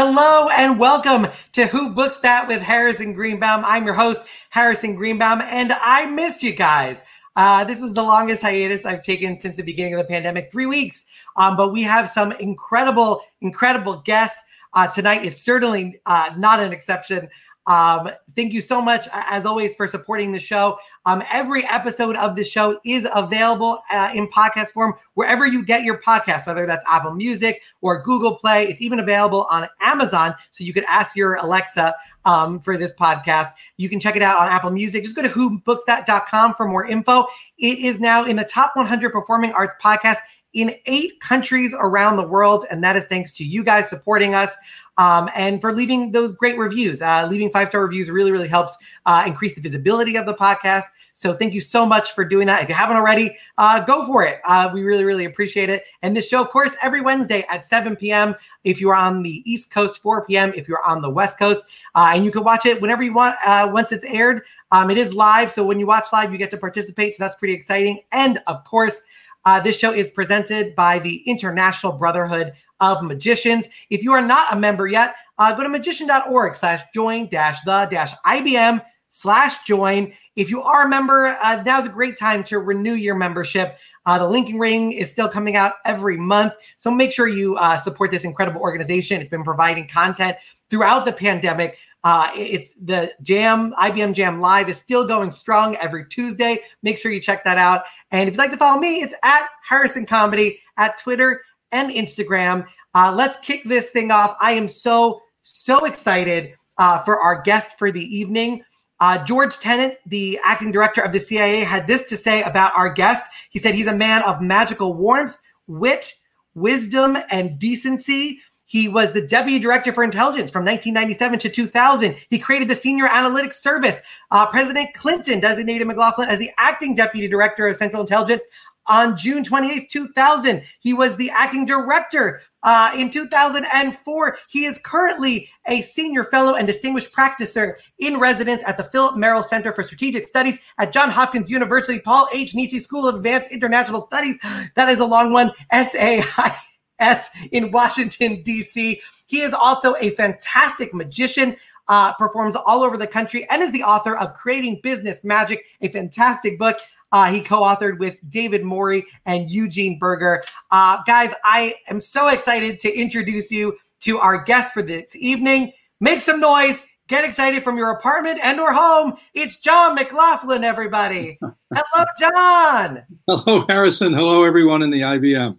Hello 0.00 0.48
and 0.50 0.78
welcome 0.78 1.26
to 1.50 1.66
Who 1.66 1.92
Books 1.92 2.18
That 2.20 2.46
with 2.46 2.62
Harrison 2.62 3.14
Greenbaum. 3.14 3.64
I'm 3.64 3.84
your 3.84 3.96
host, 3.96 4.20
Harrison 4.50 4.94
Greenbaum, 4.94 5.40
and 5.40 5.72
I 5.72 6.06
missed 6.06 6.40
you 6.40 6.52
guys. 6.52 7.02
Uh, 7.34 7.64
this 7.64 7.80
was 7.80 7.94
the 7.94 8.02
longest 8.04 8.40
hiatus 8.40 8.86
I've 8.86 9.02
taken 9.02 9.36
since 9.36 9.56
the 9.56 9.64
beginning 9.64 9.94
of 9.94 9.98
the 9.98 10.04
pandemic, 10.04 10.52
three 10.52 10.66
weeks. 10.66 11.06
Um, 11.34 11.56
but 11.56 11.72
we 11.72 11.82
have 11.82 12.08
some 12.08 12.30
incredible, 12.30 13.22
incredible 13.40 13.96
guests. 14.02 14.40
Uh, 14.72 14.86
tonight 14.86 15.24
is 15.24 15.42
certainly 15.42 16.00
uh, 16.06 16.30
not 16.38 16.60
an 16.60 16.72
exception. 16.72 17.28
Um, 17.68 18.08
thank 18.30 18.54
you 18.54 18.62
so 18.62 18.80
much, 18.80 19.06
as 19.12 19.44
always, 19.44 19.76
for 19.76 19.86
supporting 19.86 20.32
the 20.32 20.40
show. 20.40 20.78
Um, 21.04 21.22
every 21.30 21.64
episode 21.66 22.16
of 22.16 22.34
the 22.34 22.42
show 22.42 22.80
is 22.84 23.06
available 23.14 23.82
uh, 23.90 24.10
in 24.14 24.26
podcast 24.28 24.72
form 24.72 24.94
wherever 25.14 25.46
you 25.46 25.62
get 25.62 25.84
your 25.84 26.00
podcast, 26.00 26.46
whether 26.46 26.64
that's 26.64 26.84
Apple 26.88 27.14
Music 27.14 27.62
or 27.82 28.02
Google 28.02 28.36
Play. 28.36 28.66
It's 28.68 28.80
even 28.80 29.00
available 29.00 29.46
on 29.50 29.68
Amazon, 29.82 30.34
so 30.50 30.64
you 30.64 30.72
can 30.72 30.84
ask 30.88 31.14
your 31.14 31.34
Alexa 31.34 31.94
um, 32.24 32.58
for 32.58 32.78
this 32.78 32.94
podcast. 32.98 33.52
You 33.76 33.90
can 33.90 34.00
check 34.00 34.16
it 34.16 34.22
out 34.22 34.40
on 34.40 34.48
Apple 34.48 34.70
Music. 34.70 35.04
Just 35.04 35.14
go 35.14 35.22
to 35.22 35.28
whobookthat.com 35.28 36.54
for 36.54 36.66
more 36.66 36.86
info. 36.86 37.26
It 37.58 37.78
is 37.80 38.00
now 38.00 38.24
in 38.24 38.36
the 38.36 38.44
top 38.44 38.76
100 38.76 39.10
performing 39.12 39.52
arts 39.52 39.74
podcast 39.82 40.16
in 40.54 40.74
eight 40.86 41.20
countries 41.20 41.74
around 41.78 42.16
the 42.16 42.26
world. 42.26 42.64
And 42.70 42.82
that 42.82 42.96
is 42.96 43.06
thanks 43.06 43.32
to 43.34 43.44
you 43.44 43.62
guys 43.62 43.88
supporting 43.88 44.34
us 44.34 44.54
um, 44.98 45.30
and 45.34 45.60
for 45.60 45.72
leaving 45.72 46.12
those 46.12 46.34
great 46.34 46.58
reviews. 46.58 47.00
Uh, 47.00 47.26
leaving 47.30 47.50
five 47.50 47.68
star 47.68 47.82
reviews 47.82 48.10
really, 48.10 48.32
really 48.32 48.48
helps 48.48 48.76
uh, 49.06 49.22
increase 49.26 49.54
the 49.54 49.60
visibility 49.60 50.16
of 50.16 50.26
the 50.26 50.34
podcast. 50.34 50.84
So 51.14 51.34
thank 51.34 51.54
you 51.54 51.60
so 51.60 51.86
much 51.86 52.12
for 52.12 52.24
doing 52.24 52.46
that. 52.46 52.62
If 52.62 52.68
you 52.68 52.74
haven't 52.74 52.96
already, 52.96 53.36
uh, 53.56 53.80
go 53.80 54.06
for 54.06 54.24
it. 54.24 54.40
Uh, 54.44 54.70
we 54.72 54.82
really, 54.82 55.04
really 55.04 55.24
appreciate 55.24 55.68
it. 55.68 55.84
And 56.02 56.16
this 56.16 56.28
show, 56.28 56.40
of 56.40 56.50
course, 56.50 56.76
every 56.82 57.00
Wednesday 57.00 57.44
at 57.48 57.64
7 57.64 57.96
p.m. 57.96 58.34
If 58.62 58.80
you're 58.80 58.94
on 58.94 59.22
the 59.22 59.42
East 59.50 59.72
Coast, 59.72 60.02
4 60.02 60.26
p.m. 60.26 60.52
If 60.54 60.68
you're 60.68 60.84
on 60.84 61.00
the 61.00 61.10
West 61.10 61.38
Coast, 61.38 61.64
uh, 61.94 62.12
and 62.14 62.24
you 62.24 62.30
can 62.30 62.44
watch 62.44 62.66
it 62.66 62.80
whenever 62.80 63.02
you 63.02 63.14
want 63.14 63.36
uh, 63.44 63.68
once 63.72 63.90
it's 63.90 64.04
aired. 64.04 64.42
Um, 64.70 64.90
it 64.90 64.98
is 64.98 65.14
live, 65.14 65.50
so 65.50 65.64
when 65.64 65.80
you 65.80 65.86
watch 65.86 66.12
live, 66.12 66.30
you 66.30 66.38
get 66.38 66.50
to 66.50 66.58
participate. 66.58 67.16
So 67.16 67.24
that's 67.24 67.36
pretty 67.36 67.54
exciting. 67.54 68.00
And 68.12 68.38
of 68.46 68.64
course, 68.64 69.02
uh, 69.44 69.58
this 69.60 69.78
show 69.78 69.92
is 69.92 70.10
presented 70.10 70.76
by 70.76 70.98
the 70.98 71.22
International 71.22 71.92
Brotherhood 71.92 72.52
of 72.80 73.02
Magicians. 73.02 73.68
If 73.90 74.02
you 74.02 74.12
are 74.12 74.22
not 74.22 74.52
a 74.52 74.56
member 74.58 74.86
yet, 74.86 75.14
uh, 75.38 75.54
go 75.54 75.62
to 75.62 75.68
magician.org 75.68 76.54
slash 76.54 76.82
join 76.94 77.28
dash 77.28 77.62
the 77.62 77.86
dash 77.90 78.12
IBM 78.26 78.82
slash 79.08 79.64
join. 79.64 80.12
If 80.36 80.50
you 80.50 80.62
are 80.62 80.86
a 80.86 80.88
member, 80.88 81.36
uh, 81.42 81.62
now's 81.64 81.86
a 81.86 81.90
great 81.90 82.16
time 82.16 82.44
to 82.44 82.58
renew 82.58 82.92
your 82.92 83.14
membership. 83.14 83.78
Uh, 84.06 84.18
the 84.18 84.28
Linking 84.28 84.58
Ring 84.58 84.92
is 84.92 85.10
still 85.10 85.28
coming 85.28 85.56
out 85.56 85.74
every 85.84 86.16
month. 86.16 86.54
So 86.76 86.90
make 86.90 87.12
sure 87.12 87.26
you 87.28 87.56
uh, 87.56 87.76
support 87.76 88.10
this 88.10 88.24
incredible 88.24 88.60
organization. 88.60 89.20
It's 89.20 89.30
been 89.30 89.44
providing 89.44 89.88
content 89.88 90.36
throughout 90.70 91.04
the 91.04 91.12
pandemic. 91.12 91.78
Uh, 92.04 92.30
it's 92.34 92.74
the 92.74 93.12
Jam, 93.22 93.72
IBM 93.72 94.14
Jam 94.14 94.40
Live 94.40 94.68
is 94.68 94.76
still 94.76 95.06
going 95.06 95.32
strong 95.32 95.76
every 95.76 96.06
Tuesday. 96.06 96.60
Make 96.82 96.98
sure 96.98 97.10
you 97.10 97.20
check 97.20 97.44
that 97.44 97.58
out. 97.58 97.82
And 98.10 98.28
if 98.28 98.34
you'd 98.34 98.38
like 98.38 98.50
to 98.52 98.56
follow 98.56 98.80
me, 98.80 99.02
it's 99.02 99.14
at 99.22 99.48
Harrison 99.68 100.06
Comedy 100.06 100.60
at 100.76 100.96
Twitter 100.98 101.42
and 101.72 101.90
Instagram. 101.90 102.66
Uh, 102.94 103.12
let's 103.14 103.38
kick 103.38 103.64
this 103.64 103.90
thing 103.90 104.10
off. 104.10 104.36
I 104.40 104.52
am 104.52 104.68
so, 104.68 105.20
so 105.42 105.84
excited 105.84 106.54
uh, 106.78 106.98
for 107.02 107.20
our 107.20 107.42
guest 107.42 107.78
for 107.78 107.90
the 107.90 108.04
evening. 108.16 108.62
Uh, 109.00 109.22
George 109.24 109.58
Tenet, 109.58 110.00
the 110.06 110.40
acting 110.42 110.72
director 110.72 111.00
of 111.00 111.12
the 111.12 111.20
CIA, 111.20 111.60
had 111.60 111.86
this 111.86 112.02
to 112.04 112.16
say 112.16 112.42
about 112.42 112.72
our 112.76 112.92
guest. 112.92 113.22
He 113.50 113.58
said 113.58 113.74
he's 113.74 113.86
a 113.86 113.94
man 113.94 114.22
of 114.22 114.40
magical 114.40 114.94
warmth, 114.94 115.38
wit, 115.66 116.12
wisdom, 116.54 117.16
and 117.30 117.58
decency. 117.58 118.40
He 118.64 118.86
was 118.86 119.12
the 119.12 119.26
deputy 119.26 119.58
director 119.58 119.92
for 119.92 120.04
intelligence 120.04 120.50
from 120.50 120.64
1997 120.64 121.38
to 121.38 121.48
2000. 121.48 122.16
He 122.28 122.38
created 122.38 122.68
the 122.68 122.74
senior 122.74 123.06
analytics 123.06 123.54
service. 123.54 124.02
Uh, 124.30 124.46
President 124.46 124.92
Clinton 124.94 125.40
designated 125.40 125.86
McLaughlin 125.86 126.28
as 126.28 126.38
the 126.38 126.50
acting 126.58 126.94
deputy 126.94 127.28
director 127.28 127.66
of 127.66 127.76
Central 127.76 128.02
Intelligence 128.02 128.42
on 128.88 129.16
June 129.16 129.44
28, 129.44 129.88
2000. 129.90 130.62
He 130.80 130.94
was 130.94 131.16
the 131.16 131.30
acting 131.30 131.64
director 131.64 132.40
uh, 132.62 132.92
in 132.96 133.10
2004. 133.10 134.38
He 134.48 134.64
is 134.64 134.80
currently 134.84 135.48
a 135.66 135.82
senior 135.82 136.24
fellow 136.24 136.54
and 136.54 136.66
distinguished 136.66 137.12
practicer 137.12 137.74
in 137.98 138.18
residence 138.18 138.62
at 138.66 138.76
the 138.76 138.84
Philip 138.84 139.16
Merrill 139.16 139.42
Center 139.42 139.72
for 139.72 139.82
Strategic 139.82 140.26
Studies 140.26 140.58
at 140.78 140.92
Johns 140.92 141.12
Hopkins 141.12 141.50
University, 141.50 142.00
Paul 142.00 142.28
H. 142.32 142.54
Nitze 142.54 142.80
School 142.80 143.06
of 143.06 143.16
Advanced 143.16 143.52
International 143.52 144.00
Studies. 144.00 144.36
That 144.74 144.88
is 144.88 145.00
a 145.00 145.06
long 145.06 145.32
one. 145.32 145.50
SAI 145.72 146.54
S 146.98 147.30
in 147.52 147.70
Washington, 147.70 148.42
D.C. 148.42 149.00
He 149.26 149.40
is 149.40 149.52
also 149.52 149.94
a 149.96 150.10
fantastic 150.10 150.94
magician. 150.94 151.56
Uh, 151.90 152.12
performs 152.12 152.54
all 152.54 152.82
over 152.82 152.98
the 152.98 153.06
country 153.06 153.48
and 153.48 153.62
is 153.62 153.72
the 153.72 153.82
author 153.82 154.14
of 154.14 154.34
Creating 154.34 154.78
Business 154.82 155.24
Magic, 155.24 155.64
a 155.80 155.88
fantastic 155.88 156.58
book. 156.58 156.76
Uh, 157.12 157.30
he 157.30 157.40
co-authored 157.40 157.98
with 157.98 158.16
David 158.28 158.64
Morey 158.64 159.04
and 159.26 159.50
Eugene 159.50 159.98
Burger. 159.98 160.42
Uh, 160.70 160.98
guys, 161.06 161.32
I 161.44 161.74
am 161.88 162.00
so 162.00 162.28
excited 162.28 162.80
to 162.80 162.94
introduce 162.94 163.50
you 163.50 163.76
to 164.00 164.18
our 164.18 164.42
guest 164.44 164.74
for 164.74 164.82
this 164.82 165.16
evening. 165.16 165.72
Make 166.00 166.20
some 166.20 166.40
noise. 166.40 166.84
Get 167.08 167.24
excited 167.24 167.64
from 167.64 167.78
your 167.78 167.90
apartment 167.90 168.38
and 168.42 168.60
or 168.60 168.72
home. 168.72 169.14
It's 169.32 169.56
John 169.56 169.94
McLaughlin, 169.94 170.62
everybody. 170.62 171.38
Hello, 171.74 172.04
John. 172.18 173.02
Hello, 173.26 173.64
Harrison. 173.66 174.12
Hello, 174.12 174.42
everyone 174.42 174.82
in 174.82 174.90
the 174.90 175.00
IBM. 175.00 175.58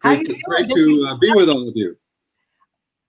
Great, 0.00 0.26
to, 0.26 0.36
great 0.44 0.68
to 0.68 1.08
uh, 1.10 1.16
be 1.16 1.32
with 1.32 1.48
all 1.48 1.66
of 1.66 1.74
you. 1.74 1.96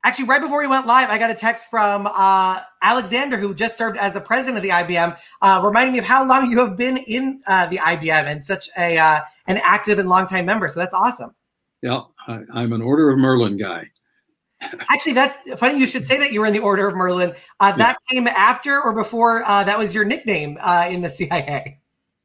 Actually, 0.08 0.24
right 0.24 0.40
before 0.40 0.60
we 0.60 0.68
went 0.68 0.88
live, 0.88 1.10
I 1.10 1.18
got 1.18 1.32
a 1.32 1.36
text 1.36 1.70
from 1.70 2.08
uh, 2.08 2.62
Alexander, 2.82 3.36
who 3.36 3.54
just 3.54 3.78
served 3.78 3.98
as 3.98 4.14
the 4.14 4.22
president 4.22 4.56
of 4.56 4.64
the 4.64 4.70
IBM, 4.70 5.18
uh, 5.42 5.62
reminding 5.62 5.92
me 5.92 6.00
of 6.00 6.06
how 6.06 6.26
long 6.26 6.50
you 6.50 6.60
have 6.60 6.78
been 6.78 6.96
in 6.96 7.42
uh, 7.46 7.66
the 7.66 7.76
IBM 7.76 8.24
and 8.24 8.46
such 8.46 8.70
a 8.78 8.98
uh, 8.98 9.20
an 9.48 9.60
active 9.66 10.00
and 10.00 10.08
longtime 10.08 10.46
member. 10.46 10.70
So 10.70 10.80
that's 10.80 10.94
awesome. 10.94 11.36
Yeah, 11.82 12.04
I, 12.26 12.40
I'm 12.54 12.72
an 12.72 12.82
Order 12.82 13.10
of 13.10 13.20
Merlin 13.20 13.58
guy. 13.58 13.92
Actually, 14.62 15.12
that's 15.12 15.36
funny. 15.60 15.78
You 15.78 15.88
should 15.88 16.08
say 16.08 16.18
that 16.20 16.32
you 16.32 16.40
were 16.40 16.48
in 16.48 16.54
the 16.54 16.60
Order 16.60 16.88
of 16.88 16.96
Merlin. 16.96 17.34
Uh, 17.60 17.76
that 17.76 17.98
yeah. 18.10 18.16
came 18.16 18.28
after 18.30 18.82
or 18.82 18.96
before 18.96 19.44
uh, 19.44 19.66
that 19.66 19.78
was 19.78 19.94
your 19.94 20.06
nickname 20.06 20.58
uh, 20.62 20.88
in 20.90 21.02
the 21.02 21.10
CIA. 21.10 21.82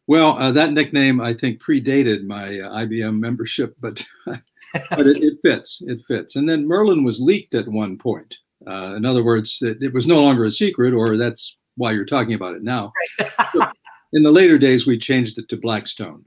Well, 0.06 0.38
uh, 0.38 0.52
that 0.52 0.72
nickname 0.72 1.20
I 1.20 1.34
think 1.34 1.60
predated 1.60 2.22
my 2.26 2.60
uh, 2.60 2.84
IBM 2.84 3.18
membership, 3.18 3.74
but 3.80 4.06
but 4.90 5.06
it, 5.06 5.22
it, 5.22 5.38
fits. 5.42 5.82
It 5.86 6.00
fits. 6.06 6.36
And 6.36 6.48
then 6.48 6.66
Merlin 6.66 7.04
was 7.04 7.20
leaked 7.20 7.54
at 7.54 7.68
one 7.68 7.98
point. 7.98 8.36
Uh, 8.66 8.94
in 8.94 9.04
other 9.04 9.24
words, 9.24 9.58
it, 9.60 9.82
it, 9.82 9.92
was 9.92 10.06
no 10.06 10.22
longer 10.22 10.44
a 10.44 10.50
secret, 10.50 10.94
or 10.94 11.16
that's 11.16 11.56
why 11.76 11.92
you're 11.92 12.04
talking 12.04 12.34
about 12.34 12.54
it 12.54 12.62
now. 12.62 12.92
Right. 13.18 13.68
in 14.12 14.22
the 14.22 14.30
later 14.30 14.58
days, 14.58 14.86
we 14.86 14.98
changed 14.98 15.38
it 15.38 15.48
to 15.48 15.56
Blackstone. 15.56 16.24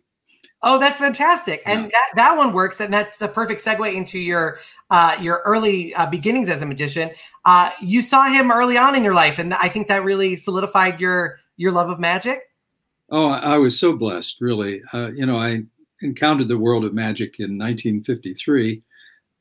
Oh, 0.61 0.79
that's 0.79 0.97
fantastic, 0.97 1.61
yeah. 1.65 1.73
and 1.73 1.85
that, 1.85 2.11
that 2.15 2.37
one 2.37 2.51
works, 2.51 2.79
and 2.81 2.91
that's 2.91 3.21
a 3.21 3.27
perfect 3.27 3.63
segue 3.63 3.93
into 3.93 4.17
your 4.17 4.59
uh, 4.89 5.15
your 5.21 5.41
early 5.45 5.93
uh, 5.93 6.07
beginnings 6.07 6.49
as 6.49 6.61
a 6.61 6.65
magician. 6.65 7.11
Uh, 7.45 7.69
you 7.81 8.01
saw 8.01 8.25
him 8.25 8.51
early 8.51 8.75
on 8.75 8.95
in 8.95 9.03
your 9.03 9.13
life, 9.13 9.37
and 9.37 9.53
I 9.53 9.69
think 9.69 9.87
that 9.89 10.03
really 10.03 10.35
solidified 10.35 10.99
your 10.99 11.39
your 11.57 11.71
love 11.71 11.89
of 11.89 11.99
magic. 11.99 12.39
Oh, 13.11 13.27
I 13.27 13.59
was 13.59 13.79
so 13.79 13.93
blessed, 13.93 14.41
really. 14.41 14.81
Uh, 14.91 15.11
you 15.15 15.25
know, 15.25 15.37
I 15.37 15.63
encountered 16.05 16.47
the 16.47 16.57
world 16.57 16.85
of 16.85 16.93
magic 16.93 17.39
in 17.39 17.57
1953, 17.57 18.81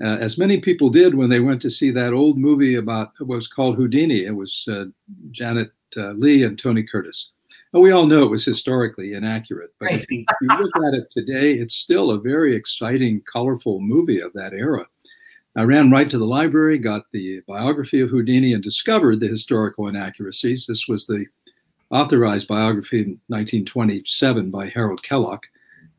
uh, 0.02 0.06
as 0.06 0.38
many 0.38 0.58
people 0.58 0.91
did 0.91 1.14
when 1.14 1.30
they 1.30 1.41
went 1.41 1.62
to 1.62 1.70
see 1.70 1.91
that 1.92 2.12
old 2.12 2.36
movie 2.36 2.75
about 2.75 3.12
what 3.20 3.36
was 3.36 3.48
called 3.48 3.76
Houdini. 3.76 4.25
It 4.25 4.34
was 4.34 4.66
uh, 4.69 4.86
Janet 5.30 5.70
uh, 5.97 6.12
Leigh 6.12 6.42
and 6.42 6.58
Tony 6.58 6.82
Curtis. 6.82 7.30
And 7.72 7.82
we 7.82 7.92
all 7.92 8.06
know 8.06 8.24
it 8.24 8.30
was 8.30 8.44
historically 8.44 9.14
inaccurate, 9.14 9.72
but 9.78 9.91
if 9.92 10.10
you 10.10 10.24
look 10.48 10.76
at 10.76 10.94
it 10.94 11.10
today, 11.10 11.54
it's 11.54 11.74
still 11.74 12.10
a 12.10 12.20
very 12.20 12.54
exciting, 12.54 13.22
colorful 13.30 13.80
movie 13.80 14.20
of 14.20 14.32
that 14.34 14.53
era. 14.53 14.86
I 15.56 15.62
ran 15.62 15.91
right 15.91 16.10
to 16.10 16.19
the 16.19 16.24
library, 16.24 16.78
got 16.78 17.04
the 17.12 17.41
biography 17.47 18.00
of 18.00 18.10
Houdini, 18.10 18.54
and 18.54 18.62
discovered 18.62 19.21
the 19.21 19.28
historical 19.28 19.86
inaccuracies. 19.86 20.66
This 20.66 20.89
was 20.89 21.06
the 21.06 21.27
authorized 21.91 22.48
biography 22.48 22.98
in 22.98 23.21
1927 23.28 24.50
by 24.50 24.68
Harold 24.68 25.03
Kellock. 25.03 25.42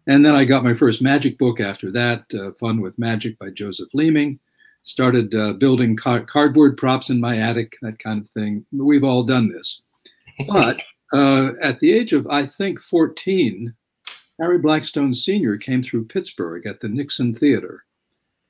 And 0.08 0.24
then 0.24 0.36
I 0.36 0.46
got 0.46 0.64
my 0.64 0.74
first 0.74 1.02
magic 1.02 1.38
book 1.38 1.60
after 1.60 1.92
that, 1.92 2.26
uh, 2.34 2.52
Fun 2.60 2.80
with 2.82 3.00
Magic 3.00 3.38
by 3.40 3.50
Joseph 3.50 3.90
Leeming. 3.94 4.40
Started 4.84 5.34
uh, 5.34 5.54
building 5.54 5.96
car- 5.96 6.26
cardboard 6.26 6.78
props 6.78 7.10
in 7.10 7.20
my 7.20 7.40
attic, 7.40 7.76
that 7.82 7.98
kind 7.98 8.22
of 8.22 8.30
thing. 8.30 8.64
We've 8.72 9.04
all 9.04 9.24
done 9.24 9.52
this. 9.52 9.82
But 10.48 10.80
uh, 11.14 11.54
at 11.60 11.80
the 11.80 11.92
age 11.92 12.14
of, 12.14 12.28
I 12.28 12.46
think, 12.46 12.80
14, 12.80 13.74
Harry 14.40 14.60
Blackstone 14.60 15.14
Sr. 15.14 15.58
came 15.58 15.82
through 15.82 16.06
Pittsburgh 16.06 16.68
at 16.68 16.82
the 16.82 16.90
Nixon 16.90 17.34
Theater. 17.34 17.84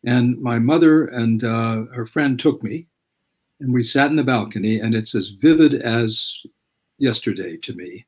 And 0.06 0.42
my 0.42 0.60
mother 0.60 1.06
and 1.06 1.44
uh, 1.44 1.86
her 1.94 2.06
friend 2.06 2.38
took 2.38 2.62
me, 2.62 2.88
and 3.62 3.74
we 3.74 3.84
sat 3.84 4.10
in 4.10 4.18
the 4.18 4.24
balcony, 4.24 4.80
and 4.80 4.94
it's 4.94 5.16
as 5.16 5.30
vivid 5.30 5.74
as 5.74 6.38
yesterday 6.98 7.56
to 7.58 7.74
me 7.74 8.06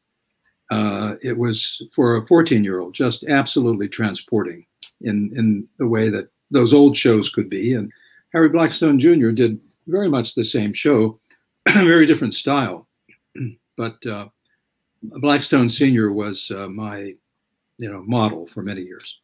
uh, 0.70 1.16
it 1.22 1.38
was 1.38 1.82
for 1.94 2.18
a 2.18 2.28
14 2.28 2.64
year 2.64 2.80
old 2.80 2.94
just 2.94 3.24
absolutely 3.26 3.88
transporting 3.88 4.66
in 5.02 5.32
in 5.36 5.68
the 5.78 5.88
way 5.88 6.10
that 6.10 6.30
those 6.52 6.74
old 6.74 6.96
shows 6.96 7.30
could 7.30 7.50
be. 7.50 7.74
And 7.74 7.92
Harry 8.34 8.50
Blackstone 8.50 9.00
Jr. 9.00 9.32
did 9.32 9.60
very 9.88 10.10
much 10.10 10.36
the 10.36 10.44
same 10.44 10.74
show, 10.74 11.20
very 11.68 12.06
different 12.06 12.34
style. 12.34 12.88
but 13.78 14.06
uh, 14.06 14.28
Blackstone 15.04 15.70
Senior 15.70 16.12
was 16.12 16.52
uh, 16.52 16.68
my, 16.68 17.14
you 17.78 17.92
know, 17.92 18.04
model 18.04 18.48
for 18.48 18.64
many 18.64 18.82
years. 18.82 19.20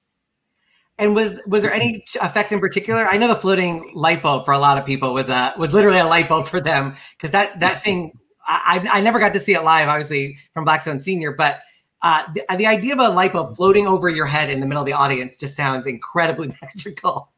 And 1.00 1.16
was 1.16 1.42
was 1.48 1.63
there 1.63 1.74
any 1.74 2.06
effect 2.22 2.51
in 2.51 2.60
particular? 2.60 3.07
I 3.07 3.18
know 3.18 3.28
the 3.28 3.36
floating 3.36 3.92
light 3.96 4.22
bulb 4.22 4.46
for 4.46 4.54
a 4.54 4.60
lot 4.60 4.78
of 4.78 4.86
people 4.86 5.12
was 5.13 5.28
a 5.28 5.54
was 5.57 5.74
literally 5.74 5.98
a 5.98 6.06
light 6.06 6.30
bulb 6.30 6.48
for 6.48 6.62
them 6.62 6.96
because 7.18 7.31
that 7.31 7.60
that 7.62 7.81
thing 7.81 8.12
I, 8.45 8.86
I 8.92 9.01
never 9.01 9.19
got 9.19 9.34
to 9.34 9.40
see 9.40 9.54
it 9.54 9.63
live, 9.63 9.88
obviously 9.88 10.38
from 10.54 10.66
Blackstone 10.66 11.00
Senior, 11.00 11.31
but 11.34 11.62
uh, 12.01 12.24
the, 12.34 12.45
the 12.57 12.68
idea 12.68 12.94
of 12.94 13.00
a 13.00 13.10
light 13.10 13.34
bulb 13.34 13.56
floating 13.56 13.88
over 13.88 14.10
your 14.10 14.25
head 14.25 14.50
in 14.50 14.60
the 14.60 14.68
middle 14.68 14.81
of 14.81 14.88
the 14.88 14.94
audience 14.94 15.38
just 15.38 15.56
sounds 15.56 15.88
incredibly 15.88 16.48
magical. 16.62 17.30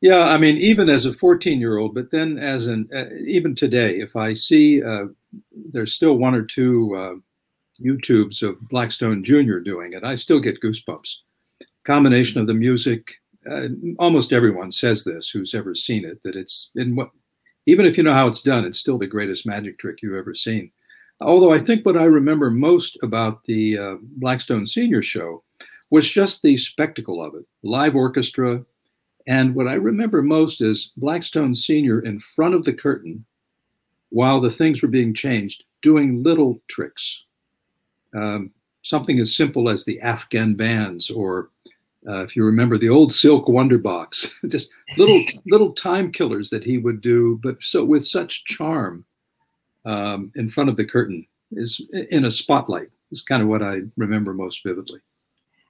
Yeah, 0.00 0.24
I 0.24 0.38
mean, 0.38 0.56
even 0.58 0.88
as 0.88 1.06
a 1.06 1.12
14 1.12 1.58
year 1.58 1.78
old, 1.78 1.94
but 1.94 2.10
then 2.10 2.38
as 2.38 2.66
an 2.66 2.88
uh, 2.94 3.06
even 3.24 3.54
today, 3.54 3.98
if 3.98 4.14
I 4.14 4.32
see 4.32 4.82
uh, 4.82 5.06
there's 5.72 5.92
still 5.92 6.16
one 6.16 6.34
or 6.34 6.42
two 6.42 6.94
uh, 6.96 7.14
YouTubes 7.84 8.42
of 8.42 8.56
Blackstone 8.68 9.24
Jr. 9.24 9.58
doing 9.58 9.92
it, 9.92 10.04
I 10.04 10.14
still 10.14 10.40
get 10.40 10.60
goosebumps. 10.60 11.16
Combination 11.84 12.40
of 12.40 12.46
the 12.46 12.54
music, 12.54 13.14
uh, 13.50 13.68
almost 13.98 14.32
everyone 14.32 14.70
says 14.70 15.04
this 15.04 15.30
who's 15.30 15.54
ever 15.54 15.74
seen 15.74 16.04
it 16.04 16.22
that 16.22 16.36
it's 16.36 16.70
in 16.76 16.94
what, 16.94 17.10
even 17.68 17.84
if 17.84 17.98
you 17.98 18.02
know 18.02 18.14
how 18.14 18.26
it's 18.26 18.40
done, 18.40 18.64
it's 18.64 18.78
still 18.78 18.96
the 18.96 19.06
greatest 19.06 19.44
magic 19.44 19.78
trick 19.78 19.98
you've 20.00 20.14
ever 20.14 20.34
seen. 20.34 20.70
Although 21.20 21.52
I 21.52 21.58
think 21.58 21.84
what 21.84 21.98
I 21.98 22.04
remember 22.04 22.50
most 22.50 22.96
about 23.02 23.44
the 23.44 23.76
uh, 23.76 23.96
Blackstone 24.00 24.64
Senior 24.64 25.02
show 25.02 25.44
was 25.90 26.08
just 26.08 26.40
the 26.40 26.56
spectacle 26.56 27.22
of 27.22 27.34
it, 27.34 27.44
live 27.62 27.94
orchestra, 27.94 28.64
and 29.26 29.54
what 29.54 29.68
I 29.68 29.74
remember 29.74 30.22
most 30.22 30.62
is 30.62 30.92
Blackstone 30.96 31.54
Senior 31.54 32.00
in 32.00 32.20
front 32.20 32.54
of 32.54 32.64
the 32.64 32.72
curtain 32.72 33.26
while 34.08 34.40
the 34.40 34.50
things 34.50 34.80
were 34.80 34.88
being 34.88 35.12
changed, 35.12 35.64
doing 35.82 36.22
little 36.22 36.62
tricks. 36.68 37.24
Um, 38.14 38.50
something 38.80 39.18
as 39.18 39.36
simple 39.36 39.68
as 39.68 39.84
the 39.84 40.00
Afghan 40.00 40.54
bands, 40.54 41.10
or 41.10 41.50
uh, 42.08 42.22
if 42.22 42.34
you 42.34 42.44
remember 42.44 42.78
the 42.78 42.88
old 42.88 43.12
Silk 43.12 43.48
Wonder 43.48 43.78
Box, 43.78 44.30
just 44.48 44.70
little 44.96 45.22
little 45.46 45.72
time 45.72 46.10
killers 46.10 46.50
that 46.50 46.64
he 46.64 46.78
would 46.78 47.00
do, 47.00 47.38
but 47.42 47.62
so 47.62 47.84
with 47.84 48.06
such 48.06 48.44
charm 48.44 49.04
um, 49.84 50.32
in 50.34 50.48
front 50.48 50.70
of 50.70 50.76
the 50.76 50.84
curtain 50.84 51.26
is 51.52 51.80
in 52.10 52.24
a 52.24 52.30
spotlight. 52.30 52.88
Is 53.10 53.22
kind 53.22 53.42
of 53.42 53.48
what 53.48 53.62
I 53.62 53.80
remember 53.96 54.34
most 54.34 54.62
vividly 54.62 55.00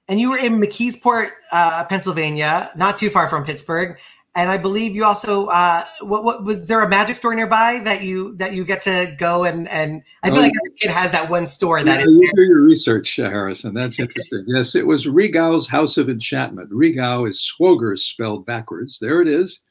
and 0.09 0.19
you 0.19 0.31
were 0.31 0.37
in 0.37 0.59
McKeesport, 0.59 1.29
uh, 1.51 1.83
Pennsylvania, 1.85 2.71
not 2.75 2.97
too 2.97 3.11
far 3.11 3.29
from 3.29 3.45
Pittsburgh. 3.45 3.97
And 4.35 4.49
I 4.49 4.57
believe 4.57 4.95
you 4.95 5.05
also 5.05 5.47
uh, 5.47 5.83
what, 6.01 6.23
what 6.23 6.43
was 6.43 6.67
there 6.67 6.81
a 6.81 6.87
magic 6.87 7.15
store 7.15 7.33
nearby 7.33 7.79
that 7.83 8.03
you 8.03 8.35
that 8.35 8.53
you 8.53 8.63
get 8.63 8.81
to 8.83 9.15
go 9.17 9.43
and 9.43 9.67
and 9.69 10.03
I 10.23 10.29
feel 10.29 10.37
oh, 10.37 10.41
like 10.41 10.53
every 10.61 10.77
kid 10.77 10.91
has 10.91 11.11
that 11.11 11.29
one 11.29 11.45
store 11.45 11.83
that 11.83 11.99
yeah, 11.99 12.05
you 12.05 12.31
do 12.35 12.43
your 12.43 12.61
research, 12.61 13.15
Harrison. 13.15 13.73
That's 13.73 13.99
interesting. 13.99 14.43
yes, 14.47 14.75
it 14.75 14.85
was 14.85 15.07
Regau's 15.07 15.67
House 15.67 15.97
of 15.97 16.09
Enchantment. 16.09 16.69
Regau 16.69 17.27
is 17.27 17.39
Swoger 17.39 17.97
spelled 17.97 18.45
backwards. 18.45 18.99
There 18.99 19.21
it 19.21 19.27
is. 19.27 19.61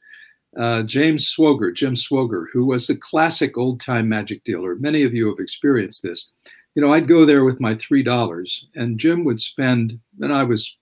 Uh, 0.59 0.81
James 0.81 1.33
Swoger, 1.33 1.73
Jim 1.73 1.93
Swoger, 1.93 2.45
who 2.51 2.65
was 2.65 2.89
a 2.89 2.97
classic 2.97 3.57
old 3.57 3.79
time 3.79 4.09
magic 4.09 4.43
dealer. 4.43 4.75
Many 4.75 5.03
of 5.03 5.13
you 5.13 5.27
have 5.27 5.39
experienced 5.39 6.03
this 6.03 6.29
you 6.75 6.85
know, 6.85 6.93
I'd 6.93 7.07
go 7.07 7.25
there 7.25 7.43
with 7.43 7.59
my 7.59 7.73
$3 7.75 8.63
and 8.75 8.99
Jim 8.99 9.23
would 9.25 9.41
spend, 9.41 9.99
and 10.19 10.31
I 10.31 10.43
was 10.43 10.77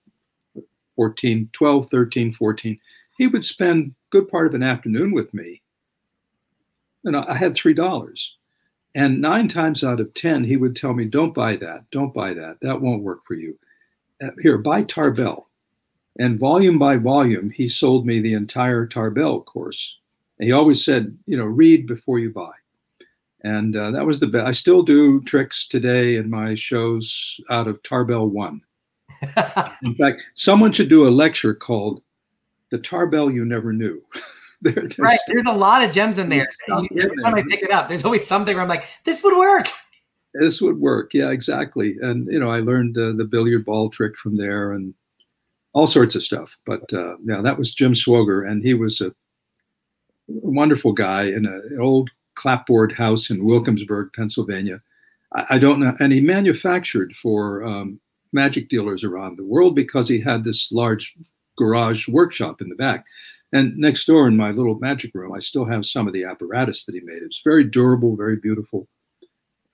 14, 0.96 1.48
12, 1.52 1.90
13, 1.90 2.32
14, 2.32 2.78
he 3.18 3.26
would 3.26 3.44
spend 3.44 3.94
good 4.10 4.28
part 4.28 4.46
of 4.46 4.54
an 4.54 4.62
afternoon 4.62 5.12
with 5.12 5.34
me. 5.34 5.60
And 7.04 7.16
I 7.16 7.34
had 7.34 7.52
$3. 7.52 8.28
And 8.94 9.20
nine 9.20 9.48
times 9.48 9.84
out 9.84 10.00
of 10.00 10.14
10, 10.14 10.44
he 10.44 10.56
would 10.56 10.74
tell 10.74 10.94
me, 10.94 11.04
don't 11.04 11.34
buy 11.34 11.56
that. 11.56 11.84
Don't 11.90 12.14
buy 12.14 12.32
that. 12.32 12.58
That 12.62 12.80
won't 12.80 13.02
work 13.02 13.24
for 13.26 13.34
you. 13.34 13.58
Uh, 14.22 14.30
here, 14.40 14.58
buy 14.58 14.82
Tarbell. 14.82 15.48
And 16.18 16.40
volume 16.40 16.78
by 16.78 16.96
volume, 16.96 17.50
he 17.50 17.68
sold 17.68 18.06
me 18.06 18.20
the 18.20 18.32
entire 18.32 18.86
Tarbell 18.86 19.42
course. 19.42 19.98
And 20.38 20.46
he 20.46 20.52
always 20.52 20.84
said, 20.84 21.16
you 21.26 21.36
know, 21.36 21.44
read 21.44 21.86
before 21.86 22.18
you 22.18 22.30
buy 22.30 22.52
and 23.42 23.76
uh, 23.76 23.90
that 23.92 24.06
was 24.06 24.20
the 24.20 24.26
best. 24.26 24.46
I 24.46 24.50
still 24.50 24.82
do 24.82 25.20
tricks 25.22 25.66
today 25.66 26.16
in 26.16 26.28
my 26.28 26.54
shows 26.54 27.40
out 27.50 27.68
of 27.68 27.82
Tarbell 27.82 28.28
One. 28.28 28.60
in 29.82 29.94
fact, 29.94 30.24
someone 30.34 30.72
should 30.72 30.88
do 30.88 31.06
a 31.06 31.10
lecture 31.10 31.54
called 31.54 32.02
"The 32.70 32.78
Tarbell 32.78 33.30
You 33.30 33.44
Never 33.44 33.72
Knew." 33.72 34.02
there, 34.62 34.72
there's, 34.72 34.98
right, 34.98 35.18
there's 35.28 35.46
a 35.46 35.52
lot 35.52 35.84
of 35.84 35.92
gems 35.92 36.18
in 36.18 36.28
there. 36.28 36.48
every 36.70 37.22
time 37.22 37.34
I 37.34 37.42
pick 37.48 37.62
it 37.62 37.70
up, 37.70 37.88
there's 37.88 38.04
always 38.04 38.26
something 38.26 38.54
where 38.54 38.62
I'm 38.62 38.68
like, 38.68 38.86
"This 39.04 39.22
would 39.22 39.36
work." 39.36 39.66
This 40.34 40.60
would 40.60 40.78
work, 40.78 41.14
yeah, 41.14 41.30
exactly. 41.30 41.96
And 42.02 42.26
you 42.30 42.38
know, 42.38 42.50
I 42.50 42.60
learned 42.60 42.98
uh, 42.98 43.12
the 43.12 43.24
billiard 43.24 43.64
ball 43.64 43.88
trick 43.88 44.16
from 44.18 44.36
there, 44.36 44.72
and 44.72 44.94
all 45.72 45.86
sorts 45.86 46.14
of 46.14 46.22
stuff. 46.22 46.56
But 46.66 46.92
uh, 46.92 47.16
yeah, 47.24 47.40
that 47.40 47.58
was 47.58 47.74
Jim 47.74 47.92
Swoger, 47.92 48.48
and 48.48 48.62
he 48.62 48.74
was 48.74 49.00
a 49.00 49.12
wonderful 50.26 50.92
guy 50.92 51.24
in 51.24 51.46
a, 51.46 51.74
an 51.74 51.80
old 51.80 52.10
clapboard 52.34 52.92
house 52.92 53.30
in 53.30 53.44
Wilkinsburg, 53.44 54.12
Pennsylvania. 54.14 54.80
I, 55.34 55.44
I 55.50 55.58
don't 55.58 55.80
know. 55.80 55.96
And 56.00 56.12
he 56.12 56.20
manufactured 56.20 57.14
for 57.16 57.64
um, 57.64 58.00
magic 58.32 58.68
dealers 58.68 59.04
around 59.04 59.36
the 59.36 59.44
world 59.44 59.74
because 59.74 60.08
he 60.08 60.20
had 60.20 60.44
this 60.44 60.70
large 60.70 61.14
garage 61.58 62.08
workshop 62.08 62.62
in 62.62 62.68
the 62.68 62.76
back. 62.76 63.04
And 63.52 63.76
next 63.78 64.06
door 64.06 64.28
in 64.28 64.36
my 64.36 64.50
little 64.50 64.78
magic 64.78 65.14
room, 65.14 65.32
I 65.34 65.38
still 65.38 65.64
have 65.64 65.86
some 65.86 66.06
of 66.06 66.12
the 66.12 66.24
apparatus 66.24 66.84
that 66.84 66.94
he 66.94 67.00
made. 67.00 67.22
It's 67.22 67.40
very 67.44 67.64
durable, 67.64 68.16
very 68.16 68.36
beautiful. 68.36 68.86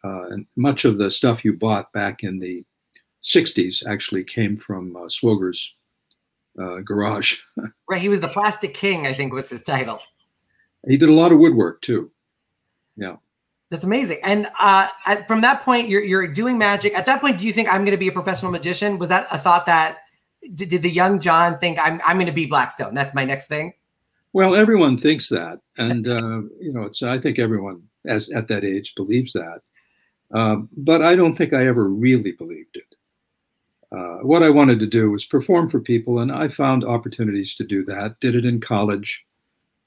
Uh, 0.04 0.28
and 0.28 0.46
much 0.56 0.84
of 0.84 0.98
the 0.98 1.10
stuff 1.10 1.44
you 1.44 1.52
bought 1.54 1.92
back 1.92 2.22
in 2.22 2.38
the 2.38 2.64
60s 3.25 3.84
actually 3.86 4.22
came 4.22 4.56
from 4.56 4.94
uh, 4.96 5.08
Swoger's 5.08 5.75
uh, 6.60 6.81
garage. 6.81 7.38
right. 7.88 8.00
He 8.00 8.08
was 8.08 8.20
the 8.20 8.28
Plastic 8.28 8.75
King, 8.75 9.06
I 9.06 9.12
think 9.12 9.32
was 9.32 9.48
his 9.48 9.62
title. 9.62 9.98
He 10.86 10.96
did 10.96 11.08
a 11.08 11.14
lot 11.14 11.32
of 11.32 11.38
woodwork 11.38 11.81
too. 11.81 12.10
Yeah. 12.96 13.16
That's 13.70 13.84
amazing. 13.84 14.19
And 14.22 14.46
uh, 14.60 14.88
at, 15.06 15.26
from 15.26 15.40
that 15.40 15.62
point, 15.64 15.88
you're, 15.88 16.04
you're 16.04 16.28
doing 16.28 16.58
magic. 16.58 16.94
At 16.94 17.06
that 17.06 17.20
point, 17.20 17.38
do 17.38 17.46
you 17.46 17.52
think 17.52 17.69
I'm 17.69 17.81
going 17.81 17.92
to 17.92 17.96
be 17.96 18.08
a 18.08 18.12
professional 18.12 18.52
magician? 18.52 18.98
Was 18.98 19.08
that 19.08 19.26
a 19.32 19.38
thought 19.38 19.66
that 19.66 20.04
did, 20.55 20.69
did 20.69 20.82
the 20.82 20.91
young 20.91 21.20
John 21.20 21.58
think 21.58 21.79
I'm, 21.81 22.00
I'm 22.05 22.17
going 22.17 22.26
to 22.26 22.32
be 22.32 22.46
Blackstone? 22.46 22.94
That's 22.94 23.14
my 23.14 23.25
next 23.25 23.46
thing. 23.46 23.75
Well, 24.32 24.56
everyone 24.56 24.99
thinks 24.99 25.29
that, 25.29 25.61
and 25.79 26.08
uh, 26.08 26.43
you 26.61 26.73
know, 26.73 26.82
it's. 26.82 27.02
I 27.02 27.19
think 27.19 27.38
everyone 27.38 27.82
as 28.05 28.31
at 28.31 28.49
that 28.49 28.64
age 28.64 28.94
believes 28.96 29.32
that, 29.32 29.60
um, 30.32 30.69
but 30.77 31.03
I 31.03 31.15
don't 31.15 31.36
think 31.36 31.53
I 31.53 31.67
ever 31.67 31.89
really 31.89 32.32
believed 32.32 32.77
it. 32.77 32.96
Uh, 33.93 34.19
what 34.24 34.43
I 34.43 34.51
wanted 34.51 34.81
to 34.81 34.89
do 34.89 35.13
was 35.13 35.24
perform 35.24 35.69
for 35.69 35.79
people, 35.79 36.19
and 36.19 36.32
I 36.32 36.48
found 36.48 36.82
opportunities 36.82 37.55
to 37.55 37.65
do 37.65 37.84
that. 37.84 38.19
Did 38.19 38.34
it 38.34 38.44
in 38.44 38.60
college, 38.60 39.24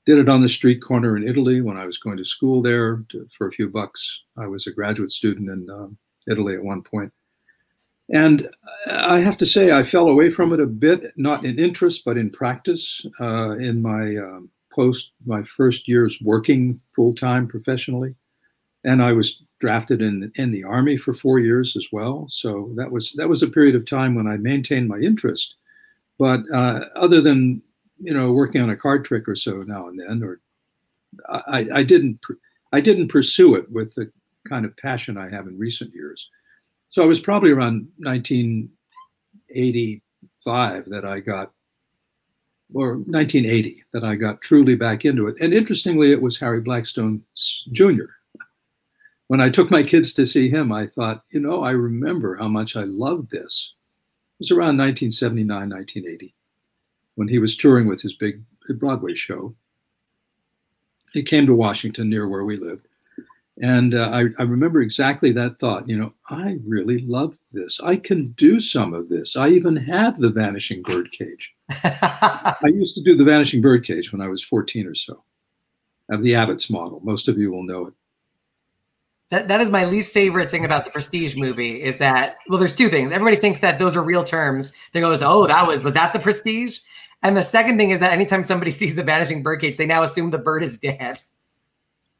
did 0.05 0.17
it 0.17 0.29
on 0.29 0.41
the 0.41 0.47
street 0.47 0.81
corner 0.81 1.17
in 1.17 1.27
Italy 1.27 1.59
when 1.59 1.75
I 1.75 1.85
was 1.85 1.97
going 1.97 2.15
to 2.15 2.23
school 2.23 2.61
there 2.61 3.03
to, 3.09 3.27
for 3.37 3.47
a 3.47 3.51
few 3.51 3.67
bucks. 3.67 4.23
I 4.37 4.47
was 4.47 4.65
a 4.65 4.71
graduate 4.71 5.11
student 5.11 5.49
in 5.49 5.69
um, 5.69 5.97
Italy 6.25 6.55
at 6.55 6.63
one 6.63 6.81
point. 6.81 7.11
And 8.13 8.49
I 8.89 9.19
have 9.19 9.37
to 9.37 9.45
say, 9.45 9.71
I 9.71 9.83
fell 9.83 10.07
away 10.07 10.29
from 10.29 10.53
it 10.53 10.59
a 10.59 10.65
bit, 10.65 11.11
not 11.17 11.43
in 11.43 11.59
interest, 11.59 12.05
but 12.05 12.17
in 12.17 12.29
practice. 12.29 13.05
Uh, 13.19 13.57
in 13.57 13.81
my 13.81 14.15
um, 14.15 14.49
post, 14.73 15.11
my 15.25 15.43
first 15.43 15.87
years 15.87 16.21
working 16.21 16.79
full 16.95 17.13
time 17.13 17.47
professionally, 17.47 18.15
and 18.85 19.03
I 19.03 19.11
was 19.11 19.41
drafted 19.59 20.01
in 20.01 20.31
in 20.35 20.51
the 20.51 20.63
army 20.63 20.95
for 20.95 21.13
four 21.13 21.39
years 21.39 21.75
as 21.75 21.87
well. 21.91 22.27
So 22.29 22.71
that 22.75 22.91
was 22.91 23.11
that 23.17 23.27
was 23.27 23.43
a 23.43 23.47
period 23.47 23.75
of 23.75 23.85
time 23.85 24.15
when 24.15 24.27
I 24.27 24.37
maintained 24.37 24.87
my 24.87 24.99
interest. 24.99 25.55
But 26.17 26.41
uh, 26.53 26.85
other 26.95 27.21
than 27.21 27.61
you 27.99 28.13
know, 28.13 28.31
working 28.31 28.61
on 28.61 28.69
a 28.69 28.77
card 28.77 29.05
trick 29.05 29.27
or 29.27 29.35
so 29.35 29.63
now 29.63 29.87
and 29.87 29.99
then, 29.99 30.23
or 30.23 30.39
I, 31.29 31.67
I 31.73 31.83
didn't, 31.83 32.19
I 32.71 32.81
didn't 32.81 33.07
pursue 33.07 33.55
it 33.55 33.71
with 33.71 33.95
the 33.95 34.11
kind 34.47 34.65
of 34.65 34.77
passion 34.77 35.17
I 35.17 35.29
have 35.29 35.47
in 35.47 35.57
recent 35.57 35.93
years. 35.93 36.29
So 36.89 37.03
it 37.03 37.07
was 37.07 37.19
probably 37.19 37.51
around 37.51 37.89
1985 37.97 40.89
that 40.89 41.05
I 41.05 41.19
got, 41.19 41.51
or 42.73 42.95
1980 42.95 43.83
that 43.93 44.03
I 44.03 44.15
got 44.15 44.41
truly 44.41 44.75
back 44.75 45.05
into 45.05 45.27
it. 45.27 45.35
And 45.39 45.53
interestingly, 45.53 46.11
it 46.11 46.21
was 46.21 46.39
Harry 46.39 46.61
Blackstone 46.61 47.21
Jr. 47.71 48.05
When 49.27 49.41
I 49.41 49.49
took 49.49 49.69
my 49.69 49.83
kids 49.83 50.13
to 50.13 50.25
see 50.25 50.49
him, 50.49 50.71
I 50.71 50.87
thought, 50.87 51.25
you 51.31 51.41
know, 51.41 51.63
I 51.63 51.71
remember 51.71 52.35
how 52.35 52.47
much 52.47 52.77
I 52.77 52.83
loved 52.83 53.31
this. 53.31 53.73
It 54.39 54.41
was 54.43 54.51
around 54.51 54.77
1979, 54.77 55.69
1980 55.69 56.33
when 57.15 57.27
he 57.27 57.39
was 57.39 57.57
touring 57.57 57.87
with 57.87 58.01
his 58.01 58.13
big 58.13 58.41
Broadway 58.75 59.15
show. 59.15 59.55
He 61.13 61.23
came 61.23 61.45
to 61.47 61.53
Washington 61.53 62.09
near 62.09 62.27
where 62.27 62.45
we 62.45 62.57
lived. 62.57 62.87
And 63.59 63.95
uh, 63.95 64.09
I, 64.13 64.25
I, 64.37 64.43
remember 64.43 64.81
exactly 64.81 65.31
that 65.31 65.57
thought. 65.59 65.89
You 65.89 65.97
know, 65.97 66.13
I 66.29 66.57
really 66.63 66.99
love 66.99 67.37
this. 67.51 67.79
I 67.81 67.95
can 67.95 68.27
do 68.33 68.59
some 68.59 68.93
of 68.93 69.09
this. 69.09 69.35
I 69.35 69.49
even 69.49 69.75
have 69.75 70.17
the 70.17 70.29
Vanishing 70.29 70.83
Bird 70.83 71.11
Cage. 71.11 71.55
I 71.83 72.55
used 72.65 72.93
to 72.95 73.03
do 73.03 73.15
the 73.15 73.23
Vanishing 73.23 73.61
Bird 73.61 73.83
Cage 73.83 74.11
when 74.11 74.21
I 74.21 74.27
was 74.27 74.43
14 74.43 74.85
or 74.85 74.93
so. 74.93 75.23
of 76.11 76.21
the 76.21 76.35
Abbott's 76.35 76.69
model. 76.69 76.99
Most 77.03 77.27
of 77.27 77.39
you 77.39 77.51
will 77.51 77.63
know 77.63 77.87
it. 77.87 77.93
That, 79.29 79.47
that 79.49 79.59
is 79.59 79.69
my 79.69 79.85
least 79.85 80.13
favorite 80.13 80.49
thing 80.49 80.63
about 80.63 80.85
the 80.85 80.91
Prestige 80.91 81.35
movie 81.35 81.81
is 81.81 81.97
that 81.97 82.37
well, 82.47 82.59
there's 82.59 82.75
two 82.75 82.89
things. 82.89 83.11
Everybody 83.11 83.37
thinks 83.37 83.59
that 83.59 83.79
those 83.79 83.95
are 83.95 84.03
real 84.03 84.23
terms. 84.23 84.71
They 84.93 85.01
goes, 85.01 85.21
oh, 85.21 85.47
that 85.47 85.67
was 85.67 85.83
was 85.83 85.93
that 85.93 86.13
the 86.13 86.19
Prestige? 86.19 86.79
And 87.23 87.35
the 87.35 87.43
second 87.43 87.77
thing 87.77 87.89
is 87.89 87.99
that 87.99 88.13
anytime 88.13 88.43
somebody 88.43 88.71
sees 88.79 88.95
the 88.95 89.03
vanishing 89.03 89.43
birdcage, 89.43 89.77
they 89.77 89.85
now 89.85 90.03
assume 90.03 90.29
the 90.31 90.37
bird 90.37 90.63
is 90.63 90.77
dead. 90.77 91.19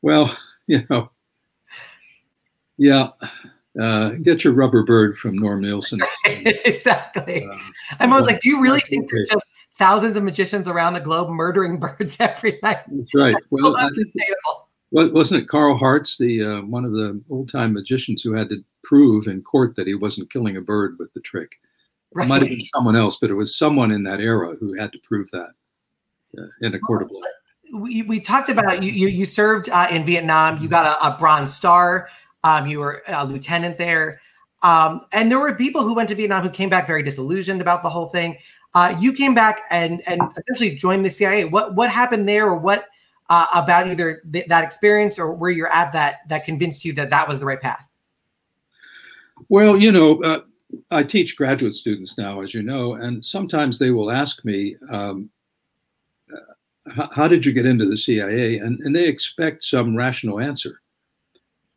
Well, 0.02 0.36
you 0.68 0.84
know, 0.90 1.12
yeah. 2.78 3.10
Uh, 3.80 4.12
get 4.24 4.44
your 4.44 4.54
rubber 4.54 4.84
bird 4.84 5.18
from 5.18 5.38
Norm 5.38 5.62
Nielsen. 5.62 6.00
exactly. 6.26 7.46
Uh, 7.46 7.58
I'm 8.00 8.12
always 8.12 8.26
like, 8.26 8.42
do 8.42 8.50
you 8.50 8.62
really 8.62 8.80
think 8.80 9.10
there's 9.12 9.30
just 9.30 9.46
thousands 9.78 10.16
of 10.16 10.24
magicians 10.24 10.68
around 10.68 10.94
the 10.94 11.00
globe 11.00 11.30
murdering 11.30 11.80
birds 12.00 12.18
every 12.20 12.60
night? 12.64 12.80
That's 12.88 13.14
right. 13.14 13.36
Well, 13.52 13.72
well 13.72 13.76
that's 13.76 13.96
sustainable. 13.96 14.68
Wasn't 14.92 15.44
it 15.44 15.50
Carl 15.50 15.78
Hertz, 15.78 16.18
the 16.18 16.44
uh, 16.44 16.62
one 16.62 16.86
of 16.86 16.94
the 16.94 17.22
old 17.30 17.52
time 17.52 17.74
magicians, 17.74 18.22
who 18.22 18.34
had 18.34 18.50
to 18.50 18.64
prove 18.84 19.28
in 19.28 19.42
court 19.42 19.76
that 19.76 19.86
he 19.86 19.96
wasn't 19.96 20.32
killing 20.32 20.56
a 20.56 20.62
bird 20.62 20.96
with 20.98 21.14
the 21.14 21.20
trick? 21.20 21.60
Right. 22.14 22.26
It 22.26 22.30
might 22.30 22.42
have 22.42 22.50
been 22.50 22.64
someone 22.74 22.96
else, 22.96 23.18
but 23.18 23.30
it 23.30 23.34
was 23.34 23.56
someone 23.56 23.92
in 23.92 24.04
that 24.04 24.22
era 24.22 24.56
who 24.58 24.74
had 24.80 24.94
to 24.94 25.00
prove 25.00 25.30
that 25.32 25.52
uh, 26.40 26.48
in 26.62 26.74
a 26.74 26.80
court 26.80 27.04
of 27.04 27.12
law. 27.12 27.22
We, 27.74 28.04
we 28.04 28.22
talked 28.22 28.48
about 28.48 28.82
you. 28.82 28.92
You, 28.92 29.10
you 29.10 29.26
served 29.26 29.70
uh, 29.70 29.88
in 29.92 30.06
Vietnam. 30.06 30.64
You 30.64 30.70
got 30.70 30.86
a, 30.86 31.06
a 31.06 31.18
Bronze 31.18 31.54
Star. 31.54 32.08
Um, 32.48 32.68
you 32.68 32.80
were 32.80 33.04
a 33.08 33.26
lieutenant 33.26 33.78
there. 33.78 34.22
Um, 34.64 35.02
and 35.12 35.30
there 35.30 35.40
were 35.40 35.54
people 35.54 35.84
who 35.84 35.94
went 35.94 36.08
to 36.10 36.16
Vietnam 36.16 36.44
who 36.44 36.50
came 36.50 36.70
back 36.70 36.88
very 36.88 37.04
disillusioned 37.04 37.62
about 37.62 37.84
the 37.84 37.90
whole 37.90 38.08
thing. 38.08 38.38
Uh, 38.74 38.96
you 39.00 39.12
came 39.12 39.34
back 39.34 39.62
and 39.70 40.02
and 40.08 40.22
essentially 40.38 40.76
joined 40.76 41.06
the 41.06 41.10
CIA. 41.10 41.46
What 41.46 41.76
what 41.76 41.90
happened 41.90 42.28
there, 42.28 42.46
or 42.46 42.56
what 42.56 42.86
uh, 43.30 43.48
about 43.54 43.88
either 43.88 44.22
th- 44.32 44.48
that 44.48 44.64
experience 44.64 45.20
or 45.20 45.34
where 45.34 45.52
you're 45.52 45.72
at 45.72 45.92
that 45.94 46.20
that 46.30 46.46
convinced 46.46 46.86
you 46.86 46.94
that 46.94 47.10
that 47.10 47.28
was 47.28 47.40
the 47.40 47.46
right 47.46 47.62
path? 47.62 47.86
Well, 49.50 49.78
you 49.78 49.92
know, 49.92 50.22
uh, 50.24 50.42
I 50.92 51.04
teach 51.04 51.38
graduate 51.38 51.76
students 51.76 52.18
now, 52.18 52.42
as 52.42 52.54
you 52.54 52.64
know, 52.64 52.94
and 52.94 53.26
sometimes 53.26 53.78
they 53.78 53.92
will 53.92 54.12
ask 54.12 54.44
me, 54.46 54.76
um, 54.90 55.30
"How 57.12 57.28
did 57.28 57.46
you 57.46 57.54
get 57.54 57.66
into 57.66 57.86
the 57.86 57.98
CIA?" 57.98 58.58
and 58.60 58.80
and 58.82 58.96
they 58.96 59.08
expect 59.08 59.64
some 59.64 59.96
rational 59.96 60.40
answer. 60.40 60.82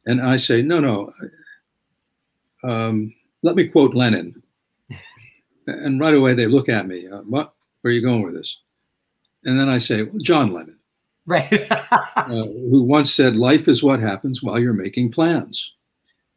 And 0.06 0.20
I 0.20 0.36
say, 0.36 0.62
no, 0.62 0.80
no. 0.80 1.12
Um, 2.62 3.14
let 3.42 3.56
me 3.56 3.68
quote 3.68 3.94
Lenin. 3.94 4.42
and 5.66 6.00
right 6.00 6.14
away 6.14 6.34
they 6.34 6.46
look 6.46 6.68
at 6.68 6.86
me. 6.86 7.06
Uh, 7.08 7.18
what? 7.18 7.54
Where 7.80 7.90
are 7.90 7.94
you 7.94 8.02
going 8.02 8.22
with 8.22 8.34
this? 8.34 8.58
And 9.44 9.58
then 9.58 9.68
I 9.68 9.78
say, 9.78 10.02
well, 10.02 10.18
John 10.22 10.52
Lennon. 10.52 10.78
Right. 11.26 11.70
uh, 11.70 12.26
who 12.26 12.82
once 12.82 13.12
said, 13.12 13.36
life 13.36 13.68
is 13.68 13.82
what 13.82 14.00
happens 14.00 14.42
while 14.42 14.58
you're 14.58 14.72
making 14.72 15.12
plans. 15.12 15.72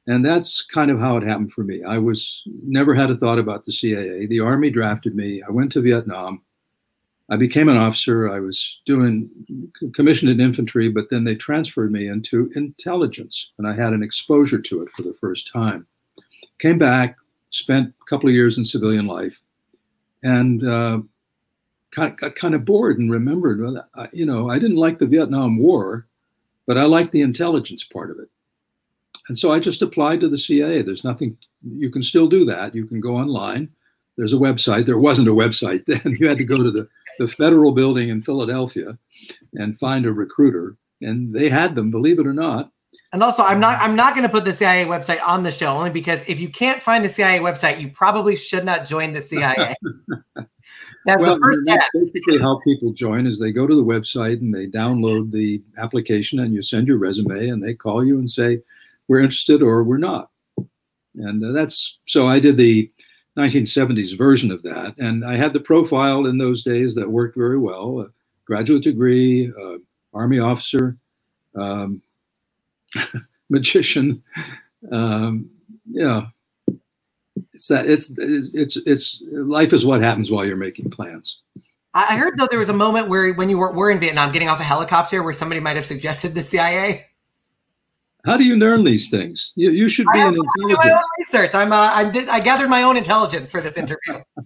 And 0.08 0.26
that's 0.26 0.62
kind 0.62 0.92
of 0.92 1.00
how 1.00 1.18
it 1.18 1.24
happened 1.24 1.54
for 1.54 1.64
me. 1.64 1.84
I 1.84 1.98
was 1.98 2.44
never 2.64 2.94
had 2.94 3.10
a 3.10 3.16
thought 3.16 3.40
about 3.40 3.64
the 3.64 3.72
CIA. 3.72 4.26
The 4.26 4.42
Army 4.42 4.70
drafted 4.70 5.16
me. 5.16 5.42
I 5.42 5.52
went 5.52 5.72
to 5.74 5.82
Vietnam. 5.82 6.42
I 7.30 7.38
became 7.38 7.70
an 7.70 7.78
officer. 7.78 8.30
I 8.30 8.40
was 8.40 8.80
doing 8.86 9.30
commissioned 9.94 10.32
in 10.32 10.42
infantry, 10.42 10.90
but 10.90 11.10
then 11.10 11.24
they 11.24 11.36
transferred 11.36 11.92
me 11.92 12.08
into 12.08 12.52
intelligence, 12.56 13.52
and 13.58 13.68
I 13.68 13.74
had 13.74 13.94
an 13.94 14.04
exposure 14.04 14.60
to 14.60 14.82
it 14.82 14.90
for 14.92 15.04
the 15.04 15.16
first 15.20 15.52
time. 15.52 15.88
Came 16.60 16.78
back, 16.78 17.16
spent 17.50 17.94
a 18.02 18.10
couple 18.10 18.30
of 18.30 18.36
years 18.36 18.58
in 18.58 18.66
civilian 18.66 19.08
life, 19.08 19.40
and 20.22 20.64
uh, 20.64 21.00
got, 21.92 22.18
got 22.18 22.36
kind 22.36 22.56
of 22.56 22.66
bored 22.66 23.00
and 23.00 23.12
remembered, 23.12 23.62
well, 23.62 23.88
I, 23.96 24.10
you 24.12 24.26
know, 24.26 24.50
I 24.50 24.60
didn't 24.60 24.78
like 24.78 25.00
the 25.00 25.06
Vietnam 25.06 25.58
War, 25.58 26.06
but 26.66 26.78
I 26.78 26.84
liked 26.84 27.12
the 27.12 27.22
intelligence 27.22 27.84
part 27.84 28.12
of 28.12 28.20
it. 28.20 28.30
And 29.30 29.40
so 29.40 29.52
I 29.52 29.60
just 29.60 29.82
applied 29.82 30.20
to 30.22 30.28
the 30.28 30.38
CIA. 30.38 30.82
There's 30.82 31.04
nothing, 31.04 31.38
you 31.64 31.90
can 31.90 32.04
still 32.04 32.28
do 32.28 32.44
that. 32.46 32.76
You 32.76 32.86
can 32.86 33.00
go 33.00 33.16
online. 33.16 33.70
There's 34.18 34.34
a 34.34 34.38
website. 34.38 34.86
There 34.86 34.98
wasn't 34.98 35.30
a 35.30 35.32
website 35.32 35.86
then. 35.88 36.18
You 36.20 36.28
had 36.28 36.38
to 36.38 36.44
go 36.44 36.62
to 36.62 36.72
the 36.72 36.88
the 37.20 37.28
federal 37.28 37.72
building 37.72 38.10
in 38.10 38.22
Philadelphia 38.22 38.98
and 39.54 39.78
find 39.80 40.06
a 40.06 40.14
recruiter. 40.14 40.78
And 41.02 41.32
they 41.32 41.50
had 41.50 41.76
them, 41.76 41.92
believe 41.92 42.20
it 42.20 42.28
or 42.28 42.34
not. 42.34 42.72
And 43.12 43.22
also, 43.22 43.44
I'm 43.44 43.60
not 43.60 43.80
I'm 43.80 43.96
not 43.96 44.16
going 44.16 44.24
to 44.24 44.32
put 44.32 44.44
the 44.44 44.54
CIA 44.54 44.86
website 44.86 45.20
on 45.24 45.44
the 45.44 45.52
show 45.52 45.68
only 45.68 45.92
because 45.92 46.28
if 46.28 46.40
you 46.40 46.50
can't 46.50 46.82
find 46.82 47.06
the 47.06 47.10
CIA 47.10 47.40
website, 47.40 47.80
you 47.80 47.92
probably 47.92 48.36
should 48.36 48.66
not 48.66 48.88
join 48.88 49.14
the 49.14 49.22
CIA. 49.22 49.76
That's 51.06 51.22
well, 51.22 51.36
the 51.36 51.42
first 51.42 51.60
step. 51.66 51.84
basically 51.94 52.40
how 52.40 52.60
people 52.64 52.94
join 52.94 53.28
is 53.28 53.38
they 53.38 53.52
go 53.52 53.68
to 53.68 53.76
the 53.76 53.84
website 53.84 54.40
and 54.40 54.54
they 54.54 54.68
download 54.68 55.32
the 55.32 55.62
application 55.78 56.40
and 56.40 56.54
you 56.54 56.62
send 56.62 56.88
your 56.88 56.98
resume 56.98 57.50
and 57.50 57.62
they 57.62 57.74
call 57.74 58.06
you 58.06 58.18
and 58.18 58.30
say 58.30 58.62
we're 59.08 59.20
interested 59.20 59.62
or 59.62 59.84
we're 59.84 59.98
not. 59.98 60.32
And 61.16 61.44
uh, 61.44 61.52
that's 61.52 62.00
so 62.08 62.28
I 62.28 62.40
did 62.40 62.58
the 62.58 62.90
1970s 63.38 64.18
version 64.18 64.52
of 64.52 64.62
that. 64.64 64.98
And 64.98 65.26
I 65.26 65.38
had 65.38 65.54
the 65.54 65.60
profile 65.60 66.26
in 66.26 66.38
those 66.38 66.64
days 66.64 66.96
that 66.96 67.10
worked 67.10 67.36
very 67.36 67.58
well 67.58 68.02
a 68.02 68.10
graduate 68.46 68.84
degree, 68.84 69.52
uh, 69.62 69.78
Army 70.14 70.40
officer, 70.40 70.98
um, 71.56 72.02
magician. 73.50 74.24
Um, 74.92 75.50
yeah. 75.90 76.28
It's 77.54 77.68
that 77.68 77.88
it's, 77.88 78.12
it's 78.18 78.78
it's 78.86 79.24
life 79.32 79.74
is 79.74 79.86
what 79.86 80.02
happens 80.02 80.30
while 80.30 80.46
you're 80.46 80.58
making 80.58 80.90
plans. 80.90 81.40
I 81.94 82.18
heard 82.18 82.38
though 82.38 82.48
there 82.50 82.60
was 82.60 82.70
a 82.70 82.74
moment 82.74 83.08
where 83.08 83.34
when 83.34 83.50
you 83.50 83.58
were, 83.58 83.72
were 83.72 83.90
in 83.90 84.00
Vietnam, 84.00 84.32
getting 84.32 84.50
off 84.50 84.60
a 84.60 84.64
helicopter, 84.64 85.24
where 85.24 85.34
somebody 85.34 85.62
might 85.62 85.76
have 85.76 85.86
suggested 85.86 86.34
the 86.34 86.42
CIA. 86.42 87.06
How 88.26 88.38
do 88.38 88.46
you 88.46 88.56
learn 88.56 88.84
these 88.84 89.10
things? 89.10 89.52
You, 89.56 89.72
you 89.72 89.90
should 89.90 90.08
be 90.14 90.20
I 90.20 90.28
an 90.30 90.36
intelligence. 90.36 90.86
my 90.86 90.92
own 90.92 91.04
research. 91.20 91.56
I'm, 91.56 91.74
uh, 91.74 91.90
I'm 91.94 92.30
I 92.30 92.40
gathered 92.40 92.70
my 92.70 92.84
own 92.84 92.96
intelligence 92.96 93.52
for 93.52 93.60
this 93.60 93.78
interview. 93.78 94.24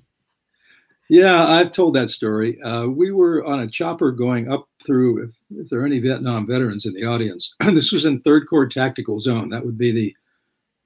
yeah, 1.09 1.45
I've 1.45 1.71
told 1.71 1.93
that 1.93 2.09
story. 2.09 2.59
Uh, 2.61 2.87
we 2.87 3.11
were 3.11 3.45
on 3.45 3.59
a 3.59 3.69
chopper 3.69 4.11
going 4.11 4.51
up 4.51 4.67
through. 4.83 5.25
If, 5.25 5.29
if 5.51 5.69
there 5.69 5.79
are 5.81 5.85
any 5.85 5.99
Vietnam 5.99 6.47
veterans 6.47 6.85
in 6.85 6.93
the 6.93 7.05
audience, 7.05 7.53
this 7.65 7.91
was 7.91 8.05
in 8.05 8.19
Third 8.21 8.47
Corps 8.49 8.67
Tactical 8.67 9.19
Zone. 9.19 9.49
That 9.49 9.65
would 9.65 9.77
be 9.77 10.15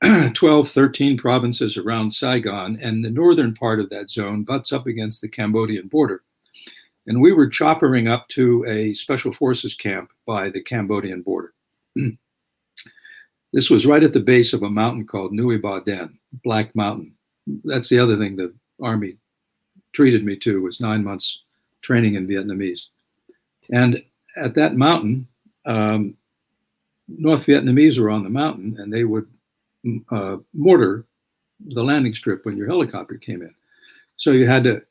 the 0.02 0.32
12, 0.34 0.70
13 0.70 1.18
provinces 1.18 1.78
around 1.78 2.12
Saigon, 2.12 2.78
and 2.82 3.06
the 3.06 3.10
northern 3.10 3.54
part 3.54 3.80
of 3.80 3.90
that 3.92 4.10
zone 4.10 4.44
butts 4.44 4.74
up 4.74 4.86
against 4.86 5.22
the 5.22 5.30
Cambodian 5.30 5.88
border. 5.88 6.24
And 7.08 7.22
we 7.22 7.32
were 7.32 7.48
choppering 7.48 8.12
up 8.12 8.28
to 8.30 8.66
a 8.68 8.94
special 8.94 9.32
forces 9.32 9.76
camp 9.76 10.12
by 10.26 10.50
the 10.50 10.62
Cambodian 10.62 11.22
border. 11.22 11.54
This 13.54 13.70
was 13.70 13.86
right 13.86 14.04
at 14.04 14.14
the 14.14 14.20
base 14.20 14.54
of 14.54 14.64
a 14.64 14.70
mountain 14.70 15.06
called 15.06 15.34
Nui 15.34 15.58
Ba 15.58 15.82
Den, 15.86 16.18
Black 16.44 16.74
Mountain. 16.76 17.14
That's 17.64 17.90
the 17.90 18.00
other 18.00 18.18
thing 18.18 18.36
the 18.36 18.54
Army 18.82 19.18
treated 19.94 20.24
me 20.24 20.38
to 20.38 20.62
was 20.62 20.80
nine 20.80 21.04
months 21.04 21.42
training 21.82 22.16
in 22.16 22.28
Vietnamese. 22.28 22.86
And 23.72 24.02
at 24.38 24.56
that 24.56 24.76
mountain, 24.76 25.28
um, 25.66 26.16
North 27.08 27.46
Vietnamese 27.46 28.00
were 28.00 28.10
on 28.10 28.24
the 28.24 28.30
mountain 28.30 28.78
and 28.80 28.92
they 28.92 29.04
would 29.04 29.28
uh, 30.12 30.38
mortar 30.54 31.06
the 31.60 31.84
landing 31.84 32.14
strip 32.14 32.46
when 32.46 32.58
your 32.58 32.68
helicopter 32.68 33.16
came 33.16 33.42
in. 33.42 33.54
So 34.18 34.32
you 34.32 34.48
had 34.48 34.64
to 34.64 34.82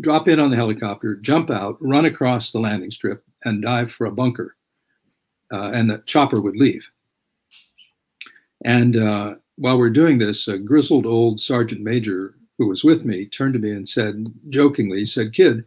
drop 0.00 0.28
in 0.28 0.38
on 0.38 0.50
the 0.50 0.56
helicopter, 0.56 1.16
jump 1.16 1.50
out, 1.50 1.76
run 1.80 2.04
across 2.04 2.50
the 2.50 2.60
landing 2.60 2.90
strip, 2.90 3.24
and 3.44 3.62
dive 3.62 3.90
for 3.90 4.06
a 4.06 4.12
bunker. 4.12 4.56
Uh, 5.52 5.70
and 5.72 5.88
the 5.88 5.98
chopper 6.06 6.40
would 6.40 6.56
leave. 6.56 6.86
And 8.64 8.96
uh, 8.96 9.34
while 9.56 9.78
we're 9.78 9.90
doing 9.90 10.18
this, 10.18 10.48
a 10.48 10.58
grizzled 10.58 11.06
old 11.06 11.40
sergeant 11.40 11.80
major 11.80 12.34
who 12.58 12.66
was 12.66 12.82
with 12.82 13.04
me 13.04 13.26
turned 13.26 13.54
to 13.54 13.60
me 13.60 13.70
and 13.70 13.88
said, 13.88 14.26
jokingly, 14.48 14.98
he 14.98 15.04
said, 15.04 15.32
Kid, 15.32 15.64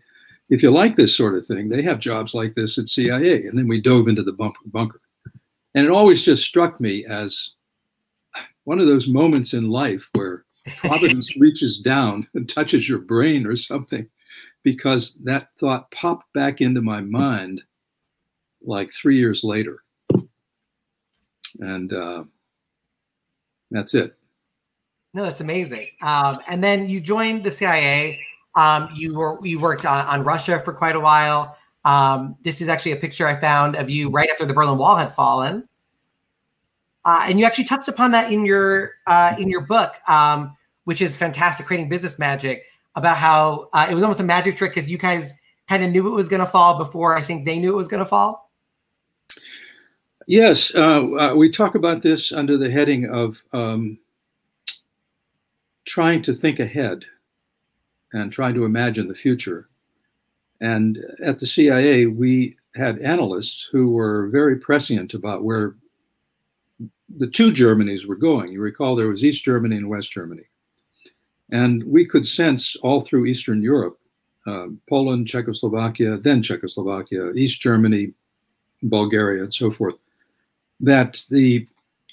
if 0.49 0.61
you 0.61 0.69
like 0.69 0.97
this 0.97 1.15
sort 1.15 1.35
of 1.35 1.45
thing, 1.45 1.69
they 1.69 1.81
have 1.81 1.99
jobs 1.99 2.33
like 2.33 2.55
this 2.55 2.77
at 2.77 2.89
CIA. 2.89 3.45
And 3.45 3.57
then 3.57 3.67
we 3.67 3.81
dove 3.81 4.09
into 4.09 4.23
the 4.23 4.33
bunker. 4.33 5.01
And 5.73 5.85
it 5.85 5.91
always 5.91 6.21
just 6.21 6.43
struck 6.43 6.81
me 6.81 7.05
as 7.05 7.51
one 8.65 8.79
of 8.79 8.87
those 8.87 9.07
moments 9.07 9.53
in 9.53 9.69
life 9.69 10.09
where 10.11 10.45
providence 10.77 11.35
reaches 11.39 11.79
down 11.79 12.27
and 12.33 12.47
touches 12.47 12.87
your 12.87 12.99
brain 12.99 13.45
or 13.45 13.55
something, 13.55 14.07
because 14.63 15.17
that 15.23 15.47
thought 15.57 15.89
popped 15.91 16.31
back 16.33 16.59
into 16.59 16.81
my 16.81 16.99
mind 16.99 17.63
like 18.61 18.91
three 18.91 19.17
years 19.17 19.45
later. 19.45 19.83
And 21.59 21.93
uh, 21.93 22.25
that's 23.71 23.93
it. 23.93 24.15
No, 25.13 25.23
that's 25.23 25.41
amazing. 25.41 25.87
Um, 26.01 26.39
and 26.47 26.63
then 26.63 26.87
you 26.87 27.01
joined 27.01 27.43
the 27.43 27.51
CIA. 27.51 28.19
Um, 28.55 28.89
you 28.93 29.15
were 29.17 29.39
you 29.45 29.59
worked 29.59 29.85
on, 29.85 30.05
on, 30.05 30.23
Russia 30.23 30.59
for 30.59 30.73
quite 30.73 30.95
a 30.95 30.99
while. 30.99 31.57
Um, 31.85 32.35
this 32.43 32.61
is 32.61 32.67
actually 32.67 32.91
a 32.91 32.97
picture 32.97 33.25
I 33.25 33.35
found 33.35 33.75
of 33.75 33.89
you 33.89 34.09
right 34.09 34.29
after 34.29 34.45
the 34.45 34.53
Berlin 34.53 34.77
Wall 34.77 34.95
had 34.95 35.13
fallen, 35.13 35.67
uh, 37.05 37.25
and 37.27 37.39
you 37.39 37.45
actually 37.45 37.63
touched 37.63 37.87
upon 37.87 38.11
that 38.11 38.31
in 38.31 38.45
your 38.45 38.91
uh, 39.07 39.35
in 39.39 39.49
your 39.49 39.61
book, 39.61 39.95
um, 40.07 40.55
which 40.83 41.01
is 41.01 41.15
fantastic, 41.15 41.65
creating 41.65 41.89
business 41.89 42.19
magic. 42.19 42.63
About 42.95 43.15
how 43.15 43.69
uh, 43.71 43.87
it 43.89 43.93
was 43.93 44.03
almost 44.03 44.19
a 44.19 44.23
magic 44.23 44.57
trick 44.57 44.71
because 44.71 44.91
you 44.91 44.97
guys 44.97 45.33
kind 45.69 45.81
of 45.81 45.91
knew 45.91 46.05
it 46.07 46.13
was 46.13 46.27
going 46.27 46.41
to 46.41 46.45
fall 46.45 46.77
before 46.77 47.17
I 47.17 47.21
think 47.21 47.45
they 47.45 47.57
knew 47.57 47.71
it 47.71 47.77
was 47.77 47.87
going 47.87 48.03
to 48.03 48.05
fall. 48.05 48.50
Yes, 50.31 50.73
uh, 50.73 50.79
uh, 50.79 51.35
we 51.35 51.51
talk 51.51 51.75
about 51.75 52.01
this 52.01 52.31
under 52.31 52.57
the 52.57 52.71
heading 52.71 53.09
of 53.09 53.43
um, 53.51 53.99
trying 55.83 56.21
to 56.21 56.33
think 56.33 56.57
ahead 56.57 57.03
and 58.13 58.31
trying 58.31 58.53
to 58.53 58.63
imagine 58.63 59.09
the 59.09 59.13
future. 59.13 59.67
And 60.61 60.99
at 61.21 61.39
the 61.39 61.45
CIA, 61.45 62.05
we 62.05 62.55
had 62.75 62.99
analysts 62.99 63.67
who 63.73 63.89
were 63.89 64.29
very 64.29 64.55
prescient 64.55 65.13
about 65.13 65.43
where 65.43 65.75
the 67.17 67.27
two 67.27 67.51
Germanys 67.51 68.05
were 68.05 68.15
going. 68.15 68.53
You 68.53 68.61
recall 68.61 68.95
there 68.95 69.09
was 69.09 69.25
East 69.25 69.43
Germany 69.43 69.75
and 69.75 69.89
West 69.89 70.13
Germany. 70.13 70.47
And 71.51 71.83
we 71.83 72.05
could 72.05 72.25
sense 72.25 72.77
all 72.77 73.01
through 73.01 73.25
Eastern 73.25 73.61
Europe, 73.61 73.99
uh, 74.47 74.67
Poland, 74.87 75.27
Czechoslovakia, 75.27 76.15
then 76.15 76.41
Czechoslovakia, 76.41 77.33
East 77.35 77.59
Germany, 77.59 78.13
Bulgaria, 78.81 79.43
and 79.43 79.53
so 79.53 79.69
forth, 79.69 79.95
that 80.81 81.23
the 81.29 81.67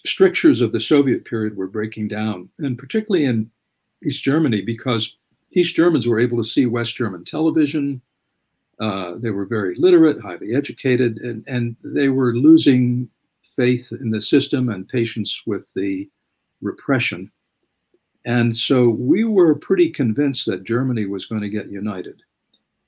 strictures 0.07 0.61
of 0.61 0.73
the 0.73 0.81
Soviet 0.81 1.25
period 1.25 1.57
were 1.57 1.67
breaking 1.67 2.09
down, 2.09 2.49
and 2.59 2.79
particularly 2.79 3.25
in 3.25 3.51
East 4.05 4.23
Germany, 4.23 4.63
because 4.63 5.17
East 5.53 5.75
Germans 5.75 6.07
were 6.07 6.21
able 6.21 6.39
to 6.39 6.45
see 6.45 6.67
West 6.67 6.95
German 6.95 7.25
television. 7.25 8.01
Uh, 8.79 9.15
they 9.17 9.31
were 9.31 9.47
very 9.47 9.75
literate, 9.77 10.21
highly 10.21 10.55
educated, 10.55 11.19
and, 11.19 11.45
and 11.49 11.77
they 11.83 12.09
were 12.09 12.35
losing 12.35 13.09
faith 13.43 13.91
in 13.91 14.11
the 14.11 14.21
system 14.21 14.69
and 14.69 14.89
patience 14.89 15.43
with 15.47 15.67
the 15.75 16.09
repression. 16.61 17.31
And 18.25 18.57
so 18.57 18.89
we 18.89 19.25
were 19.25 19.55
pretty 19.55 19.91
convinced 19.91 20.47
that 20.47 20.65
Germany 20.65 21.07
was 21.07 21.27
going 21.27 21.41
to 21.41 21.49
get 21.49 21.71
united. 21.71 22.23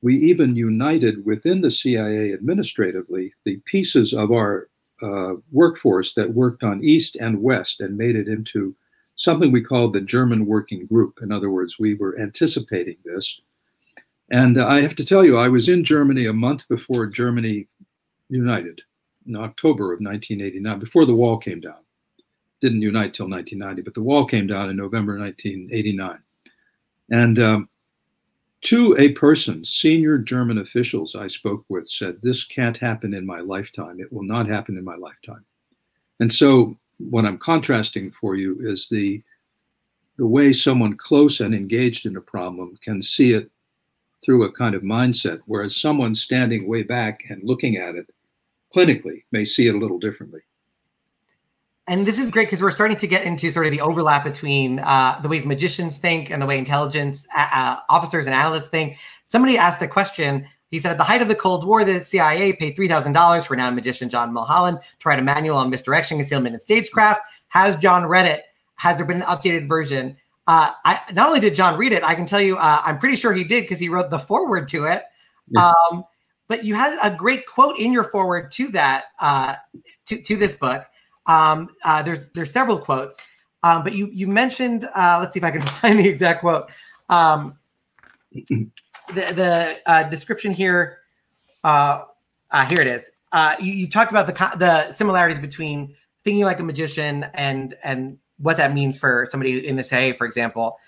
We 0.03 0.17
even 0.17 0.57
united 0.57 1.25
within 1.25 1.61
the 1.61 1.71
CIA 1.71 2.33
administratively 2.33 3.33
the 3.45 3.57
pieces 3.65 4.13
of 4.13 4.31
our 4.33 4.70
uh, 5.03 5.35
workforce 5.53 6.15
that 6.15 6.35
worked 6.35 6.63
on 6.63 6.85
East 6.85 7.17
and 7.17 7.43
West 7.43 7.81
and 7.81 7.97
made 7.97 8.17
it 8.17 8.29
into 8.29 8.75
something 9.17 9.53
we 9.53 9.63
called 9.63 9.93
the 9.93 10.01
German 10.01 10.47
Working 10.47 10.87
Group. 10.87 11.21
In 11.23 11.33
other 11.33 11.51
words, 11.51 11.79
we 11.79 11.95
were 11.95 12.19
anticipating 12.19 12.97
this. 13.05 13.41
And 14.31 14.61
I 14.61 14.81
have 14.81 14.95
to 14.97 15.05
tell 15.05 15.25
you, 15.25 15.39
I 15.39 15.49
was 15.49 15.69
in 15.69 15.85
Germany 15.85 16.27
a 16.27 16.33
month 16.33 16.69
before 16.69 17.07
Germany 17.07 17.67
united 18.29 18.83
in 19.27 19.37
October 19.37 19.93
of 19.93 20.01
1989, 20.01 20.79
before 20.79 21.05
the 21.05 21.15
wall 21.15 21.37
came 21.37 21.61
down. 21.61 21.81
Didn't 22.61 22.83
unite 22.83 23.15
till 23.15 23.29
1990, 23.29 23.83
but 23.83 23.95
the 23.95 24.03
wall 24.03 24.27
came 24.27 24.47
down 24.47 24.71
in 24.71 24.77
November 24.77 25.19
1989. 25.19 26.19
And 27.11 27.39
um, 27.39 27.69
to 28.63 28.95
a 28.99 29.13
person, 29.13 29.65
senior 29.65 30.19
German 30.19 30.59
officials 30.59 31.15
I 31.15 31.29
spoke 31.29 31.65
with 31.69 31.89
said, 31.89 32.21
This 32.23 32.45
can't 32.45 32.77
happen 32.77 33.15
in 33.15 33.25
my 33.25 33.41
lifetime. 33.41 34.01
It 34.01 34.13
will 34.13 34.23
not 34.23 34.47
happen 34.47 34.77
in 34.77 34.85
my 34.85 34.97
lifetime. 34.97 35.45
And 36.21 36.33
so, 36.33 36.77
what 36.99 37.25
I'm 37.25 37.39
contrasting 37.39 38.13
for 38.13 38.37
you 38.37 38.59
is 38.61 38.89
the, 38.89 39.23
the 40.19 40.27
way 40.27 40.53
someone 40.53 40.97
close 40.97 41.41
and 41.41 41.55
engaged 41.55 42.05
in 42.05 42.17
a 42.17 42.21
problem 42.21 42.79
can 42.83 43.01
see 43.01 43.33
it 43.33 43.51
through 44.23 44.45
a 44.45 44.53
kind 44.53 44.75
of 44.75 44.83
mindset, 44.83 45.41
whereas 45.47 45.75
someone 45.75 46.15
standing 46.15 46.69
way 46.69 46.83
back 46.83 47.23
and 47.31 47.43
looking 47.43 47.77
at 47.77 47.95
it 47.95 48.13
clinically 48.75 49.25
may 49.33 49.47
see 49.47 49.67
it 49.67 49.75
a 49.75 49.79
little 49.79 49.99
differently. 49.99 50.41
And 51.91 52.07
this 52.07 52.21
is 52.21 52.31
great 52.31 52.47
because 52.47 52.63
we're 52.63 52.71
starting 52.71 52.97
to 52.99 53.07
get 53.09 53.25
into 53.25 53.51
sort 53.51 53.67
of 53.67 53.73
the 53.73 53.81
overlap 53.81 54.23
between 54.23 54.79
uh, 54.79 55.19
the 55.21 55.29
ways 55.29 55.45
magicians 55.45 55.99
think 55.99 56.31
and 56.31 56.41
the 56.41 56.47
way 56.47 56.57
intelligence 56.57 57.27
uh, 57.37 57.49
uh 57.53 57.77
officers 57.89 58.27
and 58.27 58.35
analysts 58.35 58.69
think. 58.69 58.97
Somebody 59.27 59.59
asked 59.59 59.83
a 59.83 59.89
question. 59.89 60.47
He 60.71 60.79
said, 60.79 60.93
at 60.93 60.99
the 60.99 61.05
height 61.05 61.21
of 61.21 61.27
the 61.27 61.35
Cold 61.35 61.67
War, 61.67 61.83
the 61.83 62.01
CIA 62.01 62.53
paid 62.53 62.77
$3,000 62.77 63.45
for 63.45 63.55
renowned 63.55 63.75
magician 63.75 64.09
John 64.09 64.33
Mulholland 64.33 64.79
to 65.01 65.09
write 65.09 65.19
a 65.19 65.23
manual 65.23 65.57
on 65.57 65.69
misdirection, 65.69 66.17
concealment, 66.19 66.55
and 66.55 66.63
stagecraft. 66.63 67.23
Has 67.49 67.75
John 67.75 68.07
read 68.07 68.27
it? 68.27 68.45
Has 68.77 68.97
there 68.97 69.05
been 69.05 69.23
an 69.23 69.27
updated 69.27 69.67
version? 69.67 70.17
Uh, 70.47 70.71
I, 70.85 71.01
not 71.13 71.27
only 71.27 71.41
did 71.41 71.57
John 71.57 71.77
read 71.77 71.91
it, 71.91 72.05
I 72.05 72.15
can 72.15 72.25
tell 72.25 72.41
you, 72.41 72.57
uh, 72.57 72.83
I'm 72.85 73.01
pretty 73.01 73.17
sure 73.17 73.33
he 73.33 73.43
did 73.43 73.63
because 73.63 73.81
he 73.81 73.89
wrote 73.89 74.11
the 74.11 74.19
foreword 74.21 74.69
to 74.69 74.85
it. 74.85 75.03
Yeah. 75.49 75.73
Um, 75.91 76.05
but 76.47 76.65
you 76.65 76.77
had 76.77 76.97
a 77.03 77.13
great 77.13 77.47
quote 77.47 77.81
in 77.81 77.93
your 77.93 78.05
foreword 78.05 78.53
to 78.53 78.69
that 78.69 79.07
uh, 79.21 79.57
to, 80.07 80.23
to 80.23 80.37
this 80.37 80.55
book. 80.57 80.85
Um, 81.31 81.71
uh, 81.85 82.03
there's 82.03 82.31
there's 82.33 82.51
several 82.51 82.77
quotes, 82.77 83.25
um, 83.63 83.85
but 83.85 83.95
you 83.95 84.09
you 84.13 84.27
mentioned. 84.27 84.85
Uh, 84.97 85.19
let's 85.21 85.33
see 85.35 85.39
if 85.39 85.45
I 85.45 85.53
can 85.53 85.63
find 85.81 85.99
the 85.99 86.09
exact 86.09 86.41
quote. 86.41 86.71
Um, 87.09 87.57
the 88.33 88.69
the 89.15 89.79
uh, 89.87 90.03
description 90.05 90.53
here. 90.53 90.99
Uh, 91.63 92.03
uh, 92.51 92.67
here 92.67 92.81
it 92.81 92.89
is. 92.89 93.09
Uh, 93.33 93.55
you, 93.61 93.73
you 93.73 93.89
talked 93.89 94.11
about 94.11 94.27
the 94.27 94.57
the 94.59 94.91
similarities 94.91 95.39
between 95.39 95.95
thinking 96.25 96.45
like 96.45 96.59
a 96.59 96.65
magician 96.65 97.27
and 97.35 97.77
and 97.85 98.19
what 98.39 98.57
that 98.57 98.75
means 98.75 98.99
for 98.99 99.29
somebody 99.31 99.67
in 99.67 99.77
the 99.77 99.85
say, 99.85 100.13
for 100.15 100.27
example. 100.27 100.79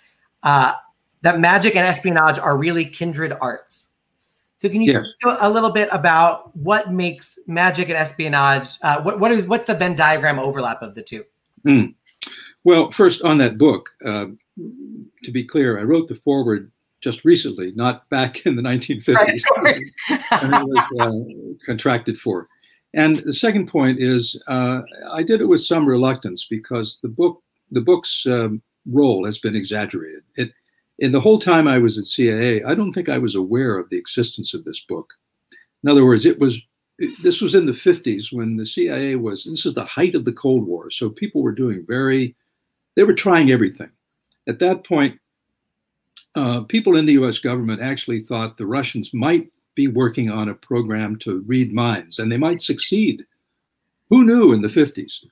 Uh, 0.43 0.75
that 1.21 1.39
magic 1.39 1.77
and 1.77 1.87
espionage 1.87 2.39
are 2.39 2.57
really 2.57 2.85
kindred 2.85 3.33
arts. 3.41 3.91
So 4.63 4.69
can 4.69 4.81
you 4.81 4.93
yes. 4.93 5.05
speak 5.19 5.37
a 5.41 5.51
little 5.51 5.73
bit 5.73 5.89
about 5.91 6.57
what 6.57 6.93
makes 6.93 7.37
magic 7.49 7.89
and 7.89 7.99
espionage? 7.99 8.79
Uh, 8.83 9.03
what 9.03 9.19
what 9.19 9.33
is 9.33 9.49
what's 9.49 9.67
the 9.67 9.75
Venn 9.75 9.97
diagram 9.97 10.39
overlap 10.39 10.83
of 10.83 10.95
the 10.95 11.03
two? 11.03 11.25
Mm. 11.67 11.97
Well, 12.63 12.93
first 12.93 13.23
on 13.23 13.39
that 13.39 13.59
book, 13.59 13.91
uh, 14.07 14.27
to 15.25 15.33
be 15.33 15.43
clear, 15.43 15.81
I 15.81 15.83
wrote 15.83 16.07
the 16.07 16.15
foreword 16.15 16.71
just 17.01 17.25
recently, 17.25 17.73
not 17.75 18.09
back 18.09 18.47
in 18.47 18.55
the 18.55 18.63
1950s, 18.63 19.43
right, 19.57 19.83
and 20.31 20.55
it 20.55 20.69
was 20.69 20.87
uh, 21.01 21.67
contracted 21.67 22.17
for. 22.17 22.47
And 22.95 23.19
the 23.25 23.33
second 23.33 23.67
point 23.67 23.99
is, 23.99 24.41
uh, 24.47 24.83
I 25.11 25.25
did 25.25 25.41
it 25.41 25.49
with 25.49 25.63
some 25.63 25.87
reluctance 25.87 26.47
because 26.49 27.01
the 27.03 27.09
book, 27.09 27.43
the 27.73 27.81
book's 27.81 28.27
um, 28.27 28.63
role 28.87 29.27
has 29.27 29.39
been 29.39 29.57
exaggerated. 29.57 30.23
It 30.37 30.53
in 31.03 31.11
the 31.11 31.21
whole 31.21 31.41
time 31.41 31.67
I 31.67 31.79
was 31.79 31.99
at 31.99 32.07
CIA, 32.07 32.63
I 32.63 32.77
don't 32.77 32.93
think 32.93 33.09
I 33.09 33.19
was 33.19 33.35
aware 33.35 33.77
of 33.77 33.91
the 33.91 33.99
existence 33.99 34.55
of 34.55 34.65
this 34.65 34.81
book. 34.83 35.13
In 35.83 35.91
other 35.91 36.05
words, 36.05 36.25
it 36.25 36.39
was 36.39 36.63
this 37.25 37.41
was 37.41 37.57
in 37.57 37.67
the 37.67 37.73
50s 37.73 38.33
when 38.33 38.57
the 38.57 38.65
CIA 38.65 39.17
was 39.17 39.43
this 39.43 39.67
is 39.67 39.75
the 39.75 39.85
height 39.85 40.15
of 40.15 40.25
the 40.25 40.33
Cold 40.33 40.65
War. 40.65 40.91
So 40.91 41.11
people 41.11 41.43
were 41.43 41.53
doing 41.53 41.85
very 41.89 42.37
they 42.95 43.03
were 43.03 43.15
trying 43.15 43.51
everything. 43.51 43.91
At 44.47 44.61
that 44.61 44.85
point, 44.85 45.19
uh, 46.37 46.63
people 46.63 46.97
in 46.97 47.07
the 47.07 47.15
US 47.15 47.41
government 47.41 47.83
actually 47.83 48.21
thought 48.21 48.57
the 48.57 48.67
Russians 48.67 49.13
might 49.13 49.51
be 49.75 49.89
working 49.89 50.31
on 50.31 50.51
a 50.51 50.55
program 50.55 51.17
to 51.21 51.41
read 51.49 51.73
minds 51.73 52.21
and 52.21 52.31
they 52.31 52.37
might 52.37 52.63
succeed. 52.63 53.25
Who 54.09 54.25
knew 54.25 54.53
in 54.53 54.63
the 54.63 54.69
50s? 54.69 55.25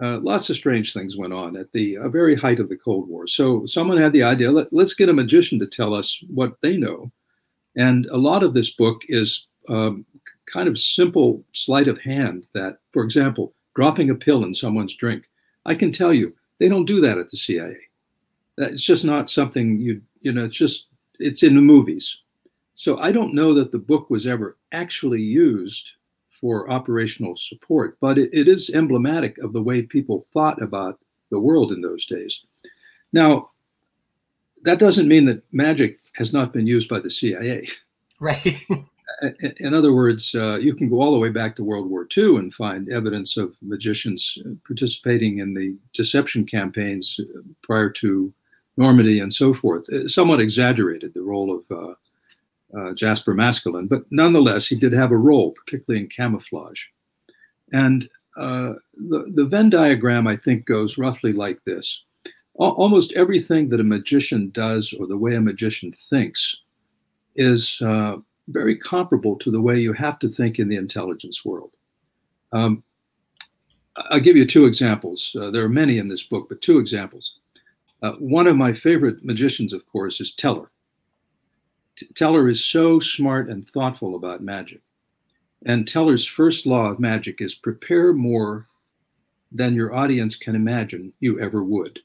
Uh, 0.00 0.18
lots 0.20 0.48
of 0.48 0.56
strange 0.56 0.92
things 0.92 1.16
went 1.16 1.32
on 1.32 1.56
at 1.56 1.72
the 1.72 1.98
uh, 1.98 2.08
very 2.08 2.36
height 2.36 2.60
of 2.60 2.68
the 2.68 2.76
Cold 2.76 3.08
War. 3.08 3.26
So 3.26 3.66
someone 3.66 3.98
had 3.98 4.12
the 4.12 4.22
idea 4.22 4.50
let, 4.52 4.72
us 4.72 4.94
get 4.94 5.08
a 5.08 5.12
magician 5.12 5.58
to 5.58 5.66
tell 5.66 5.92
us 5.92 6.22
what 6.28 6.54
they 6.62 6.76
know. 6.76 7.10
And 7.76 8.06
a 8.06 8.16
lot 8.16 8.42
of 8.42 8.54
this 8.54 8.70
book 8.70 9.02
is 9.08 9.46
um, 9.68 10.04
kind 10.46 10.68
of 10.68 10.78
simple 10.78 11.44
sleight 11.52 11.88
of 11.88 12.00
hand 12.00 12.46
that, 12.54 12.78
for 12.92 13.02
example, 13.02 13.54
dropping 13.74 14.10
a 14.10 14.14
pill 14.14 14.44
in 14.44 14.54
someone's 14.54 14.94
drink. 14.94 15.28
I 15.66 15.74
can 15.74 15.92
tell 15.92 16.12
you, 16.12 16.34
they 16.58 16.68
don't 16.68 16.86
do 16.86 17.00
that 17.00 17.18
at 17.18 17.30
the 17.30 17.36
CIA. 17.36 17.76
It's 18.56 18.82
just 18.82 19.04
not 19.04 19.30
something 19.30 19.80
you, 19.80 20.00
you 20.20 20.32
know, 20.32 20.44
it's 20.44 20.56
just, 20.56 20.86
it's 21.18 21.42
in 21.42 21.54
the 21.54 21.60
movies. 21.60 22.18
So 22.74 22.98
I 22.98 23.12
don't 23.12 23.34
know 23.34 23.54
that 23.54 23.72
the 23.72 23.78
book 23.78 24.10
was 24.10 24.26
ever 24.26 24.56
actually 24.72 25.22
used 25.22 25.90
for 26.40 26.70
operational 26.70 27.34
support, 27.36 27.96
but 28.00 28.18
it, 28.18 28.30
it 28.32 28.48
is 28.48 28.70
emblematic 28.70 29.38
of 29.38 29.52
the 29.52 29.62
way 29.62 29.82
people 29.82 30.26
thought 30.32 30.60
about 30.62 30.98
the 31.30 31.40
world 31.40 31.72
in 31.72 31.80
those 31.80 32.06
days. 32.06 32.42
Now, 33.12 33.50
that 34.62 34.78
doesn't 34.78 35.08
mean 35.08 35.26
that 35.26 35.42
magic 35.52 35.98
has 36.14 36.32
not 36.32 36.52
been 36.52 36.66
used 36.66 36.88
by 36.88 37.00
the 37.00 37.10
CIA. 37.10 37.68
Right. 38.20 38.56
in 39.60 39.74
other 39.74 39.94
words, 39.94 40.34
uh, 40.34 40.56
you 40.56 40.74
can 40.74 40.88
go 40.88 41.00
all 41.00 41.12
the 41.12 41.20
way 41.20 41.28
back 41.30 41.54
to 41.54 41.62
World 41.62 41.88
War 41.88 42.04
II 42.16 42.34
and 42.38 42.52
find 42.52 42.88
evidence 42.88 43.36
of 43.36 43.54
magicians 43.62 44.36
uh, 44.44 44.54
participating 44.66 45.38
in 45.38 45.54
the 45.54 45.78
deception 45.94 46.44
campaigns 46.44 47.20
uh, 47.20 47.38
prior 47.62 47.90
to 47.90 48.34
Normandy 48.76 49.20
and 49.20 49.32
so 49.32 49.54
forth. 49.54 49.86
somewhat 50.10 50.40
exaggerated 50.40 51.14
the 51.14 51.22
role 51.22 51.54
of 51.56 51.62
uh, 51.70 51.94
uh, 52.76 52.92
Jasper 52.92 53.34
Maskelyne, 53.34 53.88
but 53.88 54.02
nonetheless, 54.10 54.66
he 54.66 54.76
did 54.76 54.92
have 54.92 55.10
a 55.10 55.16
role, 55.16 55.52
particularly 55.52 56.02
in 56.02 56.08
camouflage. 56.08 56.82
And 57.72 58.08
uh, 58.36 58.74
the, 58.94 59.30
the 59.34 59.44
Venn 59.44 59.70
diagram, 59.70 60.26
I 60.26 60.36
think, 60.36 60.64
goes 60.64 60.98
roughly 60.98 61.32
like 61.32 61.62
this. 61.64 62.04
almost 62.54 63.12
everything 63.12 63.68
that 63.68 63.80
a 63.80 63.84
magician 63.84 64.50
does 64.50 64.92
or 64.98 65.06
the 65.06 65.18
way 65.18 65.34
a 65.34 65.40
magician 65.40 65.94
thinks 66.10 66.56
is 67.36 67.80
uh, 67.82 68.16
very 68.48 68.76
comparable 68.76 69.36
to 69.36 69.50
the 69.50 69.60
way 69.60 69.78
you 69.78 69.92
have 69.92 70.18
to 70.18 70.28
think 70.28 70.58
in 70.58 70.68
the 70.68 70.76
intelligence 70.76 71.44
world. 71.44 71.72
Um, 72.52 72.82
I'll 74.10 74.20
give 74.20 74.36
you 74.36 74.46
two 74.46 74.66
examples. 74.66 75.34
Uh, 75.38 75.50
there 75.50 75.64
are 75.64 75.68
many 75.68 75.98
in 75.98 76.08
this 76.08 76.22
book, 76.22 76.48
but 76.48 76.60
two 76.60 76.78
examples. 76.78 77.34
Uh, 78.02 78.12
one 78.20 78.46
of 78.46 78.56
my 78.56 78.72
favorite 78.72 79.24
magicians, 79.24 79.72
of 79.72 79.86
course, 79.86 80.20
is 80.20 80.32
Teller. 80.32 80.70
Teller 82.14 82.48
is 82.48 82.64
so 82.64 82.98
smart 82.98 83.48
and 83.48 83.68
thoughtful 83.68 84.14
about 84.14 84.42
magic. 84.42 84.80
And 85.66 85.86
Teller's 85.88 86.26
first 86.26 86.66
law 86.66 86.86
of 86.86 87.00
magic 87.00 87.40
is 87.40 87.54
prepare 87.54 88.12
more 88.12 88.66
than 89.50 89.74
your 89.74 89.94
audience 89.94 90.36
can 90.36 90.54
imagine 90.54 91.12
you 91.20 91.40
ever 91.40 91.62
would. 91.62 92.00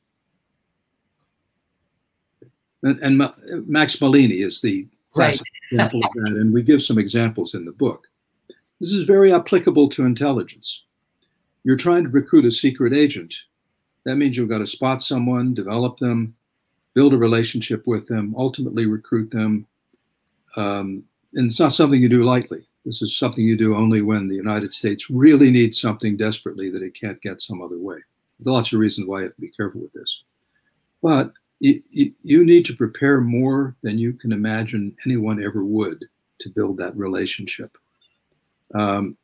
And, 2.82 3.00
and 3.00 3.68
Max 3.68 3.98
Malini 3.98 4.46
is 4.46 4.62
the 4.62 4.88
classic 5.12 5.42
right. 5.42 5.72
example 5.72 6.02
of 6.04 6.12
that, 6.16 6.36
and 6.38 6.54
we 6.54 6.64
give 6.64 6.82
some 6.82 6.98
examples 6.98 7.54
in 7.54 7.66
the 7.66 7.72
book. 7.72 8.08
This 8.80 8.92
is 8.92 9.04
very 9.04 9.34
applicable 9.34 9.90
to 9.90 10.06
intelligence. 10.06 10.84
You're 11.64 11.78
trying 11.78 12.04
to 12.04 12.10
recruit 12.10 12.46
a 12.46 12.52
secret 12.52 12.92
agent. 12.92 13.34
That 14.06 14.18
means 14.18 14.36
you've 14.36 14.50
got 14.50 14.58
to 14.58 14.68
spot 14.68 15.02
someone, 15.02 15.54
develop 15.54 15.98
them, 15.98 16.36
build 16.94 17.14
a 17.14 17.18
relationship 17.18 17.88
with 17.88 18.08
them, 18.08 18.36
ultimately 18.38 18.86
recruit 18.86 19.32
them. 19.32 19.66
Um, 20.56 21.04
and 21.34 21.48
it's 21.48 21.60
not 21.60 21.74
something 21.74 22.02
you 22.02 22.10
do 22.10 22.24
lightly. 22.24 22.66
This 22.86 23.02
is 23.02 23.18
something 23.18 23.46
you 23.46 23.58
do 23.58 23.76
only 23.76 24.02
when 24.02 24.28
the 24.28 24.36
United 24.36 24.74
States 24.74 25.10
really 25.10 25.52
needs 25.52 25.80
something 25.80 26.18
desperately 26.18 26.70
that 26.70 26.84
it 26.84 27.00
can't 27.00 27.22
get 27.22 27.42
some 27.42 27.62
other 27.62 27.78
way. 27.78 27.98
There's 28.40 28.54
lots 28.54 28.74
of 28.74 28.80
reasons 28.80 29.08
why 29.08 29.20
you 29.20 29.24
have 29.26 29.36
to 29.36 29.42
be 29.42 29.50
careful 29.50 29.82
with 29.82 29.94
this. 29.94 30.24
But 31.02 31.32
you, 31.60 31.82
you 31.92 32.46
need 32.46 32.66
to 32.66 32.76
prepare 32.76 33.22
more 33.22 33.76
than 33.84 33.98
you 33.98 34.14
can 34.14 34.34
imagine 34.34 34.96
anyone 35.06 35.42
ever 35.42 35.64
would 35.64 36.06
to 36.40 36.50
build 36.50 36.78
that 36.78 36.96
relationship. 36.98 37.78
Um, 38.76 39.16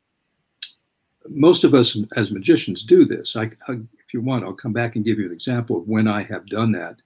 most 1.28 1.64
of 1.64 1.74
us 1.74 1.98
as 2.16 2.30
magicians 2.30 2.82
do 2.82 3.04
this. 3.04 3.36
I, 3.36 3.50
I, 3.68 3.72
if 3.72 4.14
you 4.14 4.22
want, 4.22 4.44
I'll 4.44 4.54
come 4.54 4.72
back 4.72 4.96
and 4.96 5.04
give 5.04 5.18
you 5.18 5.26
an 5.26 5.32
example 5.32 5.76
of 5.76 5.86
when 5.86 6.08
I 6.08 6.22
have 6.22 6.46
done 6.46 6.72
that 6.72 6.96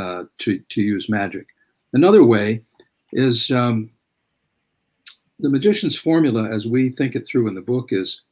uh, 0.00 0.24
to, 0.38 0.58
to 0.58 0.82
use 0.82 1.10
magic. 1.10 1.48
Another 1.92 2.24
way 2.24 2.62
is 3.12 3.50
um, 3.50 3.90
the 5.38 5.50
magician's 5.50 5.96
formula, 5.96 6.48
as 6.50 6.66
we 6.66 6.90
think 6.90 7.14
it 7.14 7.26
through 7.26 7.48
in 7.48 7.54
the 7.54 7.60
book, 7.60 7.88
is 7.90 8.22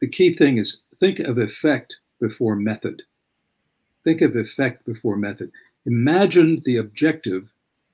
the 0.00 0.08
key 0.08 0.34
thing 0.34 0.58
is 0.58 0.78
think 1.00 1.18
of 1.20 1.38
effect 1.38 1.98
before 2.20 2.56
method. 2.56 3.02
Think 4.04 4.20
of 4.22 4.36
effect 4.36 4.84
before 4.86 5.16
method. 5.16 5.50
Imagine 5.86 6.62
the 6.64 6.76
objective 6.76 7.48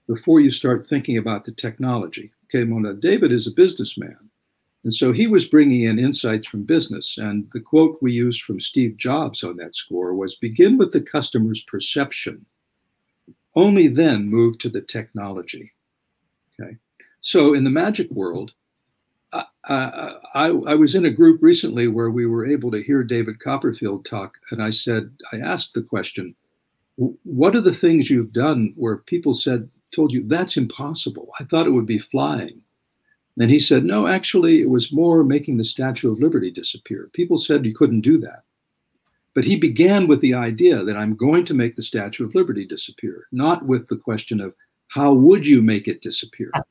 before 0.07 0.40
you 0.40 0.50
start 0.50 0.87
thinking 0.87 1.16
about 1.16 1.44
the 1.44 1.53
technology. 1.53 2.33
Okay, 2.44 2.64
Mona, 2.64 2.94
David 2.94 3.33
is 3.33 3.46
a 3.46 3.53
businessman. 3.53 4.18
And 4.85 4.92
so 4.92 5.12
he 5.12 5.27
was 5.27 5.46
bringing 5.46 5.85
in 5.85 5.98
insights 5.98 6.46
from 6.46 6.64
business. 6.64 7.16
And 7.16 7.50
the 7.53 7.61
quote 7.61 7.98
we 8.03 8.12
used 8.12 8.42
from 8.42 8.61
Steve 8.61 8.98
Jobs 8.98 9.42
on 9.42 9.57
that 9.57 9.74
score 9.74 10.14
was 10.14 10.35
begin 10.35 10.77
with 10.77 10.92
the 10.92 11.00
customer's 11.00 11.62
perception, 11.62 12.44
only 13.57 13.88
then 13.88 14.29
move 14.29 14.59
to 14.59 14.68
the 14.68 14.83
technology. 14.83 15.72
Okay. 16.61 16.77
So 17.21 17.55
in 17.55 17.64
the 17.64 17.71
magic 17.71 18.11
world, 18.11 18.53
I, 19.33 19.45
I, 20.35 20.49
I, 20.49 20.75
was 20.75 20.95
in 20.95 21.07
a 21.07 21.11
group 21.11 21.43
recently 21.43 21.88
where 21.88 22.11
we 22.11 22.27
were 22.27 22.47
able 22.47 22.71
to 22.71 22.83
hear 22.83 23.03
David 23.03 23.40
Copperfield 23.40 24.05
talk. 24.05 24.37
And 24.51 24.62
I 24.62 24.71
said, 24.71 25.11
I 25.33 25.38
asked 25.38 25.75
the 25.75 25.83
question, 25.83 26.37
what 26.97 27.57
are 27.57 27.61
the 27.61 27.75
things 27.75 28.11
you've 28.11 28.33
done 28.33 28.73
where 28.77 28.99
people 28.99 29.35
said, 29.35 29.69
told 29.93 30.12
you 30.12 30.23
that's 30.23 30.57
impossible? 30.57 31.31
I 31.40 31.45
thought 31.45 31.67
it 31.67 31.73
would 31.73 31.87
be 31.87 31.99
flying. 31.99 32.61
And 33.40 33.51
he 33.51 33.59
said, 33.59 33.85
no, 33.85 34.07
actually, 34.07 34.61
it 34.61 34.71
was 34.71 34.93
more 34.93 35.25
making 35.25 35.57
the 35.57 35.64
Statue 35.64 36.12
of 36.12 36.21
Liberty 36.21 36.53
disappear. 36.53 37.11
People 37.12 37.37
said 37.37 37.64
you 37.64 37.75
couldn't 37.75 38.03
do 38.03 38.19
that. 38.19 38.45
But 39.35 39.45
he 39.45 39.57
began 39.57 40.07
with 40.07 40.21
the 40.21 40.35
idea 40.35 40.85
that 40.85 40.97
I'm 40.97 41.17
going 41.17 41.45
to 41.47 41.55
make 41.55 41.75
the 41.75 41.83
Statue 41.83 42.25
of 42.25 42.35
Liberty 42.37 42.64
disappear, 42.64 43.27
not 43.33 43.67
with 43.67 43.88
the 43.88 43.97
question 43.97 44.40
of 44.40 44.55
how 44.88 45.12
would 45.12 45.47
you 45.47 45.62
make 45.62 45.88
it 45.88 46.03
disappear? 46.03 46.51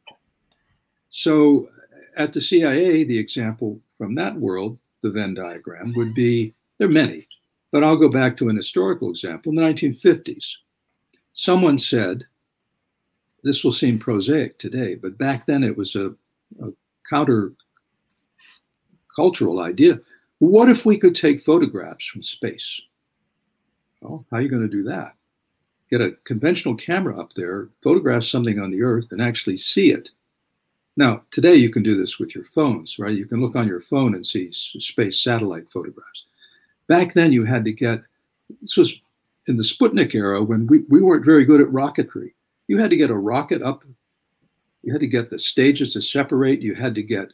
So 1.16 1.70
at 2.18 2.34
the 2.34 2.42
CIA, 2.42 3.04
the 3.04 3.20
example 3.20 3.80
from 4.00 4.14
that 4.14 4.36
world, 4.36 4.80
the 5.04 5.12
Venn 5.12 5.36
diagram, 5.36 5.94
would 5.96 6.16
be 6.16 6.56
there 6.80 6.88
are 6.88 6.92
many, 6.92 7.28
but 7.72 7.84
I'll 7.84 7.98
go 7.98 8.10
back 8.10 8.36
to 8.38 8.50
an 8.50 8.56
historical 8.56 9.12
example 9.12 9.52
in 9.52 9.56
the 9.56 9.62
1950s. 9.62 10.56
Someone 11.34 11.78
said, 11.78 12.26
this 13.44 13.64
will 13.64 13.72
seem 13.72 14.00
prosaic 14.00 14.58
today, 14.58 14.96
but 14.96 15.20
back 15.20 15.46
then 15.46 15.64
it 15.64 15.78
was 15.78 15.96
a 15.96 16.16
a 16.62 16.72
counter 17.10 17.54
cultural 19.16 19.62
idea. 19.62 20.00
What 20.40 20.70
if 20.70 20.86
we 20.86 20.98
could 20.98 21.16
take 21.16 21.42
photographs 21.42 22.06
from 22.06 22.24
space? 22.24 22.82
Well, 24.02 24.26
how 24.30 24.38
are 24.38 24.42
you 24.42 24.50
going 24.50 24.64
to 24.64 24.68
do 24.68 24.84
that? 24.84 25.14
Get 25.94 26.02
a 26.02 26.18
conventional 26.24 26.76
camera 26.76 27.20
up 27.20 27.34
there, 27.34 27.70
photograph 27.84 28.24
something 28.24 28.60
on 28.60 28.72
the 28.72 28.82
Earth, 28.82 29.12
and 29.12 29.22
actually 29.22 29.58
see 29.58 29.92
it. 29.92 30.10
Now, 30.98 31.22
today 31.30 31.56
you 31.56 31.70
can 31.70 31.84
do 31.84 31.96
this 31.96 32.18
with 32.18 32.34
your 32.34 32.46
phones, 32.46 32.98
right? 32.98 33.16
You 33.16 33.26
can 33.26 33.42
look 33.42 33.56
on 33.56 33.68
your 33.68 33.82
phone 33.82 34.16
and 34.16 34.26
see 34.26 34.52
space 34.52 35.22
satellite 35.22 35.72
photographs. 35.72 36.24
Back 36.88 37.14
then, 37.14 37.32
you 37.32 37.46
had 37.46 37.64
to 37.66 37.72
get 37.72 38.02
this 38.62 38.76
was 38.76 38.94
in 39.48 39.58
the 39.58 39.64
Sputnik 39.64 40.16
era 40.16 40.42
when 40.42 40.68
we, 40.68 40.84
we 40.90 41.02
weren't 41.02 41.26
very 41.26 41.46
good 41.46 41.62
at 41.62 41.68
rocketry. 41.68 42.34
You 42.68 42.80
had 42.80 42.90
to 42.90 42.98
get 42.98 43.10
a 43.10 43.16
rocket 43.16 43.62
up 43.62 43.84
you 44.84 44.92
had 44.92 45.02
to 45.02 45.08
get 45.08 45.30
the 45.30 45.40
stages 45.40 45.94
to 45.94 46.02
separate. 46.02 46.62
You 46.62 46.76
had 46.76 46.94
to 46.96 47.04
get 47.04 47.32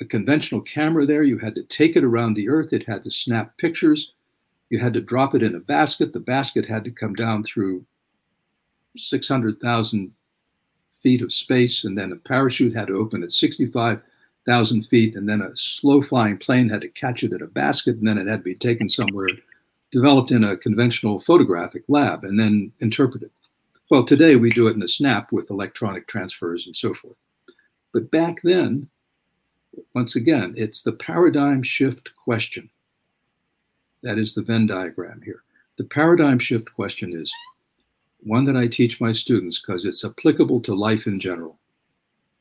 a 0.00 0.04
conventional 0.04 0.60
camera 0.60 1.04
there. 1.04 1.24
You 1.24 1.36
had 1.38 1.54
to 1.56 1.64
take 1.64 1.96
it 1.96 2.04
around 2.04 2.34
the 2.34 2.48
earth. 2.48 2.72
It 2.72 2.86
had 2.86 3.02
to 3.02 3.10
snap 3.10 3.56
pictures. 3.58 4.12
You 4.70 4.78
had 4.78 4.94
to 4.94 5.00
drop 5.00 5.34
it 5.34 5.42
in 5.42 5.54
a 5.54 5.60
basket. 5.60 6.12
The 6.12 6.20
basket 6.20 6.66
had 6.66 6.84
to 6.84 6.90
come 6.90 7.14
down 7.14 7.44
through 7.44 7.84
600,000 8.96 10.12
feet 11.02 11.22
of 11.22 11.32
space, 11.32 11.84
and 11.84 11.96
then 11.96 12.12
a 12.12 12.16
parachute 12.16 12.74
had 12.74 12.88
to 12.88 12.96
open 12.96 13.22
at 13.22 13.30
65,000 13.30 14.82
feet, 14.88 15.14
and 15.14 15.28
then 15.28 15.42
a 15.42 15.56
slow 15.56 16.02
flying 16.02 16.38
plane 16.38 16.68
had 16.68 16.80
to 16.80 16.88
catch 16.88 17.22
it 17.22 17.32
in 17.32 17.42
a 17.42 17.46
basket, 17.46 17.96
and 17.96 18.08
then 18.08 18.18
it 18.18 18.26
had 18.26 18.40
to 18.40 18.44
be 18.44 18.54
taken 18.54 18.88
somewhere, 18.88 19.28
developed 19.92 20.32
in 20.32 20.42
a 20.42 20.56
conventional 20.56 21.20
photographic 21.20 21.84
lab, 21.88 22.24
and 22.24 22.40
then 22.40 22.72
interpreted. 22.80 23.30
Well, 23.88 24.04
today 24.04 24.34
we 24.34 24.50
do 24.50 24.66
it 24.66 24.72
in 24.72 24.80
the 24.80 24.88
snap 24.88 25.30
with 25.30 25.50
electronic 25.50 26.08
transfers 26.08 26.66
and 26.66 26.74
so 26.74 26.92
forth. 26.92 27.16
But 27.92 28.10
back 28.10 28.42
then, 28.42 28.88
once 29.94 30.16
again, 30.16 30.54
it's 30.56 30.82
the 30.82 30.92
paradigm 30.92 31.62
shift 31.62 32.10
question. 32.16 32.68
That 34.06 34.18
is 34.18 34.34
the 34.34 34.42
Venn 34.42 34.68
diagram 34.68 35.20
here. 35.24 35.42
The 35.78 35.84
paradigm 35.84 36.38
shift 36.38 36.72
question 36.72 37.12
is 37.12 37.34
one 38.20 38.44
that 38.44 38.56
I 38.56 38.68
teach 38.68 39.00
my 39.00 39.10
students 39.10 39.60
because 39.60 39.84
it's 39.84 40.04
applicable 40.04 40.60
to 40.60 40.76
life 40.76 41.08
in 41.08 41.18
general. 41.18 41.58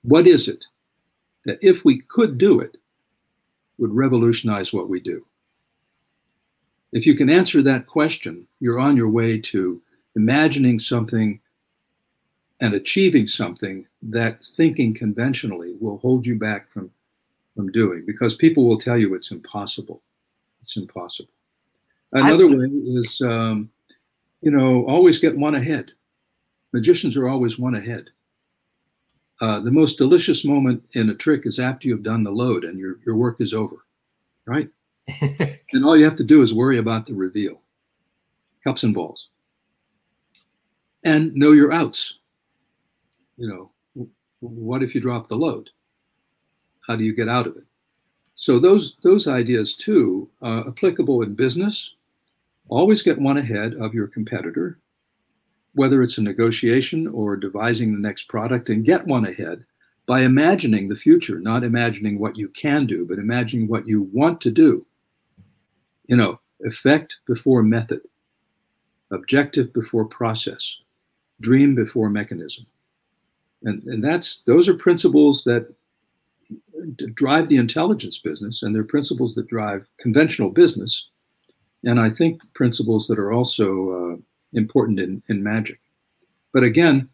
What 0.03 0.27
is 0.27 0.47
it 0.47 0.63
that, 1.45 1.57
if 1.63 1.83
we 1.83 2.01
could 2.01 2.37
do 2.37 2.59
it, 2.59 2.77
would 3.79 3.91
revolutionize 3.91 4.73
what 4.73 4.89
we 4.89 4.99
do? 4.99 5.25
If 6.91 7.07
you 7.07 7.15
can 7.15 7.31
answer 7.31 7.63
that 7.63 7.87
question, 7.87 8.47
you're 8.59 8.79
on 8.79 8.95
your 8.95 9.09
way 9.09 9.39
to 9.39 9.81
imagining 10.15 10.77
something 10.77 11.39
and 12.61 12.75
achieving 12.75 13.25
something 13.25 13.87
that 14.03 14.45
thinking 14.45 14.93
conventionally 14.93 15.73
will 15.81 15.97
hold 15.97 16.27
you 16.27 16.37
back 16.37 16.69
from 16.69 16.91
from 17.55 17.71
doing 17.71 18.03
because 18.05 18.35
people 18.35 18.67
will 18.67 18.77
tell 18.77 18.97
you 18.97 19.15
it's 19.15 19.31
impossible 19.31 20.01
it's 20.61 20.75
impossible 20.75 21.34
another 22.13 22.47
way 22.47 22.67
is 22.67 23.21
um, 23.21 23.69
you 24.41 24.51
know 24.51 24.85
always 24.85 25.19
get 25.19 25.37
one 25.37 25.55
ahead 25.55 25.91
magicians 26.73 27.15
are 27.15 27.27
always 27.27 27.59
one 27.59 27.75
ahead 27.75 28.09
uh, 29.41 29.59
the 29.59 29.71
most 29.71 29.97
delicious 29.97 30.45
moment 30.45 30.81
in 30.93 31.09
a 31.09 31.15
trick 31.15 31.45
is 31.45 31.59
after 31.59 31.87
you've 31.87 32.03
done 32.03 32.23
the 32.23 32.31
load 32.31 32.63
and 32.63 32.79
your, 32.79 32.97
your 33.05 33.15
work 33.15 33.37
is 33.39 33.53
over 33.53 33.85
right 34.45 34.69
and 35.21 35.85
all 35.85 35.97
you 35.97 36.03
have 36.03 36.15
to 36.15 36.23
do 36.23 36.41
is 36.41 36.53
worry 36.53 36.77
about 36.77 37.05
the 37.05 37.13
reveal 37.13 37.61
cups 38.63 38.83
and 38.83 38.93
balls 38.93 39.29
and 41.05 41.33
know 41.35 41.51
your 41.51 41.71
outs. 41.71 42.15
You 43.37 43.71
know, 43.95 44.09
what 44.39 44.83
if 44.83 44.93
you 44.93 44.99
drop 44.99 45.27
the 45.27 45.37
load? 45.37 45.69
How 46.85 46.95
do 46.95 47.03
you 47.03 47.15
get 47.15 47.29
out 47.29 47.47
of 47.47 47.55
it? 47.55 47.63
So 48.35 48.59
those 48.59 48.97
those 49.01 49.27
ideas 49.27 49.75
too 49.75 50.29
are 50.41 50.67
applicable 50.67 51.21
in 51.21 51.35
business. 51.35 51.94
Always 52.67 53.01
get 53.01 53.19
one 53.19 53.37
ahead 53.37 53.75
of 53.75 53.93
your 53.93 54.07
competitor, 54.07 54.79
whether 55.73 56.01
it's 56.01 56.17
a 56.17 56.23
negotiation 56.23 57.07
or 57.07 57.35
devising 57.35 57.91
the 57.93 57.99
next 57.99 58.27
product, 58.27 58.69
and 58.69 58.85
get 58.85 59.05
one 59.05 59.25
ahead 59.25 59.65
by 60.07 60.21
imagining 60.21 60.87
the 60.87 60.95
future, 60.95 61.39
not 61.39 61.63
imagining 61.63 62.19
what 62.19 62.37
you 62.37 62.49
can 62.49 62.85
do, 62.85 63.05
but 63.05 63.19
imagining 63.19 63.67
what 63.67 63.87
you 63.87 64.09
want 64.13 64.39
to 64.41 64.51
do. 64.51 64.85
You 66.07 66.15
know, 66.15 66.39
effect 66.61 67.17
before 67.25 67.63
method, 67.63 68.01
objective 69.11 69.73
before 69.73 70.05
process 70.05 70.77
dream 71.41 71.75
before 71.75 72.09
mechanism. 72.09 72.65
And, 73.63 73.83
and 73.83 74.03
that's 74.03 74.39
those 74.45 74.67
are 74.69 74.75
principles 74.75 75.43
that 75.45 75.73
drive 77.13 77.47
the 77.47 77.57
intelligence 77.57 78.17
business, 78.17 78.61
and 78.61 78.75
they're 78.75 78.83
principles 78.83 79.33
that 79.35 79.47
drive 79.47 79.87
conventional 79.99 80.49
business, 80.49 81.09
and 81.85 81.99
I 81.99 82.09
think 82.09 82.41
principles 82.53 83.07
that 83.07 83.19
are 83.19 83.31
also 83.31 83.89
uh, 83.91 84.15
important 84.53 84.99
in, 84.99 85.21
in 85.29 85.41
magic. 85.41 85.79
But 86.51 86.63
again, 86.63 87.07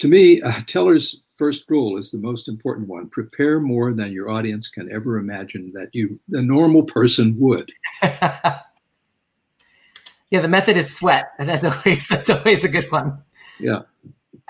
to 0.00 0.08
me, 0.08 0.42
uh, 0.42 0.52
Teller's 0.66 1.20
first 1.36 1.64
rule 1.68 1.96
is 1.96 2.10
the 2.10 2.18
most 2.18 2.48
important 2.48 2.88
one. 2.88 3.08
Prepare 3.08 3.60
more 3.60 3.94
than 3.94 4.12
your 4.12 4.28
audience 4.28 4.68
can 4.68 4.92
ever 4.92 5.16
imagine 5.16 5.72
that 5.72 5.88
you, 5.94 6.20
a 6.32 6.42
normal 6.42 6.82
person, 6.82 7.34
would. 7.38 7.72
yeah, 8.02 8.60
the 10.30 10.48
method 10.48 10.76
is 10.76 10.94
sweat, 10.94 11.32
and 11.38 11.48
that's 11.48 11.64
always 11.64 12.08
that's 12.08 12.28
always 12.28 12.64
a 12.64 12.68
good 12.68 12.90
one. 12.90 13.22
Yeah. 13.58 13.82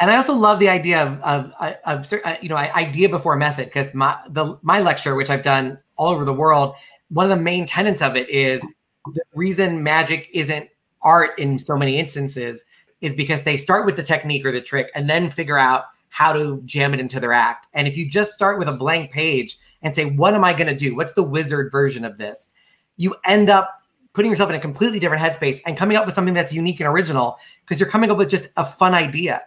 And 0.01 0.11
I 0.11 0.17
also 0.17 0.35
love 0.35 0.61
the 0.61 0.71
idea 0.71 1.03
of, 1.03 1.21
of, 1.21 1.53
of, 1.85 2.13
of 2.25 2.43
you 2.43 2.49
know, 2.49 2.57
idea 2.57 3.09
before 3.11 3.37
method 3.37 3.67
because 3.67 3.93
my 3.93 4.19
the 4.31 4.59
my 4.63 4.81
lecture, 4.81 5.15
which 5.15 5.29
I've 5.29 5.43
done 5.43 5.79
all 5.97 6.09
over 6.09 6.25
the 6.25 6.33
world, 6.33 6.75
one 7.11 7.31
of 7.31 7.37
the 7.37 7.43
main 7.43 7.67
tenets 7.67 8.01
of 8.01 8.17
it 8.17 8.29
is 8.31 8.65
the 9.07 9.23
reason 9.35 9.83
magic 9.83 10.29
isn't 10.33 10.69
art 11.03 11.39
in 11.39 11.59
so 11.59 11.77
many 11.77 11.99
instances 11.99 12.65
is 13.01 13.15
because 13.15 13.43
they 13.43 13.57
start 13.57 13.87
with 13.87 13.97
the 13.97 14.03
technique 14.03 14.45
or 14.45 14.53
the 14.53 14.61
trick 14.61 14.91
and 14.95 15.09
then 15.09 15.31
figure 15.31 15.57
out 15.57 15.85
how 16.11 16.33
to 16.33 16.61
jam 16.65 16.93
it 16.93 17.01
into 17.01 17.21
their 17.21 17.33
act. 17.33 17.69
And 17.73 17.89
if 17.89 17.97
you 17.97 18.09
just 18.09 18.33
start 18.33 18.59
with 18.59 18.69
a 18.69 18.73
blank 18.73 19.11
page 19.11 19.59
and 19.83 19.95
say, 19.95 20.05
what 20.05 20.35
am 20.35 20.45
I 20.45 20.53
going 20.53 20.67
to 20.67 20.77
do? 20.77 20.95
What's 20.95 21.15
the 21.15 21.23
wizard 21.23 21.73
version 21.73 22.05
of 22.05 22.19
this? 22.19 22.49
You 22.97 23.15
end 23.25 23.49
up 23.49 23.81
putting 24.13 24.31
yourself 24.31 24.51
in 24.51 24.57
a 24.57 24.61
completely 24.61 24.99
different 24.99 25.23
headspace 25.23 25.61
and 25.67 25.77
coming 25.77 25.97
up 25.97 26.05
with 26.05 26.15
something 26.15 26.35
that's 26.35 26.53
unique 26.53 26.81
and 26.81 26.89
original 26.89 27.39
because 27.65 27.81
you're 27.81 27.89
coming 27.89 28.11
up 28.11 28.19
with 28.19 28.29
just 28.29 28.51
a 28.57 28.65
fun 28.65 28.93
idea. 28.95 29.41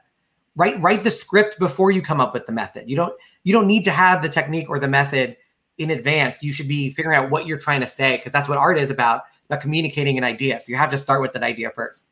Write 0.56 0.80
write 0.82 1.04
the 1.04 1.10
script 1.10 1.60
before 1.60 1.92
you 1.92 2.02
come 2.02 2.22
up 2.22 2.34
with 2.34 2.46
the 2.46 2.52
method. 2.52 2.90
You 2.90 2.96
don't 2.96 3.14
you 3.44 3.52
don't 3.54 3.68
need 3.68 3.84
to 3.86 3.92
have 3.92 4.22
the 4.22 4.30
technique 4.30 4.70
or 4.70 4.80
the 4.80 4.88
method 4.88 5.36
in 5.80 5.90
advance. 5.90 6.44
You 6.44 6.54
should 6.54 6.68
be 6.68 6.92
figuring 6.92 7.18
out 7.18 7.30
what 7.30 7.48
you're 7.48 7.58
trying 7.58 7.82
to 7.82 7.88
say 7.88 8.18
because 8.18 8.32
that's 8.32 8.48
what 8.48 8.58
art 8.58 8.78
is 8.78 8.92
about. 8.92 9.24
Communicating 9.58 10.18
an 10.18 10.24
idea. 10.24 10.60
So 10.60 10.72
you 10.72 10.78
have 10.78 10.92
to 10.92 10.98
start 10.98 11.22
with 11.22 11.34
that 11.34 11.44
idea 11.44 11.70
first. 11.72 12.08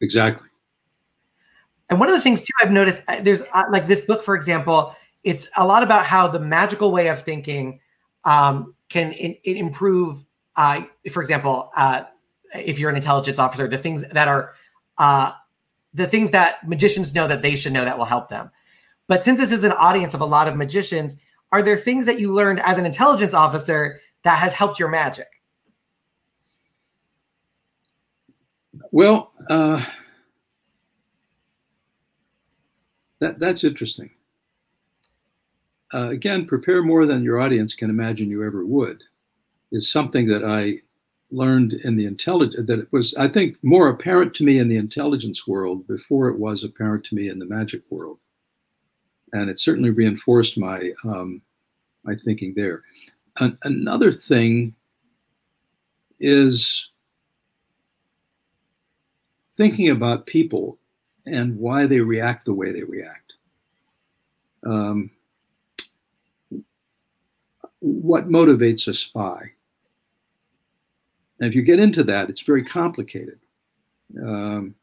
Exactly. 0.00 0.48
And 1.88 2.00
one 2.00 2.08
of 2.08 2.14
the 2.14 2.20
things 2.20 2.42
too 2.42 2.52
I've 2.62 2.70
noticed 2.70 3.02
uh, 3.08 3.20
there's 3.20 3.42
uh, 3.52 3.64
like 3.70 3.86
this 3.86 4.06
book, 4.06 4.22
for 4.22 4.34
example, 4.34 4.96
it's 5.24 5.48
a 5.56 5.66
lot 5.66 5.82
about 5.82 6.06
how 6.06 6.26
the 6.26 6.40
magical 6.40 6.90
way 6.90 7.08
of 7.08 7.22
thinking 7.22 7.80
um, 8.24 8.74
can 8.88 9.12
in, 9.12 9.36
in 9.44 9.56
improve. 9.56 10.24
Uh, 10.56 10.82
for 11.10 11.22
example, 11.22 11.70
uh, 11.76 12.02
if 12.54 12.78
you're 12.78 12.90
an 12.90 12.96
intelligence 12.96 13.38
officer, 13.38 13.68
the 13.68 13.78
things 13.78 14.06
that 14.08 14.28
are 14.28 14.54
uh, 14.98 15.32
the 15.94 16.06
things 16.06 16.30
that 16.30 16.66
magicians 16.66 17.14
know 17.14 17.28
that 17.28 17.42
they 17.42 17.56
should 17.56 17.72
know 17.72 17.84
that 17.84 17.98
will 17.98 18.04
help 18.04 18.28
them. 18.28 18.50
But 19.06 19.24
since 19.24 19.38
this 19.38 19.52
is 19.52 19.64
an 19.64 19.72
audience 19.72 20.14
of 20.14 20.20
a 20.20 20.26
lot 20.26 20.48
of 20.48 20.56
magicians, 20.56 21.16
are 21.50 21.62
there 21.62 21.76
things 21.76 22.06
that 22.06 22.18
you 22.18 22.32
learned 22.32 22.60
as 22.60 22.78
an 22.78 22.86
intelligence 22.86 23.34
officer 23.34 24.00
that 24.22 24.38
has 24.38 24.54
helped 24.54 24.78
your 24.78 24.88
magic? 24.88 25.26
Well, 28.92 29.32
uh, 29.48 29.84
that 33.20 33.38
that's 33.38 33.64
interesting. 33.64 34.10
Uh, 35.94 36.08
again, 36.08 36.46
prepare 36.46 36.82
more 36.82 37.06
than 37.06 37.22
your 37.22 37.40
audience 37.40 37.74
can 37.74 37.90
imagine 37.90 38.30
you 38.30 38.44
ever 38.44 38.64
would 38.64 39.04
is 39.72 39.90
something 39.90 40.28
that 40.28 40.44
I 40.44 40.80
learned 41.30 41.74
in 41.74 41.96
the 41.96 42.06
intelligence 42.06 42.66
that 42.68 42.78
it 42.80 42.88
was 42.92 43.14
I 43.16 43.28
think 43.28 43.56
more 43.62 43.88
apparent 43.88 44.34
to 44.34 44.44
me 44.44 44.58
in 44.58 44.68
the 44.68 44.76
intelligence 44.76 45.46
world 45.46 45.86
before 45.88 46.28
it 46.28 46.38
was 46.38 46.64
apparent 46.64 47.04
to 47.06 47.14
me 47.14 47.28
in 47.28 47.38
the 47.38 47.46
magic 47.46 47.82
world, 47.90 48.18
and 49.32 49.50
it 49.50 49.58
certainly 49.58 49.90
reinforced 49.90 50.58
my 50.58 50.92
um, 51.04 51.42
my 52.04 52.14
thinking 52.24 52.54
there. 52.56 52.82
An- 53.40 53.58
another 53.64 54.12
thing 54.12 54.74
is 56.20 56.91
thinking 59.62 59.90
about 59.90 60.26
people 60.26 60.76
and 61.24 61.56
why 61.56 61.86
they 61.86 62.00
react 62.00 62.46
the 62.46 62.52
way 62.52 62.72
they 62.72 62.82
react. 62.82 63.34
Um, 64.66 65.08
what 67.78 68.28
motivates 68.28 68.88
a 68.88 68.94
spy? 68.94 69.52
And 71.38 71.48
if 71.48 71.54
you 71.54 71.62
get 71.62 71.78
into 71.78 72.02
that, 72.02 72.28
it's 72.28 72.40
very 72.40 72.64
complicated. 72.64 73.38
Um, 74.20 74.74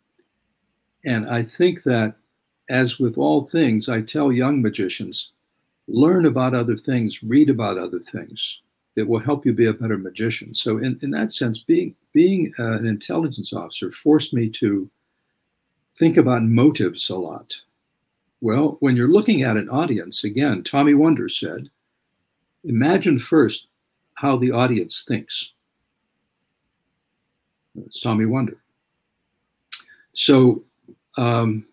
and 1.04 1.30
I 1.30 1.44
think 1.44 1.84
that, 1.84 2.16
as 2.70 3.00
with 3.00 3.18
all 3.18 3.50
things, 3.50 3.90
I 3.90 4.00
tell 4.00 4.32
young 4.32 4.62
magicians 4.62 5.32
learn 5.90 6.26
about 6.26 6.56
other 6.56 6.78
things, 6.78 7.22
read 7.22 7.50
about 7.50 7.78
other 7.78 8.00
things. 8.00 8.62
It 9.00 9.08
will 9.08 9.20
help 9.20 9.46
you 9.46 9.54
be 9.54 9.68
a 9.68 9.74
better 9.74 9.98
magician. 9.98 10.54
So, 10.54 10.78
in, 10.78 11.00
in 11.02 11.10
that 11.12 11.32
sense, 11.32 11.60
being 11.60 11.96
being 12.12 12.54
uh, 12.60 12.74
an 12.74 12.86
intelligence 12.86 13.54
officer 13.54 13.92
forced 13.92 14.34
me 14.34 14.50
to 14.50 14.90
think 15.98 16.18
about 16.18 16.44
motives 16.44 17.10
a 17.10 17.16
lot. 17.16 17.56
Well, 18.42 18.78
when 18.82 18.98
you're 18.98 19.08
looking 19.12 19.44
at 19.44 19.58
an 19.58 19.70
audience, 19.70 20.26
again, 20.26 20.64
Tommy 20.64 20.94
Wonder 20.94 21.30
said, 21.30 21.70
imagine 22.64 23.20
first 23.20 23.68
how 24.16 24.38
the 24.38 24.52
audience 24.52 25.06
thinks. 25.08 25.54
It's 27.86 28.02
Tommy 28.02 28.26
Wonder. 28.26 28.58
So, 30.14 30.64
um, 31.18 31.66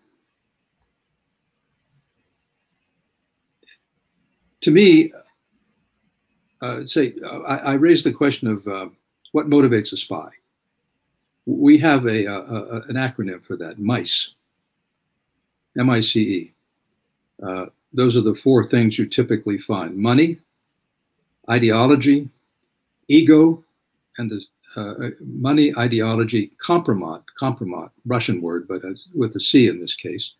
to 4.61 4.71
me, 4.71 5.11
uh, 6.61 6.85
say, 6.85 7.13
I, 7.25 7.57
I, 7.57 7.73
raised 7.73 8.05
the 8.05 8.11
question 8.11 8.47
of 8.47 8.67
uh, 8.67 8.87
what 9.31 9.47
motivates 9.47 9.93
a 9.93 9.97
spy. 9.97 10.29
We 11.45 11.77
have 11.79 12.05
a, 12.05 12.25
a, 12.25 12.37
a 12.37 12.81
an 12.87 12.95
acronym 12.95 13.43
for 13.43 13.55
that, 13.57 13.79
MICE. 13.79 14.33
M 15.77 15.89
I 15.89 15.99
C 15.99 16.21
E. 16.21 16.53
Uh, 17.43 17.67
those 17.93 18.17
are 18.17 18.21
the 18.21 18.35
four 18.35 18.63
things 18.63 18.97
you 18.97 19.05
typically 19.05 19.57
find: 19.57 19.95
money, 19.95 20.39
ideology, 21.49 22.29
ego, 23.07 23.63
and 24.17 24.31
the 24.31 24.41
uh, 24.75 25.09
money, 25.21 25.73
ideology, 25.77 26.51
compromat, 26.63 27.23
compromat, 27.39 27.89
Russian 28.05 28.41
word, 28.41 28.67
but 28.67 28.81
with 29.13 29.35
a 29.35 29.39
C 29.39 29.67
in 29.67 29.79
this 29.79 29.95
case, 29.95 30.33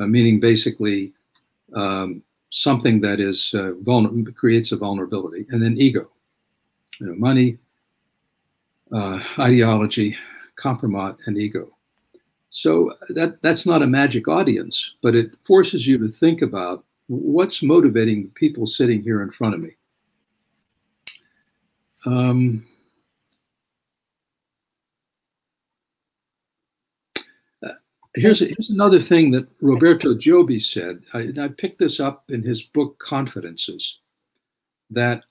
uh, 0.00 0.06
meaning 0.06 0.40
basically 0.40 1.12
um, 1.74 2.22
something 2.50 3.00
that 3.00 3.20
is 3.20 3.52
uh, 3.54 3.72
vulner- 3.82 4.34
creates 4.34 4.72
a 4.72 4.76
vulnerability, 4.76 5.46
and 5.50 5.62
then 5.62 5.76
ego, 5.78 6.10
you 7.00 7.06
know, 7.06 7.14
money, 7.14 7.58
uh, 8.92 9.20
ideology, 9.38 10.16
compromat, 10.56 11.16
and 11.26 11.38
ego. 11.38 11.72
So 12.50 12.94
that 13.10 13.42
that's 13.42 13.66
not 13.66 13.82
a 13.82 13.86
magic 13.86 14.28
audience, 14.28 14.94
but 15.02 15.14
it 15.14 15.32
forces 15.44 15.86
you 15.86 15.98
to 15.98 16.08
think 16.08 16.42
about 16.42 16.84
what's 17.08 17.62
motivating 17.62 18.22
the 18.22 18.30
people 18.30 18.66
sitting 18.66 19.02
here 19.02 19.22
in 19.22 19.30
front 19.30 19.54
of 19.54 19.60
me. 19.60 19.70
Um, 22.06 22.66
here's, 28.16 28.40
here's 28.40 28.70
another 28.70 29.00
thing 29.00 29.30
that 29.30 29.46
Roberto 29.60 30.14
Giobbi 30.14 30.62
said. 30.62 31.02
I, 31.14 31.32
I 31.40 31.48
picked 31.48 31.78
this 31.78 32.00
up 32.00 32.24
in 32.30 32.42
his 32.42 32.62
book 32.62 32.98
Confidences, 32.98 33.98
that 34.90 35.24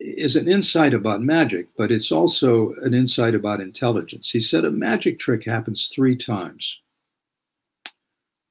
is 0.00 0.36
an 0.36 0.48
insight 0.48 0.94
about 0.94 1.22
magic, 1.22 1.68
but 1.76 1.92
it's 1.92 2.10
also 2.10 2.74
an 2.82 2.94
insight 2.94 3.34
about 3.34 3.60
intelligence. 3.60 4.30
He 4.30 4.40
said 4.40 4.64
a 4.64 4.70
magic 4.70 5.18
trick 5.18 5.44
happens 5.44 5.88
three 5.88 6.16
times 6.16 6.80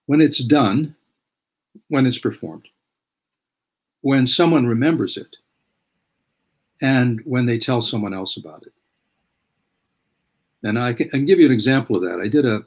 when 0.06 0.22
it's 0.22 0.40
done, 0.40 0.96
when 1.90 2.06
it's 2.06 2.18
performed, 2.18 2.68
when 4.02 4.26
someone 4.26 4.66
remembers 4.66 5.18
it, 5.18 5.38
and 6.82 7.22
when 7.26 7.46
they 7.46 7.60
tell 7.60 7.82
someone 7.82 8.14
else 8.14 8.38
about 8.38 8.64
it. 8.64 8.74
And 10.64 10.80
I 10.80 10.94
can, 10.94 11.08
I 11.08 11.12
can 11.12 11.26
give 11.26 11.40
you 11.40 11.46
an 11.46 11.52
example 11.52 11.96
of 11.96 12.02
that. 12.04 12.20
I 12.20 12.28
did 12.28 12.46
a 12.46 12.64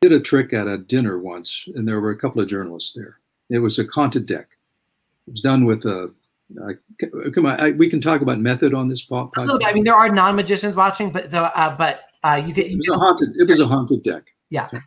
did 0.00 0.12
a 0.12 0.20
trick 0.20 0.52
at 0.54 0.66
a 0.66 0.78
dinner 0.78 1.18
once, 1.18 1.66
and 1.74 1.86
there 1.86 2.00
were 2.00 2.10
a 2.10 2.16
couple 2.16 2.40
of 2.40 2.48
journalists 2.48 2.92
there. 2.94 3.18
It 3.50 3.58
was 3.58 3.78
a 3.78 3.84
haunted 3.84 4.26
deck. 4.26 4.56
It 5.26 5.32
was 5.32 5.40
done 5.42 5.64
with 5.64 5.84
a. 5.84 6.12
Uh, 6.60 6.72
come 7.32 7.46
on, 7.46 7.60
I, 7.60 7.72
we 7.72 7.88
can 7.88 8.00
talk 8.00 8.22
about 8.22 8.38
method 8.38 8.74
on 8.74 8.88
this 8.88 9.04
podcast. 9.04 9.46
Look, 9.46 9.62
I 9.64 9.72
mean, 9.72 9.84
there 9.84 9.94
are 9.94 10.08
non 10.08 10.36
magicians 10.36 10.74
watching, 10.74 11.12
but 11.12 11.30
so, 11.30 11.42
uh, 11.54 11.76
but 11.76 12.06
uh, 12.24 12.42
you 12.44 12.54
get. 12.54 12.66
it 12.66 12.78
was 12.78 12.88
a 12.88 12.98
haunted. 12.98 13.36
It 13.36 13.48
was 13.48 13.60
a 13.60 13.66
haunted 13.66 14.02
deck. 14.02 14.24
Yeah. 14.48 14.66
Okay. 14.66 14.78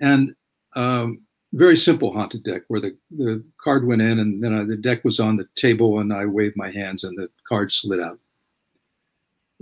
And 0.00 0.34
um, 0.74 1.22
very 1.52 1.76
simple 1.76 2.12
haunted 2.12 2.42
deck 2.42 2.62
where 2.68 2.80
the, 2.80 2.96
the 3.10 3.44
card 3.62 3.86
went 3.86 4.02
in 4.02 4.18
and 4.18 4.42
then 4.42 4.52
I, 4.52 4.64
the 4.64 4.76
deck 4.76 5.04
was 5.04 5.20
on 5.20 5.36
the 5.36 5.46
table 5.54 6.00
and 6.00 6.12
I 6.12 6.26
waved 6.26 6.56
my 6.56 6.70
hands 6.70 7.04
and 7.04 7.16
the 7.16 7.30
card 7.46 7.70
slid 7.70 8.00
out. 8.00 8.18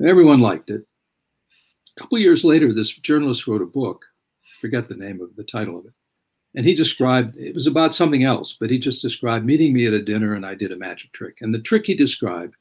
Everyone 0.02 0.40
liked 0.40 0.70
it. 0.70 0.86
A 1.96 2.00
couple 2.00 2.18
years 2.18 2.44
later, 2.44 2.72
this 2.72 2.90
journalist 2.90 3.46
wrote 3.46 3.60
a 3.60 3.66
book 3.66 4.06
forget 4.60 4.88
the 4.88 4.96
name 4.96 5.20
of 5.20 5.34
the 5.36 5.44
title 5.44 5.78
of 5.78 5.86
it. 5.86 5.92
And 6.54 6.66
he 6.66 6.74
described 6.74 7.36
it 7.36 7.54
was 7.54 7.66
about 7.66 7.94
something 7.94 8.24
else, 8.24 8.56
but 8.58 8.70
he 8.70 8.78
just 8.78 9.02
described 9.02 9.46
meeting 9.46 9.72
me 9.72 9.86
at 9.86 9.92
a 9.92 10.02
dinner 10.02 10.34
and 10.34 10.44
I 10.44 10.54
did 10.54 10.72
a 10.72 10.76
magic 10.76 11.12
trick. 11.12 11.38
And 11.40 11.54
the 11.54 11.60
trick 11.60 11.86
he 11.86 11.94
described, 11.94 12.56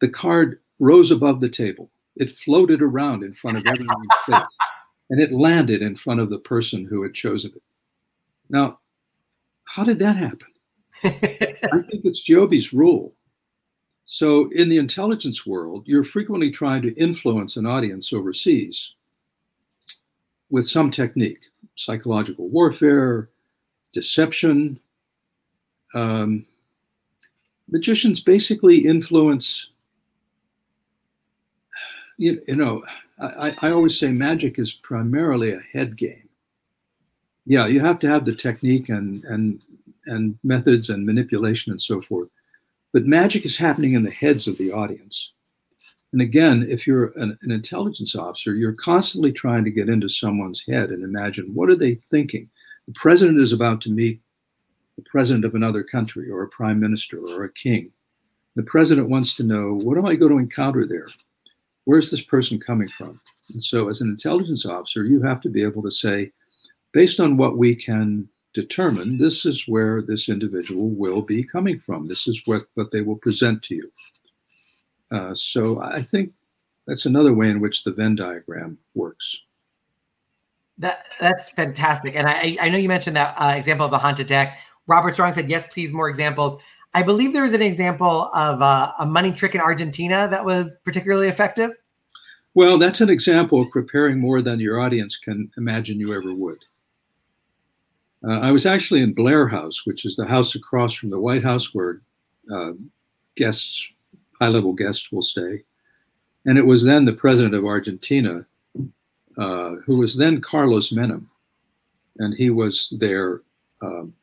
the 0.00 0.08
card 0.08 0.60
rose 0.78 1.10
above 1.10 1.40
the 1.40 1.48
table. 1.48 1.90
It 2.16 2.30
floated 2.30 2.82
around 2.82 3.22
in 3.22 3.32
front 3.32 3.56
of 3.56 3.66
everyone's 3.66 4.06
face 4.26 4.42
and 5.10 5.20
it 5.20 5.32
landed 5.32 5.82
in 5.82 5.96
front 5.96 6.20
of 6.20 6.30
the 6.30 6.38
person 6.38 6.84
who 6.84 7.02
had 7.02 7.14
chosen 7.14 7.52
it. 7.54 7.62
Now, 8.50 8.80
how 9.64 9.84
did 9.84 9.98
that 10.00 10.16
happen? 10.16 10.48
I 11.04 11.10
think 11.10 12.04
it's 12.04 12.26
Giobbi's 12.26 12.72
rule. 12.72 13.14
So, 14.04 14.50
in 14.52 14.68
the 14.68 14.78
intelligence 14.78 15.44
world, 15.44 15.82
you're 15.86 16.04
frequently 16.04 16.50
trying 16.50 16.82
to 16.82 16.94
influence 16.94 17.56
an 17.56 17.66
audience 17.66 18.12
overseas 18.12 18.94
with 20.50 20.68
some 20.68 20.90
technique 20.90 21.40
psychological 21.76 22.48
warfare, 22.48 23.28
deception. 23.92 24.80
Um, 25.94 26.46
magicians 27.70 28.20
basically 28.20 28.78
influence, 28.78 29.68
you, 32.18 32.42
you 32.46 32.56
know, 32.56 32.84
I, 33.18 33.54
I 33.62 33.70
always 33.70 33.98
say 33.98 34.10
magic 34.10 34.58
is 34.58 34.72
primarily 34.72 35.52
a 35.52 35.60
head 35.72 35.96
game. 35.96 36.28
Yeah, 37.44 37.66
you 37.66 37.80
have 37.80 37.98
to 38.00 38.08
have 38.08 38.24
the 38.24 38.34
technique 38.34 38.88
and, 38.88 39.24
and, 39.24 39.62
and 40.06 40.38
methods 40.42 40.90
and 40.90 41.06
manipulation 41.06 41.72
and 41.72 41.80
so 41.80 42.02
forth. 42.02 42.28
But 42.92 43.06
magic 43.06 43.44
is 43.44 43.56
happening 43.56 43.94
in 43.94 44.02
the 44.02 44.10
heads 44.10 44.46
of 44.46 44.58
the 44.58 44.72
audience. 44.72 45.32
And 46.16 46.22
again, 46.22 46.64
if 46.66 46.86
you're 46.86 47.12
an, 47.16 47.36
an, 47.42 47.50
intelligence 47.50 48.16
officer, 48.16 48.54
you're 48.54 48.72
constantly 48.72 49.32
trying 49.32 49.64
to 49.64 49.70
get 49.70 49.90
into 49.90 50.08
someone's 50.08 50.64
head 50.66 50.88
and 50.88 51.04
imagine 51.04 51.54
what 51.54 51.68
are 51.68 51.76
they 51.76 51.96
thinking? 52.10 52.48
The 52.86 52.94
president 52.94 53.38
is 53.38 53.52
about 53.52 53.82
to 53.82 53.90
meet 53.90 54.22
the 54.96 55.04
president 55.10 55.44
of 55.44 55.54
another 55.54 55.82
country 55.82 56.30
or 56.30 56.42
a 56.42 56.48
prime 56.48 56.80
minister 56.80 57.18
or 57.18 57.44
a 57.44 57.52
king. 57.52 57.92
The 58.54 58.62
president 58.62 59.10
wants 59.10 59.34
to 59.34 59.42
know 59.42 59.78
what 59.82 59.98
am 59.98 60.06
I 60.06 60.14
going 60.14 60.32
to 60.32 60.38
encounter 60.38 60.86
there? 60.86 61.08
Where's 61.84 62.10
this 62.10 62.22
person 62.22 62.58
coming 62.58 62.88
from? 62.88 63.20
And 63.52 63.62
so, 63.62 63.90
as 63.90 64.00
an 64.00 64.08
intelligence 64.08 64.64
officer, 64.64 65.04
you 65.04 65.20
have 65.20 65.42
to 65.42 65.50
be 65.50 65.62
able 65.62 65.82
to 65.82 65.90
say, 65.90 66.32
based 66.92 67.20
on 67.20 67.36
what 67.36 67.58
we 67.58 67.74
can 67.74 68.26
determine, 68.54 69.18
this 69.18 69.44
is 69.44 69.68
where 69.68 70.00
this 70.00 70.30
individual 70.30 70.88
will 70.88 71.20
be 71.20 71.44
coming 71.44 71.78
from. 71.78 72.06
This 72.06 72.26
is 72.26 72.40
what, 72.46 72.62
what 72.72 72.90
they 72.90 73.02
will 73.02 73.16
present 73.16 73.62
to 73.64 73.74
you. 73.74 73.92
Uh, 75.10 75.34
so 75.34 75.80
I 75.80 76.02
think 76.02 76.32
that's 76.86 77.06
another 77.06 77.32
way 77.32 77.50
in 77.50 77.60
which 77.60 77.84
the 77.84 77.92
Venn 77.92 78.16
diagram 78.16 78.78
works. 78.94 79.40
That 80.78 81.04
that's 81.20 81.48
fantastic, 81.48 82.16
and 82.16 82.26
I 82.28 82.56
I 82.60 82.68
know 82.68 82.78
you 82.78 82.88
mentioned 82.88 83.16
that 83.16 83.34
uh, 83.38 83.54
example 83.56 83.86
of 83.86 83.90
the 83.90 83.98
haunted 83.98 84.26
deck. 84.26 84.58
Robert 84.86 85.14
Strong 85.14 85.32
said, 85.32 85.48
"Yes, 85.48 85.72
please, 85.72 85.92
more 85.92 86.08
examples." 86.08 86.60
I 86.92 87.02
believe 87.02 87.32
there 87.32 87.42
was 87.42 87.52
an 87.52 87.62
example 87.62 88.30
of 88.34 88.62
uh, 88.62 88.92
a 88.98 89.06
money 89.06 89.32
trick 89.32 89.54
in 89.54 89.60
Argentina 89.60 90.28
that 90.30 90.44
was 90.44 90.76
particularly 90.84 91.28
effective. 91.28 91.72
Well, 92.54 92.78
that's 92.78 93.02
an 93.02 93.10
example 93.10 93.60
of 93.60 93.70
preparing 93.70 94.18
more 94.18 94.40
than 94.40 94.60
your 94.60 94.80
audience 94.80 95.16
can 95.16 95.50
imagine 95.58 96.00
you 96.00 96.14
ever 96.14 96.32
would. 96.32 96.64
Uh, 98.26 98.40
I 98.40 98.50
was 98.50 98.64
actually 98.64 99.02
in 99.02 99.12
Blair 99.12 99.46
House, 99.46 99.84
which 99.84 100.06
is 100.06 100.16
the 100.16 100.26
house 100.26 100.54
across 100.54 100.94
from 100.94 101.10
the 101.10 101.20
White 101.20 101.44
House 101.44 101.74
where 101.74 102.00
uh, 102.50 102.72
guests 103.36 103.86
high 104.40 104.48
level 104.48 104.72
guests 104.72 105.10
will 105.10 105.22
stay. 105.22 105.62
And 106.44 106.58
it 106.58 106.66
was 106.66 106.84
then 106.84 107.04
the 107.04 107.12
president 107.12 107.54
of 107.54 107.64
Argentina, 107.64 108.46
uh, 109.36 109.70
who 109.84 109.98
was 109.98 110.16
then 110.16 110.40
Carlos 110.40 110.90
Menem. 110.90 111.26
And 112.18 112.34
he 112.34 112.50
was 112.50 112.94
there 112.98 113.42
um, 113.82 114.14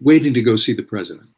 waiting 0.00 0.34
to 0.34 0.42
go 0.42 0.56
see 0.56 0.74
the 0.74 0.82
president. 0.82 1.28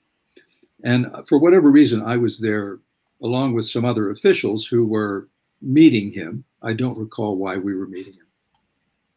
And 0.82 1.06
for 1.28 1.38
whatever 1.38 1.70
reason, 1.70 2.02
I 2.02 2.16
was 2.16 2.38
there 2.40 2.78
along 3.22 3.54
with 3.54 3.68
some 3.68 3.84
other 3.84 4.10
officials 4.10 4.66
who 4.66 4.86
were 4.86 5.28
meeting 5.62 6.12
him. 6.12 6.44
I 6.62 6.72
don't 6.72 6.98
recall 6.98 7.36
why 7.36 7.56
we 7.56 7.74
were 7.74 7.86
meeting 7.86 8.14
him. 8.14 8.26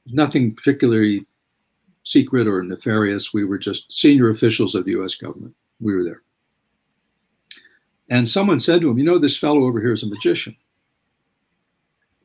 Nothing 0.07 0.53
particularly 0.53 1.25
secret 2.03 2.47
or 2.47 2.61
nefarious. 2.63 3.33
We 3.33 3.45
were 3.45 3.57
just 3.57 3.91
senior 3.91 4.29
officials 4.29 4.75
of 4.75 4.85
the 4.85 4.91
US 5.01 5.15
government. 5.15 5.55
We 5.79 5.95
were 5.95 6.03
there. 6.03 6.21
And 8.13 8.29
someone 8.29 8.59
said 8.59 8.81
to 8.81 8.91
him, 8.91 8.99
You 8.99 9.05
know, 9.05 9.17
this 9.17 9.39
fellow 9.39 9.63
over 9.63 9.81
here 9.81 9.91
is 9.91 10.03
a 10.03 10.07
magician. 10.07 10.55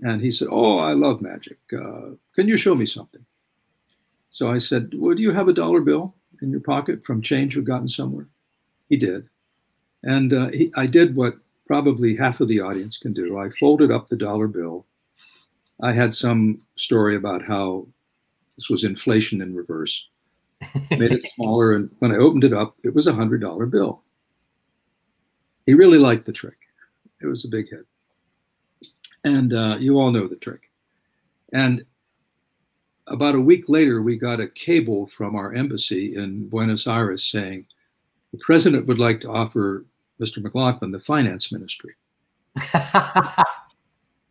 And 0.03 0.20
he 0.20 0.31
said, 0.31 0.48
Oh, 0.51 0.77
I 0.77 0.92
love 0.92 1.22
magic. 1.22 1.57
Uh, 1.72 2.11
can 2.35 2.46
you 2.46 2.59
show 2.59 2.74
me 2.74 2.85
something? 2.85 3.24
So 4.29 4.51
I 4.51 4.59
said, 4.59 4.92
Well, 4.94 5.14
do 5.14 5.22
you 5.22 5.33
have 5.33 5.48
a 5.48 5.55
dollar 5.55 5.81
bill 5.81 6.14
in 6.42 6.51
your 6.51 6.61
pocket 6.61 7.03
from 7.03 7.22
change 7.22 7.57
you've 7.57 7.64
gotten 7.64 7.88
somewhere? 7.88 8.29
He 8.90 8.98
did. 8.98 9.31
And 10.03 10.35
uh, 10.35 10.48
he, 10.48 10.70
I 10.77 10.85
did 10.85 11.16
what 11.16 11.38
probably 11.66 12.16
half 12.16 12.40
of 12.40 12.48
the 12.48 12.61
audience 12.61 12.98
can 12.98 13.14
do. 13.14 13.38
I 13.38 13.48
folded 13.59 13.90
up 13.90 14.09
the 14.09 14.16
dollar 14.16 14.46
bill. 14.46 14.85
I 15.83 15.94
had 15.94 16.12
some 16.12 16.59
story 16.77 17.16
about 17.16 17.46
how 17.46 17.87
this 18.59 18.68
was 18.68 18.85
inflation 18.85 19.40
in 19.40 19.55
reverse, 19.55 20.07
made 20.90 21.12
it 21.12 21.24
smaller. 21.35 21.74
And 21.74 21.88
when 22.01 22.12
I 22.12 22.16
opened 22.16 22.44
it 22.44 22.53
up, 22.53 22.77
it 22.85 22.94
was 22.94 23.07
a 23.07 23.12
$100 23.12 23.70
bill. 23.70 24.03
He 25.69 25.75
really 25.75 25.99
liked 25.99 26.25
the 26.25 26.33
trick. 26.33 26.57
It 27.21 27.27
was 27.27 27.45
a 27.45 27.49
big 27.49 27.69
hit. 27.69 27.85
And 29.23 29.53
uh, 29.53 29.77
you 29.79 30.01
all 30.01 30.11
know 30.11 30.27
the 30.27 30.37
trick. 30.37 30.71
And 31.53 31.85
about 33.07 33.35
a 33.35 33.41
week 33.41 33.69
later, 33.69 34.01
we 34.01 34.17
got 34.17 34.41
a 34.41 34.49
cable 34.49 35.09
from 35.09 35.37
our 35.37 35.53
embassy 35.53 36.17
in 36.17 36.49
Buenos 36.49 36.87
Aires 36.87 37.23
saying 37.23 37.67
the 38.33 38.39
president 38.39 38.87
would 38.87 38.99
like 38.99 39.21
to 39.21 39.31
offer 39.31 39.85
Mr. 40.19 40.43
McLaughlin 40.43 40.91
the 40.91 41.01
finance 41.01 41.53
ministry. 41.53 41.97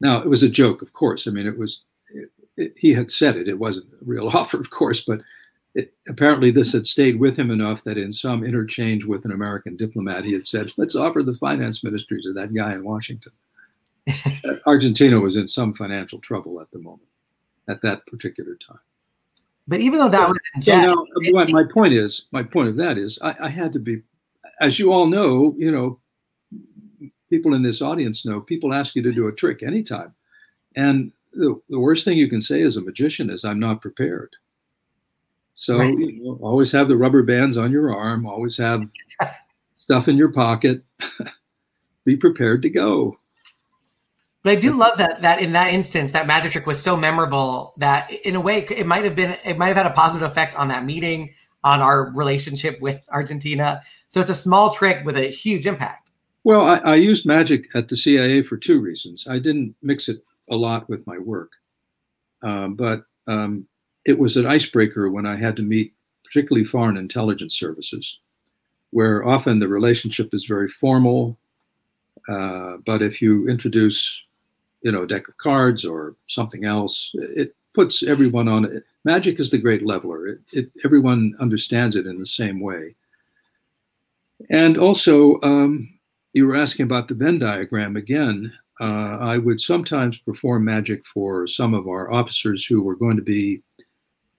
now, 0.02 0.20
it 0.20 0.28
was 0.28 0.42
a 0.42 0.50
joke, 0.50 0.82
of 0.82 0.94
course. 0.94 1.28
I 1.28 1.30
mean, 1.30 1.46
it 1.46 1.60
was, 1.60 1.82
it, 2.10 2.32
it, 2.58 2.74
he 2.80 2.96
had 2.96 3.12
said 3.12 3.38
it. 3.38 3.48
It 3.48 3.60
wasn't 3.60 3.94
a 3.94 4.06
real 4.06 4.28
offer, 4.34 4.60
of 4.60 4.72
course, 4.72 5.02
but 5.02 5.22
it, 5.78 5.94
apparently 6.10 6.50
this 6.50 6.74
had 6.74 6.88
stayed 6.88 7.20
with 7.20 7.38
him 7.38 7.52
enough 7.52 7.84
that 7.84 8.00
in 8.00 8.12
some 8.12 8.44
interchange 8.44 9.06
with 9.06 9.26
an 9.26 9.32
American 9.32 9.78
diplomat, 9.78 10.26
he 10.26 10.34
had 10.34 10.48
said, 10.48 10.74
let's 10.76 10.96
offer 10.96 11.22
the 11.22 11.36
finance 11.36 11.84
ministry 11.84 12.20
to 12.24 12.34
that 12.34 12.52
guy 12.52 12.74
in 12.74 12.84
Washington. 12.84 13.32
Argentina 14.66 15.20
was 15.20 15.38
in 15.38 15.48
some 15.48 15.76
financial 15.76 16.18
trouble 16.20 16.60
at 16.60 16.72
the 16.72 16.80
moment, 16.80 17.10
at 17.70 17.80
that 17.84 18.04
particular 18.08 18.56
time. 18.56 18.80
But 19.68 19.82
even 19.82 20.00
though 20.00 20.10
that 20.10 20.26
so, 20.26 20.34
was 20.56 20.66
so 20.66 20.82
now, 21.32 21.46
my 21.50 21.64
point 21.64 21.94
is, 21.94 22.26
my 22.32 22.42
point 22.42 22.70
of 22.70 22.76
that 22.78 22.98
is, 22.98 23.20
I, 23.22 23.36
I 23.42 23.50
had 23.50 23.72
to 23.74 23.80
be, 23.80 24.02
as 24.60 24.80
you 24.80 24.92
all 24.92 25.06
know, 25.06 25.54
you 25.60 25.72
know, 25.72 26.00
people 27.30 27.54
in 27.54 27.62
this 27.62 27.84
audience 27.84 28.26
know, 28.26 28.42
people 28.42 28.74
ask 28.74 28.96
you 28.96 29.04
to 29.04 29.12
do 29.12 29.28
a 29.28 29.32
trick 29.32 29.62
anytime. 29.62 30.16
And 30.76 31.12
the, 31.34 31.62
the 31.70 31.80
worst 31.80 32.04
thing 32.04 32.18
you 32.18 32.30
can 32.30 32.42
say 32.42 32.64
as 32.64 32.78
a 32.78 32.82
magician 32.82 33.30
is, 33.30 33.46
I'm 33.46 33.60
not 33.60 33.82
prepared. 33.82 34.36
So 35.60 35.80
right. 35.80 35.98
you 35.98 36.24
know, 36.24 36.38
always 36.40 36.72
have 36.74 36.88
the 36.88 36.96
rubber 36.96 37.24
bands 37.24 37.58
on 37.58 37.72
your 37.72 37.92
arm, 37.92 38.28
always 38.28 38.58
have 38.58 38.84
stuff 39.78 40.08
in 40.08 40.16
your 40.16 40.32
pocket. 40.32 40.84
Be 42.06 42.16
prepared 42.16 42.62
to 42.62 42.70
go. 42.70 43.18
But 44.44 44.52
I 44.52 44.56
do 44.56 44.78
love 44.78 45.00
that 45.00 45.24
that 45.24 45.42
in 45.42 45.54
that 45.54 45.74
instance, 45.74 46.12
that 46.12 46.28
magic 46.28 46.52
trick 46.52 46.68
was 46.68 46.80
so 46.80 46.96
memorable 46.96 47.74
that 47.78 48.12
in 48.12 48.36
a 48.36 48.40
way 48.40 48.68
it 48.70 48.86
might 48.86 49.04
have 49.04 49.16
been 49.16 49.36
it 49.44 49.58
might 49.58 49.70
have 49.70 49.78
had 49.78 49.88
a 49.88 49.94
positive 49.94 50.30
effect 50.30 50.56
on 50.56 50.68
that 50.68 50.86
meeting, 50.86 51.34
on 51.64 51.82
our 51.82 52.12
relationship 52.14 52.80
with 52.80 53.02
Argentina. 53.10 53.82
So 54.10 54.22
it's 54.22 54.30
a 54.30 54.36
small 54.36 54.76
trick 54.76 55.04
with 55.06 55.18
a 55.18 55.32
huge 55.32 55.66
impact. 55.66 56.12
Well, 56.44 56.62
I, 56.62 56.78
I 56.78 56.96
used 56.96 57.26
magic 57.26 57.76
at 57.76 57.88
the 57.88 57.98
CIA 57.98 58.44
for 58.44 58.58
two 58.58 58.80
reasons. 58.80 59.28
I 59.28 59.40
didn't 59.40 59.76
mix 59.82 60.08
it 60.08 60.24
a 60.52 60.56
lot 60.56 60.88
with 60.88 61.08
my 61.08 61.18
work, 61.18 61.54
um, 62.44 62.76
but 62.76 63.06
um, 63.28 63.68
it 64.08 64.18
was 64.18 64.38
an 64.38 64.48
icebreaker 64.48 65.12
when 65.12 65.26
I 65.26 65.36
had 65.36 65.56
to 65.58 65.62
meet 65.62 65.94
particularly 66.24 66.66
foreign 66.66 66.98
intelligence 66.98 67.60
services, 67.60 68.20
where 68.92 69.28
often 69.28 69.60
the 69.60 69.68
relationship 69.68 70.34
is 70.34 70.46
very 70.46 70.70
formal. 70.70 71.38
Uh, 72.30 72.78
but 72.86 73.02
if 73.02 73.22
you 73.22 73.48
introduce, 73.48 74.20
you 74.82 74.92
know, 74.92 75.04
a 75.04 75.08
deck 75.08 75.28
of 75.28 75.38
cards 75.38 75.84
or 75.84 76.16
something 76.28 76.64
else, 76.64 77.12
it 77.14 77.54
puts 77.74 78.02
everyone 78.02 78.48
on 78.48 78.66
it. 78.66 78.84
Magic 79.04 79.40
is 79.40 79.52
the 79.52 79.58
great 79.58 79.86
leveler. 79.86 80.28
It, 80.28 80.40
it 80.54 80.72
everyone 80.86 81.36
understands 81.40 81.96
it 81.96 82.08
in 82.08 82.18
the 82.18 82.26
same 82.26 82.62
way. 82.62 82.96
And 84.50 84.78
also, 84.78 85.42
um, 85.42 86.00
you 86.34 86.48
were 86.48 86.56
asking 86.56 86.86
about 86.86 87.10
the 87.10 87.14
Venn 87.14 87.40
diagram 87.40 87.98
again. 87.98 88.54
Uh, 88.80 89.18
I 89.20 89.38
would 89.38 89.60
sometimes 89.60 90.18
perform 90.18 90.64
magic 90.64 91.06
for 91.14 91.48
some 91.48 91.74
of 91.74 91.88
our 91.88 92.12
officers 92.12 92.66
who 92.66 92.82
were 92.82 92.96
going 92.96 93.18
to 93.18 93.24
be 93.24 93.64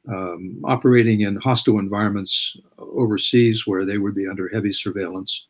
um, 0.09 0.61
operating 0.65 1.21
in 1.21 1.37
hostile 1.37 1.79
environments 1.79 2.57
overseas 2.79 3.67
where 3.67 3.85
they 3.85 3.99
would 3.99 4.15
be 4.15 4.29
under 4.29 4.49
heavy 4.49 4.73
surveillance. 4.73 5.47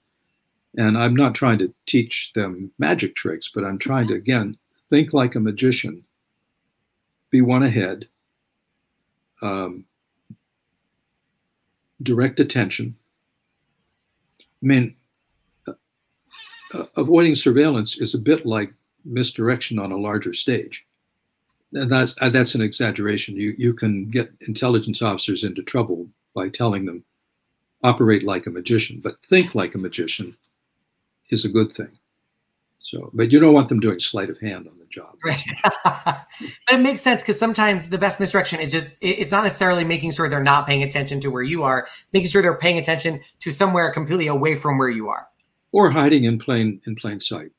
And 0.77 0.99
I'm 0.99 1.15
not 1.15 1.35
trying 1.35 1.59
to 1.59 1.73
teach 1.87 2.33
them 2.35 2.71
magic 2.79 3.15
tricks, 3.15 3.51
but 3.53 3.65
I'm 3.65 3.79
trying 3.79 4.09
to, 4.09 4.15
again, 4.15 4.57
think 4.91 5.13
like 5.13 5.35
a 5.35 5.41
magician, 5.41 6.05
be 7.31 7.41
one 7.41 7.63
ahead, 7.63 8.09
um, 9.43 9.85
direct 12.03 12.41
attention. 12.41 12.97
I 14.41 14.45
mean, 14.67 14.97
uh, 15.67 15.73
uh 16.75 16.85
avoiding 16.97 17.35
surveillance 17.35 17.99
is 17.99 18.15
a 18.15 18.19
bit 18.19 18.45
like 18.45 18.73
misdirection 19.05 19.79
on 19.79 19.93
a 19.93 19.97
larger 19.97 20.33
stage 20.33 20.85
that's 21.73 22.15
uh, 22.21 22.29
that's 22.29 22.55
an 22.55 22.63
exaggeration. 22.63 23.37
You 23.37 23.55
you 23.59 23.75
can 23.75 24.11
get 24.11 24.33
intelligence 24.41 25.03
officers 25.03 25.45
into 25.45 25.63
trouble 25.63 26.09
by 26.35 26.49
telling 26.49 26.87
them 26.87 27.05
operate 27.83 28.25
like 28.25 28.47
a 28.47 28.51
magician, 28.51 29.01
but 29.03 29.21
think 29.29 29.55
like 29.55 29.75
a 29.75 29.79
magician 29.79 30.37
is 31.31 31.45
a 31.45 31.49
good 31.49 31.73
thing. 31.73 31.99
So, 32.81 33.11
but 33.13 33.31
you 33.31 33.39
don't 33.39 33.53
want 33.53 33.69
them 33.69 33.81
doing 33.81 33.99
sleight 33.99 34.31
of 34.31 34.41
hand 34.41 34.67
on 34.67 34.79
the 34.79 34.87
job. 34.87 35.15
Right. 35.23 35.45
but 35.85 36.27
it 36.71 36.81
makes 36.81 37.03
sense 37.03 37.23
because 37.23 37.39
sometimes 37.39 37.91
the 37.91 37.99
best 37.99 38.19
misdirection 38.19 38.61
is 38.61 38.73
just 38.73 38.89
it's 39.03 39.31
not 39.31 39.45
necessarily 39.45 39.85
making 39.85 40.13
sure 40.13 40.29
they're 40.29 40.43
not 40.43 40.67
paying 40.67 40.83
attention 40.83 41.21
to 41.21 41.29
where 41.29 41.43
you 41.43 41.65
are, 41.65 41.87
making 42.15 42.31
sure 42.31 42.41
they're 42.41 42.55
paying 42.55 42.79
attention 42.79 43.21
to 43.41 43.53
somewhere 43.53 43.93
completely 43.93 44.29
away 44.29 44.57
from 44.57 44.79
where 44.79 44.89
you 44.89 45.11
are. 45.11 45.29
Or 45.71 45.91
hiding 45.91 46.25
in 46.25 46.39
plain 46.39 46.81
in 46.87 46.97
plain 46.97 47.21
sight. 47.21 47.51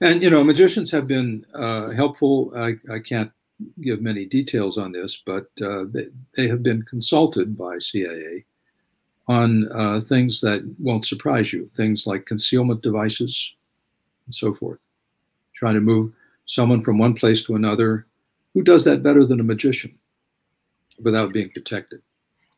And 0.00 0.22
you 0.22 0.30
know, 0.30 0.44
magicians 0.44 0.90
have 0.92 1.06
been 1.06 1.44
uh, 1.54 1.90
helpful. 1.90 2.52
I, 2.56 2.76
I 2.92 3.00
can't 3.00 3.32
give 3.80 4.00
many 4.00 4.24
details 4.24 4.78
on 4.78 4.92
this, 4.92 5.20
but 5.26 5.48
uh, 5.60 5.84
they, 5.92 6.08
they 6.36 6.48
have 6.48 6.62
been 6.62 6.82
consulted 6.82 7.56
by 7.56 7.78
CIA 7.78 8.44
on 9.26 9.70
uh, 9.72 10.00
things 10.00 10.40
that 10.40 10.64
won't 10.78 11.04
surprise 11.04 11.52
you, 11.52 11.68
things 11.74 12.06
like 12.06 12.26
concealment 12.26 12.82
devices 12.82 13.54
and 14.26 14.34
so 14.34 14.54
forth. 14.54 14.78
Trying 15.54 15.74
to 15.74 15.80
move 15.80 16.12
someone 16.46 16.82
from 16.82 16.98
one 16.98 17.14
place 17.14 17.42
to 17.44 17.54
another. 17.54 18.06
Who 18.54 18.62
does 18.62 18.84
that 18.84 19.02
better 19.02 19.24
than 19.26 19.40
a 19.40 19.44
magician 19.44 19.98
without 21.02 21.32
being 21.32 21.50
detected? 21.54 22.00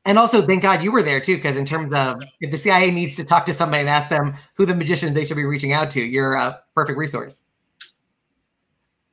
And 0.06 0.18
also, 0.18 0.40
thank 0.46 0.62
God 0.62 0.82
you 0.82 0.92
were 0.92 1.02
there 1.02 1.20
too, 1.20 1.36
because 1.36 1.56
in 1.56 1.66
terms 1.66 1.92
of 1.92 2.22
if 2.40 2.50
the 2.50 2.56
CIA 2.56 2.90
needs 2.90 3.16
to 3.16 3.24
talk 3.24 3.44
to 3.44 3.52
somebody 3.52 3.80
and 3.80 3.88
ask 3.88 4.08
them 4.08 4.34
who 4.54 4.64
the 4.64 4.74
magicians 4.74 5.12
they 5.12 5.26
should 5.26 5.36
be 5.36 5.44
reaching 5.44 5.72
out 5.72 5.90
to, 5.90 6.00
you're 6.00 6.34
a 6.34 6.58
perfect 6.80 6.98
resource. 6.98 7.42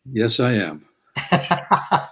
Yes, 0.09 0.39
I 0.39 0.53
am. 0.53 0.85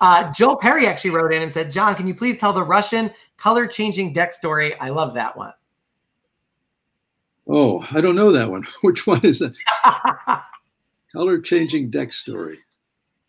uh, 0.00 0.32
Joel 0.32 0.56
Perry 0.56 0.88
actually 0.88 1.10
wrote 1.10 1.32
in 1.32 1.42
and 1.42 1.52
said, 1.52 1.70
John, 1.70 1.94
can 1.94 2.08
you 2.08 2.14
please 2.14 2.40
tell 2.40 2.52
the 2.52 2.64
Russian 2.64 3.12
color 3.36 3.68
changing 3.68 4.12
deck 4.12 4.32
story? 4.32 4.74
I 4.80 4.88
love 4.88 5.14
that 5.14 5.36
one. 5.36 5.52
Oh, 7.48 7.86
I 7.92 8.00
don't 8.00 8.16
know 8.16 8.32
that 8.32 8.50
one. 8.50 8.64
Which 8.80 9.06
one 9.06 9.24
is 9.24 9.38
that? 9.38 9.54
color 11.12 11.40
changing 11.40 11.90
deck 11.90 12.12
story. 12.12 12.58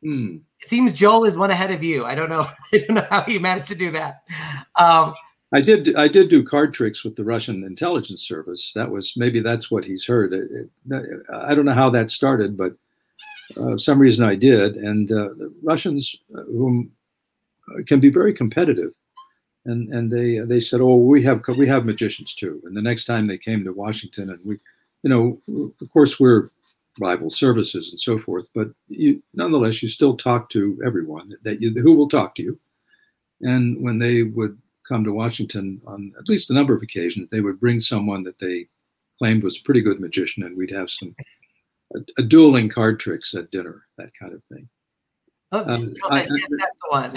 Hmm. 0.01 0.37
It 0.59 0.67
seems 0.67 0.93
Joel 0.93 1.25
is 1.25 1.37
one 1.37 1.51
ahead 1.51 1.69
of 1.69 1.83
you. 1.83 2.05
I 2.05 2.15
don't 2.15 2.29
know. 2.29 2.49
I 2.73 2.77
don't 2.79 2.95
know 2.95 3.05
how 3.07 3.21
he 3.21 3.37
managed 3.37 3.67
to 3.67 3.75
do 3.75 3.91
that. 3.91 4.23
Um, 4.75 5.13
I 5.53 5.61
did. 5.61 5.95
I 5.95 6.07
did 6.09 6.29
do 6.29 6.43
card 6.43 6.73
tricks 6.73 7.03
with 7.03 7.15
the 7.15 7.23
Russian 7.23 7.63
intelligence 7.63 8.21
service. 8.27 8.73
That 8.75 8.91
was 8.91 9.13
maybe 9.15 9.39
that's 9.39 9.71
what 9.71 9.85
he's 9.85 10.05
heard. 10.05 10.33
It, 10.33 10.49
it, 10.51 11.23
I 11.33 11.55
don't 11.55 11.65
know 11.65 11.73
how 11.73 11.89
that 11.91 12.11
started, 12.11 12.57
but 12.57 12.75
uh, 13.55 13.77
some 13.77 13.99
reason 13.99 14.25
I 14.25 14.35
did. 14.35 14.75
And 14.75 15.11
uh, 15.11 15.29
Russians, 15.63 16.15
uh, 16.37 16.43
whom 16.43 16.91
uh, 17.71 17.83
can 17.87 18.01
be 18.01 18.09
very 18.09 18.33
competitive, 18.33 18.91
and 19.65 19.93
and 19.93 20.11
they 20.11 20.39
they 20.39 20.59
said, 20.59 20.81
"Oh, 20.81 20.97
we 20.97 21.23
have 21.23 21.41
we 21.57 21.67
have 21.67 21.85
magicians 21.85 22.33
too." 22.35 22.61
And 22.65 22.75
the 22.75 22.81
next 22.81 23.05
time 23.05 23.25
they 23.25 23.37
came 23.37 23.63
to 23.63 23.71
Washington, 23.71 24.31
and 24.31 24.39
we, 24.43 24.57
you 25.03 25.09
know, 25.09 25.71
of 25.81 25.89
course 25.91 26.19
we're 26.19 26.49
rival 26.99 27.29
services 27.29 27.89
and 27.89 27.99
so 27.99 28.17
forth, 28.17 28.49
but 28.53 28.69
you, 28.87 29.21
nonetheless, 29.33 29.81
you 29.81 29.87
still 29.87 30.17
talk 30.17 30.49
to 30.49 30.81
everyone 30.85 31.33
that 31.43 31.61
you 31.61 31.71
who 31.81 31.93
will 31.93 32.09
talk 32.09 32.35
to 32.35 32.43
you. 32.43 32.59
And 33.41 33.81
when 33.83 33.99
they 33.99 34.23
would 34.23 34.57
come 34.87 35.03
to 35.03 35.13
Washington 35.13 35.81
on 35.85 36.13
at 36.17 36.29
least 36.29 36.49
a 36.49 36.53
number 36.53 36.75
of 36.75 36.81
occasions, 36.81 37.27
they 37.29 37.41
would 37.41 37.59
bring 37.59 37.79
someone 37.79 38.23
that 38.23 38.39
they 38.39 38.67
claimed 39.17 39.43
was 39.43 39.57
a 39.57 39.63
pretty 39.63 39.81
good 39.81 39.99
magician, 39.99 40.43
and 40.43 40.55
we'd 40.55 40.71
have 40.71 40.89
some 40.89 41.15
a, 41.95 41.99
a 42.17 42.23
dueling 42.23 42.69
card 42.69 42.99
tricks 42.99 43.33
at 43.33 43.51
dinner, 43.51 43.83
that 43.97 44.11
kind 44.19 44.33
of 44.33 44.41
thing. 44.51 44.67
Oh, 45.53 45.63
um, 45.65 45.93
I, 46.09 46.27
yes, 46.29 46.49
that's 46.59 46.77
the 46.83 46.89
one. 46.89 47.15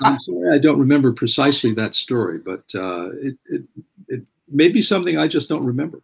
I'm 0.00 0.20
sorry, 0.20 0.54
I 0.54 0.58
don't 0.58 0.80
remember 0.80 1.12
precisely 1.12 1.72
that 1.74 1.94
story, 1.94 2.38
but 2.38 2.64
uh, 2.74 3.10
it, 3.12 3.38
it 3.46 3.62
it 4.08 4.22
may 4.48 4.68
be 4.68 4.82
something 4.82 5.16
I 5.16 5.28
just 5.28 5.48
don't 5.48 5.64
remember. 5.64 6.02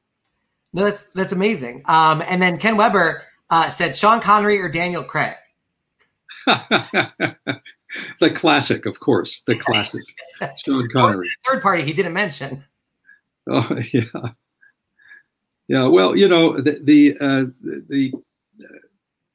No, 0.72 0.84
that's 0.84 1.04
that's 1.04 1.32
amazing. 1.32 1.82
Um, 1.86 2.22
and 2.26 2.40
then 2.40 2.58
Ken 2.58 2.76
Weber 2.76 3.24
uh, 3.50 3.70
said 3.70 3.96
Sean 3.96 4.20
Connery 4.20 4.60
or 4.60 4.68
Daniel 4.68 5.02
Craig. 5.02 5.34
the 8.20 8.30
classic, 8.30 8.86
of 8.86 9.00
course, 9.00 9.42
the 9.46 9.56
classic. 9.56 10.02
Sean 10.64 10.88
Connery. 10.92 11.28
third 11.48 11.62
party 11.62 11.82
he 11.82 11.92
didn't 11.92 12.12
mention. 12.12 12.64
Oh 13.48 13.78
yeah. 13.92 14.32
Yeah, 15.68 15.86
well, 15.86 16.16
you 16.16 16.28
know, 16.28 16.60
the 16.60 16.80
the, 16.82 17.16
uh, 17.20 17.44
the 17.88 18.12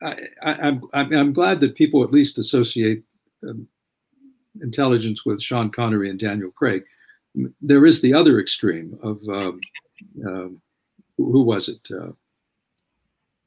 uh, 0.04 0.16
I, 0.43 0.68
am 0.68 0.82
I'm, 0.93 1.14
I'm 1.14 1.34
glad 1.34 1.60
that 1.60 1.76
people 1.76 2.04
at 2.04 2.12
least 2.12 2.39
associate 2.39 3.04
um, 3.47 3.68
intelligence 4.62 5.26
with 5.26 5.41
Sean 5.41 5.70
Connery 5.70 6.10
and 6.10 6.20
Daniel 6.20 6.51
Craig. 6.51 6.84
There 7.62 7.86
is 7.86 8.01
the 8.01 8.14
other 8.14 8.39
extreme 8.39 8.97
of 9.01 9.22
um, 9.30 9.62
um, 10.26 10.62
who 11.18 11.43
was 11.43 11.70
it? 11.70 11.88
Uh, 11.91 12.12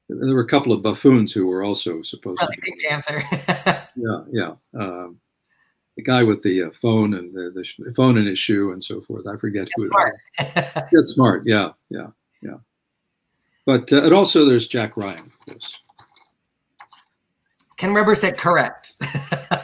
there 0.09 0.35
were 0.35 0.41
a 0.41 0.49
couple 0.49 0.73
of 0.73 0.83
buffoons 0.83 1.33
who 1.33 1.47
were 1.47 1.65
also 1.65 2.03
supposed 2.03 2.41
oh, 2.43 2.47
to. 2.47 2.61
Pink 2.61 2.83
Panther. 2.83 3.23
yeah, 3.97 4.23
yeah. 4.31 4.53
Um, 4.75 5.21
the 5.97 6.03
guy 6.03 6.23
with 6.23 6.43
the 6.43 6.65
uh, 6.65 6.71
phone 6.71 7.15
and 7.15 7.35
the, 7.35 7.51
the, 7.51 7.95
phone 7.95 8.19
in 8.19 8.27
his 8.27 8.39
shoe 8.39 8.73
and 8.73 8.85
so 8.85 9.01
forth. 9.01 9.27
I 9.27 9.37
forget 9.37 9.67
Get 9.67 9.73
who 9.77 9.87
smart. 9.87 10.15
it 10.39 10.75
was. 10.75 10.85
Get 10.91 11.07
smart. 11.07 11.43
Yeah, 11.47 11.71
yeah, 11.89 12.09
yeah. 12.43 12.59
But 13.65 13.93
uh, 13.93 14.03
and 14.03 14.13
also 14.13 14.45
there's 14.45 14.69
Jack 14.69 14.97
Ryan, 14.97 15.33
course. 15.45 15.81
Ken 17.77 17.93
Weber 17.93 18.15
said 18.15 18.39
correct. 18.39 18.93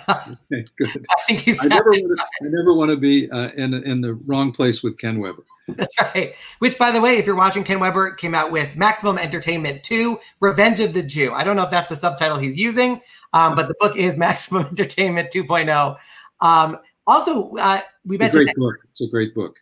good. 0.76 1.06
I 1.10 1.22
think 1.26 1.40
he's. 1.40 1.64
I 1.64 1.68
never, 1.68 1.90
want 1.90 2.18
to, 2.18 2.24
I 2.24 2.48
never 2.48 2.74
want 2.74 2.90
to 2.90 2.96
be 2.96 3.30
uh, 3.30 3.50
in 3.52 3.74
in 3.74 4.00
the 4.00 4.14
wrong 4.14 4.52
place 4.52 4.82
with 4.82 4.98
Ken 4.98 5.18
Weber. 5.18 5.44
That's 5.68 5.94
right. 6.00 6.34
Which, 6.58 6.78
by 6.78 6.90
the 6.90 7.00
way, 7.00 7.16
if 7.16 7.26
you're 7.26 7.36
watching, 7.36 7.64
Ken 7.64 7.80
Weber 7.80 8.12
came 8.12 8.34
out 8.34 8.50
with 8.50 8.74
Maximum 8.76 9.18
Entertainment 9.18 9.82
2 9.84 10.18
Revenge 10.40 10.80
of 10.80 10.92
the 10.92 11.02
Jew. 11.02 11.32
I 11.32 11.44
don't 11.44 11.56
know 11.56 11.62
if 11.62 11.70
that's 11.70 11.88
the 11.88 11.96
subtitle 11.96 12.38
he's 12.38 12.56
using, 12.56 13.00
um, 13.32 13.54
but 13.54 13.68
the 13.68 13.74
book 13.78 13.96
is 13.96 14.16
Maximum 14.18 14.66
Entertainment 14.66 15.30
2.0. 15.32 15.96
Um, 16.40 16.78
also, 17.06 17.52
uh, 17.56 17.80
we 18.04 18.18
mentioned. 18.18 18.42
It's 18.42 18.52
a 18.52 18.54
great 18.54 18.56
book. 18.56 18.76
It's 18.90 19.00
a 19.00 19.08
great 19.08 19.34
book. 19.34 19.56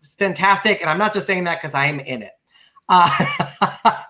It's 0.00 0.14
fantastic. 0.14 0.80
And 0.80 0.90
I'm 0.90 0.98
not 0.98 1.12
just 1.12 1.26
saying 1.26 1.44
that 1.44 1.60
because 1.60 1.74
I 1.74 1.86
am 1.86 2.00
in 2.00 2.22
it. 2.22 2.32
Uh, 2.88 3.08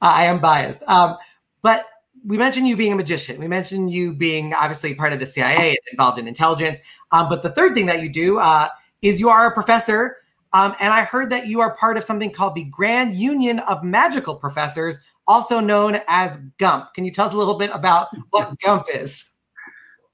I 0.00 0.24
am 0.24 0.40
biased. 0.40 0.82
Um, 0.84 1.16
but 1.62 1.86
we 2.24 2.36
mentioned 2.36 2.68
you 2.68 2.76
being 2.76 2.92
a 2.92 2.96
magician. 2.96 3.38
We 3.40 3.48
mentioned 3.48 3.92
you 3.92 4.12
being 4.12 4.52
obviously 4.54 4.94
part 4.94 5.12
of 5.12 5.20
the 5.20 5.26
CIA 5.26 5.70
and 5.70 5.78
involved 5.90 6.18
in 6.18 6.28
intelligence. 6.28 6.78
Um, 7.12 7.28
but 7.28 7.42
the 7.42 7.50
third 7.50 7.74
thing 7.74 7.86
that 7.86 8.02
you 8.02 8.08
do 8.08 8.38
uh, 8.38 8.68
is 9.02 9.20
you 9.20 9.28
are 9.28 9.46
a 9.46 9.54
professor. 9.54 10.18
Um, 10.52 10.74
and 10.80 10.92
I 10.92 11.04
heard 11.04 11.30
that 11.30 11.46
you 11.46 11.60
are 11.60 11.76
part 11.76 11.96
of 11.96 12.04
something 12.04 12.30
called 12.30 12.54
the 12.54 12.64
Grand 12.64 13.14
Union 13.16 13.60
of 13.60 13.84
Magical 13.84 14.34
Professors, 14.34 14.98
also 15.26 15.60
known 15.60 16.00
as 16.08 16.38
GUMP. 16.58 16.92
Can 16.94 17.04
you 17.04 17.12
tell 17.12 17.26
us 17.26 17.32
a 17.32 17.36
little 17.36 17.56
bit 17.56 17.70
about 17.72 18.08
what 18.30 18.58
GUMP 18.60 18.86
is? 18.92 19.32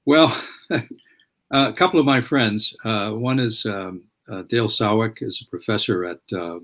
Well, 0.05 0.39
a 1.51 1.73
couple 1.73 1.99
of 1.99 2.05
my 2.05 2.21
friends. 2.21 2.75
Uh, 2.85 3.11
one 3.11 3.39
is 3.39 3.65
um, 3.65 4.03
uh, 4.29 4.43
Dale 4.43 4.67
Salwak, 4.67 5.21
is 5.21 5.41
a 5.41 5.49
professor 5.49 6.05
at 6.05 6.19
uh, 6.31 6.59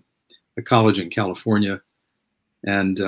a 0.58 0.62
college 0.62 1.00
in 1.00 1.10
California, 1.10 1.82
and 2.66 3.02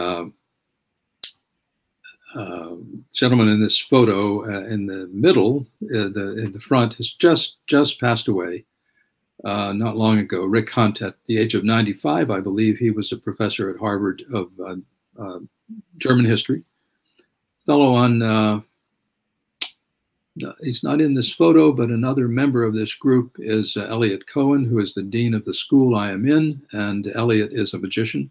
uh, 2.35 2.75
gentleman 3.13 3.47
in 3.47 3.61
this 3.61 3.79
photo 3.79 4.43
uh, 4.45 4.65
in 4.67 4.85
the 4.85 5.07
middle, 5.13 5.65
uh, 5.83 6.09
the 6.09 6.35
in 6.37 6.51
the 6.51 6.59
front, 6.59 6.95
has 6.95 7.11
just 7.11 7.57
just 7.65 7.99
passed 7.99 8.27
away 8.27 8.65
uh, 9.43 9.71
not 9.73 9.97
long 9.97 10.19
ago. 10.19 10.45
Rick 10.45 10.69
Hunt, 10.71 11.01
at 11.01 11.15
the 11.27 11.37
age 11.37 11.55
of 11.55 11.63
95, 11.63 12.29
I 12.31 12.39
believe, 12.39 12.77
he 12.77 12.91
was 12.91 13.11
a 13.11 13.17
professor 13.17 13.69
at 13.69 13.79
Harvard 13.79 14.23
of 14.33 14.49
uh, 14.59 14.75
uh, 15.17 15.39
German 15.97 16.25
history. 16.25 16.63
Fellow 17.65 17.95
on 17.95 18.63
he's 20.61 20.83
not 20.83 20.99
in 20.99 21.13
this 21.13 21.31
photo, 21.31 21.71
but 21.71 21.89
another 21.89 22.27
member 22.27 22.63
of 22.63 22.75
this 22.75 22.93
group 22.93 23.37
is 23.39 23.77
Eliot 23.77 24.27
Cohen, 24.27 24.65
who 24.65 24.79
is 24.79 24.93
the 24.93 25.01
dean 25.01 25.33
of 25.33 25.45
the 25.45 25.53
school 25.53 25.95
I 25.95 26.11
am 26.11 26.27
in, 26.27 26.61
and 26.73 27.09
Eliot 27.15 27.53
is 27.53 27.73
a 27.73 27.79
magician. 27.79 28.29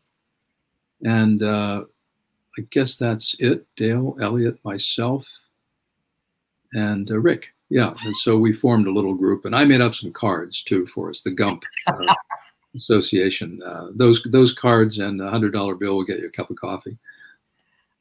And 1.02 1.42
I 2.58 2.62
guess 2.70 2.96
that's 2.96 3.34
it. 3.38 3.66
Dale, 3.76 4.16
Eliot, 4.20 4.58
myself, 4.64 5.26
and 6.72 7.10
uh, 7.10 7.18
Rick. 7.18 7.52
Yeah, 7.70 7.94
and 8.04 8.14
so 8.16 8.36
we 8.36 8.52
formed 8.52 8.86
a 8.86 8.92
little 8.92 9.14
group, 9.14 9.44
and 9.44 9.56
I 9.56 9.64
made 9.64 9.80
up 9.80 9.94
some 9.94 10.12
cards 10.12 10.62
too 10.62 10.86
for 10.86 11.10
us. 11.10 11.22
The 11.22 11.30
Gump 11.30 11.64
uh, 11.86 12.14
Association. 12.74 13.60
Uh, 13.64 13.88
those 13.94 14.22
those 14.24 14.52
cards 14.52 14.98
and 14.98 15.20
a 15.20 15.30
hundred 15.30 15.52
dollar 15.52 15.74
bill 15.74 15.96
will 15.96 16.04
get 16.04 16.20
you 16.20 16.26
a 16.26 16.30
cup 16.30 16.50
of 16.50 16.56
coffee. 16.56 16.96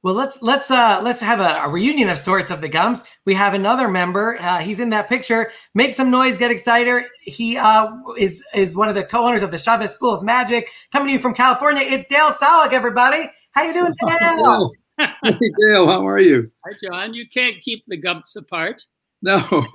Well, 0.03 0.15
let's 0.15 0.41
let's 0.41 0.69
uh, 0.69 0.99
let's 1.01 1.21
have 1.21 1.39
a, 1.39 1.65
a, 1.65 1.69
reunion 1.69 2.09
of 2.09 2.17
sorts 2.17 2.51
of 2.51 2.59
the 2.59 2.67
Gumps. 2.67 3.05
We 3.23 3.33
have 3.35 3.53
another 3.53 3.87
member. 3.87 4.37
Uh, 4.37 4.57
he's 4.57 4.81
in 4.81 4.89
that 4.89 5.07
picture. 5.07 5.53
Make 5.75 5.93
some 5.93 6.11
noise, 6.11 6.35
get 6.37 6.51
excited. 6.51 7.05
He 7.21 7.57
uh, 7.57 7.89
is 8.17 8.45
is 8.53 8.75
one 8.75 8.89
of 8.89 8.95
the 8.95 9.05
co-owners 9.05 9.43
of 9.43 9.51
the 9.51 9.57
Chavez 9.57 9.91
School 9.91 10.13
of 10.13 10.21
Magic. 10.21 10.69
Coming 10.91 11.07
to 11.07 11.13
you 11.13 11.19
from 11.19 11.33
California, 11.33 11.83
it's 11.85 12.05
Dale 12.07 12.31
Salwak. 12.31 12.73
Everybody, 12.73 13.29
how 13.53 13.63
you 13.63 13.73
doing, 13.73 13.93
Dale? 14.07 14.71
hey, 14.97 15.51
Dale, 15.61 15.87
how 15.87 16.05
are 16.07 16.19
you? 16.19 16.47
Hi, 16.65 16.73
John. 16.83 17.13
You 17.13 17.27
can't 17.27 17.59
keep 17.61 17.83
the 17.87 17.97
Gumps 17.97 18.35
apart. 18.35 18.83
No, 19.21 19.39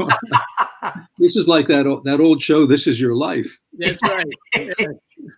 this 1.18 1.34
is 1.36 1.48
like 1.48 1.68
that 1.68 1.86
old, 1.86 2.04
that 2.04 2.20
old 2.20 2.42
show. 2.42 2.66
This 2.66 2.86
is 2.86 3.00
your 3.00 3.14
life. 3.14 3.58
That's 3.78 3.96
right. 4.02 4.26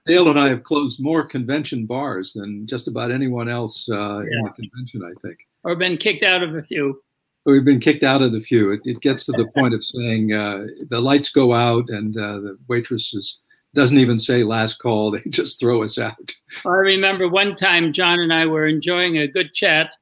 Dale 0.05 0.29
and 0.29 0.39
I 0.39 0.49
have 0.49 0.65
closed 0.65 1.01
more 1.01 1.25
convention 1.25 1.87
bars 1.87 2.33
than 2.33 2.67
just 2.67 2.89
about 2.89 3.13
anyone 3.13 3.49
else 3.49 3.89
uh, 3.89 4.19
yeah. 4.19 4.25
in 4.25 4.43
the 4.43 4.51
convention. 4.51 5.05
I 5.05 5.13
think, 5.21 5.39
or 5.63 5.77
been 5.77 5.97
kicked 5.97 6.25
out 6.25 6.43
of 6.43 6.57
a 6.57 6.63
few. 6.63 7.01
We've 7.47 7.65
been 7.65 7.81
kicked 7.81 8.03
out 8.03 8.21
of 8.21 8.33
the 8.33 8.41
few. 8.41 8.73
It, 8.73 8.81
it 8.85 9.01
gets 9.01 9.25
to 9.27 9.33
the 9.33 9.47
point 9.57 9.75
of 9.75 9.85
saying 9.85 10.33
uh, 10.33 10.67
the 10.89 11.01
lights 11.01 11.31
go 11.31 11.55
out 11.55 11.89
and 11.89 12.15
uh, 12.17 12.41
the 12.41 12.59
waitress 12.69 13.15
is, 13.15 13.39
doesn't 13.75 13.99
even 13.99 14.19
say 14.19 14.43
last 14.43 14.79
call. 14.79 15.11
They 15.13 15.23
just 15.31 15.61
throw 15.61 15.83
us 15.83 15.99
out. 15.99 16.35
I 16.67 16.71
remember 16.71 17.29
one 17.29 17.57
time 17.57 17.93
John 17.93 18.21
and 18.21 18.33
I 18.33 18.47
were 18.47 18.67
enjoying 18.67 19.19
a 19.19 19.29
good 19.29 19.53
chat 19.55 19.93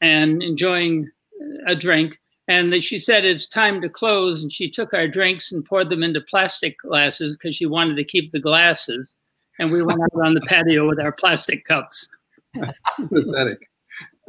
and 0.00 0.42
enjoying 0.42 1.10
a 1.66 1.74
drink. 1.74 2.18
And 2.48 2.82
she 2.82 2.98
said 2.98 3.24
it's 3.24 3.46
time 3.46 3.80
to 3.82 3.88
close. 3.88 4.42
And 4.42 4.52
she 4.52 4.70
took 4.70 4.94
our 4.94 5.06
drinks 5.06 5.52
and 5.52 5.64
poured 5.64 5.90
them 5.90 6.02
into 6.02 6.20
plastic 6.20 6.78
glasses 6.78 7.36
because 7.36 7.54
she 7.56 7.66
wanted 7.66 7.96
to 7.96 8.04
keep 8.04 8.32
the 8.32 8.40
glasses. 8.40 9.16
And 9.58 9.70
we 9.70 9.82
went 9.82 10.00
out 10.00 10.24
on 10.24 10.34
the 10.34 10.40
patio 10.42 10.88
with 10.88 11.00
our 11.00 11.12
plastic 11.12 11.64
cups. 11.64 12.08
Pathetic. 12.54 13.68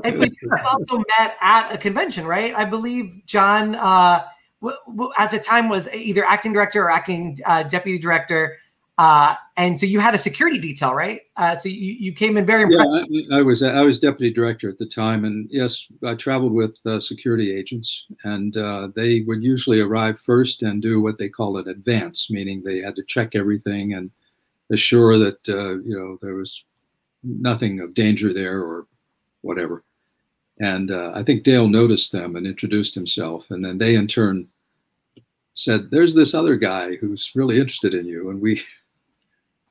Hey, 0.04 0.12
but 0.12 0.30
you 0.42 0.50
also 0.66 0.98
met 1.20 1.38
at 1.42 1.74
a 1.74 1.78
convention, 1.78 2.26
right? 2.26 2.56
I 2.56 2.66
believe 2.66 3.22
John 3.26 3.76
uh, 3.76 4.24
w- 4.62 4.78
w- 4.88 5.12
at 5.18 5.32
the 5.32 5.40
time 5.40 5.68
was 5.70 5.94
either 5.94 6.24
acting 6.26 6.54
director 6.54 6.84
or 6.84 6.90
acting 6.90 7.38
uh, 7.46 7.64
deputy 7.64 8.00
director. 8.00 8.58
Uh, 9.00 9.34
and 9.56 9.80
so 9.80 9.86
you 9.86 10.02
had 10.02 10.14
a 10.14 10.18
security 10.18 10.60
detail, 10.60 10.94
right? 10.94 11.22
Uh, 11.38 11.56
so 11.56 11.70
you, 11.70 11.94
you 11.94 12.12
came 12.12 12.36
in 12.36 12.46
very 12.46 12.64
impressive. 12.64 13.06
Yeah, 13.08 13.38
I, 13.38 13.40
I, 13.40 13.42
was 13.42 13.64
I 13.64 13.82
was 13.82 13.98
deputy 13.98 14.30
director 14.34 14.68
at 14.68 14.78
the 14.78 14.86
time, 14.86 15.24
and 15.24 15.48
yes, 15.50 15.86
I 16.06 16.16
traveled 16.16 16.52
with 16.52 16.78
uh, 16.86 17.00
security 17.00 17.56
agents, 17.56 18.08
and 18.26 18.58
uh, 18.58 18.90
they 18.94 19.22
would 19.22 19.42
usually 19.42 19.80
arrive 19.80 20.20
first 20.20 20.64
and 20.64 20.82
do 20.82 21.00
what 21.00 21.18
they 21.18 21.30
call 21.30 21.56
an 21.56 21.70
advance, 21.70 22.30
meaning 22.30 22.62
they 22.62 22.80
had 22.80 22.94
to 22.98 23.04
check 23.06 23.36
everything 23.36 23.94
and 23.94 24.12
assure 24.70 25.18
that 25.18 25.48
uh, 25.48 25.80
you 25.80 25.96
know 25.96 26.20
there 26.22 26.36
was 26.36 26.66
nothing 27.24 27.80
of 27.80 27.94
danger 27.94 28.34
there 28.34 28.60
or 28.60 28.86
whatever. 29.44 29.82
And 30.60 30.92
uh, 30.92 31.14
I 31.16 31.24
think 31.24 31.44
Dale 31.44 31.70
noticed 31.70 32.12
them 32.12 32.36
and 32.36 32.46
introduced 32.46 32.96
himself, 32.96 33.50
and 33.50 33.64
then 33.64 33.78
they 33.78 33.96
in 33.96 34.08
turn 34.08 34.50
said, 35.54 35.90
"There's 35.90 36.16
this 36.16 36.34
other 36.34 36.58
guy 36.58 36.98
who's 36.98 37.32
really 37.34 37.62
interested 37.62 37.94
in 37.94 38.06
you," 38.06 38.30
and 38.30 38.42
we 38.42 38.62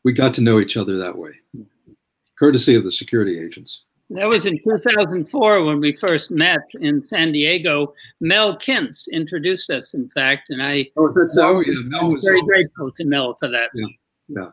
we 0.05 0.12
got 0.12 0.34
to 0.34 0.40
know 0.40 0.61
each 0.61 0.76
other 0.76 0.96
that 0.99 1.16
way, 1.16 1.32
courtesy 2.38 2.74
of 2.74 2.84
the 2.84 2.92
security 2.92 3.38
agents. 3.38 3.82
That 4.11 4.28
was 4.28 4.46
in 4.46 4.59
2004 4.64 5.64
when 5.64 5.80
we 5.80 5.94
first 5.94 6.30
met 6.30 6.61
in 6.80 7.05
San 7.05 7.30
Diego. 7.30 7.92
Mel 8.20 8.57
Kintz 8.57 9.07
introduced 9.12 9.68
us, 9.68 9.92
in 9.92 10.09
fact, 10.11 10.49
and 10.49 10.62
I. 10.62 10.88
Oh, 10.96 11.09
so? 11.09 11.61
Yeah, 11.61 11.74
Mel 11.84 12.12
was 12.12 12.24
very 12.24 12.42
grateful 12.42 12.90
to 12.92 13.05
Mel 13.05 13.34
for 13.34 13.49
that. 13.49 13.68
Yeah, 13.74 13.86
yeah. 14.28 14.49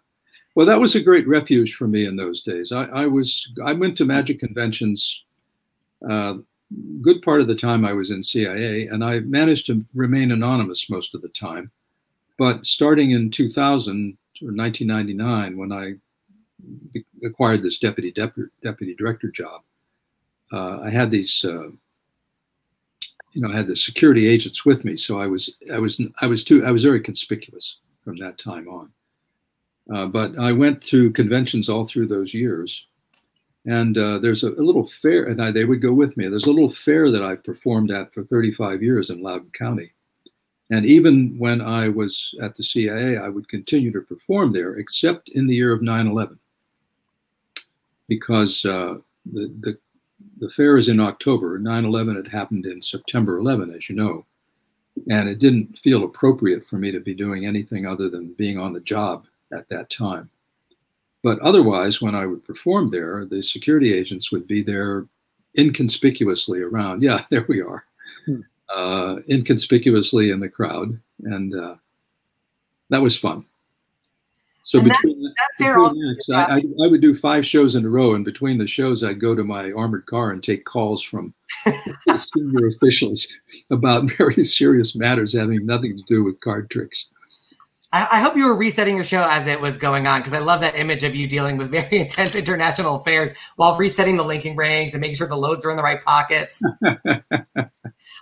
Well, 0.55 0.65
that 0.65 0.79
was 0.79 0.95
a 0.95 1.03
great 1.03 1.27
refuge 1.27 1.75
for 1.75 1.87
me 1.87 2.05
in 2.05 2.17
those 2.17 2.41
days. 2.41 2.73
I, 2.73 2.83
I 2.85 3.07
was 3.07 3.49
I 3.63 3.71
went 3.71 3.95
to 3.97 4.05
magic 4.05 4.39
conventions. 4.39 5.23
Uh, 6.09 6.35
good 7.01 7.21
part 7.21 7.39
of 7.39 7.47
the 7.47 7.55
time 7.55 7.85
I 7.85 7.93
was 7.93 8.11
in 8.11 8.23
CIA, 8.23 8.87
and 8.87 9.03
I 9.03 9.19
managed 9.21 9.67
to 9.67 9.85
remain 9.93 10.31
anonymous 10.31 10.89
most 10.89 11.15
of 11.15 11.21
the 11.21 11.29
time. 11.29 11.71
But 12.37 12.65
starting 12.65 13.11
in 13.11 13.31
2000 13.31 14.17
or 14.41 14.51
1999, 14.51 15.57
when 15.57 15.71
I 15.71 15.93
acquired 17.23 17.61
this 17.61 17.77
deputy 17.79 18.11
deputy, 18.11 18.49
deputy 18.63 18.95
director 18.95 19.29
job, 19.29 19.61
uh, 20.51 20.79
I 20.81 20.89
had 20.89 21.11
these. 21.11 21.43
Uh, 21.43 21.69
you 23.31 23.41
know, 23.41 23.49
I 23.51 23.57
had 23.57 23.67
the 23.67 23.75
security 23.75 24.29
agents 24.29 24.65
with 24.65 24.85
me, 24.85 24.95
so 24.95 25.19
I 25.19 25.27
was, 25.27 25.53
I 25.71 25.77
was, 25.77 25.99
I 26.21 26.25
was 26.25 26.41
too, 26.41 26.65
I 26.65 26.71
was 26.71 26.83
very 26.83 27.01
conspicuous 27.01 27.79
from 28.05 28.15
that 28.17 28.37
time 28.37 28.69
on. 28.69 28.93
Uh, 29.93 30.05
but 30.05 30.39
I 30.39 30.51
went 30.51 30.81
to 30.83 31.11
conventions 31.11 31.67
all 31.67 31.85
through 31.85 32.07
those 32.07 32.33
years. 32.33 32.85
And 33.65 33.97
uh, 33.97 34.19
there's 34.19 34.43
a, 34.43 34.49
a, 34.49 34.61
little 34.61 34.85
fair, 34.85 35.25
and 35.25 35.41
I, 35.41 35.51
they 35.51 35.65
would 35.65 35.81
go 35.81 35.91
with 35.91 36.15
me. 36.17 36.27
There's 36.27 36.45
a 36.45 36.51
little 36.51 36.69
fair 36.69 37.11
that 37.11 37.23
I 37.23 37.35
performed 37.35 37.91
at 37.91 38.13
for 38.13 38.23
35 38.23 38.83
years 38.83 39.09
in 39.09 39.21
Loudoun 39.21 39.51
County. 39.57 39.91
And 40.71 40.85
even 40.85 41.37
when 41.37 41.61
I 41.61 41.89
was 41.89 42.33
at 42.41 42.55
the 42.55 42.63
CIA, 42.63 43.17
I 43.17 43.29
would 43.29 43.47
continue 43.49 43.91
to 43.91 44.01
perform 44.01 44.51
there, 44.51 44.77
except 44.77 45.29
in 45.29 45.45
the 45.45 45.55
year 45.55 45.71
of 45.71 45.81
9 45.81 46.07
11. 46.07 46.39
Because 48.07 48.65
uh, 48.65 48.95
the, 49.31 49.53
the, 49.59 49.77
the 50.39 50.49
fair 50.51 50.77
is 50.77 50.89
in 50.89 50.99
October. 50.99 51.59
9 51.59 51.85
11 51.85 52.15
had 52.15 52.27
happened 52.27 52.65
in 52.65 52.81
September 52.81 53.37
11, 53.37 53.71
as 53.71 53.89
you 53.89 53.95
know. 53.95 54.25
And 55.09 55.29
it 55.29 55.39
didn't 55.39 55.77
feel 55.79 56.03
appropriate 56.03 56.65
for 56.65 56.77
me 56.77 56.91
to 56.91 56.99
be 56.99 57.13
doing 57.13 57.45
anything 57.45 57.85
other 57.85 58.09
than 58.09 58.33
being 58.33 58.57
on 58.57 58.73
the 58.73 58.79
job 58.79 59.27
at 59.51 59.69
that 59.69 59.89
time. 59.89 60.29
But 61.21 61.39
otherwise, 61.39 62.01
when 62.01 62.15
I 62.15 62.25
would 62.25 62.45
perform 62.45 62.91
there, 62.91 63.25
the 63.25 63.41
security 63.41 63.93
agents 63.93 64.31
would 64.31 64.47
be 64.47 64.61
there 64.61 65.05
inconspicuously 65.57 66.61
around. 66.61 67.01
Yeah, 67.01 67.25
there 67.29 67.45
we 67.47 67.61
are. 67.61 67.83
Hmm. 68.25 68.41
Uh, 68.73 69.17
inconspicuously 69.29 70.31
in 70.31 70.39
the 70.39 70.49
crowd. 70.49 70.99
And 71.23 71.53
uh, 71.53 71.75
that 72.89 73.01
was 73.01 73.17
fun. 73.17 73.45
So 74.63 74.79
and 74.79 74.89
between, 74.89 75.21
that, 75.21 75.35
between 75.59 76.11
acts, 76.11 76.29
I, 76.31 76.55
I, 76.55 76.57
I, 76.83 76.87
would 76.87 77.01
do 77.01 77.13
five 77.13 77.45
shows 77.45 77.75
in 77.75 77.85
a 77.85 77.89
row, 77.89 78.15
and 78.15 78.25
between 78.25 78.57
the 78.57 78.65
shows, 78.65 79.03
I'd 79.03 79.21
go 79.21 79.35
to 79.35 79.43
my 79.43 79.71
armored 79.71 80.07
car 80.07 80.31
and 80.31 80.43
take 80.43 80.65
calls 80.65 81.03
from 81.03 81.35
senior 82.17 82.67
officials 82.67 83.27
about 83.69 84.11
very 84.17 84.43
serious 84.43 84.95
matters 84.95 85.33
having 85.33 85.67
nothing 85.67 85.95
to 85.95 86.03
do 86.07 86.23
with 86.23 86.41
card 86.41 86.71
tricks. 86.71 87.09
I, 87.91 88.07
I 88.13 88.19
hope 88.19 88.35
you 88.35 88.45
were 88.45 88.55
resetting 88.55 88.95
your 88.95 89.05
show 89.05 89.27
as 89.29 89.47
it 89.47 89.59
was 89.59 89.77
going 89.77 90.07
on 90.07 90.19
because 90.19 90.33
I 90.33 90.39
love 90.39 90.61
that 90.61 90.75
image 90.75 91.03
of 91.03 91.15
you 91.15 91.27
dealing 91.27 91.57
with 91.57 91.71
very 91.71 91.99
intense 92.01 92.35
international 92.35 92.95
affairs 92.95 93.31
while 93.55 93.77
resetting 93.77 94.17
the 94.17 94.23
linking 94.23 94.55
rings 94.55 94.93
and 94.93 95.01
making 95.01 95.15
sure 95.17 95.27
the 95.27 95.37
loads 95.37 95.65
are 95.65 95.71
in 95.71 95.77
the 95.77 95.83
right 95.83 96.03
pockets. 96.03 96.61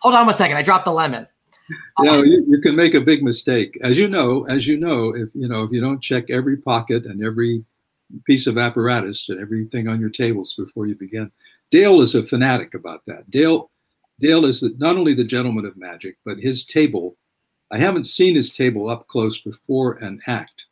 Hold 0.01 0.16
on 0.16 0.26
one 0.26 0.38
second. 0.38 0.57
I 0.57 0.61
dropped 0.61 0.86
the 0.86 0.91
lemon. 0.91 1.28
Yeah, 2.01 2.18
you, 2.18 2.45
you, 2.47 2.59
can 2.61 2.76
make 2.76 2.93
a 2.93 3.01
big 3.01 3.24
mistake. 3.24 3.78
As 3.82 3.97
you 3.97 4.07
know, 4.07 4.45
as 4.45 4.68
you 4.68 4.78
know, 4.78 5.16
if 5.16 5.30
you 5.34 5.47
know 5.47 5.64
if 5.64 5.72
you 5.72 5.80
don't 5.80 6.01
check 6.01 6.30
every 6.30 6.57
pocket 6.57 7.05
and 7.05 7.24
every 7.24 7.64
piece 8.26 8.47
of 8.47 8.57
apparatus 8.57 9.30
and 9.30 9.39
everything 9.39 9.88
on 9.88 9.99
your 9.99 10.09
tables 10.09 10.53
before 10.55 10.86
you 10.86 10.95
begin. 10.95 11.32
Dale 11.72 12.01
is 12.01 12.16
a 12.16 12.24
fanatic 12.24 12.74
about 12.74 13.05
that. 13.07 13.30
Dale 13.30 13.72
Dale 14.20 14.45
is 14.45 14.61
the, 14.61 14.74
not 14.78 14.97
only 14.97 15.14
the 15.14 15.24
gentleman 15.24 15.66
of 15.66 15.78
magic, 15.78 16.18
but 16.26 16.38
his 16.38 16.66
table 16.66 17.18
I 17.74 17.78
haven't 17.78 18.03
seen 18.03 18.36
his 18.36 18.55
table 18.55 18.88
up 18.88 19.07
close 19.07 19.41
before 19.41 19.93
an 19.93 20.21
act, 20.28 20.65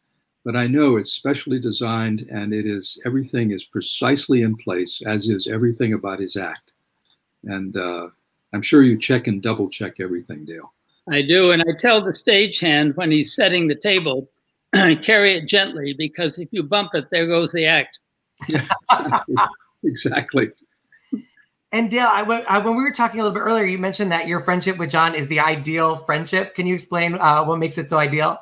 but 0.46 0.56
I 0.56 0.68
know 0.68 0.98
it's 0.98 1.12
specially 1.12 1.60
designed 1.60 2.28
and 2.32 2.54
it 2.54 2.68
is 2.68 3.02
everything 3.08 3.50
is 3.50 3.64
precisely 3.64 4.44
in 4.44 4.56
place, 4.56 5.02
as 5.08 5.28
is 5.28 5.48
everything 5.48 5.94
about 5.94 6.20
his 6.20 6.38
act. 6.38 6.74
And 7.44 7.76
uh, 7.76 8.10
I'm 8.54 8.62
sure 8.62 8.84
you 8.84 9.00
check 9.00 9.26
and 9.26 9.42
double 9.42 9.68
check 9.68 10.00
everything, 10.00 10.46
Dale. 10.46 10.74
I 11.10 11.24
do, 11.24 11.50
and 11.50 11.64
I 11.64 11.74
tell 11.80 12.06
the 12.06 12.12
stagehand 12.12 12.96
when 12.96 13.10
he's 13.10 13.34
setting 13.34 13.68
the 13.68 13.74
table, 13.74 14.30
carry 15.02 15.34
it 15.34 15.48
gently 15.48 15.94
because 15.94 16.38
if 16.38 16.50
you 16.52 16.62
bump 16.62 16.92
it, 16.94 17.10
there 17.10 17.26
goes 17.26 17.52
the 17.52 17.66
act. 17.66 17.98
exactly. 19.84 20.52
And 21.74 21.90
Dale, 21.90 22.10
I, 22.12 22.22
I, 22.50 22.58
when 22.58 22.76
we 22.76 22.84
were 22.84 22.92
talking 22.92 23.22
a 23.22 23.24
little 23.24 23.34
bit 23.34 23.44
earlier, 23.44 23.66
you 23.66 23.78
mentioned 23.78 24.12
that 24.12 24.28
your 24.28 24.42
friendship 24.42 24.78
with 24.78 24.92
John 24.92 25.16
is 25.16 25.28
the 25.28 25.40
ideal 25.40 25.96
friendship. 25.96 26.54
Can 26.54 26.68
you 26.68 26.76
explain 26.76 27.16
uh, 27.16 27.46
what 27.46 27.60
makes 27.60 27.78
it 27.78 27.90
so 27.90 27.98
ideal? 27.98 28.38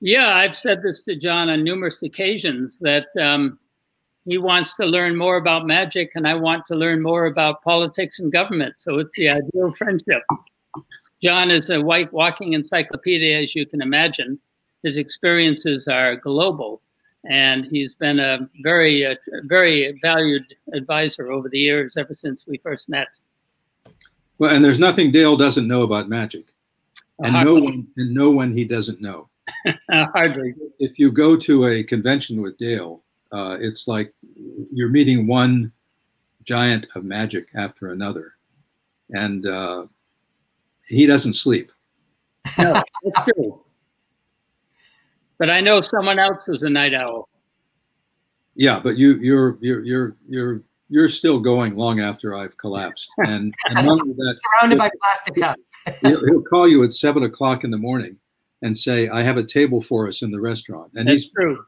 Yeah, 0.00 0.34
I've 0.34 0.56
said 0.56 0.82
this 0.82 1.04
to 1.04 1.14
John 1.14 1.48
on 1.48 1.62
numerous 1.62 2.02
occasions 2.02 2.78
that 2.78 3.06
um, 3.20 3.58
he 4.24 4.38
wants 4.38 4.74
to 4.76 4.86
learn 4.86 5.16
more 5.16 5.36
about 5.36 5.66
magic, 5.66 6.12
and 6.16 6.26
I 6.26 6.34
want 6.34 6.66
to 6.68 6.74
learn 6.74 7.02
more 7.02 7.26
about 7.26 7.62
politics 7.62 8.18
and 8.18 8.32
government. 8.32 8.74
So 8.78 8.98
it's 8.98 9.12
the 9.12 9.28
ideal 9.28 9.72
friendship. 9.76 10.22
John 11.22 11.50
is 11.50 11.70
a 11.70 11.80
white 11.80 12.12
walking 12.12 12.54
encyclopedia, 12.54 13.42
as 13.42 13.54
you 13.54 13.66
can 13.66 13.80
imagine. 13.80 14.40
His 14.82 14.96
experiences 14.96 15.86
are 15.86 16.16
global 16.16 16.80
and 17.28 17.66
he's 17.66 17.94
been 17.94 18.18
a 18.18 18.48
very, 18.62 19.04
uh, 19.04 19.14
very 19.44 19.98
valued 20.02 20.44
advisor 20.72 21.30
over 21.30 21.48
the 21.48 21.58
years, 21.58 21.96
ever 21.96 22.14
since 22.14 22.46
we 22.46 22.58
first 22.58 22.88
met. 22.88 23.08
Well, 24.38 24.54
and 24.54 24.64
there's 24.64 24.78
nothing 24.78 25.12
Dale 25.12 25.36
doesn't 25.36 25.68
know 25.68 25.82
about 25.82 26.08
magic, 26.08 26.52
and 27.18 27.32
Hardly. 27.32 27.54
no 27.54 27.64
one, 27.64 27.86
and 27.96 28.14
no 28.14 28.30
one 28.30 28.52
he 28.52 28.64
doesn't 28.64 29.00
know. 29.00 29.28
Hardly. 29.90 30.54
If 30.78 30.98
you 30.98 31.12
go 31.12 31.36
to 31.36 31.66
a 31.66 31.82
convention 31.82 32.40
with 32.40 32.56
Dale, 32.56 33.02
uh, 33.32 33.58
it's 33.60 33.86
like 33.86 34.14
you're 34.72 34.88
meeting 34.88 35.26
one 35.26 35.72
giant 36.44 36.86
of 36.94 37.04
magic 37.04 37.48
after 37.54 37.92
another, 37.92 38.32
and 39.10 39.46
uh, 39.46 39.86
he 40.86 41.04
doesn't 41.04 41.34
sleep. 41.34 41.70
No, 42.56 42.82
that's 43.04 43.30
true 43.30 43.62
but 45.40 45.50
I 45.50 45.60
know 45.62 45.80
someone 45.80 46.18
else 46.18 46.46
is 46.48 46.62
a 46.62 46.70
night 46.70 46.94
owl. 46.94 47.28
Yeah, 48.54 48.78
but 48.78 48.98
you 48.98 49.14
you're 49.16 49.56
you're 49.60 49.82
you're 49.82 50.16
you're 50.28 50.62
you're 50.90 51.08
still 51.08 51.40
going 51.40 51.76
long 51.76 52.00
after 52.00 52.36
I've 52.36 52.56
collapsed. 52.58 53.08
And, 53.18 53.54
and 53.68 53.88
that, 53.88 54.40
surrounded 54.60 54.78
by 54.78 54.90
plastic 55.02 55.36
cups. 55.36 55.70
he'll, 56.02 56.24
he'll, 56.26 56.42
call 56.42 56.68
you 56.68 56.84
at 56.84 56.92
seven 56.92 57.22
o'clock 57.22 57.64
in 57.64 57.70
the 57.70 57.78
morning 57.78 58.18
and 58.62 58.76
say, 58.76 59.08
"I 59.08 59.22
have 59.22 59.38
a 59.38 59.44
table 59.44 59.80
for 59.80 60.06
us 60.06 60.20
in 60.20 60.30
the 60.30 60.40
restaurant." 60.40 60.92
And 60.94 61.08
That's 61.08 61.22
he's 61.22 61.32
true. 61.32 61.64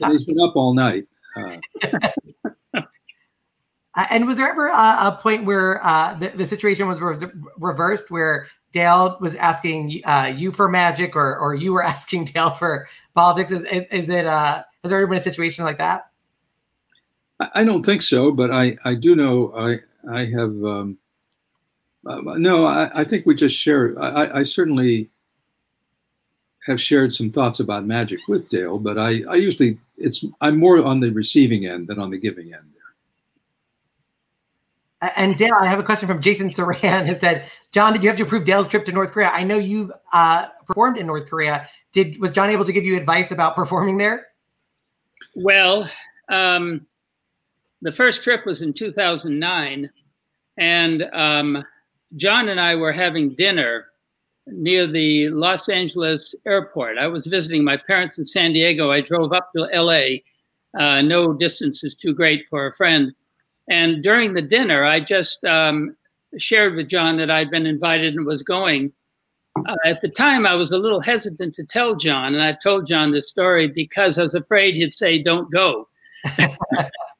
And 0.00 0.12
he's 0.12 0.24
been 0.24 0.40
up 0.40 0.56
all 0.56 0.74
night. 0.74 1.06
Uh, 1.36 1.58
and 4.10 4.26
was 4.26 4.36
there 4.36 4.48
ever 4.48 4.68
a, 4.68 4.72
a 4.72 5.18
point 5.22 5.44
where 5.44 5.84
uh, 5.86 6.14
the, 6.14 6.28
the 6.28 6.46
situation 6.46 6.88
was 6.88 7.00
re- 7.00 7.30
reversed, 7.58 8.10
where 8.10 8.48
Dale 8.74 9.16
was 9.20 9.36
asking 9.36 10.02
uh, 10.04 10.32
you 10.36 10.52
for 10.52 10.68
magic, 10.68 11.16
or 11.16 11.38
or 11.38 11.54
you 11.54 11.72
were 11.72 11.82
asking 11.94 12.26
Dale 12.26 12.50
for 12.50 12.86
politics? 13.14 13.50
Is, 13.50 13.62
is, 13.90 14.08
it? 14.10 14.26
Uh, 14.26 14.62
has 14.82 14.90
there 14.90 14.98
ever 14.98 15.06
been 15.06 15.18
a 15.18 15.22
situation 15.22 15.64
like 15.64 15.78
that? 15.78 16.10
I 17.54 17.64
don't 17.64 17.84
think 17.84 18.02
so, 18.02 18.30
but 18.30 18.50
I, 18.50 18.76
I 18.84 18.94
do 18.94 19.16
know 19.16 19.52
I 19.56 19.80
I 20.10 20.26
have 20.26 20.50
um, 20.64 20.98
uh, 22.06 22.20
no 22.36 22.64
I, 22.64 23.00
I 23.00 23.04
think 23.04 23.26
we 23.26 23.34
just 23.34 23.56
share 23.56 23.98
I, 24.00 24.40
I 24.40 24.42
certainly 24.42 25.10
have 26.66 26.80
shared 26.80 27.12
some 27.12 27.30
thoughts 27.30 27.60
about 27.60 27.84
magic 27.84 28.20
with 28.28 28.48
Dale, 28.48 28.78
but 28.78 28.98
I, 28.98 29.22
I 29.28 29.34
usually 29.34 29.78
it's 29.96 30.24
I'm 30.40 30.58
more 30.58 30.82
on 30.82 31.00
the 31.00 31.10
receiving 31.10 31.66
end 31.66 31.88
than 31.88 31.98
on 31.98 32.10
the 32.10 32.18
giving 32.18 32.52
end. 32.52 32.73
And 35.16 35.36
Dale, 35.36 35.54
I 35.60 35.66
have 35.66 35.78
a 35.78 35.82
question 35.82 36.08
from 36.08 36.20
Jason 36.20 36.48
Saran 36.48 37.06
who 37.06 37.14
said, 37.14 37.50
John, 37.72 37.92
did 37.92 38.02
you 38.02 38.08
have 38.08 38.16
to 38.18 38.24
approve 38.24 38.44
Dale's 38.44 38.68
trip 38.68 38.84
to 38.86 38.92
North 38.92 39.12
Korea? 39.12 39.30
I 39.32 39.44
know 39.44 39.58
you 39.58 39.92
uh, 40.12 40.48
performed 40.66 40.98
in 40.98 41.06
North 41.06 41.28
Korea. 41.28 41.68
Did 41.92 42.20
was 42.20 42.32
John 42.32 42.50
able 42.50 42.64
to 42.64 42.72
give 42.72 42.84
you 42.84 42.96
advice 42.96 43.30
about 43.30 43.54
performing 43.54 43.98
there? 43.98 44.28
Well, 45.36 45.90
um, 46.28 46.86
the 47.82 47.92
first 47.92 48.22
trip 48.22 48.46
was 48.46 48.62
in 48.62 48.72
2009, 48.72 49.90
and 50.58 51.02
um, 51.12 51.64
John 52.16 52.48
and 52.48 52.60
I 52.60 52.74
were 52.74 52.92
having 52.92 53.34
dinner 53.34 53.86
near 54.46 54.86
the 54.86 55.28
Los 55.30 55.68
Angeles 55.68 56.34
airport. 56.46 56.98
I 56.98 57.06
was 57.06 57.26
visiting 57.26 57.64
my 57.64 57.76
parents 57.76 58.18
in 58.18 58.26
San 58.26 58.52
Diego. 58.52 58.90
I 58.90 59.00
drove 59.00 59.32
up 59.32 59.50
to 59.56 59.68
LA. 59.72 60.18
Uh, 60.78 61.02
no 61.02 61.32
distance 61.32 61.82
is 61.84 61.94
too 61.94 62.14
great 62.14 62.46
for 62.48 62.66
a 62.66 62.74
friend. 62.74 63.14
And 63.68 64.02
during 64.02 64.34
the 64.34 64.42
dinner, 64.42 64.84
I 64.84 65.00
just 65.00 65.42
um, 65.44 65.96
shared 66.38 66.74
with 66.74 66.88
John 66.88 67.16
that 67.18 67.30
I'd 67.30 67.50
been 67.50 67.66
invited 67.66 68.14
and 68.14 68.26
was 68.26 68.42
going. 68.42 68.92
Uh, 69.66 69.76
at 69.84 70.00
the 70.00 70.08
time, 70.08 70.46
I 70.46 70.54
was 70.54 70.70
a 70.70 70.78
little 70.78 71.00
hesitant 71.00 71.54
to 71.54 71.64
tell 71.64 71.94
John, 71.94 72.34
and 72.34 72.42
I 72.42 72.56
told 72.62 72.88
John 72.88 73.12
this 73.12 73.28
story 73.28 73.68
because 73.68 74.18
I 74.18 74.22
was 74.22 74.34
afraid 74.34 74.74
he'd 74.74 74.92
say, 74.92 75.22
Don't 75.22 75.50
go. 75.52 75.88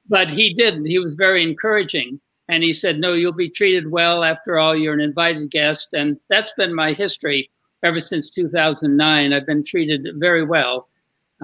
but 0.09 0.31
he 0.31 0.53
didn't. 0.55 0.87
He 0.87 0.99
was 0.99 1.15
very 1.15 1.43
encouraging. 1.43 2.21
And 2.49 2.63
he 2.63 2.73
said, 2.73 2.99
No, 2.99 3.15
you'll 3.15 3.33
be 3.33 3.49
treated 3.49 3.91
well. 3.91 4.25
After 4.25 4.59
all, 4.59 4.77
you're 4.77 4.95
an 4.95 5.01
invited 5.01 5.51
guest. 5.51 5.89
And 5.93 6.19
that's 6.29 6.53
been 6.55 6.75
my 6.75 6.93
history 6.93 7.51
ever 7.83 8.01
since 8.01 8.31
2009. 8.31 9.33
I've 9.33 9.47
been 9.47 9.65
treated 9.65 10.09
very 10.17 10.45
well. 10.45 10.89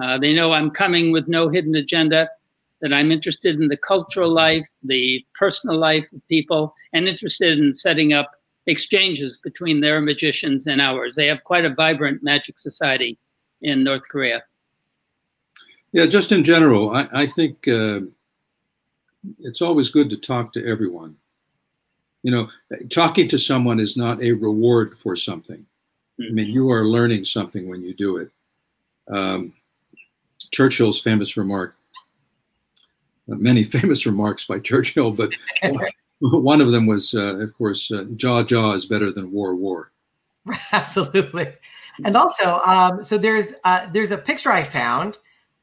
Uh, 0.01 0.17
they 0.17 0.33
know 0.33 0.53
I'm 0.53 0.71
coming 0.71 1.11
with 1.11 1.27
no 1.27 1.49
hidden 1.49 1.75
agenda, 1.75 2.29
that 2.81 2.93
I'm 2.93 3.11
interested 3.11 3.59
in 3.59 3.67
the 3.67 3.77
cultural 3.77 4.31
life, 4.31 4.67
the 4.83 5.25
personal 5.33 5.77
life 5.77 6.11
of 6.13 6.27
people, 6.27 6.73
and 6.93 7.07
interested 7.07 7.59
in 7.59 7.75
setting 7.75 8.13
up 8.13 8.31
exchanges 8.67 9.37
between 9.43 9.81
their 9.81 10.01
magicians 10.01 10.67
and 10.67 10.81
ours. 10.81 11.15
They 11.15 11.27
have 11.27 11.43
quite 11.43 11.65
a 11.65 11.73
vibrant 11.73 12.23
magic 12.23 12.59
society 12.59 13.17
in 13.61 13.83
North 13.83 14.03
Korea. 14.09 14.43
Yeah, 15.91 16.05
just 16.05 16.31
in 16.31 16.43
general, 16.43 16.91
I, 16.91 17.07
I 17.13 17.25
think. 17.25 17.67
Uh 17.67 18.01
it's 19.39 19.61
always 19.61 19.89
good 19.89 20.09
to 20.09 20.17
talk 20.17 20.53
to 20.53 20.65
everyone. 20.65 21.15
You 22.23 22.31
know, 22.31 22.49
talking 22.89 23.27
to 23.29 23.39
someone 23.39 23.79
is 23.79 23.97
not 23.97 24.21
a 24.21 24.31
reward 24.31 24.97
for 24.97 25.15
something. 25.15 25.65
I 26.19 26.31
mean, 26.31 26.49
you 26.49 26.69
are 26.71 26.85
learning 26.85 27.25
something 27.25 27.67
when 27.67 27.81
you 27.81 27.93
do 27.93 28.17
it. 28.17 28.31
Um, 29.09 29.53
Churchill's 30.51 31.01
famous 31.01 31.35
remark, 31.35 31.75
many 33.35 33.63
famous 33.77 34.05
remarks 34.05 34.45
by 34.45 34.59
Churchill, 34.59 35.11
but 35.11 35.31
one 36.19 36.61
of 36.61 36.71
them 36.71 36.85
was, 36.85 37.13
uh, 37.13 37.37
of 37.37 37.55
course, 37.57 37.91
uh, 37.91 38.05
jaw 38.15 38.43
jaw 38.43 38.73
is 38.73 38.85
better 38.85 39.11
than 39.11 39.31
war 39.31 39.55
war. 39.55 39.91
Absolutely. 40.71 41.53
And 42.05 42.17
also, 42.17 42.59
um, 42.65 43.03
so 43.03 43.17
there's 43.17 43.53
uh, 43.63 43.87
there's 43.91 44.11
a 44.11 44.17
picture 44.17 44.49
I 44.49 44.63
found. 44.63 45.17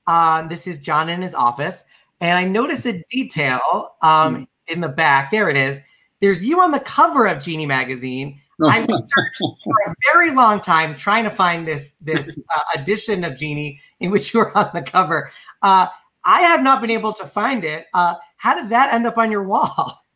Um, 0.07 0.49
this 0.49 0.67
is 0.67 0.79
John 0.79 1.09
in 1.09 1.23
his 1.23 1.35
office, 1.35 1.85
and 2.21 2.39
I 2.39 2.45
noticed 2.45 2.87
a 2.87 3.03
detail 3.11 3.97
um, 4.03 4.37
mm. 4.37 4.47
in 4.69 4.81
the 4.81 4.89
back. 4.89 5.31
There 5.31 5.51
it 5.51 5.57
is. 5.57 5.81
There's 6.21 6.45
you 6.45 6.61
on 6.61 6.71
the 6.71 6.81
cover 6.81 7.27
of 7.27 7.43
Genii 7.43 7.67
magazine. 7.67 8.41
I 8.61 8.81
researched 8.81 9.39
for 9.39 9.75
a 9.87 9.95
very 10.13 10.33
long 10.33 10.61
time 10.61 10.97
trying 10.97 11.25
to 11.25 11.31
find 11.31 11.67
this 11.67 11.95
this 12.01 12.37
uh, 12.55 12.81
edition 12.81 13.23
of 13.23 13.39
Genii 13.39 13.81
in 14.01 14.11
which 14.11 14.35
you 14.35 14.41
were 14.41 14.57
on 14.57 14.71
the 14.75 14.83
cover. 14.83 15.31
Uh, 15.63 15.87
I 16.29 16.43
have 16.43 16.63
not 16.63 16.83
been 16.83 16.91
able 16.91 17.15
to 17.15 17.25
find 17.25 17.65
it. 17.65 17.87
Uh, 17.95 18.15
how 18.37 18.55
did 18.55 18.69
that 18.69 18.93
end 18.93 19.07
up 19.07 19.17
on 19.19 19.33
your 19.33 19.45
wall? 19.45 20.05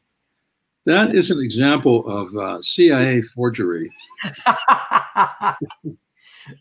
That 0.85 1.15
is 1.15 1.31
an 1.31 1.39
example 1.39 2.05
of 2.09 2.37
uh, 2.37 2.61
CIA 2.61 3.23
forgery. 3.23 3.89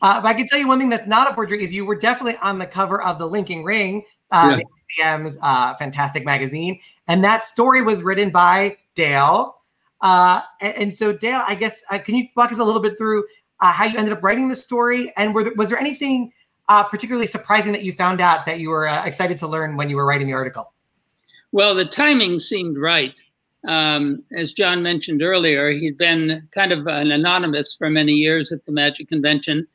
Uh, 0.01 0.21
but 0.21 0.27
I 0.27 0.33
can 0.35 0.45
tell 0.45 0.59
you 0.59 0.67
one 0.67 0.77
thing 0.77 0.89
that's 0.89 1.07
not 1.07 1.31
a 1.31 1.33
forgery 1.33 1.63
is 1.63 1.73
you 1.73 1.85
were 1.85 1.95
definitely 1.95 2.37
on 2.41 2.59
the 2.59 2.67
cover 2.67 3.01
of 3.01 3.17
the 3.17 3.25
Linking 3.25 3.63
Ring, 3.63 4.03
uh, 4.29 4.59
yeah. 4.59 5.15
IBM's 5.15 5.39
uh, 5.41 5.75
fantastic 5.77 6.23
magazine. 6.23 6.79
And 7.07 7.23
that 7.23 7.45
story 7.45 7.81
was 7.81 8.03
written 8.03 8.29
by 8.29 8.77
Dale. 8.93 9.55
Uh, 10.01 10.41
and, 10.59 10.75
and, 10.75 10.95
so, 10.95 11.17
Dale, 11.17 11.43
I 11.47 11.55
guess, 11.55 11.81
uh, 11.89 11.97
can 11.97 12.15
you 12.15 12.27
walk 12.35 12.51
us 12.51 12.59
a 12.59 12.63
little 12.63 12.81
bit 12.81 12.97
through 12.97 13.25
uh, 13.59 13.71
how 13.71 13.85
you 13.85 13.97
ended 13.97 14.13
up 14.13 14.23
writing 14.23 14.49
the 14.49 14.55
story? 14.55 15.11
And 15.17 15.35
there, 15.35 15.51
was 15.55 15.69
there 15.69 15.79
anything 15.79 16.31
uh, 16.71 16.83
particularly 16.85 17.27
surprising 17.27 17.73
that 17.73 17.83
you 17.83 17.91
found 17.91 18.21
out 18.21 18.45
that 18.45 18.61
you 18.61 18.69
were 18.69 18.87
uh, 18.87 19.03
excited 19.05 19.37
to 19.37 19.45
learn 19.45 19.75
when 19.75 19.89
you 19.89 19.97
were 19.97 20.05
writing 20.05 20.25
the 20.25 20.31
article? 20.31 20.71
Well, 21.51 21.75
the 21.75 21.83
timing 21.83 22.39
seemed 22.39 22.77
right. 22.77 23.19
Um, 23.67 24.23
as 24.31 24.53
John 24.53 24.81
mentioned 24.81 25.21
earlier, 25.21 25.71
he'd 25.71 25.97
been 25.97 26.47
kind 26.51 26.71
of 26.71 26.87
an 26.87 27.11
anonymous 27.11 27.75
for 27.75 27.89
many 27.89 28.13
years 28.13 28.53
at 28.53 28.65
the 28.65 28.71
Magic 28.71 29.09
Convention. 29.09 29.67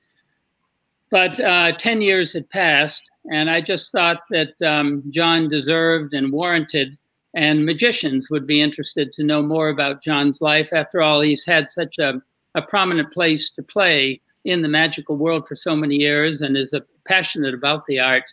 But 1.11 1.39
uh, 1.39 1.73
10 1.73 2.01
years 2.01 2.33
had 2.33 2.49
passed, 2.49 3.03
and 3.31 3.51
I 3.51 3.61
just 3.61 3.93
thought 3.93 4.23
that 4.31 4.55
um, 4.63 5.03
John 5.11 5.51
deserved 5.51 6.15
and 6.15 6.33
warranted, 6.33 6.97
and 7.35 7.67
magicians 7.67 8.31
would 8.31 8.47
be 8.47 8.63
interested 8.63 9.13
to 9.13 9.23
know 9.23 9.43
more 9.43 9.69
about 9.69 10.03
John's 10.03 10.41
life. 10.41 10.73
After 10.73 11.03
all, 11.03 11.21
he's 11.21 11.45
had 11.45 11.71
such 11.71 11.99
a, 11.99 12.23
a 12.55 12.63
prominent 12.63 13.13
place 13.13 13.51
to 13.51 13.63
play 13.63 14.23
in 14.47 14.63
the 14.63 14.69
magical 14.69 15.17
world 15.17 15.47
for 15.47 15.57
so 15.57 15.75
many 15.75 15.97
years 15.97 16.41
and 16.41 16.57
is 16.57 16.75
passionate 17.05 17.53
about 17.53 17.85
the 17.87 17.99
art. 17.99 18.25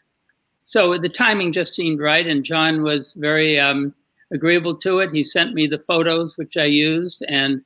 So 0.66 0.98
the 0.98 1.10
timing 1.10 1.52
just 1.52 1.76
seemed 1.76 2.00
right, 2.00 2.26
and 2.26 2.44
John 2.44 2.84
was 2.84 3.14
very 3.14 3.60
um, 3.60 3.94
agreeable 4.32 4.76
to 4.78 5.00
it. 5.00 5.12
He 5.12 5.24
sent 5.24 5.54
me 5.54 5.68
the 5.68 5.80
photos, 5.80 6.38
which 6.38 6.56
I 6.56 6.66
used, 6.66 7.24
and 7.28 7.62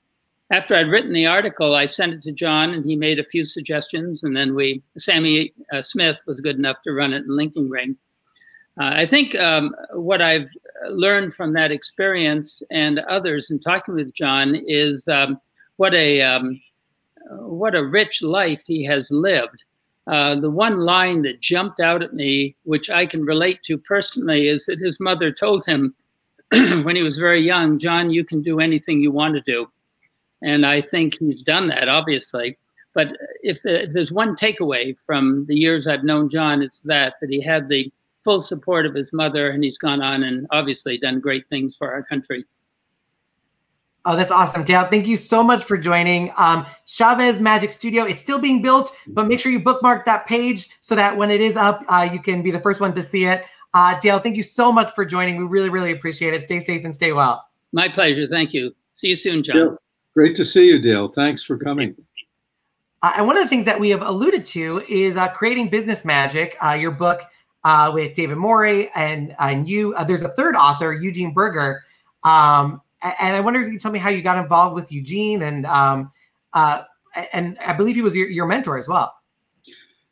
after 0.49 0.75
I'd 0.75 0.87
written 0.87 1.13
the 1.13 1.25
article, 1.25 1.75
I 1.75 1.85
sent 1.87 2.13
it 2.13 2.21
to 2.23 2.31
John, 2.31 2.73
and 2.73 2.85
he 2.85 2.95
made 2.95 3.19
a 3.19 3.23
few 3.23 3.43
suggestions, 3.43 4.23
and 4.23 4.35
then 4.35 4.55
we 4.55 4.81
Sammy 4.97 5.53
uh, 5.73 5.81
Smith 5.81 6.17
was 6.25 6.39
good 6.39 6.57
enough 6.57 6.81
to 6.83 6.93
run 6.93 7.13
it 7.13 7.25
in 7.25 7.35
Linking 7.35 7.69
Ring. 7.69 7.97
Uh, 8.79 8.91
I 8.93 9.05
think 9.05 9.35
um, 9.35 9.75
what 9.93 10.21
I've 10.21 10.49
learned 10.89 11.33
from 11.33 11.51
that 11.53 11.71
experience 11.71 12.63
and 12.71 12.99
others 12.99 13.51
in 13.51 13.59
talking 13.59 13.95
with 13.95 14.13
John 14.13 14.55
is 14.67 15.07
um, 15.07 15.41
what 15.77 15.93
a 15.93 16.21
um, 16.21 16.61
what 17.29 17.75
a 17.75 17.85
rich 17.85 18.21
life 18.21 18.63
he 18.65 18.83
has 18.85 19.09
lived. 19.09 19.63
Uh, 20.07 20.39
the 20.39 20.49
one 20.49 20.79
line 20.79 21.21
that 21.23 21.41
jumped 21.41 21.79
out 21.79 22.01
at 22.01 22.13
me, 22.13 22.55
which 22.63 22.89
I 22.89 23.05
can 23.05 23.25
relate 23.25 23.61
to 23.63 23.77
personally, 23.77 24.47
is 24.47 24.65
that 24.65 24.79
his 24.79 24.99
mother 24.99 25.31
told 25.31 25.65
him 25.65 25.93
when 26.51 26.95
he 26.95 27.03
was 27.03 27.17
very 27.17 27.41
young, 27.41 27.77
John, 27.77 28.09
you 28.09 28.23
can 28.23 28.41
do 28.41 28.59
anything 28.59 29.01
you 29.01 29.11
want 29.11 29.35
to 29.35 29.41
do. 29.41 29.67
And 30.41 30.65
I 30.65 30.81
think 30.81 31.17
he's 31.19 31.41
done 31.41 31.67
that, 31.69 31.89
obviously. 31.89 32.57
But 32.93 33.17
if, 33.43 33.65
if 33.65 33.91
there's 33.91 34.11
one 34.11 34.35
takeaway 34.35 34.95
from 35.05 35.45
the 35.47 35.55
years 35.55 35.87
I've 35.87 36.03
known 36.03 36.29
John, 36.29 36.61
it's 36.61 36.79
that, 36.85 37.15
that 37.19 37.29
he 37.29 37.41
had 37.41 37.67
the 37.67 37.91
full 38.23 38.43
support 38.43 38.85
of 38.85 38.95
his 38.95 39.11
mother 39.11 39.49
and 39.49 39.63
he's 39.63 39.77
gone 39.77 40.01
on 40.01 40.23
and 40.23 40.47
obviously 40.51 40.97
done 40.97 41.19
great 41.19 41.47
things 41.49 41.75
for 41.75 41.93
our 41.93 42.03
country. 42.03 42.45
Oh, 44.09 44.15
that's 44.15 44.31
awesome, 44.31 44.63
Dale. 44.63 44.85
Thank 44.85 45.05
you 45.05 45.17
so 45.17 45.43
much 45.43 45.65
for 45.65 45.77
joining. 45.77 46.31
Um, 46.37 46.65
Chavez 46.85 47.41
Magic 47.41 47.73
Studio, 47.73 48.05
it's 48.05 48.21
still 48.21 48.39
being 48.39 48.61
built, 48.61 48.95
but 49.05 49.27
make 49.27 49.41
sure 49.41 49.51
you 49.51 49.59
bookmark 49.59 50.05
that 50.05 50.25
page 50.25 50.69
so 50.79 50.95
that 50.95 51.17
when 51.17 51.29
it 51.29 51.41
is 51.41 51.57
up, 51.57 51.83
uh, 51.89 52.07
you 52.09 52.21
can 52.21 52.41
be 52.41 52.49
the 52.49 52.61
first 52.61 52.79
one 52.79 52.93
to 52.93 53.03
see 53.03 53.25
it. 53.25 53.43
Uh, 53.73 53.99
Dale, 53.99 54.19
thank 54.19 54.37
you 54.37 54.43
so 54.43 54.71
much 54.71 54.95
for 54.95 55.03
joining. 55.03 55.35
We 55.35 55.43
really, 55.43 55.67
really 55.67 55.91
appreciate 55.91 56.33
it. 56.33 56.41
Stay 56.41 56.61
safe 56.61 56.85
and 56.85 56.95
stay 56.95 57.11
well. 57.11 57.49
My 57.73 57.89
pleasure. 57.89 58.27
Thank 58.27 58.53
you. 58.53 58.73
See 58.95 59.07
you 59.07 59.17
soon, 59.17 59.43
John. 59.43 59.77
Great 60.13 60.37
to 60.37 60.45
see 60.45 60.67
you, 60.67 60.79
Dale. 60.79 61.09
Thanks 61.09 61.43
for 61.43 61.57
coming. 61.57 61.93
Uh, 63.03 63.11
and 63.17 63.27
one 63.27 63.35
of 63.35 63.43
the 63.43 63.49
things 63.49 63.65
that 63.65 63.77
we 63.77 63.89
have 63.89 64.03
alluded 64.03 64.45
to 64.45 64.83
is 64.87 65.17
uh, 65.17 65.27
creating 65.27 65.67
business 65.67 66.05
magic. 66.05 66.55
Uh, 66.65 66.77
your 66.79 66.91
book 66.91 67.23
uh, 67.65 67.91
with 67.93 68.13
David 68.13 68.37
Morey 68.37 68.89
and 68.95 69.35
and 69.37 69.67
you. 69.67 69.93
Uh, 69.95 70.05
there's 70.05 70.23
a 70.23 70.29
third 70.29 70.55
author, 70.55 70.93
Eugene 70.93 71.33
Burger. 71.33 71.83
um, 72.23 72.81
and 73.01 73.35
I 73.35 73.39
wonder 73.39 73.59
if 73.59 73.65
you 73.65 73.71
can 73.71 73.79
tell 73.79 73.91
me 73.91 73.99
how 73.99 74.09
you 74.09 74.21
got 74.21 74.37
involved 74.37 74.75
with 74.75 74.91
Eugene 74.91 75.43
and 75.43 75.65
um, 75.65 76.11
uh, 76.53 76.83
and 77.33 77.57
I 77.59 77.73
believe 77.73 77.95
he 77.95 78.01
was 78.01 78.15
your, 78.15 78.29
your 78.29 78.45
mentor 78.45 78.77
as 78.77 78.87
well. 78.87 79.13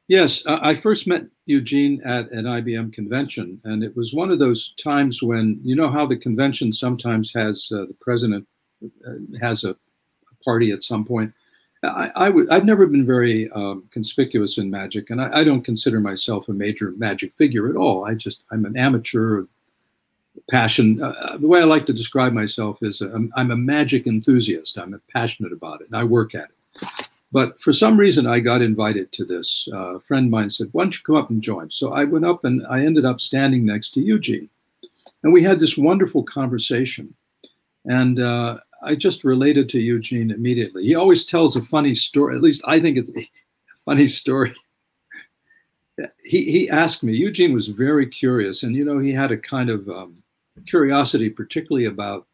Yes, 0.07 0.43
I 0.45 0.75
first 0.75 1.07
met 1.07 1.23
Eugene 1.47 1.99
at 2.05 2.29
an 2.31 2.45
IBM 2.45 2.93
convention, 2.93 3.59
and 3.63 3.83
it 3.83 3.95
was 3.95 4.13
one 4.13 4.29
of 4.29 4.37
those 4.37 4.73
times 4.73 5.23
when 5.23 5.59
you 5.63 5.75
know 5.75 5.89
how 5.89 6.05
the 6.05 6.17
convention 6.17 6.71
sometimes 6.71 7.33
has 7.33 7.71
uh, 7.71 7.85
the 7.85 7.95
president 7.99 8.47
uh, 8.83 9.13
has 9.41 9.63
a, 9.63 9.75
party 10.43 10.69
at 10.69 10.83
some 10.83 11.03
point. 11.03 11.33
I, 11.83 12.11
I 12.15 12.25
w- 12.27 12.47
I've 12.51 12.65
never 12.65 12.85
been 12.85 13.03
very 13.03 13.49
um, 13.49 13.85
conspicuous 13.89 14.59
in 14.59 14.69
magic, 14.69 15.09
and 15.09 15.19
I, 15.19 15.39
I, 15.39 15.43
don't 15.43 15.63
consider 15.63 15.99
myself 15.99 16.47
a 16.47 16.53
major 16.53 16.91
magic 16.97 17.35
figure 17.35 17.67
at 17.67 17.75
all. 17.75 18.05
I 18.05 18.13
just 18.13 18.43
I'm 18.51 18.63
an 18.65 18.77
amateur. 18.77 19.45
Passion. 20.49 21.01
Uh, 21.01 21.07
uh 21.07 21.37
the 21.37 21.47
way 21.47 21.61
I 21.61 21.65
like 21.65 21.85
to 21.87 21.93
describe 21.93 22.33
myself 22.33 22.79
is 22.81 23.01
a, 23.01 23.27
I'm 23.35 23.51
a 23.51 23.57
magic 23.57 24.07
enthusiast. 24.07 24.77
I'm 24.77 24.99
passionate 25.11 25.53
about 25.53 25.81
it, 25.81 25.87
and 25.87 25.95
I 25.95 26.03
work 26.03 26.35
at 26.35 26.49
it. 26.49 26.87
But 27.35 27.59
for 27.59 27.73
some 27.73 27.97
reason, 27.97 28.27
I 28.27 28.39
got 28.39 28.61
invited 28.61 29.11
to 29.11 29.25
this. 29.25 29.67
Uh, 29.73 29.95
a 29.95 29.99
friend 29.99 30.27
of 30.27 30.31
mine 30.31 30.49
said, 30.49 30.69
Why 30.71 30.83
don't 30.83 30.93
you 30.93 31.03
come 31.03 31.17
up 31.17 31.29
and 31.29 31.41
join? 31.41 31.69
So 31.69 31.91
I 31.91 32.05
went 32.05 32.23
up 32.23 32.45
and 32.45 32.65
I 32.69 32.85
ended 32.85 33.03
up 33.03 33.19
standing 33.19 33.65
next 33.65 33.93
to 33.95 34.01
Eugene. 34.01 34.49
And 35.23 35.33
we 35.33 35.43
had 35.43 35.59
this 35.59 35.77
wonderful 35.77 36.23
conversation. 36.23 37.13
And 37.83 38.19
uh, 38.19 38.59
I 38.81 38.95
just 38.95 39.23
related 39.23 39.67
to 39.69 39.79
Eugene 39.79 40.31
immediately. 40.31 40.85
He 40.85 40.95
always 40.95 41.25
tells 41.25 41.55
a 41.55 41.61
funny 41.61 41.93
story, 41.93 42.35
at 42.37 42.41
least 42.41 42.63
I 42.65 42.79
think 42.79 42.97
it's 42.97 43.09
a 43.09 43.29
funny 43.83 44.07
story. 44.07 44.53
He, 46.25 46.51
he 46.51 46.69
asked 46.69 47.03
me, 47.03 47.13
Eugene 47.13 47.53
was 47.53 47.67
very 47.67 48.05
curious. 48.05 48.63
And, 48.63 48.75
you 48.75 48.83
know, 48.83 48.99
he 48.99 49.13
had 49.13 49.31
a 49.31 49.37
kind 49.37 49.69
of 49.69 49.87
um, 49.87 50.21
curiosity, 50.65 51.29
particularly 51.29 51.85
about 51.85 52.27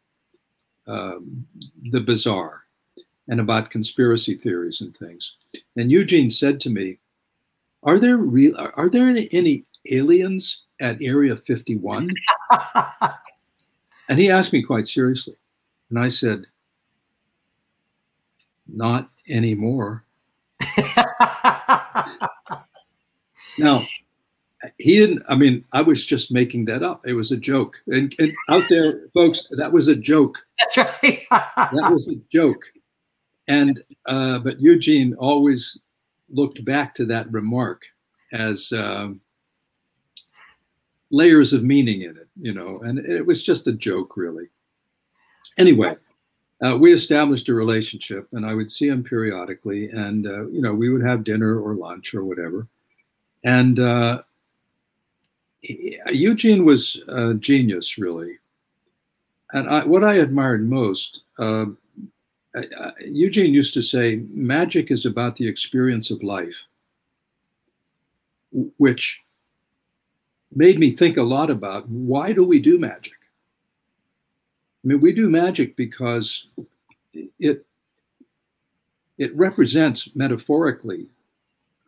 um, 0.86 1.46
the 1.90 2.00
bizarre 2.00 2.64
and 3.28 3.40
about 3.40 3.70
conspiracy 3.70 4.34
theories 4.34 4.80
and 4.80 4.96
things. 4.96 5.34
And 5.76 5.90
Eugene 5.90 6.30
said 6.30 6.60
to 6.60 6.70
me, 6.70 6.98
"Are 7.82 7.98
there 7.98 8.16
real? 8.16 8.54
Are 8.74 8.88
there 8.88 9.08
any, 9.08 9.28
any 9.32 9.64
aliens 9.90 10.64
at 10.80 11.02
Area 11.02 11.36
51?" 11.36 12.10
and 14.08 14.18
he 14.18 14.30
asked 14.30 14.52
me 14.52 14.62
quite 14.62 14.88
seriously, 14.88 15.36
and 15.90 15.98
I 15.98 16.08
said, 16.08 16.46
"Not 18.66 19.10
anymore." 19.28 20.04
now, 23.58 23.84
he 24.82 24.98
didn't. 24.98 25.22
I 25.28 25.36
mean, 25.36 25.64
I 25.72 25.82
was 25.82 26.04
just 26.04 26.32
making 26.32 26.64
that 26.66 26.82
up. 26.82 27.06
It 27.06 27.14
was 27.14 27.32
a 27.32 27.36
joke, 27.36 27.82
and, 27.86 28.14
and 28.18 28.32
out 28.48 28.64
there, 28.68 29.08
folks, 29.14 29.48
that 29.52 29.72
was 29.72 29.88
a 29.88 29.96
joke. 29.96 30.38
That's 30.58 30.76
right. 31.02 31.22
that 31.30 31.90
was 31.92 32.08
a 32.08 32.16
joke 32.30 32.64
and 33.48 33.82
uh, 34.06 34.38
but 34.38 34.60
Eugene 34.60 35.14
always 35.14 35.80
looked 36.30 36.64
back 36.64 36.94
to 36.94 37.04
that 37.06 37.30
remark 37.32 37.82
as 38.32 38.72
um, 38.72 39.20
layers 41.10 41.52
of 41.52 41.62
meaning 41.62 42.02
in 42.02 42.16
it, 42.16 42.28
you 42.40 42.54
know, 42.54 42.80
and 42.80 42.98
it 42.98 43.26
was 43.26 43.42
just 43.42 43.66
a 43.66 43.72
joke, 43.72 44.16
really. 44.16 44.48
Anyway, 45.58 45.94
uh, 46.64 46.76
we 46.78 46.92
established 46.92 47.48
a 47.48 47.54
relationship, 47.54 48.26
and 48.32 48.46
I 48.46 48.54
would 48.54 48.70
see 48.70 48.88
him 48.88 49.04
periodically, 49.04 49.90
and 49.90 50.26
uh, 50.26 50.48
you 50.48 50.62
know, 50.62 50.72
we 50.72 50.88
would 50.88 51.04
have 51.04 51.24
dinner 51.24 51.60
or 51.60 51.74
lunch 51.74 52.14
or 52.14 52.24
whatever, 52.24 52.66
and 53.44 53.78
uh, 53.78 54.22
Eugene 55.62 56.64
was 56.64 57.00
a 57.08 57.34
genius, 57.34 57.98
really. 57.98 58.38
And 59.52 59.68
I, 59.68 59.84
what 59.84 60.02
I 60.02 60.14
admired 60.14 60.68
most 60.68 61.22
uh, 61.38 61.66
Eugene 63.00 63.52
used 63.52 63.74
to 63.74 63.82
say, 63.82 64.22
magic 64.30 64.90
is 64.90 65.06
about 65.06 65.36
the 65.36 65.48
experience 65.48 66.10
of 66.10 66.22
life, 66.22 66.64
which 68.78 69.22
made 70.54 70.78
me 70.78 70.94
think 70.94 71.16
a 71.16 71.22
lot 71.22 71.50
about 71.50 71.88
why 71.88 72.32
do 72.32 72.44
we 72.44 72.60
do 72.60 72.78
magic? 72.78 73.14
I 74.84 74.88
mean, 74.88 75.00
we 75.00 75.12
do 75.12 75.30
magic 75.30 75.76
because 75.76 76.46
it 77.38 77.64
it 79.18 79.36
represents 79.36 80.08
metaphorically 80.14 81.08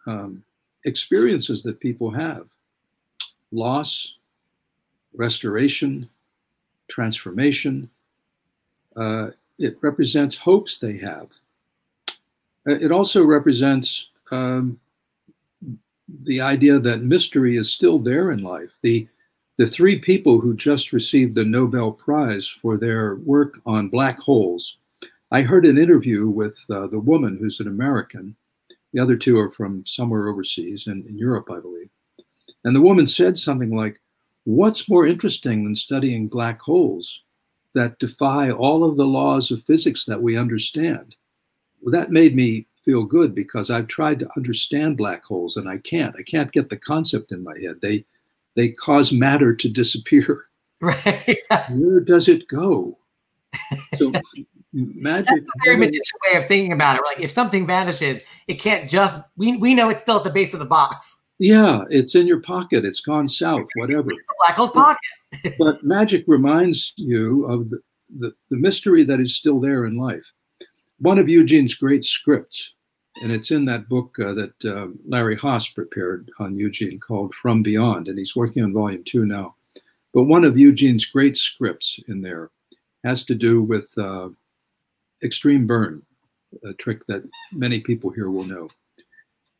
um, 0.06 0.44
experiences 0.84 1.62
that 1.62 1.80
people 1.80 2.10
have 2.10 2.46
loss, 3.54 4.14
restoration, 5.14 6.08
transformation. 6.88 7.88
Uh, 8.96 9.28
it 9.58 9.76
represents 9.80 10.36
hopes 10.36 10.78
they 10.78 10.98
have. 10.98 11.28
Uh, 12.66 12.74
it 12.80 12.90
also 12.90 13.24
represents 13.24 14.08
um, 14.30 14.78
the 16.24 16.40
idea 16.40 16.78
that 16.78 17.02
mystery 17.02 17.56
is 17.56 17.72
still 17.72 17.98
there 17.98 18.30
in 18.30 18.42
life. 18.42 18.70
The 18.82 19.08
the 19.56 19.68
three 19.68 20.00
people 20.00 20.40
who 20.40 20.54
just 20.56 20.92
received 20.92 21.36
the 21.36 21.44
Nobel 21.44 21.92
Prize 21.92 22.48
for 22.48 22.76
their 22.76 23.16
work 23.16 23.60
on 23.64 23.88
black 23.88 24.18
holes. 24.18 24.78
I 25.30 25.42
heard 25.42 25.64
an 25.64 25.78
interview 25.78 26.26
with 26.26 26.56
uh, 26.68 26.88
the 26.88 26.98
woman 26.98 27.36
who's 27.38 27.60
an 27.60 27.68
American. 27.68 28.34
The 28.92 29.00
other 29.00 29.16
two 29.16 29.38
are 29.38 29.52
from 29.52 29.86
somewhere 29.86 30.28
overseas 30.28 30.88
in, 30.88 31.04
in 31.08 31.16
Europe, 31.16 31.50
I 31.52 31.60
believe. 31.60 31.88
And 32.64 32.74
the 32.74 32.82
woman 32.82 33.06
said 33.06 33.38
something 33.38 33.74
like, 33.74 34.00
What's 34.44 34.90
more 34.90 35.06
interesting 35.06 35.64
than 35.64 35.74
studying 35.74 36.28
black 36.28 36.60
holes? 36.60 37.24
that 37.74 37.98
defy 37.98 38.50
all 38.50 38.88
of 38.88 38.96
the 38.96 39.06
laws 39.06 39.50
of 39.50 39.62
physics 39.64 40.04
that 40.06 40.22
we 40.22 40.36
understand. 40.36 41.16
Well, 41.82 41.92
that 41.92 42.10
made 42.10 42.34
me 42.34 42.66
feel 42.84 43.04
good 43.04 43.34
because 43.34 43.70
I've 43.70 43.88
tried 43.88 44.20
to 44.20 44.28
understand 44.36 44.96
black 44.96 45.24
holes 45.24 45.56
and 45.56 45.68
I 45.68 45.78
can't. 45.78 46.14
I 46.18 46.22
can't 46.22 46.52
get 46.52 46.70
the 46.70 46.76
concept 46.76 47.32
in 47.32 47.42
my 47.42 47.58
head. 47.58 47.80
They 47.82 48.04
they 48.56 48.68
cause 48.68 49.12
matter 49.12 49.54
to 49.54 49.68
disappear. 49.68 50.46
Right. 50.80 51.38
Where 51.70 52.00
does 52.00 52.28
it 52.28 52.46
go? 52.48 52.98
So 53.96 54.12
magic. 54.72 55.26
That's 55.28 55.28
a 55.28 55.64
very 55.64 55.76
Medici 55.76 56.00
way 56.26 56.42
of 56.42 56.46
thinking 56.46 56.72
about 56.72 56.96
it. 56.96 57.02
Like 57.06 57.20
if 57.20 57.30
something 57.30 57.66
vanishes, 57.66 58.22
it 58.48 58.54
can't 58.54 58.90
just 58.90 59.18
we 59.36 59.56
we 59.56 59.72
know 59.72 59.88
it's 59.88 60.02
still 60.02 60.18
at 60.18 60.24
the 60.24 60.30
base 60.30 60.52
of 60.52 60.58
the 60.58 60.66
box. 60.66 61.16
Yeah, 61.38 61.84
it's 61.90 62.14
in 62.14 62.26
your 62.26 62.40
pocket. 62.40 62.84
It's 62.84 63.00
gone 63.00 63.26
south, 63.26 63.66
whatever. 63.76 64.10
Black 64.44 64.56
hole's 64.56 64.70
pocket. 64.70 65.00
but 65.58 65.82
magic 65.82 66.24
reminds 66.28 66.92
you 66.96 67.44
of 67.46 67.70
the, 67.70 67.80
the, 68.18 68.32
the 68.50 68.56
mystery 68.56 69.02
that 69.04 69.20
is 69.20 69.34
still 69.34 69.60
there 69.60 69.84
in 69.86 69.96
life. 69.96 70.24
One 70.98 71.18
of 71.18 71.28
Eugene's 71.28 71.74
great 71.74 72.04
scripts, 72.04 72.74
and 73.22 73.32
it's 73.32 73.50
in 73.50 73.64
that 73.64 73.88
book 73.88 74.16
uh, 74.20 74.32
that 74.34 74.64
uh, 74.64 74.88
Larry 75.06 75.36
Hass 75.36 75.68
prepared 75.68 76.30
on 76.38 76.54
Eugene 76.54 77.00
called 77.00 77.34
From 77.34 77.62
Beyond, 77.62 78.06
and 78.06 78.18
he's 78.18 78.36
working 78.36 78.62
on 78.62 78.72
volume 78.72 79.02
two 79.02 79.26
now. 79.26 79.56
But 80.12 80.24
one 80.24 80.44
of 80.44 80.56
Eugene's 80.56 81.04
great 81.04 81.36
scripts 81.36 81.98
in 82.06 82.22
there 82.22 82.50
has 83.02 83.24
to 83.24 83.34
do 83.34 83.60
with 83.60 83.86
uh, 83.98 84.28
extreme 85.24 85.66
burn, 85.66 86.02
a 86.62 86.72
trick 86.74 87.04
that 87.08 87.28
many 87.52 87.80
people 87.80 88.10
here 88.10 88.30
will 88.30 88.44
know 88.44 88.68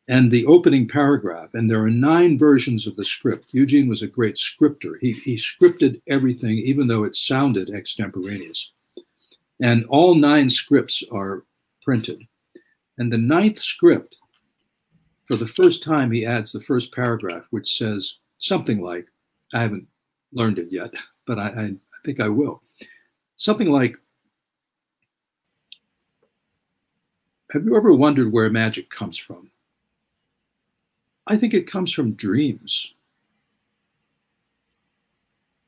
and 0.07 0.29
the 0.29 0.45
opening 0.45 0.87
paragraph. 0.87 1.49
And 1.53 1.69
there 1.69 1.81
are 1.81 1.89
nine 1.89 2.37
versions 2.37 2.85
of 2.85 2.95
the 2.95 3.05
script. 3.05 3.47
Eugene 3.51 3.87
was 3.87 4.01
a 4.01 4.07
great 4.07 4.37
scripter. 4.37 4.97
He, 5.01 5.13
he 5.13 5.35
scripted 5.35 6.01
everything, 6.07 6.57
even 6.59 6.87
though 6.87 7.03
it 7.03 7.15
sounded 7.15 7.69
extemporaneous. 7.69 8.71
And 9.61 9.85
all 9.85 10.15
nine 10.15 10.49
scripts 10.49 11.03
are 11.11 11.43
printed. 11.81 12.21
And 12.97 13.11
the 13.11 13.17
ninth 13.17 13.59
script, 13.59 14.17
for 15.27 15.35
the 15.35 15.47
first 15.47 15.83
time, 15.83 16.11
he 16.11 16.25
adds 16.25 16.51
the 16.51 16.61
first 16.61 16.93
paragraph, 16.93 17.43
which 17.49 17.77
says 17.77 18.15
something 18.37 18.81
like, 18.81 19.07
I 19.53 19.61
haven't 19.61 19.87
learned 20.33 20.59
it 20.59 20.67
yet, 20.71 20.93
but 21.25 21.39
I, 21.39 21.47
I, 21.47 21.63
I 21.63 21.97
think 22.03 22.19
I 22.19 22.27
will. 22.27 22.61
Something 23.37 23.71
like, 23.71 23.97
Have 27.51 27.63
you 27.63 27.77
ever 27.77 27.93
wondered 27.93 28.33
where 28.33 28.49
magic 28.49 28.89
comes 28.89 29.17
from? 29.17 29.49
I 31.27 31.37
think 31.37 31.53
it 31.53 31.69
comes 31.69 31.91
from 31.91 32.13
dreams. 32.13 32.93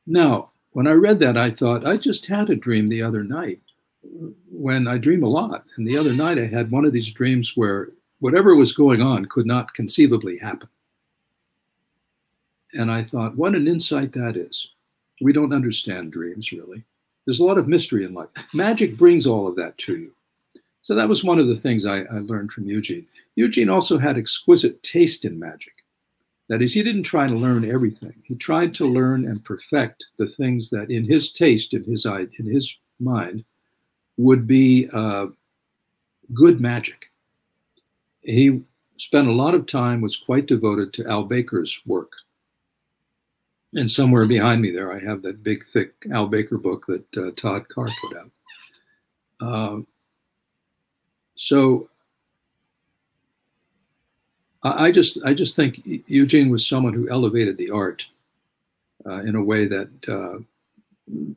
Now, 0.06 0.52
when 0.72 0.88
I 0.88 0.92
read 0.92 1.20
that, 1.20 1.38
I 1.38 1.50
thought, 1.50 1.86
I 1.86 1.98
just 1.98 2.26
had 2.28 2.50
a 2.50 2.56
dream 2.56 2.88
the 2.88 3.02
other 3.02 3.24
night 3.24 3.60
when 4.52 4.88
I 4.88 4.98
dream 4.98 5.24
a 5.24 5.28
lot. 5.28 5.66
And 5.76 5.88
the 5.88 5.98
other 5.98 6.14
night, 6.14 6.38
I 6.38 6.46
had 6.46 6.72
one 6.72 6.86
of 6.86 6.94
these 6.94 7.12
dreams 7.12 7.54
where 7.56 7.90
whatever 8.20 8.56
was 8.56 8.74
going 8.74 9.02
on 9.02 9.26
could 9.26 9.46
not 9.46 9.74
conceivably 9.74 10.38
happen. 10.38 10.70
And 12.74 12.92
I 12.92 13.04
thought, 13.04 13.36
what 13.36 13.56
an 13.56 13.68
insight 13.68 14.14
that 14.14 14.38
is. 14.38 14.70
We 15.22 15.34
don't 15.34 15.54
understand 15.54 16.12
dreams, 16.12 16.52
really. 16.52 16.84
There's 17.26 17.40
a 17.40 17.44
lot 17.44 17.58
of 17.58 17.68
mystery 17.68 18.06
in 18.06 18.14
life. 18.14 18.30
Magic 18.54 18.98
brings 18.98 19.26
all 19.26 19.48
of 19.48 19.56
that 19.56 19.78
to 19.80 19.98
you. 19.98 20.12
So 20.84 20.96
that 20.96 21.10
was 21.10 21.24
one 21.24 21.40
of 21.40 21.48
the 21.48 21.58
things 21.58 21.86
I, 21.86 22.02
I 22.04 22.20
learned 22.20 22.52
from 22.52 22.68
Eugene. 22.68 23.06
Eugene 23.38 23.70
also 23.70 24.00
had 24.00 24.18
exquisite 24.18 24.82
taste 24.82 25.24
in 25.24 25.40
magic. 25.40 25.74
That 26.50 26.64
is, 26.64 26.74
he 26.74 26.82
didn't 26.82 27.04
try 27.04 27.28
to 27.28 27.36
learn 27.36 27.70
everything. 27.70 28.16
He 28.24 28.34
tried 28.36 28.74
to 28.76 28.86
learn 28.86 29.26
and 29.26 29.46
perfect 29.46 30.08
the 30.18 30.28
things 30.28 30.72
that, 30.72 30.90
in 30.90 31.06
his 31.06 31.32
taste, 31.32 31.74
in 31.74 31.84
his 31.84 32.06
eye, 32.06 32.26
in 32.40 32.46
his 32.48 32.76
mind, 33.00 33.46
would 34.18 34.48
be 34.48 34.90
uh, 34.92 35.28
good 36.34 36.60
magic. 36.60 37.12
He 38.22 38.64
spent 38.98 39.28
a 39.28 39.34
lot 39.34 39.54
of 39.54 39.68
time, 39.68 40.02
was 40.02 40.18
quite 40.18 40.48
devoted 40.48 40.92
to 40.94 41.08
Al 41.08 41.24
Baker's 41.24 41.80
work. 41.86 42.14
And 43.76 43.92
somewhere 43.92 44.26
behind 44.26 44.64
me 44.64 44.72
there, 44.72 44.92
I 44.92 45.00
have 45.00 45.22
that 45.22 45.44
big, 45.44 45.64
thick 45.68 45.94
Al 46.12 46.26
Baker 46.26 46.58
book 46.58 46.88
that 46.88 47.18
uh, 47.18 47.32
Todd 47.36 47.68
Karr 47.70 47.90
put 48.02 48.18
out. 48.18 48.32
Uh, 49.40 49.82
so 51.36 51.88
I 54.64 54.92
just 54.92 55.24
I 55.24 55.34
just 55.34 55.56
think 55.56 55.82
Eugene 56.08 56.50
was 56.50 56.66
someone 56.66 56.94
who 56.94 57.10
elevated 57.10 57.58
the 57.58 57.70
art 57.70 58.06
uh, 59.06 59.22
in 59.22 59.36
a 59.36 59.44
way 59.44 59.68
that 59.68 59.90
uh, 60.08 60.40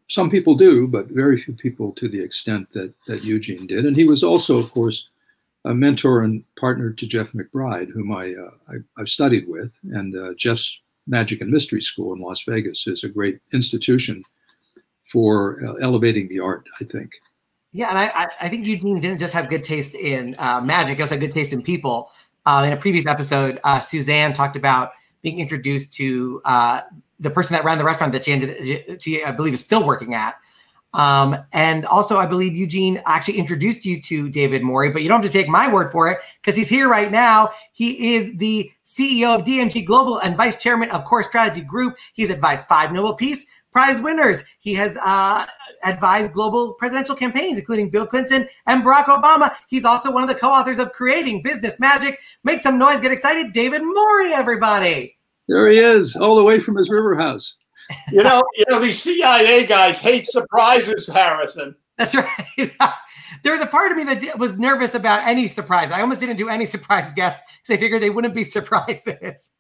some 0.09 0.31
people 0.31 0.55
do, 0.55 0.89
but 0.89 1.09
very 1.09 1.41
few 1.41 1.55
people 1.55 1.93
to 1.93 2.09
the 2.09 2.21
extent 2.21 2.69
that 2.73 2.93
that 3.07 3.25
Eugene 3.25 3.67
did. 3.67 3.85
And 3.85 3.97
he 3.97 4.05
was 4.05 4.25
also, 4.25 4.57
of 4.57 4.71
course, 4.73 5.09
a 5.65 5.75
mentor 5.75 6.23
and 6.23 6.43
partner 6.57 6.93
to 6.93 7.07
Jeff 7.07 7.33
McBride, 7.33 7.91
whom 7.91 8.13
I, 8.13 8.35
uh, 8.35 8.51
I 8.69 8.75
have 8.99 9.09
studied 9.09 9.47
with. 9.47 9.73
And 9.93 10.17
uh, 10.17 10.35
Jeff's 10.35 10.81
Magic 11.07 11.41
and 11.41 11.51
Mystery 11.51 11.83
School 11.83 12.15
in 12.15 12.21
Las 12.21 12.43
Vegas 12.49 12.87
is 12.87 13.05
a 13.05 13.09
great 13.09 13.41
institution 13.53 14.23
for 15.11 15.63
uh, 15.67 15.75
elevating 15.75 16.29
the 16.29 16.41
art. 16.41 16.65
I 16.81 16.85
think. 16.85 17.13
Yeah, 17.73 17.91
and 17.91 17.99
I, 17.99 18.27
I 18.41 18.49
think 18.49 18.67
Eugene 18.67 19.01
didn't 19.01 19.21
just 19.21 19.33
have 19.33 19.49
good 19.49 19.63
taste 19.63 19.95
in 19.95 20.35
uh, 20.39 20.61
magic; 20.61 20.97
he 20.97 21.03
also 21.03 21.15
had 21.15 21.21
good 21.21 21.33
taste 21.33 21.53
in 21.53 21.63
people. 21.63 22.11
Uh, 22.47 22.65
in 22.67 22.73
a 22.73 22.77
previous 22.77 23.07
episode, 23.07 23.61
uh, 23.65 23.81
Suzanne 23.81 24.33
talked 24.33 24.57
about 24.57 24.93
being 25.23 25.39
introduced 25.39 25.93
to 25.95 26.41
uh, 26.45 26.81
the 27.19 27.31
person 27.31 27.55
that 27.55 27.65
ran 27.65 27.79
the 27.79 27.85
restaurant 27.85 28.13
that 28.13 28.25
she 28.25 28.33
ended, 28.33 29.03
she 29.03 29.23
I 29.23 29.33
believe 29.33 29.53
is 29.53 29.61
still 29.61 29.87
working 29.87 30.15
at. 30.15 30.37
Um, 30.93 31.37
and 31.53 31.87
also, 31.87 32.17
I 32.17 32.27
believe 32.27 32.57
Eugene 32.57 33.01
actually 33.07 33.39
introduced 33.39 33.85
you 33.85 34.01
to 34.03 34.29
David 34.29 34.63
Morey, 34.63 34.91
but 34.91 35.03
you 35.03 35.09
don't 35.09 35.23
have 35.23 35.31
to 35.31 35.39
take 35.39 35.49
my 35.49 35.73
word 35.73 35.93
for 35.93 36.09
it 36.09 36.19
because 36.41 36.57
he's 36.57 36.69
here 36.69 36.89
right 36.89 37.13
now. 37.13 37.51
He 37.73 38.15
is 38.17 38.37
the 38.39 38.71
CEO 38.85 39.39
of 39.39 39.45
DMG 39.45 39.85
Global 39.85 40.19
and 40.19 40.37
vice 40.37 40.57
chairman 40.57 40.91
of 40.91 41.05
Core 41.05 41.23
Strategy 41.23 41.61
Group. 41.61 41.97
He's 42.15 42.31
advised 42.31 42.67
five 42.67 42.93
Nobel 42.93 43.15
Peace 43.15 43.47
Prize 43.73 44.01
winners. 44.01 44.43
He 44.61 44.75
has 44.75 44.97
uh, 44.97 45.47
advised 45.85 46.33
global 46.33 46.75
presidential 46.75 47.15
campaigns, 47.15 47.59
including 47.59 47.91
Bill 47.91 48.07
Clinton 48.07 48.49
and 48.67 48.83
Barack 48.83 49.05
Obama. 49.05 49.55
He's 49.69 49.85
also 49.85 50.13
one 50.13 50.23
of 50.23 50.29
the 50.29 50.35
co 50.35 50.51
authors 50.51 50.79
of 50.79 50.93
Creating 50.93 51.43
Business 51.43 51.79
Magic. 51.79 52.19
Make 52.43 52.61
some 52.61 52.79
noise, 52.79 53.01
get 53.01 53.13
excited. 53.13 53.53
David 53.53 53.83
Morey, 53.83 54.33
everybody. 54.33 55.17
There 55.49 55.69
he 55.69 55.79
is, 55.79 56.17
all 56.17 56.37
the 56.37 56.45
way 56.45 56.61
from 56.61 56.77
his 56.77 56.91
river 56.91 57.17
house. 57.17 57.57
you 58.13 58.23
know, 58.23 58.43
you 58.57 58.65
know, 58.71 58.81
these 58.81 59.03
CIA 59.03 59.67
guys 59.67 60.01
hate 60.01 60.25
surprises, 60.25 61.09
Harrison. 61.09 61.75
That's 61.97 62.15
right. 62.15 62.73
there 63.43 63.53
was 63.53 63.61
a 63.61 63.67
part 63.67 63.93
of 63.93 63.99
me 63.99 64.05
that 64.05 64.39
was 64.39 64.59
nervous 64.59 64.95
about 64.95 65.27
any 65.27 65.49
surprise. 65.49 65.91
I 65.91 66.01
almost 66.01 66.21
didn't 66.21 66.37
do 66.37 66.49
any 66.49 66.67
surprise 66.67 67.13
guests 67.13 67.43
because 67.63 67.77
I 67.77 67.81
figured 67.81 68.03
they 68.03 68.11
wouldn't 68.11 68.35
be 68.35 68.45
surprises. 68.57 69.51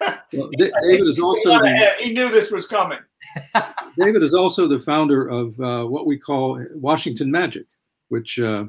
Well, 0.00 0.50
David 0.58 1.08
is 1.08 1.20
also 1.22 1.58
the, 1.58 1.92
he 2.00 2.12
knew 2.12 2.30
this 2.30 2.50
was 2.50 2.66
coming. 2.66 2.98
David 3.98 4.22
is 4.22 4.34
also 4.34 4.66
the 4.66 4.78
founder 4.78 5.28
of 5.28 5.58
uh, 5.60 5.84
what 5.84 6.06
we 6.06 6.18
call 6.18 6.64
Washington 6.74 7.30
Magic, 7.30 7.66
which 8.08 8.38
uh, 8.38 8.64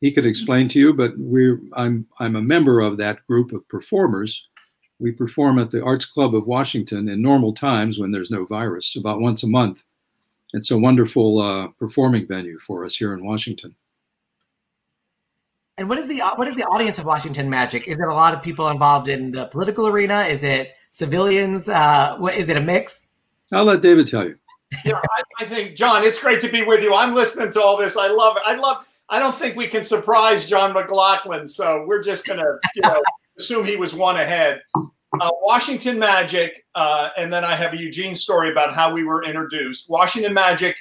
he 0.00 0.12
could 0.12 0.26
explain 0.26 0.68
to 0.68 0.78
you. 0.78 0.92
But 0.92 1.12
we're 1.16 1.60
I'm 1.74 2.06
I'm 2.18 2.36
a 2.36 2.42
member 2.42 2.80
of 2.80 2.96
that 2.98 3.26
group 3.26 3.52
of 3.52 3.66
performers. 3.68 4.46
We 5.00 5.12
perform 5.12 5.58
at 5.58 5.70
the 5.70 5.82
Arts 5.82 6.06
Club 6.06 6.34
of 6.34 6.46
Washington 6.46 7.08
in 7.08 7.22
normal 7.22 7.54
times 7.54 7.98
when 7.98 8.10
there's 8.10 8.32
no 8.32 8.44
virus, 8.46 8.96
about 8.96 9.20
once 9.20 9.44
a 9.44 9.46
month. 9.46 9.84
It's 10.54 10.70
a 10.70 10.78
wonderful 10.78 11.40
uh, 11.40 11.68
performing 11.78 12.26
venue 12.26 12.58
for 12.58 12.84
us 12.84 12.96
here 12.96 13.12
in 13.14 13.24
Washington. 13.24 13.74
And 15.78 15.88
what 15.88 15.98
is 15.98 16.08
the 16.08 16.18
what 16.34 16.48
is 16.48 16.56
the 16.56 16.64
audience 16.64 16.98
of 16.98 17.04
Washington 17.04 17.48
Magic? 17.48 17.86
Is 17.86 17.96
it 17.96 18.08
a 18.08 18.14
lot 18.14 18.34
of 18.34 18.42
people 18.42 18.68
involved 18.68 19.08
in 19.08 19.30
the 19.30 19.46
political 19.46 19.86
arena? 19.86 20.22
Is 20.22 20.42
it 20.42 20.74
civilians? 20.90 21.68
Uh, 21.68 22.16
what, 22.18 22.34
is 22.34 22.48
it 22.48 22.56
a 22.56 22.60
mix? 22.60 23.06
I'll 23.52 23.64
let 23.64 23.80
David 23.80 24.08
tell 24.08 24.24
you. 24.24 24.36
yeah, 24.84 25.00
I, 25.16 25.22
I, 25.40 25.44
think 25.44 25.76
John, 25.76 26.02
it's 26.02 26.18
great 26.18 26.40
to 26.42 26.48
be 26.48 26.62
with 26.62 26.82
you. 26.82 26.94
I'm 26.94 27.14
listening 27.14 27.52
to 27.52 27.62
all 27.62 27.76
this. 27.78 27.96
I 27.96 28.08
love 28.08 28.36
it. 28.36 28.42
I 28.44 28.54
love. 28.56 28.86
I 29.08 29.18
don't 29.18 29.34
think 29.34 29.56
we 29.56 29.66
can 29.68 29.84
surprise 29.84 30.46
John 30.46 30.74
McLaughlin, 30.74 31.46
so 31.46 31.84
we're 31.86 32.02
just 32.02 32.26
gonna, 32.26 32.58
you 32.74 32.82
know, 32.82 33.02
assume 33.38 33.64
he 33.64 33.76
was 33.76 33.94
one 33.94 34.18
ahead. 34.18 34.60
Uh, 34.74 35.30
Washington 35.40 35.98
Magic, 35.98 36.66
uh, 36.74 37.08
and 37.16 37.32
then 37.32 37.44
I 37.44 37.54
have 37.54 37.72
a 37.72 37.78
Eugene 37.78 38.14
story 38.14 38.50
about 38.50 38.74
how 38.74 38.92
we 38.92 39.04
were 39.04 39.24
introduced. 39.24 39.88
Washington 39.88 40.34
Magic, 40.34 40.76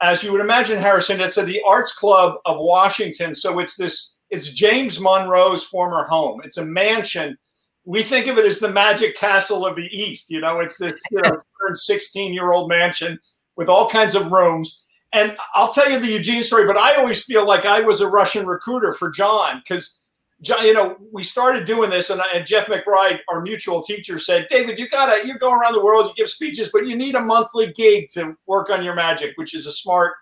as 0.00 0.24
you 0.24 0.32
would 0.32 0.40
imagine, 0.40 0.78
Harrison, 0.78 1.20
it's 1.20 1.38
at 1.38 1.46
the 1.46 1.62
Arts 1.64 1.96
Club 1.96 2.38
of 2.44 2.56
Washington. 2.58 3.36
So 3.36 3.60
it's 3.60 3.76
this, 3.76 4.16
it's 4.32 4.52
James 4.52 4.98
Monroe's 4.98 5.62
former 5.62 6.04
home. 6.06 6.40
It's 6.42 6.56
a 6.56 6.64
mansion 6.64 7.38
we 7.84 8.02
think 8.02 8.26
of 8.26 8.38
it 8.38 8.46
as 8.46 8.58
the 8.58 8.70
magic 8.70 9.16
castle 9.16 9.66
of 9.66 9.76
the 9.76 9.88
East. 9.90 10.30
You 10.30 10.40
know, 10.40 10.60
it's 10.60 10.78
this 10.78 11.00
you 11.10 11.20
know 11.22 11.40
16 11.74 12.32
year 12.32 12.52
old 12.52 12.68
mansion 12.68 13.18
with 13.56 13.68
all 13.68 13.88
kinds 13.88 14.14
of 14.14 14.30
rooms. 14.30 14.82
And 15.12 15.36
I'll 15.54 15.72
tell 15.72 15.90
you 15.90 15.98
the 15.98 16.10
Eugene 16.10 16.42
story, 16.42 16.66
but 16.66 16.78
I 16.78 16.96
always 16.96 17.22
feel 17.22 17.46
like 17.46 17.66
I 17.66 17.80
was 17.80 18.00
a 18.00 18.08
Russian 18.08 18.46
recruiter 18.46 18.94
for 18.94 19.10
John 19.10 19.62
because 19.62 20.00
John, 20.40 20.64
you 20.64 20.72
know, 20.72 20.96
we 21.12 21.22
started 21.22 21.66
doing 21.66 21.90
this, 21.90 22.10
and, 22.10 22.20
and 22.34 22.44
Jeff 22.46 22.66
McBride, 22.66 23.20
our 23.28 23.42
mutual 23.42 23.82
teacher, 23.82 24.18
said, 24.18 24.48
"David, 24.50 24.78
you 24.78 24.88
gotta, 24.88 25.24
you 25.26 25.38
go 25.38 25.52
around 25.52 25.74
the 25.74 25.84
world, 25.84 26.06
you 26.06 26.14
give 26.16 26.30
speeches, 26.30 26.70
but 26.72 26.86
you 26.86 26.96
need 26.96 27.14
a 27.14 27.20
monthly 27.20 27.72
gig 27.72 28.08
to 28.12 28.36
work 28.46 28.70
on 28.70 28.82
your 28.82 28.94
magic, 28.94 29.32
which 29.36 29.54
is 29.54 29.66
a 29.66 29.72
smart 29.72 30.14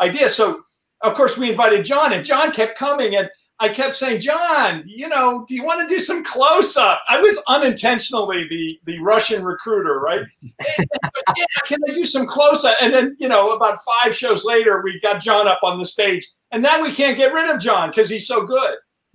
idea." 0.00 0.28
So, 0.28 0.62
of 1.02 1.14
course, 1.14 1.38
we 1.38 1.50
invited 1.50 1.86
John, 1.86 2.12
and 2.12 2.24
John 2.24 2.52
kept 2.52 2.76
coming, 2.76 3.16
and 3.16 3.30
I 3.62 3.68
kept 3.68 3.94
saying, 3.94 4.20
John, 4.20 4.82
you 4.86 5.08
know, 5.08 5.44
do 5.46 5.54
you 5.54 5.62
want 5.62 5.88
to 5.88 5.94
do 5.94 6.00
some 6.00 6.24
close 6.24 6.76
up? 6.76 7.00
I 7.08 7.20
was 7.20 7.40
unintentionally 7.46 8.48
the 8.48 8.80
the 8.86 8.98
Russian 8.98 9.44
recruiter, 9.44 10.00
right? 10.00 10.24
yeah, 10.42 11.44
can 11.66 11.78
I 11.88 11.92
do 11.92 12.04
some 12.04 12.26
close 12.26 12.64
up? 12.64 12.76
And 12.80 12.92
then, 12.92 13.16
you 13.20 13.28
know, 13.28 13.54
about 13.54 13.78
five 14.02 14.16
shows 14.16 14.44
later, 14.44 14.82
we 14.82 14.98
got 14.98 15.22
John 15.22 15.46
up 15.46 15.60
on 15.62 15.78
the 15.78 15.86
stage, 15.86 16.28
and 16.50 16.60
now 16.60 16.82
we 16.82 16.90
can't 16.90 17.16
get 17.16 17.32
rid 17.32 17.54
of 17.54 17.60
John 17.60 17.90
because 17.90 18.10
he's 18.10 18.26
so 18.26 18.44
good. 18.44 18.78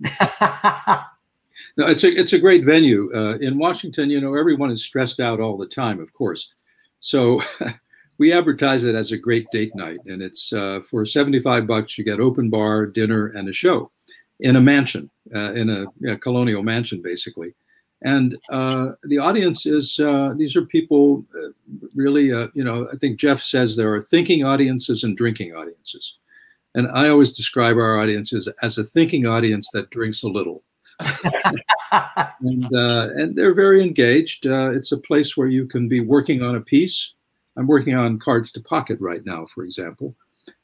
no, 1.76 1.86
it's 1.86 2.04
a 2.04 2.18
it's 2.18 2.32
a 2.32 2.38
great 2.38 2.64
venue 2.64 3.10
uh, 3.14 3.36
in 3.42 3.58
Washington. 3.58 4.08
You 4.08 4.22
know, 4.22 4.34
everyone 4.34 4.70
is 4.70 4.82
stressed 4.82 5.20
out 5.20 5.40
all 5.40 5.58
the 5.58 5.68
time, 5.68 6.00
of 6.00 6.14
course. 6.14 6.50
So. 7.00 7.42
we 8.20 8.32
advertise 8.32 8.82
it 8.82 8.96
as 8.96 9.12
a 9.12 9.16
great 9.16 9.48
date 9.52 9.72
night, 9.76 10.00
and 10.06 10.20
it's 10.20 10.52
uh, 10.52 10.80
for 10.90 11.06
75 11.06 11.68
bucks. 11.68 11.96
You 11.96 12.02
get 12.02 12.18
open 12.18 12.50
bar, 12.50 12.84
dinner, 12.84 13.28
and 13.28 13.48
a 13.48 13.52
show 13.52 13.92
in 14.40 14.56
a 14.56 14.60
mansion, 14.60 15.10
uh, 15.34 15.52
in 15.52 15.70
a, 15.70 16.12
a, 16.12 16.16
colonial 16.16 16.62
mansion, 16.62 17.02
basically. 17.02 17.54
And 18.02 18.38
uh, 18.50 18.90
the 19.04 19.18
audience 19.18 19.66
is 19.66 19.98
uh, 19.98 20.32
these 20.36 20.54
are 20.54 20.64
people 20.64 21.24
uh, 21.34 21.48
really, 21.94 22.32
uh, 22.32 22.48
you 22.54 22.62
know, 22.62 22.88
I 22.92 22.96
think 22.96 23.18
Jeff 23.18 23.42
says 23.42 23.74
there 23.74 23.92
are 23.94 24.02
thinking 24.02 24.44
audiences 24.44 25.02
and 25.02 25.16
drinking 25.16 25.54
audiences. 25.54 26.14
And 26.74 26.88
I 26.88 27.08
always 27.08 27.32
describe 27.32 27.76
our 27.76 28.00
audiences 28.00 28.48
as 28.62 28.78
a 28.78 28.84
thinking 28.84 29.26
audience 29.26 29.70
that 29.72 29.90
drinks 29.90 30.22
a 30.22 30.28
little. 30.28 30.62
and, 32.40 32.64
uh, 32.72 33.08
and 33.14 33.34
they're 33.34 33.54
very 33.54 33.82
engaged. 33.82 34.46
it's 34.46 34.92
a 34.92 34.98
place 34.98 35.36
where 35.36 35.48
you 35.48 35.66
can 35.66 35.88
be 35.88 36.00
working 36.00 36.42
on 36.42 36.54
a 36.56 36.60
piece. 36.60 37.14
I'm 37.56 37.66
working 37.66 37.96
on 37.96 38.20
Cards 38.20 38.52
to 38.52 38.60
Pocket 38.60 39.00
right 39.00 39.24
now, 39.24 39.46
for 39.46 39.64
example. 39.64 40.14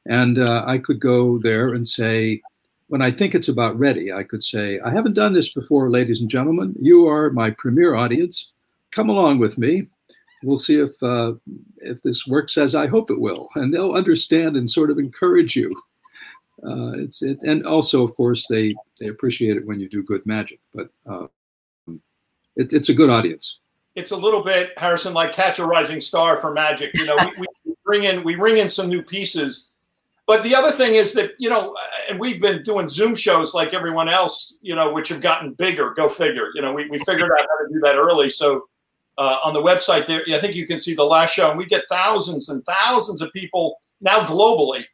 And 0.06 0.38
I 0.38 0.78
could 0.78 1.00
go 1.00 1.38
there 1.38 1.74
and 1.74 1.86
say, 1.86 2.42
when 2.89 3.03
I 3.03 3.11
think 3.11 3.35
it's 3.35 3.49
about 3.49 3.78
ready, 3.78 4.12
I 4.12 4.22
could 4.22 4.43
say, 4.43 4.78
I 4.80 4.91
haven't 4.91 5.14
done 5.14 5.32
this 5.32 5.53
before, 5.53 5.91
ladies 5.91 6.20
and 6.20 6.28
gentlemen. 6.30 6.74
You 6.80 7.09
are 7.09 7.30
my 7.30 7.51
premier 7.51 7.95
audience. 7.95 8.53
Come 8.91 9.09
along 9.09 9.39
with 9.39 9.59
me. 9.59 9.87
We'll 10.43 10.59
see 10.59 10.78
if 10.78 11.03
uh, 11.03 11.32
if 11.78 12.03
this 12.03 12.26
works 12.26 12.59
as 12.59 12.74
I 12.74 12.87
hope 12.87 13.11
it 13.11 13.18
will, 13.18 13.49
and 13.55 13.72
they'll 13.72 13.93
understand 13.93 14.57
and 14.57 14.68
sort 14.68 14.91
of 14.91 14.99
encourage 14.99 15.57
you. 15.57 15.74
Uh, 16.62 16.93
it's 16.99 17.22
it, 17.22 17.43
and 17.45 17.66
also, 17.66 18.03
of 18.03 18.14
course, 18.14 18.47
they 18.49 18.74
they 19.01 19.07
appreciate 19.07 19.57
it 19.57 19.66
when 19.66 19.80
you 19.80 19.89
do 19.89 20.03
good 20.03 20.24
magic. 20.26 20.61
But 20.74 20.91
uh, 21.07 21.26
it, 22.57 22.74
it's 22.74 22.91
a 22.91 22.95
good 22.95 23.09
audience. 23.09 23.59
It's 23.95 24.11
a 24.11 24.16
little 24.16 24.45
bit 24.45 24.72
Harrison 24.76 25.14
like 25.14 25.32
catch 25.32 25.59
a 25.61 25.66
rising 25.66 26.01
star 26.01 26.37
for 26.37 26.53
magic. 26.53 26.93
You 26.93 27.07
know, 27.07 27.16
we, 27.39 27.47
we 27.64 27.74
bring 27.82 28.05
in 28.05 28.22
we 28.22 28.35
bring 28.35 28.59
in 28.59 28.68
some 28.68 28.89
new 28.89 29.03
pieces 29.03 29.70
but 30.26 30.42
the 30.42 30.54
other 30.54 30.72
thing 30.72 30.94
is 30.94 31.12
that, 31.14 31.32
you 31.38 31.50
know, 31.50 31.76
and 32.08 32.18
we've 32.18 32.40
been 32.40 32.62
doing 32.62 32.88
Zoom 32.88 33.14
shows 33.14 33.52
like 33.52 33.74
everyone 33.74 34.08
else, 34.08 34.54
you 34.62 34.74
know, 34.74 34.90
which 34.90 35.10
have 35.10 35.20
gotten 35.20 35.52
bigger. 35.52 35.92
Go 35.94 36.08
figure. 36.08 36.48
You 36.54 36.62
know, 36.62 36.72
we, 36.72 36.88
we 36.88 36.98
figured 37.00 37.30
out 37.30 37.40
how 37.40 37.66
to 37.66 37.72
do 37.72 37.80
that 37.80 37.96
early. 37.96 38.30
So 38.30 38.64
uh, 39.18 39.38
on 39.44 39.52
the 39.52 39.60
website 39.60 40.06
there, 40.06 40.22
I 40.32 40.40
think 40.40 40.54
you 40.54 40.66
can 40.66 40.80
see 40.80 40.94
the 40.94 41.04
last 41.04 41.34
show, 41.34 41.50
and 41.50 41.58
we 41.58 41.66
get 41.66 41.84
thousands 41.90 42.48
and 42.48 42.64
thousands 42.64 43.20
of 43.20 43.30
people 43.32 43.82
now 44.00 44.24
globally. 44.24 44.84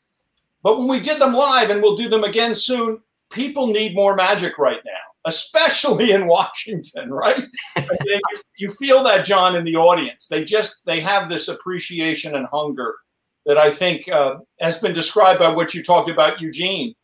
But 0.62 0.78
when 0.78 0.88
we 0.88 1.00
did 1.00 1.20
them 1.20 1.32
live, 1.32 1.70
and 1.70 1.80
we'll 1.80 1.96
do 1.96 2.08
them 2.08 2.24
again 2.24 2.54
soon, 2.54 3.00
people 3.30 3.68
need 3.68 3.94
more 3.94 4.16
magic 4.16 4.58
right 4.58 4.80
now. 4.84 4.92
especially 5.26 6.12
in 6.12 6.26
Washington, 6.26 7.10
right? 7.12 7.44
you, 7.76 8.20
you 8.58 8.68
feel 8.68 9.02
that, 9.04 9.24
John, 9.24 9.54
in 9.54 9.64
the 9.64 9.76
audience. 9.76 10.26
They 10.26 10.44
just 10.44 10.84
they 10.86 11.00
have 11.00 11.28
this 11.28 11.48
appreciation 11.48 12.34
and 12.34 12.46
hunger 12.46 12.96
that 13.46 13.58
I 13.58 13.70
think 13.70 14.08
uh, 14.08 14.36
has 14.60 14.78
been 14.78 14.92
described 14.92 15.40
by 15.40 15.48
what 15.48 15.74
you 15.74 15.82
talked 15.82 16.10
about, 16.10 16.40
Eugene, 16.40 16.94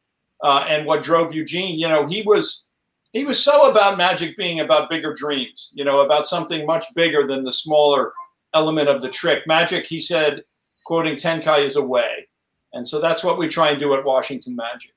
uh, 0.42 0.64
and 0.68 0.86
what 0.86 1.02
drove 1.02 1.34
Eugene. 1.34 1.78
You 1.78 1.88
know, 1.88 2.06
he 2.06 2.22
was 2.22 2.66
he 3.12 3.24
was 3.24 3.42
so 3.42 3.70
about 3.70 3.96
magic 3.96 4.36
being 4.36 4.60
about 4.60 4.90
bigger 4.90 5.14
dreams. 5.14 5.72
You 5.74 5.84
know, 5.84 6.00
about 6.00 6.26
something 6.26 6.66
much 6.66 6.84
bigger 6.94 7.26
than 7.26 7.44
the 7.44 7.52
smaller 7.52 8.12
element 8.54 8.88
of 8.88 9.02
the 9.02 9.08
trick. 9.08 9.46
Magic, 9.46 9.86
he 9.86 10.00
said, 10.00 10.42
quoting 10.84 11.14
Tenkai, 11.14 11.64
is 11.64 11.76
a 11.76 11.82
way, 11.82 12.28
and 12.72 12.86
so 12.86 13.00
that's 13.00 13.24
what 13.24 13.38
we 13.38 13.48
try 13.48 13.70
and 13.70 13.80
do 13.80 13.94
at 13.94 14.04
Washington 14.04 14.54
Magic. 14.54 14.92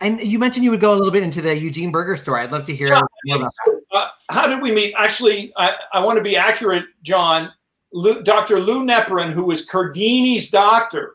And 0.00 0.20
you 0.20 0.38
mentioned 0.38 0.64
you 0.64 0.70
would 0.70 0.80
go 0.80 0.92
a 0.92 0.96
little 0.96 1.12
bit 1.12 1.22
into 1.22 1.40
the 1.40 1.56
Eugene 1.56 1.90
Burger 1.90 2.16
story. 2.16 2.42
I'd 2.42 2.52
love 2.52 2.64
to 2.64 2.74
hear. 2.74 2.88
Yeah, 3.24 3.48
uh, 3.92 4.08
how 4.28 4.46
did 4.46 4.60
we 4.60 4.72
meet? 4.72 4.92
Actually, 4.98 5.52
I, 5.56 5.76
I 5.92 6.00
want 6.00 6.18
to 6.18 6.22
be 6.22 6.36
accurate, 6.36 6.84
John. 7.02 7.52
Lou, 7.94 8.22
Dr. 8.22 8.58
Lou 8.58 8.84
Neperin, 8.84 9.32
who 9.32 9.44
was 9.44 9.64
Cardini's 9.64 10.50
doctor. 10.50 11.14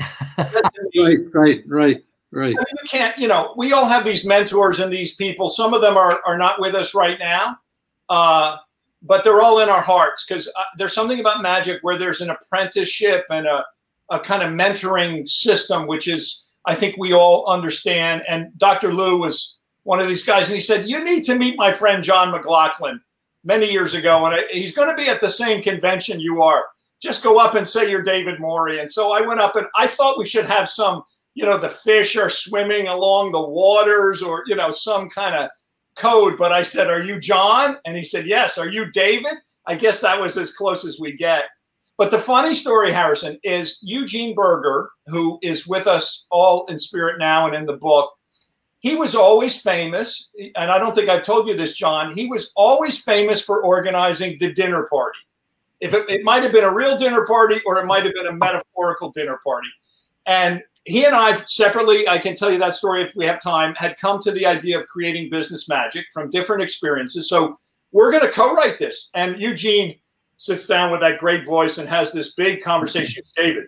right, 0.38 1.18
right, 1.34 1.62
right, 1.66 2.02
right. 2.32 2.54
You 2.54 2.88
can't, 2.88 3.16
you 3.18 3.28
know, 3.28 3.52
we 3.58 3.74
all 3.74 3.86
have 3.86 4.06
these 4.06 4.26
mentors 4.26 4.80
and 4.80 4.90
these 4.90 5.14
people. 5.14 5.50
Some 5.50 5.74
of 5.74 5.82
them 5.82 5.98
are, 5.98 6.20
are 6.26 6.38
not 6.38 6.60
with 6.60 6.74
us 6.74 6.94
right 6.94 7.18
now, 7.18 7.58
uh, 8.08 8.56
but 9.02 9.22
they're 9.22 9.42
all 9.42 9.60
in 9.60 9.68
our 9.68 9.82
hearts 9.82 10.24
because 10.26 10.48
uh, 10.56 10.62
there's 10.78 10.94
something 10.94 11.20
about 11.20 11.42
magic 11.42 11.80
where 11.82 11.98
there's 11.98 12.22
an 12.22 12.30
apprenticeship 12.30 13.26
and 13.28 13.46
a, 13.46 13.62
a 14.10 14.18
kind 14.18 14.42
of 14.42 14.48
mentoring 14.48 15.28
system, 15.28 15.86
which 15.86 16.08
is, 16.08 16.46
I 16.64 16.74
think 16.74 16.96
we 16.96 17.12
all 17.12 17.46
understand. 17.46 18.22
And 18.26 18.56
Dr. 18.56 18.94
Lou 18.94 19.20
was 19.20 19.58
one 19.82 20.00
of 20.00 20.08
these 20.08 20.24
guys, 20.24 20.46
and 20.46 20.54
he 20.54 20.62
said, 20.62 20.88
You 20.88 21.04
need 21.04 21.24
to 21.24 21.38
meet 21.38 21.58
my 21.58 21.70
friend 21.70 22.02
John 22.02 22.30
McLaughlin 22.30 22.98
many 23.44 23.70
years 23.70 23.94
ago, 23.94 24.26
and 24.26 24.44
he's 24.50 24.74
going 24.74 24.88
to 24.88 24.96
be 24.96 25.08
at 25.08 25.20
the 25.20 25.28
same 25.28 25.62
convention 25.62 26.20
you 26.20 26.42
are. 26.42 26.64
Just 27.00 27.22
go 27.22 27.38
up 27.38 27.54
and 27.54 27.68
say 27.68 27.90
you're 27.90 28.02
David 28.02 28.40
Morey. 28.40 28.80
And 28.80 28.90
so 28.90 29.12
I 29.12 29.20
went 29.20 29.40
up 29.40 29.56
and 29.56 29.66
I 29.76 29.86
thought 29.86 30.18
we 30.18 30.26
should 30.26 30.46
have 30.46 30.68
some, 30.68 31.02
you 31.34 31.44
know, 31.44 31.58
the 31.58 31.68
fish 31.68 32.16
are 32.16 32.30
swimming 32.30 32.88
along 32.88 33.32
the 33.32 33.42
waters 33.42 34.22
or, 34.22 34.42
you 34.46 34.56
know, 34.56 34.70
some 34.70 35.10
kind 35.10 35.34
of 35.34 35.50
code. 35.96 36.38
But 36.38 36.52
I 36.52 36.62
said, 36.62 36.88
Are 36.88 37.02
you 37.02 37.20
John? 37.20 37.76
And 37.84 37.96
he 37.96 38.04
said, 38.04 38.26
Yes. 38.26 38.56
Are 38.56 38.70
you 38.70 38.90
David? 38.90 39.34
I 39.66 39.74
guess 39.74 40.00
that 40.00 40.20
was 40.20 40.38
as 40.38 40.54
close 40.54 40.86
as 40.86 40.98
we 40.98 41.14
get. 41.14 41.44
But 41.96 42.10
the 42.10 42.18
funny 42.18 42.54
story, 42.54 42.90
Harrison, 42.90 43.38
is 43.44 43.78
Eugene 43.82 44.34
Burger, 44.34 44.90
who 45.06 45.38
is 45.42 45.66
with 45.66 45.86
us 45.86 46.26
all 46.30 46.66
in 46.66 46.78
spirit 46.78 47.18
now 47.18 47.46
and 47.46 47.54
in 47.54 47.66
the 47.66 47.76
book, 47.76 48.10
he 48.84 48.96
was 48.96 49.14
always 49.14 49.58
famous, 49.58 50.28
and 50.36 50.70
I 50.70 50.78
don't 50.78 50.94
think 50.94 51.08
I've 51.08 51.24
told 51.24 51.48
you 51.48 51.56
this, 51.56 51.74
John. 51.74 52.14
He 52.14 52.26
was 52.26 52.52
always 52.54 53.02
famous 53.02 53.40
for 53.40 53.64
organizing 53.64 54.36
the 54.38 54.52
dinner 54.52 54.86
party. 54.92 55.20
If 55.80 55.94
it, 55.94 56.04
it 56.10 56.22
might 56.22 56.42
have 56.42 56.52
been 56.52 56.64
a 56.64 56.70
real 56.70 56.94
dinner 56.98 57.26
party 57.26 57.62
or 57.64 57.78
it 57.78 57.86
might 57.86 58.04
have 58.04 58.12
been 58.12 58.26
a 58.26 58.34
metaphorical 58.34 59.08
dinner 59.10 59.40
party. 59.42 59.68
And 60.26 60.62
he 60.84 61.06
and 61.06 61.14
I 61.14 61.32
separately, 61.46 62.06
I 62.06 62.18
can 62.18 62.36
tell 62.36 62.52
you 62.52 62.58
that 62.58 62.76
story 62.76 63.00
if 63.00 63.16
we 63.16 63.24
have 63.24 63.40
time, 63.40 63.74
had 63.74 63.96
come 63.96 64.20
to 64.20 64.30
the 64.30 64.44
idea 64.44 64.78
of 64.78 64.86
creating 64.86 65.30
business 65.30 65.66
magic 65.66 66.04
from 66.12 66.28
different 66.28 66.62
experiences. 66.62 67.26
So 67.26 67.58
we're 67.92 68.10
going 68.10 68.26
to 68.26 68.32
co-write 68.32 68.78
this. 68.78 69.08
And 69.14 69.40
Eugene 69.40 69.98
sits 70.36 70.66
down 70.66 70.92
with 70.92 71.00
that 71.00 71.16
great 71.16 71.46
voice 71.46 71.78
and 71.78 71.88
has 71.88 72.12
this 72.12 72.34
big 72.34 72.62
conversation 72.62 73.22
with 73.24 73.32
David. 73.34 73.64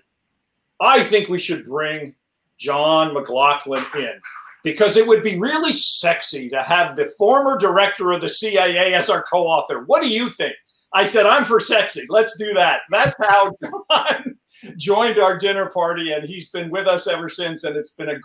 I 0.78 1.02
think 1.02 1.30
we 1.30 1.38
should 1.38 1.64
bring 1.64 2.14
John 2.58 3.14
McLaughlin 3.14 3.82
in 3.94 4.20
because 4.66 4.96
it 4.96 5.06
would 5.06 5.22
be 5.22 5.38
really 5.38 5.72
sexy 5.72 6.48
to 6.48 6.60
have 6.60 6.96
the 6.96 7.08
former 7.16 7.56
director 7.56 8.10
of 8.10 8.20
the 8.20 8.28
CIA 8.28 8.94
as 8.94 9.08
our 9.08 9.22
co 9.22 9.44
author. 9.44 9.84
What 9.84 10.02
do 10.02 10.08
you 10.08 10.28
think? 10.28 10.56
I 10.92 11.04
said, 11.04 11.24
I'm 11.24 11.44
for 11.44 11.60
sexy. 11.60 12.04
Let's 12.08 12.36
do 12.36 12.52
that. 12.54 12.80
That's 12.90 13.14
how 13.20 13.52
John 13.92 14.36
joined 14.76 15.20
our 15.20 15.38
dinner 15.38 15.66
party, 15.66 16.12
and 16.12 16.28
he's 16.28 16.50
been 16.50 16.68
with 16.68 16.88
us 16.88 17.06
ever 17.06 17.28
since. 17.28 17.62
And 17.62 17.76
it's 17.76 17.92
been 17.92 18.08
a 18.08 18.18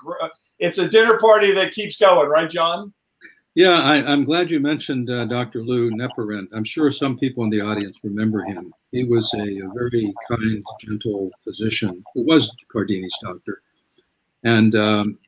it's 0.58 0.80
a 0.80 0.90
dinner 0.90 1.20
party 1.20 1.52
that 1.52 1.74
keeps 1.74 1.98
going, 1.98 2.28
right, 2.28 2.50
John? 2.50 2.92
Yeah, 3.54 3.80
I, 3.80 3.98
am 4.12 4.24
glad 4.24 4.50
you 4.50 4.60
mentioned 4.60 5.12
uh, 5.12 5.26
Dr. 5.26 5.62
Lou 5.62 5.92
Neperin. 5.92 6.48
I'm 6.54 6.64
sure 6.64 6.92
some 6.92 7.20
people 7.20 7.44
in 7.44 7.52
the 7.52 7.62
audience 7.62 8.00
remember 8.02 8.44
him. 8.46 8.74
He 8.92 9.04
was 9.04 9.32
a, 9.36 9.44
a 9.44 9.70
very 9.76 10.12
kind, 10.28 10.66
gentle 10.80 11.30
physician 11.44 12.04
who 12.16 12.24
was 12.24 12.52
Cardini's 12.74 13.16
doctor. 13.22 13.62
And 14.44 14.74
um, 14.74 15.20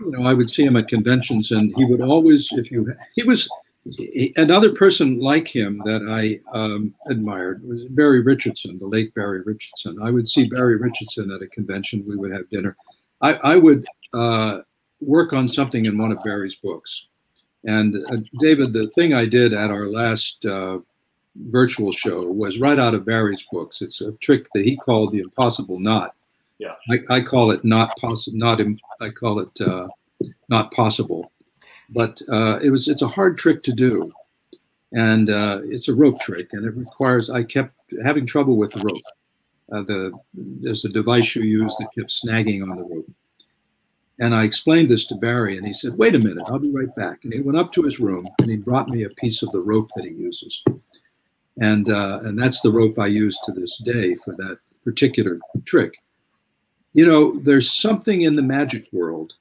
you 0.00 0.10
know, 0.10 0.28
I 0.28 0.34
would 0.34 0.50
see 0.50 0.64
him 0.64 0.76
at 0.76 0.88
conventions, 0.88 1.52
and 1.52 1.74
he 1.76 1.84
would 1.84 2.00
always, 2.00 2.48
if 2.52 2.70
you, 2.70 2.92
he 3.14 3.22
was 3.22 3.48
he, 3.92 4.32
another 4.36 4.72
person 4.72 5.20
like 5.20 5.48
him 5.48 5.80
that 5.84 6.06
I 6.08 6.40
um, 6.56 6.94
admired 7.08 7.66
was 7.66 7.84
Barry 7.84 8.20
Richardson, 8.20 8.78
the 8.78 8.86
late 8.86 9.14
Barry 9.14 9.42
Richardson. 9.42 9.98
I 10.02 10.10
would 10.10 10.28
see 10.28 10.48
Barry 10.48 10.76
Richardson 10.76 11.30
at 11.30 11.42
a 11.42 11.46
convention. 11.48 12.04
We 12.06 12.16
would 12.16 12.32
have 12.32 12.48
dinner. 12.50 12.76
I, 13.20 13.34
I 13.34 13.56
would 13.56 13.86
uh, 14.12 14.60
work 15.00 15.32
on 15.32 15.48
something 15.48 15.86
in 15.86 15.98
one 15.98 16.12
of 16.12 16.22
Barry's 16.24 16.56
books. 16.56 17.06
And 17.64 17.96
uh, 18.10 18.18
David, 18.38 18.72
the 18.72 18.88
thing 18.90 19.14
I 19.14 19.26
did 19.26 19.52
at 19.52 19.70
our 19.70 19.88
last 19.88 20.44
uh, 20.44 20.78
virtual 21.36 21.92
show 21.92 22.22
was 22.24 22.60
right 22.60 22.78
out 22.78 22.94
of 22.94 23.04
Barry's 23.04 23.44
books. 23.50 23.82
It's 23.82 24.00
a 24.00 24.12
trick 24.12 24.46
that 24.54 24.64
he 24.64 24.76
called 24.76 25.12
the 25.12 25.20
impossible 25.20 25.80
knot. 25.80 26.14
Yeah. 26.58 26.74
I, 26.90 27.16
I 27.16 27.20
call 27.20 27.50
it 27.50 27.64
not 27.64 27.96
possible. 27.98 28.38
Not 28.38 28.60
I 29.00 29.10
call 29.10 29.40
it 29.40 29.60
uh, 29.60 29.88
not 30.48 30.72
possible. 30.72 31.32
But 31.90 32.20
uh, 32.28 32.58
it 32.62 32.70
was 32.70 32.88
it's 32.88 33.02
a 33.02 33.08
hard 33.08 33.38
trick 33.38 33.62
to 33.64 33.72
do, 33.72 34.12
and 34.92 35.30
uh, 35.30 35.60
it's 35.64 35.88
a 35.88 35.94
rope 35.94 36.20
trick, 36.20 36.48
and 36.52 36.64
it 36.64 36.74
requires. 36.74 37.30
I 37.30 37.44
kept 37.44 37.74
having 38.04 38.26
trouble 38.26 38.56
with 38.56 38.72
the 38.72 38.80
rope. 38.80 39.02
Uh, 39.72 39.82
the 39.82 40.12
there's 40.34 40.84
a 40.84 40.88
device 40.88 41.36
you 41.36 41.42
use 41.42 41.76
that 41.78 41.94
kept 41.96 42.10
snagging 42.10 42.68
on 42.68 42.76
the 42.76 42.84
rope. 42.84 43.10
And 44.18 44.34
I 44.34 44.44
explained 44.44 44.88
this 44.88 45.06
to 45.08 45.14
Barry, 45.14 45.58
and 45.58 45.66
he 45.66 45.72
said, 45.72 45.96
"Wait 45.96 46.14
a 46.14 46.18
minute, 46.18 46.44
I'll 46.48 46.58
be 46.58 46.72
right 46.72 46.94
back." 46.96 47.22
And 47.22 47.32
he 47.32 47.40
went 47.40 47.58
up 47.58 47.70
to 47.72 47.82
his 47.82 48.00
room, 48.00 48.28
and 48.40 48.50
he 48.50 48.56
brought 48.56 48.88
me 48.88 49.04
a 49.04 49.10
piece 49.10 49.42
of 49.42 49.50
the 49.52 49.60
rope 49.60 49.90
that 49.94 50.06
he 50.06 50.10
uses, 50.10 50.64
and 51.60 51.88
uh, 51.88 52.20
and 52.24 52.36
that's 52.36 52.62
the 52.62 52.72
rope 52.72 52.98
I 52.98 53.06
use 53.06 53.38
to 53.44 53.52
this 53.52 53.80
day 53.84 54.16
for 54.24 54.34
that 54.36 54.58
particular 54.84 55.38
trick 55.64 55.94
you 56.96 57.04
know, 57.04 57.38
there's 57.40 57.70
something 57.70 58.22
in 58.22 58.36
the 58.36 58.42
magic 58.42 58.88
world 58.90 59.34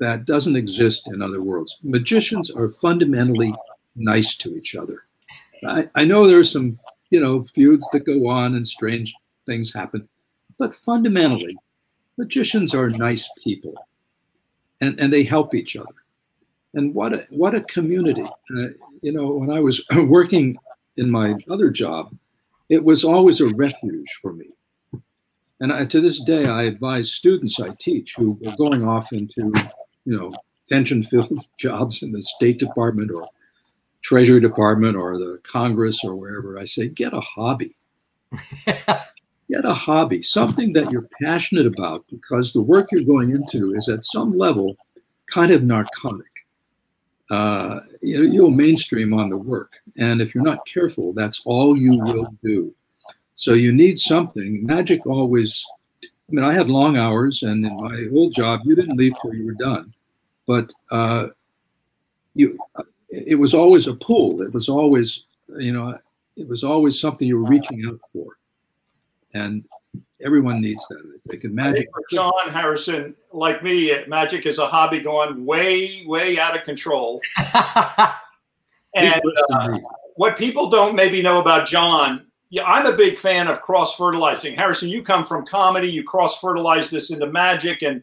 that 0.00 0.24
doesn't 0.24 0.56
exist 0.56 1.06
in 1.08 1.20
other 1.20 1.42
worlds. 1.42 1.76
Magicians 1.82 2.50
are 2.50 2.70
fundamentally 2.70 3.54
nice 3.94 4.34
to 4.36 4.56
each 4.56 4.74
other. 4.74 5.02
I, 5.66 5.90
I 5.94 6.04
know 6.06 6.26
there's 6.26 6.50
some, 6.50 6.78
you 7.10 7.20
know, 7.20 7.44
feuds 7.54 7.86
that 7.92 8.06
go 8.06 8.26
on 8.28 8.54
and 8.54 8.66
strange 8.66 9.14
things 9.44 9.70
happen, 9.70 10.08
but 10.58 10.74
fundamentally, 10.74 11.58
magicians 12.16 12.74
are 12.74 12.88
nice 12.88 13.28
people, 13.44 13.74
and 14.80 14.98
and 14.98 15.12
they 15.12 15.24
help 15.24 15.54
each 15.54 15.76
other. 15.76 15.94
And 16.72 16.94
what 16.94 17.12
a 17.12 17.26
what 17.28 17.54
a 17.54 17.60
community! 17.64 18.22
Uh, 18.22 18.68
you 19.02 19.12
know, 19.12 19.28
when 19.32 19.50
I 19.50 19.60
was 19.60 19.84
working 20.06 20.56
in 20.96 21.12
my 21.12 21.36
other 21.50 21.68
job, 21.68 22.16
it 22.70 22.82
was 22.82 23.04
always 23.04 23.42
a 23.42 23.48
refuge 23.48 24.18
for 24.22 24.32
me 24.32 24.54
and 25.60 25.72
I, 25.72 25.84
to 25.86 26.00
this 26.00 26.20
day, 26.20 26.46
I 26.46 26.64
advise 26.64 27.12
students 27.12 27.60
I 27.60 27.70
teach 27.78 28.14
who 28.16 28.38
are 28.46 28.56
going 28.56 28.86
off 28.86 29.12
into, 29.12 29.52
you 30.04 30.16
know, 30.16 30.32
tension-filled 30.68 31.46
jobs 31.58 32.02
in 32.02 32.12
the 32.12 32.22
State 32.22 32.58
Department 32.58 33.10
or 33.10 33.26
Treasury 34.02 34.40
Department 34.40 34.96
or 34.96 35.18
the 35.18 35.40
Congress 35.42 36.04
or 36.04 36.14
wherever. 36.14 36.58
I 36.58 36.64
say, 36.64 36.88
get 36.88 37.12
a 37.12 37.20
hobby. 37.20 37.74
get 38.66 39.64
a 39.64 39.74
hobby, 39.74 40.22
something 40.22 40.72
that 40.74 40.90
you're 40.90 41.08
passionate 41.20 41.66
about, 41.66 42.04
because 42.10 42.52
the 42.52 42.62
work 42.62 42.88
you're 42.92 43.02
going 43.02 43.30
into 43.30 43.74
is 43.74 43.88
at 43.88 44.04
some 44.04 44.36
level 44.36 44.76
kind 45.26 45.50
of 45.50 45.62
narcotic. 45.62 46.26
Uh, 47.30 47.80
you 48.00 48.18
know, 48.18 48.32
you'll 48.32 48.50
mainstream 48.50 49.12
on 49.12 49.28
the 49.28 49.36
work, 49.36 49.74
and 49.96 50.20
if 50.20 50.34
you're 50.34 50.44
not 50.44 50.66
careful, 50.66 51.12
that's 51.12 51.42
all 51.44 51.76
you 51.76 51.98
will 51.98 52.34
do. 52.42 52.74
So 53.38 53.52
you 53.52 53.70
need 53.70 54.00
something. 54.00 54.66
Magic 54.66 55.06
always, 55.06 55.64
I 56.02 56.08
mean, 56.32 56.44
I 56.44 56.52
had 56.52 56.68
long 56.68 56.96
hours, 56.96 57.44
and 57.44 57.64
in 57.64 57.76
my 57.76 58.08
old 58.12 58.34
job, 58.34 58.62
you 58.64 58.74
didn't 58.74 58.96
leave 58.96 59.14
till 59.22 59.32
you 59.32 59.46
were 59.46 59.52
done. 59.52 59.94
But 60.44 60.72
uh, 60.90 61.28
you, 62.34 62.58
it 63.10 63.38
was 63.38 63.54
always 63.54 63.86
a 63.86 63.94
pull. 63.94 64.42
It 64.42 64.52
was 64.52 64.68
always, 64.68 65.26
you 65.56 65.72
know, 65.72 65.96
it 66.36 66.48
was 66.48 66.64
always 66.64 67.00
something 67.00 67.28
you 67.28 67.38
were 67.38 67.48
reaching 67.48 67.84
out 67.86 68.00
for. 68.12 68.26
And 69.34 69.64
everyone 70.20 70.60
needs 70.60 70.84
that. 70.88 70.98
I 70.98 71.30
think. 71.30 71.44
And 71.44 71.54
magic. 71.54 71.88
For 71.92 72.02
John 72.10 72.50
Harrison, 72.50 73.14
like 73.32 73.62
me, 73.62 74.04
magic 74.08 74.46
is 74.46 74.58
a 74.58 74.66
hobby 74.66 74.98
going 74.98 75.46
way, 75.46 76.02
way 76.06 76.40
out 76.40 76.56
of 76.56 76.64
control. 76.64 77.22
and 78.96 79.22
uh, 79.52 79.78
what 80.16 80.36
people 80.36 80.68
don't 80.68 80.96
maybe 80.96 81.22
know 81.22 81.40
about 81.40 81.68
John 81.68 82.24
yeah, 82.50 82.64
I'm 82.64 82.86
a 82.86 82.96
big 82.96 83.16
fan 83.16 83.48
of 83.48 83.60
cross 83.60 83.94
fertilizing. 83.94 84.54
Harrison, 84.54 84.88
you 84.88 85.02
come 85.02 85.24
from 85.24 85.44
comedy, 85.44 85.90
you 85.90 86.02
cross 86.02 86.38
fertilize 86.38 86.88
this 86.88 87.10
into 87.10 87.26
magic, 87.26 87.82
and 87.82 88.02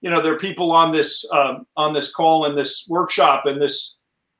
you 0.00 0.10
know 0.10 0.20
there 0.20 0.32
are 0.32 0.38
people 0.38 0.72
on 0.72 0.92
this 0.92 1.30
um, 1.32 1.66
on 1.76 1.92
this 1.92 2.12
call 2.12 2.46
and 2.46 2.56
this 2.56 2.86
workshop 2.88 3.44
and 3.46 3.60
this 3.60 3.98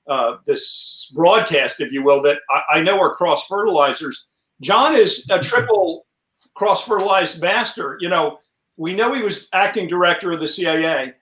uh, 0.09 0.37
this 0.47 1.13
broadcast, 1.15 1.81
if 1.81 1.93
you 1.93 2.03
will, 2.03 2.23
that 2.23 2.39
I, 2.51 2.79
I 2.79 2.83
know 2.83 2.99
are 3.01 3.15
cross 3.15 3.47
fertilizers. 3.47 4.27
John 4.61 4.95
is 4.95 5.29
a 5.31 5.39
triple 5.39 6.07
cross 6.55 6.85
fertilized 6.85 7.41
master. 7.43 7.99
You 8.01 8.09
know, 8.09 8.39
we 8.77 8.95
know 8.95 9.13
he 9.13 9.23
was 9.23 9.49
acting 9.53 9.87
director 9.87 10.33
of 10.33 10.41
the 10.41 10.49
CIA. 10.49 11.15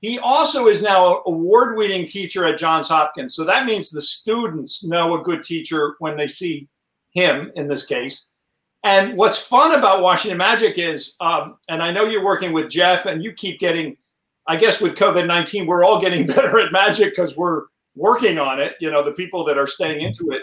He 0.00 0.18
also 0.18 0.66
is 0.68 0.82
now 0.82 1.16
an 1.16 1.22
award 1.26 1.76
winning 1.76 2.06
teacher 2.06 2.44
at 2.46 2.58
Johns 2.58 2.88
Hopkins. 2.88 3.34
So 3.34 3.44
that 3.44 3.66
means 3.66 3.90
the 3.90 4.02
students 4.02 4.84
know 4.84 5.18
a 5.18 5.22
good 5.22 5.42
teacher 5.42 5.96
when 5.98 6.16
they 6.16 6.28
see 6.28 6.68
him 7.18 7.52
in 7.56 7.68
this 7.68 7.86
case. 7.86 8.28
And 8.84 9.18
what's 9.18 9.38
fun 9.38 9.74
about 9.74 10.02
Washington 10.02 10.38
Magic 10.38 10.78
is, 10.78 11.16
um, 11.20 11.56
and 11.68 11.82
I 11.82 11.90
know 11.90 12.04
you're 12.04 12.24
working 12.24 12.52
with 12.52 12.70
Jeff, 12.70 13.06
and 13.06 13.22
you 13.22 13.32
keep 13.32 13.58
getting, 13.58 13.96
I 14.46 14.56
guess 14.56 14.80
with 14.80 14.94
COVID 14.94 15.26
19, 15.26 15.66
we're 15.66 15.84
all 15.84 16.00
getting 16.00 16.26
better 16.34 16.58
at 16.58 16.72
magic 16.72 17.10
because 17.10 17.36
we're 17.36 17.64
working 17.96 18.38
on 18.38 18.60
it, 18.60 18.76
you 18.80 18.90
know, 18.90 19.04
the 19.04 19.12
people 19.12 19.44
that 19.44 19.58
are 19.58 19.66
staying 19.66 20.00
into 20.00 20.30
it. 20.30 20.42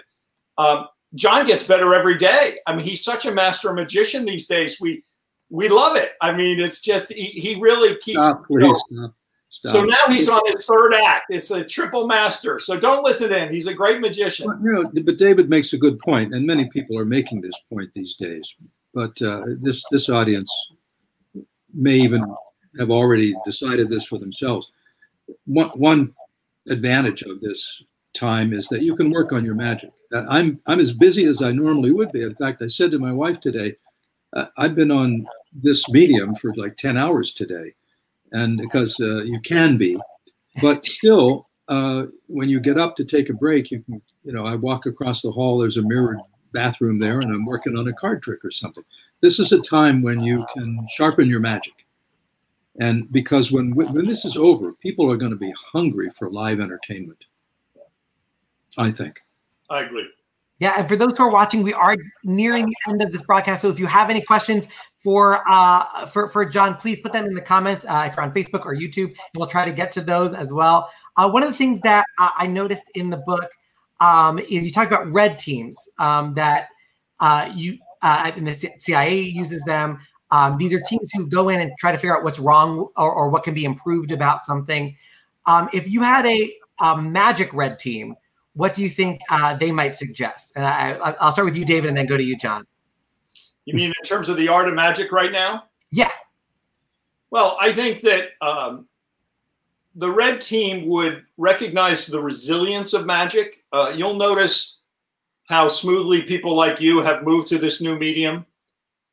Um, 0.58 0.88
John 1.16 1.48
gets 1.48 1.66
better 1.66 1.94
every 1.94 2.18
day. 2.18 2.58
I 2.68 2.76
mean, 2.76 2.86
he's 2.86 3.04
such 3.04 3.26
a 3.26 3.32
master 3.32 3.74
magician 3.74 4.26
these 4.26 4.48
days. 4.48 4.82
We 4.82 5.04
we 5.50 5.70
love 5.70 5.96
it. 5.96 6.14
I 6.22 6.34
mean, 6.34 6.60
it's 6.60 6.82
just 6.82 7.14
he, 7.14 7.28
he 7.28 7.56
really 7.56 7.96
keeps. 7.98 8.26
Stop, 8.26 8.46
please, 8.46 8.78
stop. 8.92 9.14
Stop. 9.50 9.72
So 9.72 9.84
now 9.86 10.08
he's 10.08 10.28
on 10.28 10.42
his 10.48 10.66
third 10.66 10.94
act. 10.94 11.28
It's 11.30 11.52
a 11.52 11.64
triple 11.64 12.08
master. 12.08 12.60
So 12.60 12.80
don't 12.80 13.04
listen 13.04 13.30
to 13.30 13.40
him. 13.40 13.54
He's 13.54 13.68
a 13.68 13.74
great 13.74 14.02
magician. 14.02 14.48
Well, 14.48 14.60
you 14.62 14.72
know, 14.72 15.04
but 15.04 15.18
David 15.18 15.50
makes 15.50 15.74
a 15.74 15.78
good 15.78 16.00
point, 16.00 16.34
and 16.34 16.46
many 16.46 16.66
people 16.70 16.98
are 16.98 17.06
making 17.06 17.42
this 17.42 17.58
point 17.70 17.90
these 17.94 18.16
days. 18.16 18.56
But 18.94 19.22
uh, 19.22 19.44
this 19.62 19.84
this 19.92 20.10
audience 20.10 20.52
may 21.74 21.96
even 21.96 22.24
have 22.80 22.92
already 22.92 23.34
decided 23.46 23.90
this 23.90 24.06
for 24.06 24.20
themselves. 24.20 24.70
One, 25.46 25.70
one 25.70 26.14
advantage 26.70 27.22
of 27.22 27.42
this 27.42 27.84
time 28.14 28.54
is 28.54 28.68
that 28.68 28.82
you 28.82 28.96
can 28.96 29.12
work 29.12 29.32
on 29.32 29.46
your 29.46 29.56
magic. 29.56 29.92
Uh, 30.14 30.26
I'm 30.30 30.60
I'm 30.66 30.80
as 30.80 30.92
busy 30.92 31.26
as 31.26 31.42
I 31.42 31.52
normally 31.52 31.92
would 31.92 32.12
be. 32.12 32.24
In 32.24 32.36
fact, 32.36 32.62
I 32.62 32.68
said 32.68 32.92
to 32.92 33.00
my 33.00 33.14
wife 33.14 33.40
today, 33.40 33.76
uh, 34.34 34.48
I've 34.58 34.76
been 34.76 34.92
on 34.92 35.26
this 35.54 35.88
medium 35.90 36.36
for 36.36 36.54
like 36.56 36.78
ten 36.78 36.98
hours 36.98 37.34
today 37.34 37.74
and 38.32 38.58
because 38.58 39.00
uh, 39.00 39.24
you 39.24 39.40
can 39.42 39.78
be, 39.78 39.98
but 40.62 40.86
still, 40.86 41.48
uh, 41.68 42.06
when 42.28 42.50
you 42.50 42.60
get 42.60 42.78
up 42.78 42.96
to 42.96 43.06
take 43.06 43.30
a 43.30 43.34
break, 43.34 43.72
you 43.72 43.82
can, 43.82 44.02
you 44.24 44.32
know, 44.32 44.46
I 44.46 44.56
walk 44.56 44.86
across 44.86 45.22
the 45.22 45.32
hall. 45.32 45.58
There's 45.58 45.78
a 45.78 45.82
mirrored 45.82 46.20
bathroom 46.54 47.00
there, 47.00 47.20
and 47.22 47.34
I'm 47.34 47.46
working 47.46 47.78
on 47.78 47.88
a 47.88 47.94
card 47.94 48.22
trick 48.22 48.44
or 48.44 48.52
something. 48.52 48.84
This 49.22 49.40
is 49.40 49.52
a 49.52 49.62
time 49.62 50.02
when 50.02 50.22
you 50.22 50.46
can 50.54 50.86
sharpen 50.90 51.30
your 51.30 51.40
magic, 51.40 51.86
and 52.80 53.12
because 53.12 53.52
when 53.52 53.76
when 53.76 54.06
this 54.06 54.26
is 54.26 54.38
over, 54.38 54.74
people 54.74 55.12
are 55.12 55.18
going 55.18 55.32
to 55.32 55.38
be 55.38 55.54
hungry 55.72 56.10
for 56.12 56.30
live 56.30 56.60
entertainment. 56.60 57.24
I 58.78 58.92
think. 58.92 59.20
I 59.70 59.82
agree. 59.82 60.08
Yeah, 60.60 60.76
and 60.78 60.88
for 60.88 60.96
those 60.96 61.18
who 61.18 61.24
are 61.26 61.32
watching, 61.32 61.64
we 61.64 61.74
are 61.74 61.98
nearing 62.24 62.66
the 62.66 62.76
end 62.88 63.02
of 63.02 63.12
this 63.12 63.22
broadcast. 63.24 63.62
So 63.62 63.70
if 63.70 63.78
you 63.78 63.88
have 63.88 64.10
any 64.10 64.22
questions 64.22 64.70
for 65.04 65.44
uh, 65.48 66.06
for 66.08 66.30
for 66.30 66.46
John, 66.46 66.76
please 66.76 67.00
put 67.00 67.12
them 67.12 67.26
in 67.26 67.34
the 67.34 67.42
comments 67.42 67.86
uh, 67.86 68.06
if 68.08 68.16
you're 68.16 68.24
on 68.24 68.34
Facebook 68.34 68.66
or 68.66 68.74
YouTube, 68.74 69.08
and 69.08 69.36
we'll 69.36 69.50
try 69.50 69.66
to 69.66 69.72
get 69.72 69.92
to 69.94 70.02
those 70.02 70.34
as 70.34 70.54
well. 70.54 70.90
Uh, 71.18 71.30
one 71.30 71.44
of 71.44 71.52
the 71.52 71.58
things 71.58 71.82
that 71.82 72.06
uh, 72.20 72.30
I 72.38 72.48
noticed 72.48 72.90
in 72.96 73.10
the 73.10 73.18
book 73.18 73.50
um, 74.00 74.40
is 74.40 74.66
you 74.66 74.72
talk 74.72 74.88
about 74.88 75.12
red 75.12 75.38
teams 75.38 75.78
um, 76.00 76.34
that 76.36 76.70
uh, 77.20 77.52
you 77.54 77.78
uh, 78.02 78.32
and 78.36 78.48
the 78.48 78.54
CIA 78.54 79.20
uses 79.20 79.64
them. 79.64 80.00
Um, 80.32 80.58
these 80.58 80.74
are 80.74 80.82
teams 80.82 81.12
who 81.14 81.28
go 81.28 81.50
in 81.50 81.60
and 81.60 81.72
try 81.80 81.92
to 81.92 81.98
figure 81.98 82.18
out 82.18 82.24
what's 82.24 82.40
wrong 82.40 82.88
or, 82.98 83.12
or 83.12 83.30
what 83.30 83.44
can 83.44 83.54
be 83.54 83.66
improved 83.66 84.12
about 84.12 84.46
something. 84.46 84.96
Um, 85.46 85.70
if 85.74 85.88
you 85.88 86.02
had 86.02 86.26
a, 86.26 86.52
a 86.82 87.02
magic 87.02 87.54
red 87.54 87.78
team 87.78 88.16
what 88.56 88.74
do 88.74 88.82
you 88.82 88.90
think 88.90 89.22
uh, 89.30 89.54
they 89.54 89.72
might 89.72 89.96
suggest? 89.96 90.54
And 90.56 90.66
I, 90.66 90.98
will 91.22 91.32
start 91.32 91.46
with 91.46 91.58
you, 91.58 91.66
David, 91.66 91.90
and 91.90 91.98
then 91.98 92.06
go 92.06 92.18
to 92.18 92.24
you, 92.24 92.38
John. 92.38 92.66
You 93.66 93.74
mean 93.74 93.94
in 94.00 94.06
terms 94.06 94.30
of 94.30 94.38
the 94.38 94.48
art 94.48 94.68
of 94.68 94.74
magic 94.74 95.12
right 95.12 95.32
now? 95.32 95.66
Yeah. 95.92 96.12
Well, 97.32 97.58
I 97.60 97.74
think 97.74 98.02
that 98.02 98.30
um, 98.42 98.88
the 99.96 100.10
red 100.10 100.40
team 100.40 100.88
would 100.88 101.24
recognize 101.38 102.08
the 102.08 102.22
resilience 102.22 102.94
of 102.94 103.06
magic. 103.06 103.64
Uh, 103.74 103.94
you'll 103.96 104.16
notice 104.16 104.80
how 105.50 105.68
smoothly 105.68 106.22
people 106.22 106.56
like 106.56 106.80
you 106.80 107.02
have 107.02 107.24
moved 107.24 107.50
to 107.50 107.58
this 107.58 107.82
new 107.82 107.98
medium. 107.98 108.46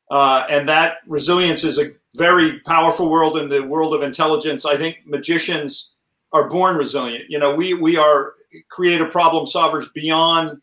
Uh, 0.09 0.45
and 0.49 0.69
that 0.69 0.97
resilience 1.07 1.63
is 1.63 1.79
a 1.79 1.91
very 2.15 2.59
powerful 2.61 3.09
world 3.09 3.37
in 3.37 3.49
the 3.49 3.61
world 3.61 3.93
of 3.93 4.03
intelligence. 4.03 4.65
I 4.65 4.77
think 4.77 4.97
magicians 5.05 5.93
are 6.31 6.49
born 6.49 6.77
resilient. 6.77 7.25
You 7.29 7.39
know, 7.39 7.55
we 7.55 7.73
we 7.73 7.97
are 7.97 8.33
creative 8.69 9.11
problem 9.11 9.45
solvers 9.45 9.91
beyond 9.93 10.61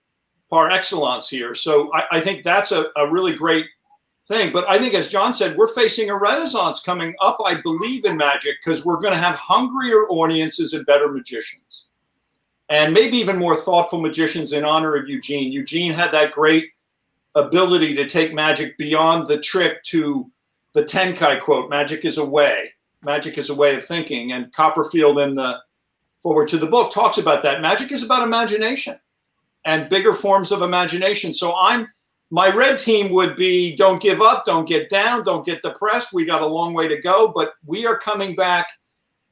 par 0.51 0.71
excellence 0.71 1.29
here. 1.29 1.55
So 1.55 1.93
I, 1.95 2.19
I 2.19 2.21
think 2.21 2.43
that's 2.43 2.73
a, 2.73 2.87
a, 2.97 3.11
really 3.11 3.35
great 3.35 3.67
thing. 4.27 4.53
But 4.53 4.69
I 4.69 4.79
think, 4.79 4.95
as 4.95 5.09
John 5.09 5.33
said, 5.33 5.57
we're 5.57 5.69
facing 5.69 6.11
a 6.11 6.17
renaissance 6.17 6.81
coming 6.81 7.15
up, 7.21 7.39
I 7.45 7.55
believe, 7.55 8.05
in 8.05 8.17
magic 8.17 8.57
because 8.63 8.85
we're 8.85 9.01
going 9.01 9.13
to 9.13 9.19
have 9.19 9.37
hungrier 9.37 10.09
audiences 10.09 10.73
and 10.73 10.85
better 10.87 11.11
magicians. 11.11 11.87
And 12.69 12.93
maybe 12.93 13.19
even 13.19 13.39
more 13.39 13.57
thoughtful 13.57 14.01
magicians 14.01 14.53
in 14.53 14.65
honor 14.65 14.95
of 14.97 15.09
Eugene. 15.09 15.53
Eugene 15.53 15.93
had 15.93 16.13
that 16.13 16.33
great 16.33 16.71
ability 17.35 17.95
to 17.95 18.09
take 18.09 18.35
magic 18.35 18.77
beyond 18.77 19.27
the 19.27 19.39
trick 19.39 19.83
to 19.85 20.31
the 20.73 20.83
Tenkai 20.83 21.41
quote 21.41 21.71
magic 21.71 22.05
is 22.05 22.19
a 22.19 22.25
way. 22.25 22.73
Magic 23.03 23.39
is 23.39 23.51
a 23.51 23.55
way 23.55 23.75
of 23.75 23.85
thinking. 23.85 24.33
And 24.33 24.53
Copperfield 24.53 25.19
in 25.19 25.35
the 25.35 25.59
forward 26.23 26.49
to 26.49 26.59
the 26.59 26.67
book 26.67 26.93
talks 26.93 27.19
about 27.19 27.43
that. 27.43 27.61
Magic 27.61 27.93
is 27.93 28.03
about 28.03 28.23
imagination 28.23 28.99
and 29.65 29.89
bigger 29.89 30.15
forms 30.15 30.53
of 30.53 30.63
imagination. 30.63 31.33
So 31.33 31.55
I'm 31.57 31.89
my 32.31 32.49
red 32.49 32.79
team 32.79 33.11
would 33.11 33.35
be 33.35 33.75
don't 33.75 34.01
give 34.01 34.21
up, 34.23 34.45
don't 34.47 34.69
get 34.69 34.89
down, 34.89 35.25
don't 35.25 35.45
get 35.45 35.63
depressed. 35.63 36.13
We 36.13 36.25
got 36.25 36.43
a 36.43 36.47
long 36.47 36.75
way 36.75 36.87
to 36.87 37.01
go, 37.01 37.33
but 37.35 37.55
we 37.67 37.87
are 37.87 37.99
coming 37.99 38.37
back 38.37 38.69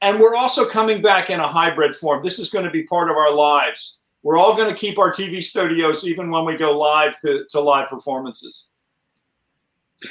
and 0.01 0.19
we're 0.19 0.35
also 0.35 0.67
coming 0.67 1.01
back 1.01 1.29
in 1.29 1.39
a 1.39 1.47
hybrid 1.47 1.95
form. 1.95 2.21
This 2.23 2.39
is 2.39 2.49
going 2.49 2.65
to 2.65 2.71
be 2.71 2.83
part 2.83 3.09
of 3.09 3.17
our 3.17 3.33
lives. 3.33 3.99
We're 4.23 4.37
all 4.37 4.55
going 4.55 4.73
to 4.73 4.79
keep 4.79 4.99
our 4.99 5.13
TV 5.13 5.41
studios 5.41 6.05
even 6.05 6.29
when 6.29 6.43
we 6.43 6.57
go 6.57 6.77
live 6.77 7.19
to, 7.21 7.45
to 7.49 7.59
live 7.59 7.87
performances. 7.89 8.67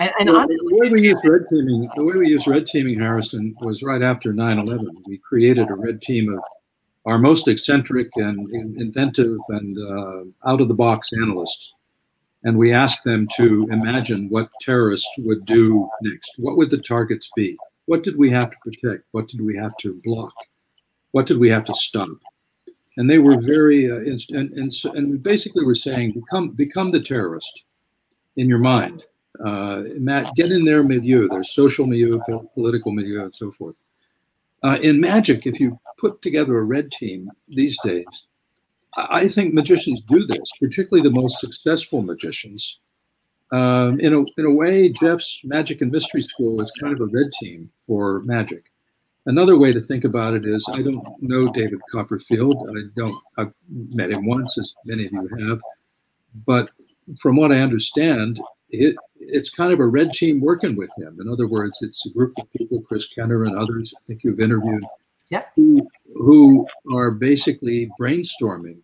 And, 0.00 0.12
and 0.20 0.30
well, 0.30 0.46
the 0.46 0.58
way 0.62 0.90
we 0.90 1.02
use 1.02 1.20
red 1.24 1.42
teaming, 1.48 1.90
the 1.94 2.04
way 2.04 2.16
we 2.16 2.28
use 2.28 2.46
red 2.46 2.66
teaming, 2.66 3.00
Harrison, 3.00 3.54
was 3.60 3.82
right 3.82 4.02
after 4.02 4.34
9/11. 4.34 4.86
We 5.06 5.16
created 5.16 5.70
a 5.70 5.74
red 5.74 6.02
team 6.02 6.32
of 6.32 6.40
our 7.08 7.18
most 7.18 7.48
eccentric 7.48 8.08
and 8.16 8.50
inventive 8.78 9.38
and 9.48 9.78
uh, 9.78 10.48
out 10.48 10.60
of 10.60 10.68
the 10.68 10.74
box 10.74 11.10
analysts. 11.14 11.72
And 12.44 12.58
we 12.58 12.72
asked 12.72 13.02
them 13.02 13.26
to 13.36 13.66
imagine 13.70 14.28
what 14.28 14.50
terrorists 14.60 15.08
would 15.18 15.46
do 15.46 15.88
next. 16.02 16.32
What 16.36 16.58
would 16.58 16.70
the 16.70 16.78
targets 16.78 17.30
be? 17.34 17.56
What 17.86 18.02
did 18.02 18.16
we 18.18 18.28
have 18.30 18.50
to 18.50 18.56
protect? 18.62 19.04
What 19.12 19.26
did 19.28 19.40
we 19.40 19.56
have 19.56 19.74
to 19.78 20.00
block? 20.04 20.34
What 21.12 21.26
did 21.26 21.38
we 21.38 21.48
have 21.48 21.64
to 21.64 21.74
stop? 21.74 22.10
And 22.98 23.08
they 23.08 23.18
were 23.18 23.40
very, 23.40 23.90
uh, 23.90 23.96
and, 23.96 24.50
and, 24.52 24.74
and 24.94 25.10
we 25.10 25.16
basically 25.16 25.64
were 25.64 25.74
saying, 25.74 26.12
become, 26.12 26.50
become 26.50 26.90
the 26.90 27.00
terrorist 27.00 27.62
in 28.36 28.50
your 28.50 28.58
mind. 28.58 29.04
Uh, 29.42 29.84
get 30.36 30.52
in 30.52 30.64
their 30.66 30.82
milieu, 30.82 31.26
their 31.28 31.44
social 31.44 31.86
milieu, 31.86 32.20
political 32.52 32.92
milieu, 32.92 33.24
and 33.24 33.34
so 33.34 33.50
forth. 33.50 33.76
Uh, 34.62 34.78
in 34.82 35.00
magic, 35.00 35.46
if 35.46 35.60
you 35.60 35.78
put 35.98 36.20
together 36.22 36.58
a 36.58 36.64
red 36.64 36.90
team 36.90 37.30
these 37.48 37.76
days, 37.84 38.06
I 38.96 39.28
think 39.28 39.54
magicians 39.54 40.00
do 40.08 40.26
this, 40.26 40.50
particularly 40.60 41.08
the 41.08 41.14
most 41.14 41.40
successful 41.40 42.02
magicians. 42.02 42.80
Um, 43.52 44.00
in, 44.00 44.12
a, 44.12 44.24
in 44.36 44.46
a 44.46 44.50
way, 44.50 44.88
Jeff's 44.88 45.40
Magic 45.44 45.80
and 45.80 45.92
Mystery 45.92 46.22
School 46.22 46.60
is 46.60 46.72
kind 46.80 46.92
of 46.92 47.00
a 47.00 47.06
red 47.06 47.30
team 47.40 47.70
for 47.86 48.20
magic. 48.20 48.64
Another 49.26 49.58
way 49.58 49.72
to 49.72 49.80
think 49.80 50.04
about 50.04 50.34
it 50.34 50.46
is 50.46 50.66
I 50.72 50.82
don't 50.82 51.06
know 51.20 51.46
David 51.46 51.80
Copperfield. 51.92 52.56
I 52.70 52.82
don't, 52.96 53.22
I've 53.36 53.52
met 53.68 54.10
him 54.10 54.26
once, 54.26 54.56
as 54.58 54.74
many 54.86 55.06
of 55.06 55.12
you 55.12 55.28
have. 55.46 55.60
But 56.46 56.70
from 57.20 57.36
what 57.36 57.52
I 57.52 57.60
understand, 57.60 58.40
it, 58.70 58.96
it's 59.20 59.50
kind 59.50 59.72
of 59.72 59.80
a 59.80 59.86
red 59.86 60.12
team 60.12 60.40
working 60.40 60.76
with 60.76 60.90
him. 60.98 61.18
In 61.20 61.28
other 61.28 61.48
words, 61.48 61.78
it's 61.82 62.06
a 62.06 62.10
group 62.10 62.34
of 62.38 62.50
people, 62.52 62.80
Chris 62.82 63.06
Kenner 63.06 63.42
and 63.42 63.56
others, 63.56 63.92
I 63.96 64.00
think 64.06 64.24
you've 64.24 64.40
interviewed, 64.40 64.84
yeah. 65.30 65.44
who, 65.56 65.88
who 66.14 66.66
are 66.92 67.10
basically 67.10 67.90
brainstorming 68.00 68.80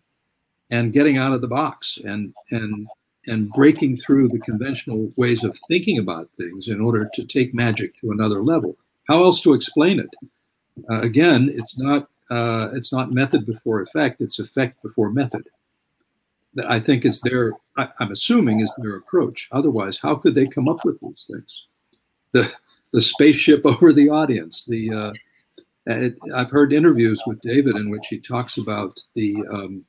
and 0.69 0.93
getting 0.93 1.17
out 1.17 1.33
of 1.33 1.41
the 1.41 1.47
box 1.47 1.97
and 2.03 2.33
and 2.51 2.87
and 3.27 3.51
breaking 3.51 3.97
through 3.97 4.27
the 4.27 4.39
conventional 4.39 5.11
ways 5.15 5.43
of 5.43 5.57
thinking 5.67 5.97
about 5.97 6.29
things 6.37 6.67
in 6.67 6.79
order 6.79 7.09
to 7.13 7.25
take 7.25 7.55
magic 7.55 7.99
to 7.99 8.11
another 8.11 8.43
level. 8.43 8.77
How 9.07 9.23
else 9.23 9.41
to 9.41 9.53
explain 9.53 9.99
it? 9.99 10.09
Uh, 10.89 11.01
again, 11.01 11.51
it's 11.53 11.77
not 11.77 12.07
uh, 12.29 12.69
it's 12.73 12.91
not 12.91 13.11
method 13.11 13.45
before 13.45 13.81
effect; 13.81 14.21
it's 14.21 14.39
effect 14.39 14.81
before 14.83 15.09
method 15.09 15.47
that 16.55 16.69
I 16.69 16.79
think 16.79 17.05
is 17.05 17.21
their, 17.21 17.53
I, 17.77 17.89
am 17.99 18.11
assuming 18.11 18.61
is 18.61 18.71
their 18.77 18.97
approach. 18.97 19.47
Otherwise, 19.51 19.97
how 19.97 20.15
could 20.15 20.35
they 20.35 20.47
come 20.47 20.67
up 20.67 20.85
with 20.85 20.99
these 20.99 21.25
things? 21.29 21.65
The, 22.31 22.51
the 22.91 23.01
spaceship 23.01 23.61
over 23.65 23.93
the 23.93 24.09
audience, 24.09 24.65
the, 24.65 24.93
uh, 24.93 25.13
It, 25.87 26.17
I've 26.33 26.49
heard 26.49 26.73
interviews 26.73 27.21
with 27.27 27.41
David 27.41 27.75
in 27.75 27.89
which 27.89 28.07
he 28.07 28.19
talks 28.19 28.57
about 28.57 28.99
the 29.13 29.35
um, 29.51 29.85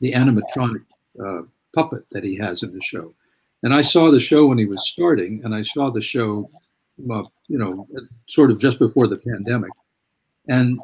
the 0.00 0.12
animatronic 0.12 0.84
uh, 1.24 1.42
puppet 1.74 2.04
that 2.10 2.24
he 2.24 2.36
has 2.36 2.62
in 2.62 2.72
the 2.72 2.82
show. 2.82 3.14
And 3.62 3.72
I 3.72 3.80
saw 3.80 4.10
the 4.10 4.20
show 4.20 4.46
when 4.46 4.58
he 4.58 4.66
was 4.66 4.88
starting, 4.88 5.42
and 5.44 5.54
I 5.54 5.62
saw 5.62 5.90
the 5.90 6.02
show, 6.02 6.50
uh, 7.10 7.22
you 7.48 7.58
know, 7.58 7.86
sort 8.26 8.50
of 8.50 8.58
just 8.58 8.78
before 8.78 9.06
the 9.06 9.16
pandemic. 9.16 9.70
And 10.48 10.80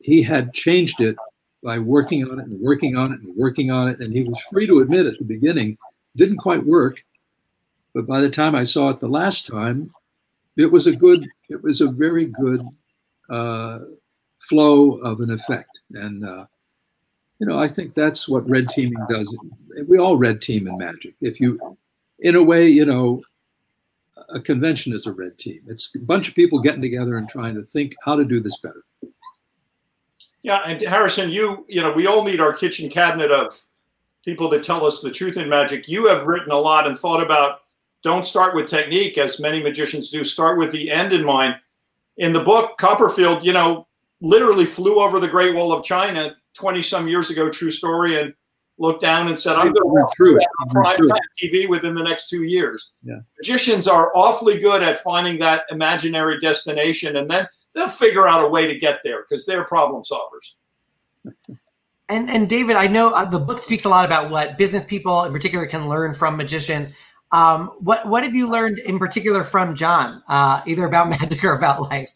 he 0.00 0.22
had 0.22 0.52
changed 0.52 1.00
it 1.00 1.16
by 1.64 1.78
working 1.78 2.30
on 2.30 2.38
it 2.38 2.46
and 2.46 2.60
working 2.60 2.96
on 2.96 3.12
it 3.12 3.20
and 3.20 3.34
working 3.36 3.70
on 3.70 3.88
it. 3.88 3.98
And 4.00 4.12
he 4.12 4.22
was 4.22 4.38
free 4.50 4.66
to 4.66 4.80
admit 4.80 5.06
at 5.06 5.18
the 5.18 5.24
beginning, 5.24 5.78
didn't 6.14 6.36
quite 6.36 6.64
work. 6.64 7.02
But 7.94 8.06
by 8.06 8.20
the 8.20 8.30
time 8.30 8.54
I 8.54 8.64
saw 8.64 8.90
it 8.90 9.00
the 9.00 9.08
last 9.08 9.46
time, 9.46 9.90
it 10.56 10.70
was 10.70 10.86
a 10.86 10.94
good, 10.94 11.26
it 11.48 11.62
was 11.62 11.80
a 11.80 11.88
very 11.88 12.26
good 12.26 12.66
uh, 13.30 13.80
flow 14.40 14.98
of 14.98 15.20
an 15.20 15.30
effect. 15.30 15.80
And 15.92 16.24
uh, 16.24 16.44
you 17.38 17.46
know, 17.46 17.58
I 17.58 17.68
think 17.68 17.94
that's 17.94 18.28
what 18.28 18.48
red 18.48 18.68
teaming 18.68 19.04
does. 19.08 19.34
We 19.88 19.98
all 19.98 20.16
red 20.16 20.40
team 20.40 20.68
in 20.68 20.78
Magic. 20.78 21.14
If 21.20 21.40
you, 21.40 21.76
in 22.20 22.36
a 22.36 22.42
way, 22.42 22.68
you 22.68 22.84
know, 22.84 23.22
a 24.28 24.40
convention 24.40 24.92
is 24.92 25.06
a 25.06 25.12
red 25.12 25.36
team. 25.38 25.60
It's 25.66 25.94
a 25.94 25.98
bunch 25.98 26.28
of 26.28 26.34
people 26.34 26.60
getting 26.60 26.82
together 26.82 27.16
and 27.16 27.28
trying 27.28 27.54
to 27.56 27.62
think 27.62 27.94
how 28.04 28.16
to 28.16 28.24
do 28.24 28.40
this 28.40 28.58
better. 28.58 28.84
Yeah, 30.44 30.60
and 30.66 30.80
Harrison, 30.82 31.30
you, 31.30 31.64
you 31.68 31.80
know, 31.80 31.90
we 31.90 32.06
all 32.06 32.22
need 32.22 32.38
our 32.38 32.52
kitchen 32.52 32.90
cabinet 32.90 33.30
of 33.30 33.60
people 34.24 34.48
that 34.50 34.62
tell 34.62 34.84
us 34.84 35.00
the 35.00 35.10
truth 35.10 35.38
in 35.38 35.48
magic. 35.48 35.88
You 35.88 36.06
have 36.06 36.26
written 36.26 36.52
a 36.52 36.58
lot 36.58 36.86
and 36.86 36.98
thought 36.98 37.22
about 37.22 37.60
don't 38.02 38.26
start 38.26 38.54
with 38.54 38.68
technique, 38.68 39.16
as 39.16 39.40
many 39.40 39.62
magicians 39.62 40.10
do. 40.10 40.22
Start 40.22 40.58
with 40.58 40.70
the 40.70 40.90
end 40.90 41.14
in 41.14 41.24
mind. 41.24 41.54
In 42.18 42.34
the 42.34 42.44
book, 42.44 42.76
Copperfield, 42.76 43.44
you 43.44 43.54
know, 43.54 43.86
literally 44.20 44.66
flew 44.66 45.00
over 45.00 45.18
the 45.18 45.28
Great 45.28 45.54
Wall 45.54 45.72
of 45.72 45.82
China 45.82 46.36
20 46.52 46.82
some 46.82 47.08
years 47.08 47.30
ago, 47.30 47.48
true 47.48 47.70
story, 47.70 48.20
and 48.20 48.34
looked 48.76 49.00
down 49.00 49.28
and 49.28 49.38
said, 49.38 49.56
I'm 49.56 49.72
going 49.72 50.06
to 50.06 50.14
through 50.14 50.40
it 50.40 50.46
on 50.58 51.10
TV 51.42 51.66
within 51.66 51.94
the 51.94 52.02
next 52.02 52.28
two 52.28 52.44
years. 52.44 52.92
Yeah. 53.02 53.20
Magicians 53.38 53.88
are 53.88 54.14
awfully 54.14 54.58
good 54.60 54.82
at 54.82 55.00
finding 55.00 55.38
that 55.38 55.62
imaginary 55.70 56.38
destination, 56.38 57.16
and 57.16 57.30
then 57.30 57.48
they'll 57.74 57.88
figure 57.88 58.26
out 58.26 58.44
a 58.44 58.48
way 58.48 58.66
to 58.66 58.78
get 58.78 59.00
there 59.04 59.22
because 59.22 59.46
they're 59.46 59.64
problem 59.64 60.02
solvers. 60.02 61.54
And 62.10 62.28
and 62.28 62.46
David, 62.46 62.76
I 62.76 62.86
know 62.86 63.14
uh, 63.14 63.24
the 63.24 63.38
book 63.38 63.62
speaks 63.62 63.84
a 63.84 63.88
lot 63.88 64.04
about 64.04 64.30
what 64.30 64.58
business 64.58 64.84
people 64.84 65.24
in 65.24 65.32
particular 65.32 65.64
can 65.64 65.88
learn 65.88 66.12
from 66.12 66.36
magicians. 66.36 66.90
Um, 67.32 67.68
what 67.78 68.06
what 68.06 68.22
have 68.24 68.34
you 68.34 68.46
learned 68.46 68.78
in 68.80 68.98
particular 68.98 69.42
from 69.42 69.74
John, 69.74 70.22
uh, 70.28 70.60
either 70.66 70.84
about 70.84 71.08
magic 71.20 71.42
or 71.42 71.56
about 71.56 71.90
life? 71.90 72.10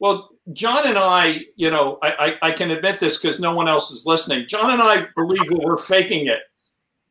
Well, 0.00 0.30
John 0.52 0.88
and 0.88 0.98
I, 0.98 1.44
you 1.56 1.70
know, 1.70 1.98
I, 2.02 2.36
I, 2.42 2.48
I 2.48 2.52
can 2.52 2.70
admit 2.70 2.98
this 2.98 3.18
because 3.18 3.38
no 3.38 3.54
one 3.54 3.68
else 3.68 3.90
is 3.90 4.04
listening. 4.04 4.48
John 4.48 4.72
and 4.72 4.82
I 4.82 5.06
believe 5.14 5.48
that 5.48 5.60
we're 5.62 5.76
faking 5.76 6.26
it 6.26 6.40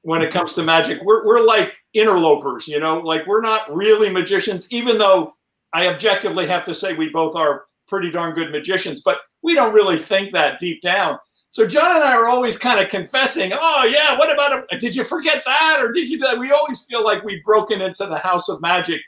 when 0.01 0.21
it 0.21 0.33
comes 0.33 0.55
to 0.55 0.63
magic. 0.63 1.01
We're, 1.03 1.25
we're 1.25 1.45
like 1.45 1.77
interlopers, 1.93 2.67
you 2.67 2.79
know, 2.79 2.99
like 2.99 3.27
we're 3.27 3.41
not 3.41 3.73
really 3.73 4.09
magicians, 4.09 4.67
even 4.71 4.97
though 4.97 5.35
I 5.73 5.87
objectively 5.87 6.47
have 6.47 6.65
to 6.65 6.73
say 6.73 6.95
we 6.95 7.09
both 7.09 7.35
are 7.35 7.65
pretty 7.89 8.11
darn 8.11 8.35
good 8.35 8.51
magicians, 8.51 9.01
but 9.01 9.17
we 9.41 9.53
don't 9.53 9.73
really 9.73 9.97
think 9.97 10.33
that 10.33 10.59
deep 10.59 10.81
down. 10.81 11.17
So 11.51 11.65
John 11.65 11.95
and 11.95 12.05
I 12.05 12.13
are 12.13 12.27
always 12.27 12.59
kind 12.59 12.79
of 12.79 12.89
confessing, 12.89 13.51
oh 13.53 13.85
yeah, 13.89 14.17
what 14.17 14.31
about 14.31 14.65
did 14.79 14.95
you 14.95 15.03
forget 15.03 15.43
that 15.45 15.79
or 15.81 15.91
did 15.91 16.07
you 16.07 16.19
do 16.19 16.25
that? 16.27 16.37
We 16.37 16.51
always 16.51 16.85
feel 16.85 17.03
like 17.03 17.23
we've 17.23 17.43
broken 17.43 17.81
into 17.81 18.05
the 18.05 18.19
house 18.19 18.49
of 18.49 18.61
magic 18.61 19.01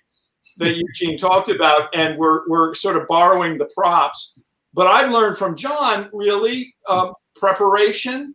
that 0.57 0.75
Eugene 0.75 1.17
talked 1.17 1.49
about, 1.49 1.89
and 1.93 2.17
we're 2.17 2.47
we're 2.47 2.73
sort 2.73 2.97
of 2.97 3.07
borrowing 3.07 3.57
the 3.57 3.69
props. 3.75 4.39
But 4.73 4.87
I've 4.87 5.11
learned 5.11 5.37
from 5.37 5.55
John 5.55 6.09
really 6.13 6.73
um, 6.89 7.13
preparation, 7.35 8.33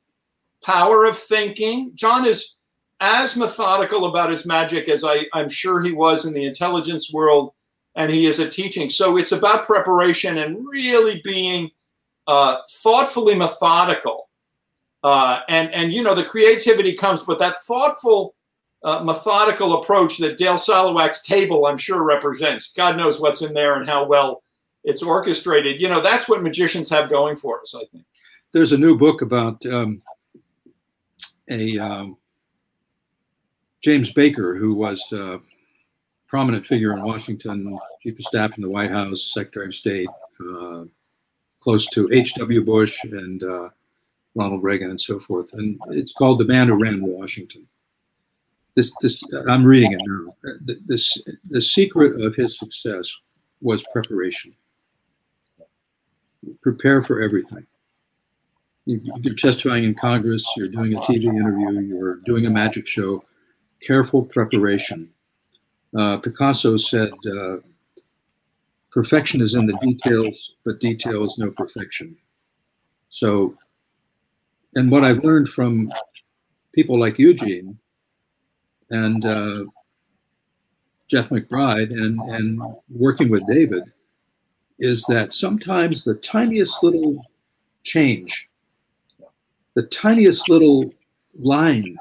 power 0.63 1.05
of 1.05 1.19
thinking. 1.19 1.93
John 1.95 2.27
is 2.27 2.59
as 3.01 3.37
methodical 3.37 4.07
about 4.07 4.31
his 4.31 4.47
magic 4.47 4.89
as 4.89 5.05
I, 5.05 5.27
I'm 5.35 5.49
sure 5.49 5.83
he 5.83 5.93
was 5.93 6.25
in 6.25 6.33
the 6.33 6.45
intelligence 6.45 7.13
world, 7.13 7.53
and 7.97 8.11
he 8.11 8.27
is 8.27 8.39
a 8.39 8.49
teaching. 8.49 8.91
So 8.91 9.17
it's 9.17 9.33
about 9.33 9.67
preparation 9.67 10.39
and 10.39 10.67
really 10.69 11.21
being 11.25 11.71
uh, 12.27 12.59
thoughtfully 12.71 13.35
methodical. 13.35 14.29
Uh, 15.03 15.41
and 15.49 15.73
and 15.73 15.93
you 15.93 16.03
know 16.03 16.15
the 16.15 16.25
creativity 16.25 16.95
comes, 16.95 17.23
but 17.23 17.39
that 17.39 17.57
thoughtful 17.63 18.35
uh, 18.83 19.03
methodical 19.03 19.81
approach 19.81 20.19
that 20.19 20.37
Dale 20.37 20.55
Salwak's 20.55 21.23
table, 21.23 21.67
I'm 21.67 21.79
sure, 21.79 22.05
represents. 22.05 22.73
God 22.73 22.97
knows 22.97 23.21
what's 23.21 23.43
in 23.43 23.53
there 23.55 23.77
and 23.77 23.89
how 23.89 24.05
well 24.05 24.43
it's 24.85 25.03
orchestrated. 25.03 25.81
You 25.81 25.89
know, 25.89 26.01
that's 26.01 26.29
what 26.29 26.43
magicians 26.43 26.91
have 26.91 27.11
going 27.11 27.37
for 27.37 27.61
us, 27.61 27.75
I 27.75 27.85
think. 27.93 28.05
There's 28.53 28.73
a 28.73 28.79
new 28.79 28.97
book 28.97 29.23
about 29.23 29.65
um, 29.67 30.03
a 31.51 31.79
um, 31.79 32.17
James 33.81 34.13
Baker, 34.13 34.57
who 34.57 34.75
was 34.75 35.05
a 35.13 35.41
prominent 36.27 36.67
figure 36.67 36.93
in 36.93 37.03
Washington, 37.03 37.79
chief 38.03 38.19
of 38.19 38.25
staff 38.25 38.57
in 38.57 38.63
the 38.63 38.69
White 38.69 38.91
House, 38.91 39.33
Secretary 39.35 39.67
of 39.67 39.75
State, 39.75 40.09
uh, 40.41 40.85
close 41.61 41.87
to 41.91 42.09
H.W. 42.13 42.65
Bush 42.65 43.03
and 43.05 43.43
uh, 43.43 43.69
Ronald 44.35 44.63
Reagan 44.63 44.91
and 44.91 45.01
so 45.01 45.19
forth. 45.19 45.53
And 45.53 45.79
it's 45.91 46.13
called 46.13 46.41
The 46.41 46.45
Man 46.45 46.69
Who 46.69 46.81
Ran 46.81 47.01
Washington 47.03 47.67
this 48.77 48.93
this 49.01 49.25
I'm 49.49 49.65
reading 49.65 49.93
it 49.93 50.01
now. 50.07 50.37
The, 50.65 50.79
this 50.85 51.21
the 51.51 51.61
secret 51.61 52.21
of 52.21 52.37
his 52.37 52.59
success 52.59 53.11
was 53.61 53.83
preparation. 53.93 54.55
Prepare 56.63 57.03
for 57.03 57.23
everything. 57.23 57.67
You, 58.85 59.01
you're 59.23 59.35
testifying 59.35 59.85
in 59.85 59.95
Congress. 59.95 60.47
You're 60.57 60.69
doing 60.69 60.95
a 60.95 61.01
TV 61.01 61.25
interview. 61.25 61.81
You're 61.81 62.17
doing 62.27 62.47
a 62.47 62.51
magic 62.51 62.87
show. 62.87 63.25
Careful 63.85 64.23
preparation. 64.23 65.09
Uh, 65.97 66.19
Picasso 66.19 66.77
said, 66.77 67.13
uh, 67.27 67.57
"Perfection 68.91 69.41
is 69.41 69.55
in 69.55 69.67
the 69.67 69.79
details, 69.81 70.55
but 70.65 70.81
details 70.81 71.39
no 71.39 71.51
perfection." 71.51 72.17
So, 73.09 73.57
and 74.75 74.91
what 74.91 75.05
I've 75.05 75.25
learned 75.25 75.49
from 75.49 75.93
people 76.73 77.01
like 77.01 77.19
Eugene 77.19 77.79
and 78.91 79.25
uh, 79.25 79.65
Jeff 81.09 81.31
McBride 81.31 81.91
and, 81.91 82.21
and 82.21 82.61
working 82.91 83.31
with 83.31 83.47
David 83.47 83.85
is 84.79 85.05
that 85.09 85.33
sometimes 85.33 86.05
the 86.05 86.15
tiniest 86.17 86.83
little 86.83 87.25
change, 87.83 88.49
the 89.75 89.85
tiniest 89.85 90.49
little 90.49 90.93
line, 91.39 91.97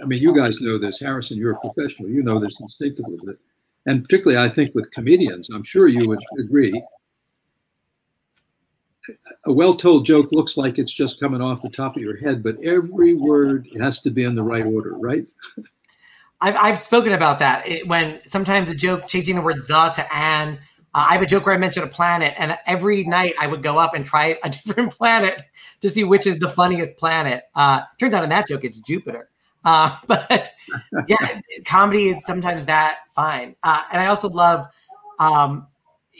I 0.00 0.06
mean, 0.06 0.22
you 0.22 0.34
guys 0.34 0.60
know 0.60 0.78
this. 0.78 1.00
Harrison, 1.00 1.36
you're 1.36 1.52
a 1.52 1.60
professional. 1.60 2.08
You 2.08 2.22
know 2.22 2.38
this 2.38 2.60
instinctively. 2.60 3.18
But, 3.24 3.36
and 3.86 4.04
particularly, 4.04 4.42
I 4.42 4.52
think 4.52 4.74
with 4.74 4.90
comedians, 4.90 5.50
I'm 5.50 5.64
sure 5.64 5.88
you 5.88 6.08
would 6.08 6.20
agree. 6.38 6.82
A 9.46 9.52
well 9.52 9.74
told 9.74 10.06
joke 10.06 10.30
looks 10.30 10.56
like 10.56 10.78
it's 10.78 10.92
just 10.92 11.18
coming 11.18 11.40
off 11.40 11.62
the 11.62 11.68
top 11.68 11.96
of 11.96 12.02
your 12.02 12.16
head, 12.16 12.42
but 12.42 12.56
every 12.62 13.14
word 13.14 13.68
has 13.80 13.98
to 14.00 14.10
be 14.10 14.22
in 14.22 14.36
the 14.36 14.42
right 14.44 14.64
order, 14.64 14.96
right? 14.96 15.26
I've, 16.40 16.56
I've 16.56 16.84
spoken 16.84 17.12
about 17.12 17.38
that 17.40 17.66
it, 17.68 17.88
when 17.88 18.20
sometimes 18.24 18.70
a 18.70 18.74
joke 18.74 19.08
changing 19.08 19.36
the 19.36 19.42
word 19.42 19.56
the 19.66 19.92
to 19.94 20.14
an. 20.14 20.58
Uh, 20.94 21.06
I 21.08 21.14
have 21.14 21.22
a 21.22 21.26
joke 21.26 21.46
where 21.46 21.54
I 21.54 21.58
mentioned 21.58 21.84
a 21.84 21.88
planet, 21.88 22.34
and 22.36 22.56
every 22.66 23.04
night 23.04 23.34
I 23.40 23.46
would 23.46 23.62
go 23.62 23.78
up 23.78 23.94
and 23.94 24.04
try 24.04 24.38
a 24.44 24.50
different 24.50 24.96
planet 24.96 25.42
to 25.80 25.88
see 25.88 26.04
which 26.04 26.26
is 26.26 26.38
the 26.38 26.48
funniest 26.48 26.96
planet. 26.96 27.44
Uh, 27.54 27.82
turns 27.98 28.14
out 28.14 28.22
in 28.22 28.30
that 28.30 28.46
joke 28.46 28.64
it's 28.64 28.80
Jupiter. 28.80 29.30
Uh, 29.64 29.96
but 30.06 30.52
yeah, 31.06 31.40
comedy 31.66 32.08
is 32.08 32.24
sometimes 32.24 32.64
that 32.66 33.00
fine. 33.14 33.56
Uh, 33.62 33.82
and 33.92 34.00
I 34.00 34.06
also 34.06 34.28
love, 34.28 34.66
um, 35.18 35.66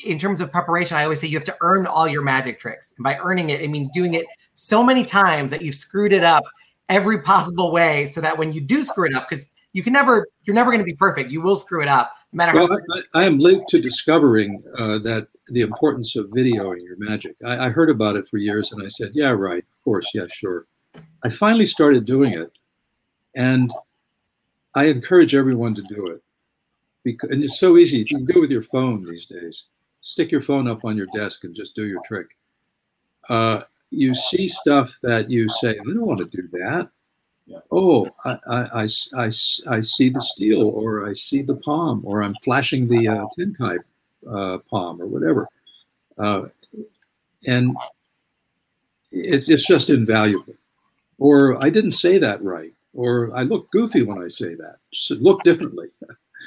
in 0.05 0.19
terms 0.19 0.41
of 0.41 0.51
preparation, 0.51 0.97
I 0.97 1.05
always 1.05 1.21
say 1.21 1.27
you 1.27 1.39
have 1.39 1.47
to 1.47 1.57
earn 1.61 1.87
all 1.87 2.09
your 2.09 2.23
magic 2.23 2.59
tricks. 2.59 2.95
And 2.97 3.05
by 3.05 3.19
earning 3.19 3.51
it, 3.51 3.61
it 3.61 3.69
means 3.69 3.89
doing 3.93 4.15
it 4.15 4.27
so 4.55 4.83
many 4.83 5.05
times 5.05 5.51
that 5.51 5.63
you've 5.63 5.75
screwed 5.75 6.13
it 6.13 6.25
up 6.25 6.45
every 6.89 7.23
possible 7.23 7.73
way 7.73 8.07
so 8.07 8.21
that 8.21 8.37
when 8.37 8.53
you 8.53 8.61
do 8.61 8.83
screw 8.83 9.07
it 9.07 9.15
up, 9.15 9.29
because 9.29 9.53
you 9.73 9.83
can 9.83 9.93
never 9.93 10.29
you're 10.45 10.55
never 10.55 10.71
going 10.71 10.81
to 10.81 10.85
be 10.85 10.95
perfect 10.95 11.31
you 11.31 11.41
will 11.41 11.57
screw 11.57 11.83
it 11.83 11.89
up 11.89 12.15
no 12.33 12.37
matter 12.37 12.55
well, 12.55 12.69
how 12.69 13.03
I, 13.15 13.23
I, 13.23 13.25
am 13.25 13.39
linked 13.39 13.69
to 13.71 13.81
discovering 13.81 14.63
uh, 14.79 14.99
that 14.99 15.29
the 15.49 15.63
importance 15.63 16.17
of 16.17 16.27
videoing 16.27 16.83
your 16.83 16.97
magic 16.99 17.37
I, 17.45 17.67
I, 17.67 17.69
heard 17.71 17.91
about 17.91 18.17
it 18.17 18.29
for 18.29 18.39
years 18.39 18.73
and 18.73 18.83
i 18.83 18.89
said 18.89 19.11
yeah 19.15 19.31
right 19.31 19.63
of 19.63 19.85
course 19.85 20.09
yeah 20.15 20.27
sure 20.29 20.67
i 21.25 21.31
finally 21.31 21.67
started 21.67 22.05
doing 22.05 22.33
it 22.33 22.53
and 23.35 23.73
i 24.75 24.85
encourage 24.85 25.35
everyone 25.35 25.75
to 25.75 25.83
do 25.83 26.07
it 26.07 26.23
because 27.05 27.31
and 27.31 27.43
it's 27.43 27.59
so 27.59 27.77
easy 27.77 27.99
you 27.99 28.07
can 28.07 28.25
go 28.25 28.41
with 28.41 28.51
your 28.51 28.63
phone 28.63 29.05
these 29.05 29.27
days 29.27 29.65
stick 30.01 30.31
your 30.31 30.43
phone 30.43 30.69
up 30.69 30.85
on 30.85 30.97
your 30.97 31.09
desk 31.15 31.45
and 31.45 31.55
just 31.55 31.75
do 31.75 31.85
your 31.85 32.01
trick 32.05 32.37
uh, 33.29 33.63
you 33.91 34.15
see 34.15 34.49
stuff 34.49 34.99
that 35.03 35.31
you 35.31 35.49
say 35.49 35.71
i 35.71 35.85
don't 35.85 36.07
want 36.07 36.19
to 36.19 36.25
do 36.27 36.49
that 36.53 36.89
yeah. 37.47 37.59
Oh, 37.73 38.09
I, 38.25 38.39
I, 38.47 38.89
I, 39.15 39.25
I, 39.25 39.81
see 39.81 40.09
the 40.11 40.21
steel, 40.21 40.63
or 40.63 41.09
I 41.09 41.13
see 41.13 41.43
the 41.43 41.57
palm, 41.57 42.01
or 42.05 42.23
I'm 42.23 42.37
flashing 42.37 42.87
the 42.87 43.09
uh, 43.09 43.27
Tenkai 43.37 43.79
uh, 44.31 44.59
palm, 44.71 45.03
or 45.03 45.07
whatever. 45.07 45.49
uh, 46.19 46.43
and 47.47 47.77
it, 49.11 49.45
it's 49.49 49.67
just 49.67 49.91
invaluable. 49.91 50.55
Or 51.19 51.63
I 51.63 51.69
didn't 51.69 51.93
say 51.93 52.19
that 52.19 52.43
right, 52.43 52.75
or 52.95 53.35
I 53.35 53.43
look 53.43 53.71
goofy 53.71 54.03
when 54.03 54.23
I 54.23 54.29
say 54.29 54.55
that. 54.55 54.77
Just 54.93 55.11
look 55.21 55.43
differently. 55.43 55.89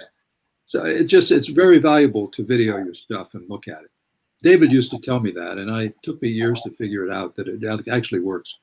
so 0.65 0.85
it 0.85 1.05
just 1.05 1.31
it's 1.31 1.47
very 1.47 1.79
valuable 1.79 2.27
to 2.29 2.43
video 2.43 2.77
your 2.77 2.93
stuff 2.93 3.33
and 3.33 3.49
look 3.49 3.67
at 3.67 3.83
it. 3.83 3.91
David 4.41 4.71
used 4.71 4.91
to 4.91 4.99
tell 4.99 5.19
me 5.19 5.31
that, 5.31 5.57
and 5.57 5.71
I 5.71 5.93
took 6.03 6.21
me 6.21 6.29
years 6.29 6.61
to 6.61 6.69
figure 6.71 7.05
it 7.05 7.11
out 7.11 7.35
that 7.35 7.47
it 7.47 7.87
actually 7.89 8.19
works. 8.19 8.57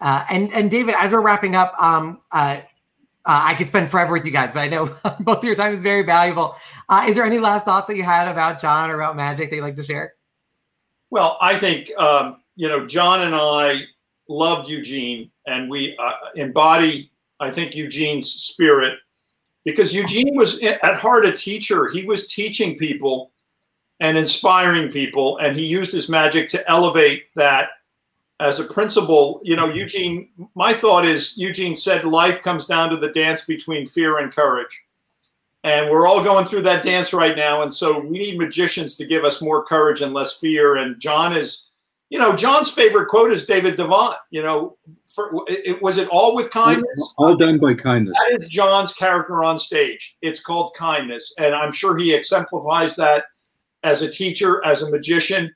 Uh, 0.00 0.24
and 0.30 0.52
and 0.52 0.70
David, 0.70 0.94
as 0.98 1.12
we're 1.12 1.22
wrapping 1.22 1.54
up, 1.54 1.74
um, 1.80 2.20
uh, 2.32 2.60
uh, 3.26 3.40
I 3.42 3.54
could 3.54 3.68
spend 3.68 3.90
forever 3.90 4.12
with 4.12 4.24
you 4.24 4.30
guys, 4.30 4.50
but 4.52 4.60
I 4.60 4.68
know 4.68 4.86
both 5.20 5.38
of 5.38 5.44
your 5.44 5.54
time 5.54 5.72
is 5.72 5.80
very 5.80 6.02
valuable. 6.02 6.56
Uh, 6.88 7.06
is 7.08 7.16
there 7.16 7.24
any 7.24 7.38
last 7.38 7.64
thoughts 7.64 7.86
that 7.88 7.96
you 7.96 8.02
had 8.02 8.28
about 8.28 8.60
John 8.60 8.90
or 8.90 8.96
about 8.96 9.16
magic 9.16 9.50
that 9.50 9.56
you'd 9.56 9.62
like 9.62 9.76
to 9.76 9.82
share? 9.82 10.14
Well, 11.10 11.38
I 11.40 11.58
think 11.58 11.90
um, 11.98 12.42
you 12.56 12.68
know 12.68 12.86
John 12.86 13.22
and 13.22 13.34
I 13.34 13.82
loved 14.28 14.68
Eugene, 14.68 15.30
and 15.46 15.68
we 15.70 15.96
uh, 15.98 16.12
embody, 16.34 17.10
I 17.40 17.50
think, 17.50 17.74
Eugene's 17.74 18.30
spirit 18.30 18.98
because 19.64 19.94
Eugene 19.94 20.34
was 20.36 20.62
at 20.62 20.96
heart 20.96 21.24
a 21.24 21.32
teacher. 21.32 21.88
He 21.88 22.04
was 22.04 22.28
teaching 22.28 22.76
people 22.76 23.32
and 24.00 24.18
inspiring 24.18 24.90
people, 24.90 25.38
and 25.38 25.56
he 25.56 25.64
used 25.64 25.92
his 25.92 26.08
magic 26.08 26.48
to 26.50 26.70
elevate 26.70 27.26
that 27.36 27.70
as 28.40 28.60
a 28.60 28.64
principle. 28.64 29.40
You 29.42 29.56
know, 29.56 29.68
Eugene, 29.68 30.28
my 30.54 30.74
thought 30.74 31.04
is 31.04 31.38
Eugene 31.38 31.76
said 31.76 32.04
life 32.04 32.42
comes 32.42 32.66
down 32.66 32.90
to 32.90 32.96
the 32.96 33.12
dance 33.12 33.44
between 33.44 33.86
fear 33.86 34.18
and 34.18 34.34
courage. 34.34 34.80
And 35.62 35.90
we're 35.90 36.06
all 36.06 36.22
going 36.22 36.44
through 36.44 36.62
that 36.62 36.84
dance 36.84 37.14
right 37.14 37.34
now. 37.34 37.62
And 37.62 37.72
so 37.72 37.98
we 37.98 38.18
need 38.18 38.38
magicians 38.38 38.96
to 38.96 39.06
give 39.06 39.24
us 39.24 39.40
more 39.40 39.64
courage 39.64 40.02
and 40.02 40.12
less 40.12 40.36
fear. 40.36 40.76
And 40.76 41.00
John 41.00 41.34
is, 41.34 41.68
you 42.10 42.18
know, 42.18 42.36
John's 42.36 42.70
favorite 42.70 43.08
quote 43.08 43.32
is 43.32 43.46
David 43.46 43.76
Devant. 43.76 44.16
You 44.30 44.42
know, 44.42 44.76
for, 45.14 45.44
it, 45.46 45.80
was 45.80 45.98
it 45.98 46.08
all 46.08 46.34
with 46.34 46.50
kindness? 46.50 47.14
All 47.16 47.36
done 47.36 47.58
by 47.58 47.74
kindness. 47.74 48.16
That 48.18 48.42
is 48.42 48.48
John's 48.48 48.92
character 48.92 49.44
on 49.44 49.58
stage. 49.58 50.16
It's 50.22 50.40
called 50.40 50.74
kindness. 50.74 51.32
And 51.38 51.54
I'm 51.54 51.72
sure 51.72 51.96
he 51.96 52.12
exemplifies 52.12 52.96
that 52.96 53.24
as 53.84 54.02
a 54.02 54.10
teacher, 54.10 54.64
as 54.64 54.82
a 54.82 54.90
magician. 54.90 55.54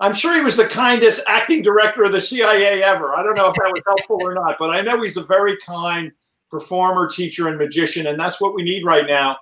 I'm 0.00 0.14
sure 0.14 0.34
he 0.34 0.42
was 0.42 0.56
the 0.56 0.66
kindest 0.66 1.24
acting 1.28 1.62
director 1.62 2.04
of 2.04 2.12
the 2.12 2.20
CIA 2.20 2.82
ever. 2.82 3.14
I 3.14 3.22
don't 3.22 3.36
know 3.36 3.48
if 3.48 3.54
that 3.54 3.72
was 3.72 3.82
helpful 3.86 4.18
or 4.22 4.34
not, 4.34 4.56
but 4.58 4.70
I 4.70 4.80
know 4.80 5.02
he's 5.02 5.16
a 5.16 5.24
very 5.24 5.56
kind 5.66 6.12
performer, 6.50 7.08
teacher, 7.08 7.48
and 7.48 7.58
magician. 7.58 8.06
And 8.06 8.18
that's 8.18 8.40
what 8.40 8.54
we 8.54 8.62
need 8.62 8.84
right 8.84 9.06
now 9.06 9.36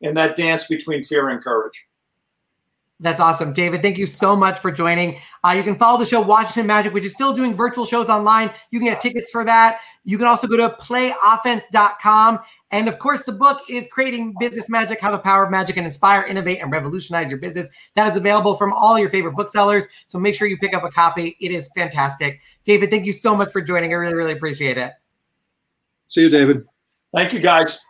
in 0.00 0.14
that 0.14 0.36
dance 0.36 0.66
between 0.66 1.02
fear 1.02 1.28
and 1.28 1.42
courage. 1.42 1.84
That's 3.02 3.20
awesome. 3.20 3.52
David, 3.52 3.82
thank 3.82 3.98
you 3.98 4.06
so 4.06 4.36
much 4.36 4.60
for 4.60 4.70
joining. 4.70 5.18
Uh, 5.42 5.50
you 5.50 5.64
can 5.64 5.74
follow 5.74 5.98
the 5.98 6.06
show 6.06 6.20
Washington 6.20 6.68
Magic, 6.68 6.94
which 6.94 7.04
is 7.04 7.12
still 7.12 7.34
doing 7.34 7.52
virtual 7.56 7.84
shows 7.84 8.08
online. 8.08 8.52
You 8.70 8.78
can 8.78 8.86
get 8.86 9.00
tickets 9.00 9.28
for 9.28 9.44
that. 9.44 9.80
You 10.04 10.18
can 10.18 10.28
also 10.28 10.46
go 10.46 10.56
to 10.56 10.68
playoffense.com. 10.68 12.38
And 12.70 12.88
of 12.88 13.00
course, 13.00 13.24
the 13.24 13.32
book 13.32 13.62
is 13.68 13.88
Creating 13.90 14.34
Business 14.38 14.70
Magic 14.70 15.00
How 15.00 15.10
the 15.10 15.18
Power 15.18 15.44
of 15.44 15.50
Magic 15.50 15.74
Can 15.74 15.84
Inspire, 15.84 16.22
Innovate, 16.22 16.60
and 16.62 16.70
Revolutionize 16.70 17.28
Your 17.28 17.40
Business. 17.40 17.68
That 17.96 18.08
is 18.08 18.16
available 18.16 18.56
from 18.56 18.72
all 18.72 18.96
your 18.96 19.10
favorite 19.10 19.34
booksellers. 19.34 19.88
So 20.06 20.20
make 20.20 20.36
sure 20.36 20.46
you 20.46 20.56
pick 20.56 20.72
up 20.72 20.84
a 20.84 20.90
copy. 20.90 21.36
It 21.40 21.50
is 21.50 21.70
fantastic. 21.76 22.40
David, 22.62 22.90
thank 22.90 23.04
you 23.04 23.12
so 23.12 23.34
much 23.34 23.50
for 23.50 23.60
joining. 23.60 23.90
I 23.92 23.96
really, 23.96 24.14
really 24.14 24.32
appreciate 24.32 24.78
it. 24.78 24.92
See 26.06 26.22
you, 26.22 26.30
David. 26.30 26.64
Thank 27.12 27.32
you, 27.32 27.40
guys. 27.40 27.80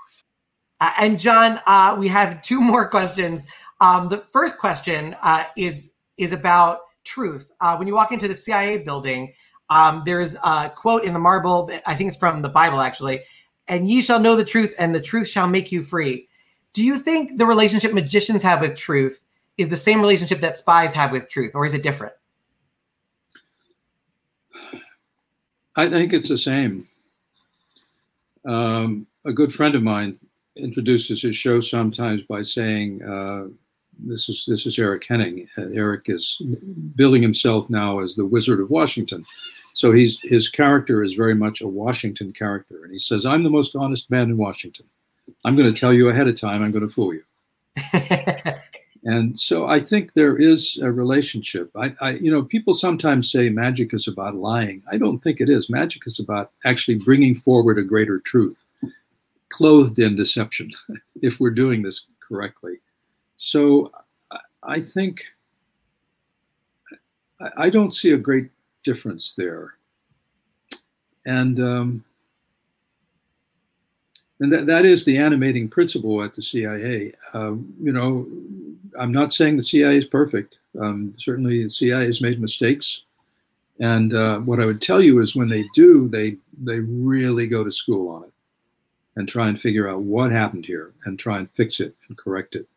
Uh, 0.81 0.91
and 0.99 1.21
John, 1.21 1.61
uh, 1.67 1.95
we 1.97 2.09
have 2.09 2.43
two 2.43 2.61
more 2.61 2.89
questions. 2.91 3.47
Um, 3.83 4.09
the 4.09 4.19
first 4.31 4.59
question 4.59 5.17
uh, 5.25 5.45
is 5.57 5.93
is 6.17 6.33
about 6.33 6.83
truth. 7.03 7.51
Uh, 7.61 7.75
when 7.77 7.89
you 7.89 7.95
walk 7.95 8.13
into 8.13 8.29
the 8.29 8.35
CIA 8.35 8.79
building, 8.79 9.35
um, 9.71 10.05
there's 10.07 10.37
a 10.37 10.73
quote 10.75 11.03
in 11.03 11.13
the 11.13 11.19
marble. 11.19 11.67
That 11.67 11.83
I 11.85 11.97
think 11.97 12.07
it's 12.07 12.17
from 12.17 12.43
the 12.43 12.49
Bible, 12.49 12.81
actually. 12.81 13.25
And 13.67 13.91
ye 13.91 14.01
shall 14.01 14.21
know 14.21 14.37
the 14.37 14.45
truth, 14.45 14.73
and 14.79 14.95
the 14.95 15.01
truth 15.01 15.27
shall 15.27 15.49
make 15.49 15.73
you 15.73 15.83
free. 15.83 16.29
Do 16.73 16.85
you 16.85 16.97
think 16.97 17.39
the 17.39 17.45
relationship 17.45 17.93
magicians 17.93 18.45
have 18.45 18.61
with 18.61 18.77
truth 18.77 19.21
is 19.59 19.69
the 19.69 19.77
same 19.77 20.01
relationship 20.01 20.41
that 20.41 20.57
spies 20.57 20.95
have 20.95 21.11
with 21.11 21.29
truth, 21.29 21.51
or 21.53 21.67
is 21.67 21.75
it 21.75 21.83
different? 21.83 22.15
I 25.75 25.89
think 25.89 26.13
it's 26.13 26.29
the 26.29 26.39
same. 26.39 26.87
Um, 28.47 29.09
a 29.25 29.33
good 29.33 29.53
friend 29.53 29.75
of 29.75 29.83
mine 29.83 30.21
introduces 30.55 31.23
his 31.23 31.35
show 31.35 31.61
sometimes 31.61 32.23
by 32.23 32.43
saying, 32.43 33.03
uh, 33.03 33.47
"This 33.99 34.29
is 34.29 34.45
this 34.47 34.67
is 34.67 34.79
Eric 34.79 35.05
Henning. 35.09 35.49
Uh, 35.57 35.69
Eric 35.73 36.05
is 36.07 36.41
billing 36.97 37.23
himself 37.23 37.69
now 37.71 38.01
as 38.01 38.15
the 38.15 38.27
Wizard 38.27 38.61
of 38.61 38.71
Washington." 38.71 39.25
So 39.75 39.93
he's 39.93 40.21
his 40.23 40.49
character 40.49 41.03
is 41.03 41.15
very 41.15 41.35
much 41.35 41.61
a 41.61 41.69
Washington 41.69 42.33
character, 42.33 42.85
and 42.85 42.93
he 42.93 42.99
says, 42.99 43.25
"I'm 43.27 43.43
the 43.43 43.51
most 43.51 43.77
honest 43.77 44.11
man 44.11 44.31
in 44.31 44.37
Washington. 44.37 44.87
I'm 45.45 45.57
going 45.57 45.73
to 45.73 45.79
tell 45.79 45.93
you 45.93 46.09
ahead 46.09 46.29
of 46.29 46.41
time. 46.41 46.63
I'm 46.63 46.73
going 46.73 46.87
to 46.87 46.95
fool 46.95 47.15
you." 47.15 47.25
and 49.05 49.39
so 49.39 49.67
I 49.67 49.81
think 49.81 50.13
there 50.13 50.37
is 50.37 50.79
a 50.83 50.93
relationship. 50.93 51.71
I, 51.75 51.95
I, 52.01 52.11
you 52.13 52.31
know, 52.31 52.43
people 52.43 52.75
sometimes 52.75 53.31
say 53.31 53.49
magic 53.49 53.95
is 53.95 54.09
about 54.09 54.35
lying. 54.35 54.83
I 54.91 54.99
don't 54.99 55.21
think 55.21 55.41
it 55.41 55.49
is. 55.49 55.71
Magic 55.71 56.03
is 56.07 56.21
about 56.21 56.53
actually 56.65 56.97
bringing 56.97 57.35
forward 57.35 57.79
a 57.79 57.83
greater 57.83 58.19
truth 58.19 58.65
clothed 59.53 59.99
in 59.99 60.17
deception 60.17 60.71
if 61.23 61.39
we're 61.39 61.51
doing 61.51 61.83
this 61.83 62.07
correctly. 62.21 62.81
So 63.45 63.91
I 64.63 64.81
think 64.81 65.25
I 67.57 67.71
don't 67.71 67.93
see 67.93 68.13
a 68.13 68.17
great 68.17 68.51
difference 68.85 69.35
there. 69.35 69.75
And 71.27 71.59
um, 71.59 72.05
and 74.39 74.53
that, 74.53 74.67
that 74.67 74.85
is 74.85 75.05
the 75.05 75.19
animating 75.19 75.69
principle 75.69 76.23
at 76.23 76.35
the 76.35 76.43
CIA. 76.43 77.13
Um, 77.35 77.75
you 77.83 77.93
know, 77.93 78.29
I'm 78.99 79.11
not 79.11 79.35
saying 79.35 79.57
the 79.57 79.63
CIA 79.65 79.99
is 79.99 80.07
perfect. 80.07 80.59
Um, 80.81 81.13
certainly, 81.19 81.65
the 81.65 81.71
CIA 81.71 82.07
has 82.07 82.23
made 82.23 82.41
mistakes. 82.41 83.03
And 83.81 84.15
uh, 84.15 84.39
what 84.39 84.61
I 84.61 84.67
would 84.67 84.81
tell 84.81 85.03
you 85.03 85.19
is, 85.19 85.35
when 85.35 85.49
they 85.49 85.65
do, 85.75 86.07
they 86.07 86.37
they 86.63 86.79
really 86.79 87.49
go 87.49 87.65
to 87.65 87.73
school 87.73 88.09
on 88.09 88.23
it 88.23 88.33
and 89.17 89.29
try 89.29 89.49
and 89.49 89.61
figure 89.61 89.89
out 89.89 90.03
what 90.03 90.31
happened 90.31 90.65
here 90.65 90.93
and 91.07 91.19
try 91.19 91.39
and 91.39 91.51
fix 91.55 91.81
it 91.81 91.97
and 92.09 92.17
correct 92.17 92.55
it. 92.55 92.69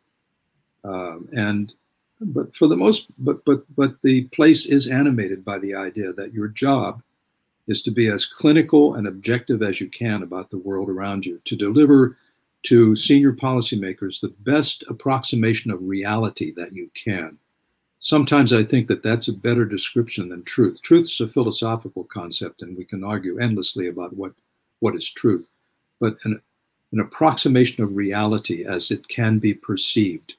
Um, 0.84 1.28
and 1.32 1.74
but 2.20 2.54
for 2.56 2.66
the 2.66 2.76
most 2.76 3.06
but 3.18 3.44
but 3.44 3.64
but 3.76 3.96
the 4.02 4.24
place 4.24 4.66
is 4.66 4.88
animated 4.88 5.44
by 5.44 5.58
the 5.58 5.74
idea 5.74 6.12
that 6.12 6.32
your 6.32 6.48
job 6.48 7.02
is 7.66 7.82
to 7.82 7.90
be 7.90 8.08
as 8.08 8.24
clinical 8.24 8.94
and 8.94 9.06
objective 9.06 9.62
as 9.62 9.80
you 9.80 9.88
can 9.88 10.22
about 10.22 10.50
the 10.50 10.58
world 10.58 10.88
around 10.88 11.26
you 11.26 11.40
to 11.44 11.56
deliver 11.56 12.16
to 12.62 12.96
senior 12.96 13.32
policymakers 13.32 14.20
the 14.20 14.32
best 14.40 14.84
approximation 14.88 15.70
of 15.70 15.82
reality 15.82 16.52
that 16.56 16.72
you 16.72 16.90
can. 16.94 17.36
Sometimes 18.00 18.52
i 18.52 18.64
think 18.64 18.88
that 18.88 19.02
that's 19.02 19.28
a 19.28 19.32
better 19.32 19.64
description 19.64 20.28
than 20.28 20.42
truth. 20.44 20.80
Truth's 20.82 21.20
a 21.20 21.28
philosophical 21.28 22.04
concept 22.04 22.62
and 22.62 22.76
we 22.76 22.84
can 22.84 23.04
argue 23.04 23.38
endlessly 23.38 23.88
about 23.88 24.14
what 24.14 24.32
what 24.80 24.96
is 24.96 25.10
truth. 25.10 25.48
But 26.00 26.16
an, 26.24 26.40
an 26.92 27.00
approximation 27.00 27.82
of 27.82 27.96
reality 27.96 28.64
as 28.64 28.90
it 28.90 29.06
can 29.08 29.38
be 29.38 29.54
perceived 29.54 30.34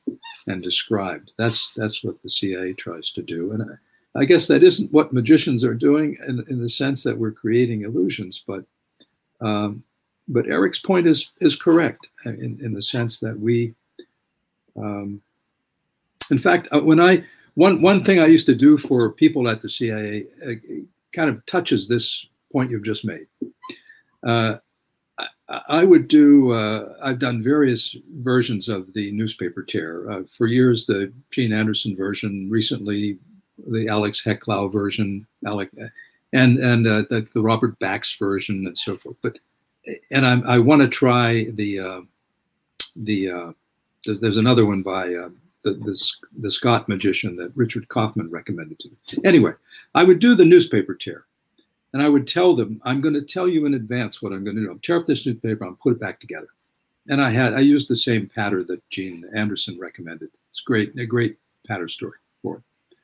and 0.47 0.63
described. 0.63 1.31
That's 1.37 1.71
that's 1.75 2.03
what 2.03 2.21
the 2.23 2.29
CIA 2.29 2.73
tries 2.73 3.11
to 3.11 3.21
do, 3.21 3.51
and 3.51 3.63
I, 3.63 4.21
I 4.21 4.25
guess 4.25 4.47
that 4.47 4.63
isn't 4.63 4.91
what 4.91 5.13
magicians 5.13 5.63
are 5.63 5.75
doing 5.75 6.17
in, 6.27 6.43
in 6.49 6.59
the 6.59 6.69
sense 6.69 7.03
that 7.03 7.17
we're 7.17 7.31
creating 7.31 7.83
illusions. 7.83 8.43
But 8.47 8.65
um, 9.41 9.83
but 10.27 10.47
Eric's 10.47 10.79
point 10.79 11.07
is 11.07 11.31
is 11.39 11.55
correct 11.55 12.09
in, 12.25 12.57
in 12.61 12.73
the 12.73 12.81
sense 12.81 13.19
that 13.19 13.39
we, 13.39 13.73
um, 14.75 15.21
in 16.31 16.37
fact, 16.37 16.67
uh, 16.71 16.79
when 16.79 16.99
I 16.99 17.23
one 17.55 17.81
one 17.81 18.03
thing 18.03 18.19
I 18.19 18.27
used 18.27 18.45
to 18.47 18.55
do 18.55 18.77
for 18.77 19.11
people 19.11 19.47
at 19.49 19.61
the 19.61 19.69
CIA 19.69 20.25
uh, 20.45 20.53
kind 21.13 21.29
of 21.29 21.45
touches 21.45 21.87
this 21.87 22.25
point 22.51 22.71
you've 22.71 22.83
just 22.83 23.05
made. 23.05 23.27
Uh, 24.23 24.57
I 25.69 25.83
would 25.83 26.07
do. 26.07 26.51
Uh, 26.51 26.93
I've 27.01 27.19
done 27.19 27.41
various 27.41 27.95
versions 28.17 28.67
of 28.67 28.93
the 28.93 29.11
newspaper 29.13 29.63
tear 29.63 30.09
uh, 30.11 30.23
for 30.37 30.45
years. 30.45 30.85
The 30.85 31.11
Gene 31.31 31.53
Anderson 31.53 31.95
version, 31.95 32.49
recently 32.49 33.17
the 33.65 33.87
Alex 33.87 34.23
Hecklau 34.23 34.71
version, 34.71 35.25
Alec, 35.45 35.69
and 36.33 36.57
and 36.59 36.87
uh, 36.87 37.03
the, 37.09 37.27
the, 37.33 37.41
Robert 37.41 37.79
Bax 37.79 38.15
version, 38.15 38.67
and 38.67 38.77
so 38.77 38.97
forth. 38.97 39.15
But 39.21 39.39
and 40.11 40.25
I, 40.25 40.55
I 40.55 40.59
want 40.59 40.81
to 40.81 40.87
try 40.87 41.45
the 41.53 41.79
uh, 41.79 42.01
the 42.95 43.31
uh, 43.31 43.51
there's, 44.05 44.19
there's, 44.19 44.37
another 44.37 44.65
one 44.65 44.83
by 44.83 45.13
uh, 45.13 45.29
the, 45.63 45.73
the 45.73 46.11
the 46.39 46.51
Scott 46.51 46.89
magician 46.89 47.35
that 47.37 47.55
Richard 47.55 47.87
Kaufman 47.87 48.29
recommended 48.29 48.79
to 48.79 48.89
me. 48.89 48.97
Anyway, 49.23 49.53
I 49.95 50.03
would 50.03 50.19
do 50.19 50.35
the 50.35 50.45
newspaper 50.45 50.93
tear 50.93 51.25
and 51.97 52.05
I 52.05 52.09
would 52.09 52.27
tell 52.27 52.55
them, 52.55 52.79
I'm 52.85 53.01
going 53.01 53.15
to 53.15 53.23
tell 53.23 53.47
you 53.47 53.65
in 53.65 53.73
advance 53.73 54.21
what 54.21 54.31
I'm 54.31 54.43
going 54.43 54.55
to 54.55 54.61
do. 54.61 54.69
I'm 54.69 54.77
tear 54.81 54.97
up 54.97 55.07
this 55.07 55.25
newspaper, 55.25 55.65
I'll 55.65 55.79
put 55.81 55.93
it 55.93 55.99
back 55.99 56.19
together. 56.19 56.49
And 57.07 57.19
I 57.19 57.31
had 57.31 57.55
I 57.55 57.61
used 57.61 57.87
the 57.87 57.95
same 57.95 58.27
pattern 58.27 58.67
that 58.67 58.87
Gene 58.91 59.25
Anderson 59.33 59.79
recommended. 59.79 60.29
It's 60.51 60.59
great, 60.59 60.95
a 60.95 61.07
great 61.07 61.39
patter 61.65 61.87
story 61.87 62.19
for 62.43 62.57
it. 62.57 62.97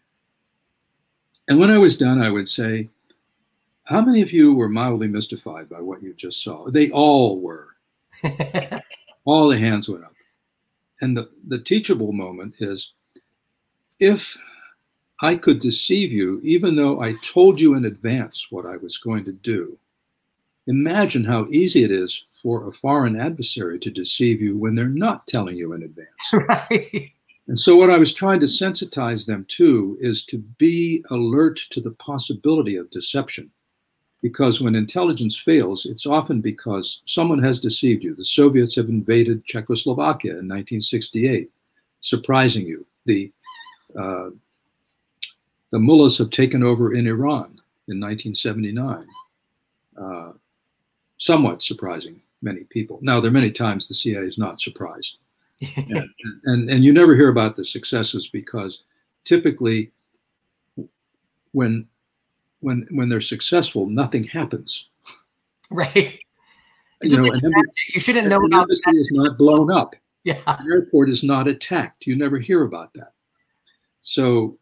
And 1.47 1.57
when 1.57 1.71
I 1.71 1.79
was 1.79 1.97
done, 1.97 2.21
I 2.21 2.29
would 2.29 2.47
say, 2.47 2.87
How 3.85 4.01
many 4.01 4.21
of 4.21 4.31
you 4.31 4.53
were 4.53 4.69
mildly 4.69 5.07
mystified 5.07 5.69
by 5.69 5.81
what 5.81 6.03
you 6.03 6.13
just 6.13 6.43
saw? 6.43 6.69
They 6.69 6.91
all 6.91 7.39
were. 7.39 7.69
all 9.25 9.47
the 9.47 9.57
hands 9.57 9.89
went 9.89 10.03
up. 10.03 10.13
And 11.01 11.17
the, 11.17 11.31
the 11.47 11.57
teachable 11.57 12.13
moment 12.13 12.57
is 12.59 12.93
if 13.99 14.37
I 15.23 15.37
could 15.37 15.59
deceive 15.59 16.11
you, 16.11 16.41
even 16.43 16.75
though 16.75 16.99
I 16.99 17.13
told 17.23 17.59
you 17.59 17.75
in 17.75 17.85
advance 17.85 18.47
what 18.49 18.65
I 18.65 18.75
was 18.75 18.97
going 18.97 19.23
to 19.23 19.31
do, 19.31 19.77
imagine 20.67 21.23
how 21.23 21.45
easy 21.49 21.85
it 21.85 21.91
is 21.91 22.25
for 22.33 22.67
a 22.67 22.73
foreign 22.73 23.17
adversary 23.17 23.79
to 23.79 23.89
deceive 23.89 24.41
you 24.41 24.57
when 24.57 24.75
they're 24.75 24.89
not 24.89 25.25
telling 25.25 25.55
you 25.55 25.71
in 25.71 25.83
advance. 25.83 26.09
right. 26.33 27.13
And 27.47 27.57
so, 27.57 27.77
what 27.77 27.89
I 27.89 27.97
was 27.97 28.13
trying 28.13 28.41
to 28.41 28.47
sensitize 28.47 29.25
them 29.25 29.45
to 29.49 29.97
is 30.01 30.25
to 30.25 30.39
be 30.57 31.05
alert 31.09 31.57
to 31.69 31.79
the 31.79 31.91
possibility 31.91 32.75
of 32.75 32.89
deception. 32.89 33.49
Because 34.21 34.59
when 34.59 34.75
intelligence 34.75 35.37
fails, 35.37 35.85
it's 35.85 36.05
often 36.05 36.41
because 36.41 36.99
someone 37.05 37.41
has 37.43 37.61
deceived 37.61 38.03
you. 38.03 38.13
The 38.13 38.25
Soviets 38.25 38.75
have 38.75 38.89
invaded 38.89 39.45
Czechoslovakia 39.45 40.31
in 40.31 40.49
1968, 40.49 41.49
surprising 42.01 42.65
you. 42.65 42.85
The 43.05 43.31
uh, 43.97 44.29
the 45.73 45.79
mullahs 45.79 46.19
have 46.19 46.29
taken 46.29 46.61
over 46.61 46.93
in 46.93 47.07
Iran 47.07 47.59
in 47.87 47.99
1979, 47.99 49.03
uh, 49.99 50.33
somewhat 51.17 51.63
surprising 51.63 52.21
many 52.43 52.63
people. 52.65 52.99
Now, 53.01 53.19
there 53.19 53.29
are 53.29 53.33
many 53.33 53.49
times 53.49 53.87
the 53.87 53.95
CIA 53.95 54.21
is 54.21 54.37
not 54.37 54.61
surprised. 54.61 55.17
And, 55.77 56.09
and, 56.43 56.69
and 56.69 56.83
you 56.83 56.93
never 56.93 57.15
hear 57.15 57.29
about 57.29 57.55
the 57.55 57.63
successes 57.63 58.27
because 58.27 58.83
typically 59.23 59.91
when 61.53 61.87
when 62.59 62.85
when 62.91 63.07
they're 63.07 63.21
successful 63.21 63.87
nothing 63.87 64.25
happens. 64.25 64.89
Right. 65.71 66.19
You 67.01 67.17
know 67.17 67.33
you 67.93 67.99
shouldn't 68.01 68.27
know 68.27 68.43
about 68.45 68.63
embassy 68.63 68.81
that. 68.85 68.95
is 68.95 69.09
not 69.11 69.37
blown 69.37 69.71
up. 69.71 69.95
Yeah. 70.25 70.39
An 70.47 70.71
airport 70.71 71.09
is 71.09 71.21
not 71.21 71.49
attacked. 71.49 72.07
You 72.07 72.15
never 72.15 72.39
hear 72.39 72.63
about 72.63 72.93
that. 72.93 73.11
So 73.99 74.57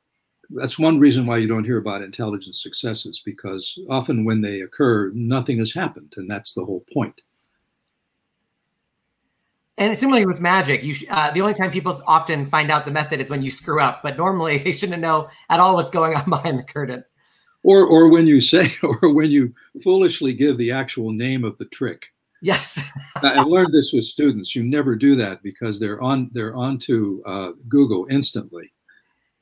that's 0.56 0.80
one 0.80 1.00
reason 1.00 1.26
why 1.26 1.38
you 1.38 1.48
don't 1.48 1.64
hear 1.64 1.78
about 1.78 2.02
intelligence 2.02 2.62
successes 2.62 3.22
because 3.24 3.78
often 3.90 4.26
when 4.26 4.42
they 4.42 4.62
occur 4.62 5.12
nothing 5.14 5.58
has 5.60 5.74
happened 5.74 6.14
and 6.18 6.30
that's 6.30 6.54
the 6.54 6.66
whole 6.66 6.86
point. 6.94 7.22
and 9.78 9.98
similarly 9.98 10.26
with 10.26 10.40
magic, 10.40 10.84
you 10.84 10.96
uh, 11.10 11.32
the 11.32 11.42
only 11.42 11.56
time 11.56 11.72
people 11.72 11.94
often 12.06 12.46
find 12.46 12.70
out 12.70 12.86
the 12.86 12.92
method 12.92 13.20
is 13.20 13.30
when 13.30 13.42
you 13.42 13.50
screw 13.50 13.82
up. 13.82 14.04
But 14.04 14.16
normally, 14.18 14.58
they 14.64 14.72
shouldn't 14.72 15.02
know 15.02 15.30
at 15.50 15.60
all 15.60 15.76
what's 15.76 15.92
going 15.92 16.16
on 16.16 16.30
behind 16.30 16.60
the 16.60 16.64
curtain. 16.64 17.04
Or, 17.64 17.86
or 17.86 18.08
when 18.08 18.26
you 18.26 18.42
say, 18.42 18.72
or 18.84 19.14
when 19.14 19.32
you 19.32 19.54
foolishly 19.84 20.34
give 20.34 20.58
the 20.58 20.72
actual 20.72 21.12
name 21.12 21.44
of 21.44 21.58
the 21.58 21.66
trick. 21.66 22.08
Yes, 22.44 22.80
I 23.18 23.42
learned 23.42 23.72
this 23.72 23.94
with 23.94 24.04
students. 24.04 24.56
You 24.56 24.64
never 24.64 24.96
do 24.96 25.16
that 25.16 25.44
because 25.44 25.80
they're 25.80 26.02
on 26.02 26.32
they're 26.34 26.56
onto 26.56 27.22
uh, 27.24 27.52
Google 27.68 28.08
instantly. 28.10 28.74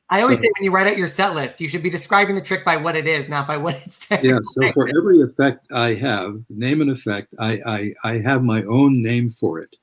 I 0.10 0.22
always 0.22 0.38
so, 0.38 0.44
say 0.44 0.50
when 0.58 0.64
you 0.64 0.72
write 0.72 0.88
out 0.88 0.98
your 0.98 1.08
set 1.08 1.36
list, 1.36 1.62
you 1.62 1.70
should 1.70 1.84
be 1.84 1.90
describing 1.90 2.36
the 2.36 2.42
trick 2.42 2.66
by 2.66 2.78
what 2.78 2.96
it 2.96 3.08
is, 3.08 3.30
not 3.30 3.48
by 3.48 3.58
what 3.58 3.76
it's. 3.86 4.10
Yeah. 4.24 4.40
So 4.44 4.72
for 4.72 4.90
every 4.98 5.22
effect 5.22 5.72
I 5.72 5.94
have, 5.96 6.42
name 6.50 6.82
an 6.82 6.90
effect, 6.90 7.34
I 7.40 7.62
I, 7.66 7.94
I 8.04 8.20
have 8.20 8.44
my 8.44 8.64
own 8.64 9.04
name 9.04 9.30
for 9.30 9.60
it 9.60 9.76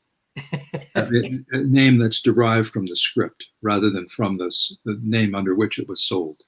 a, 0.94 1.08
a, 1.52 1.58
name 1.64 1.98
that's 1.98 2.20
derived 2.20 2.70
from 2.70 2.86
the 2.86 2.96
script 2.96 3.48
rather 3.62 3.90
than 3.90 4.08
from 4.08 4.38
this, 4.38 4.76
the 4.84 4.98
name 5.02 5.34
under 5.34 5.54
which 5.54 5.78
it 5.78 5.88
was 5.88 6.04
sold. 6.04 6.42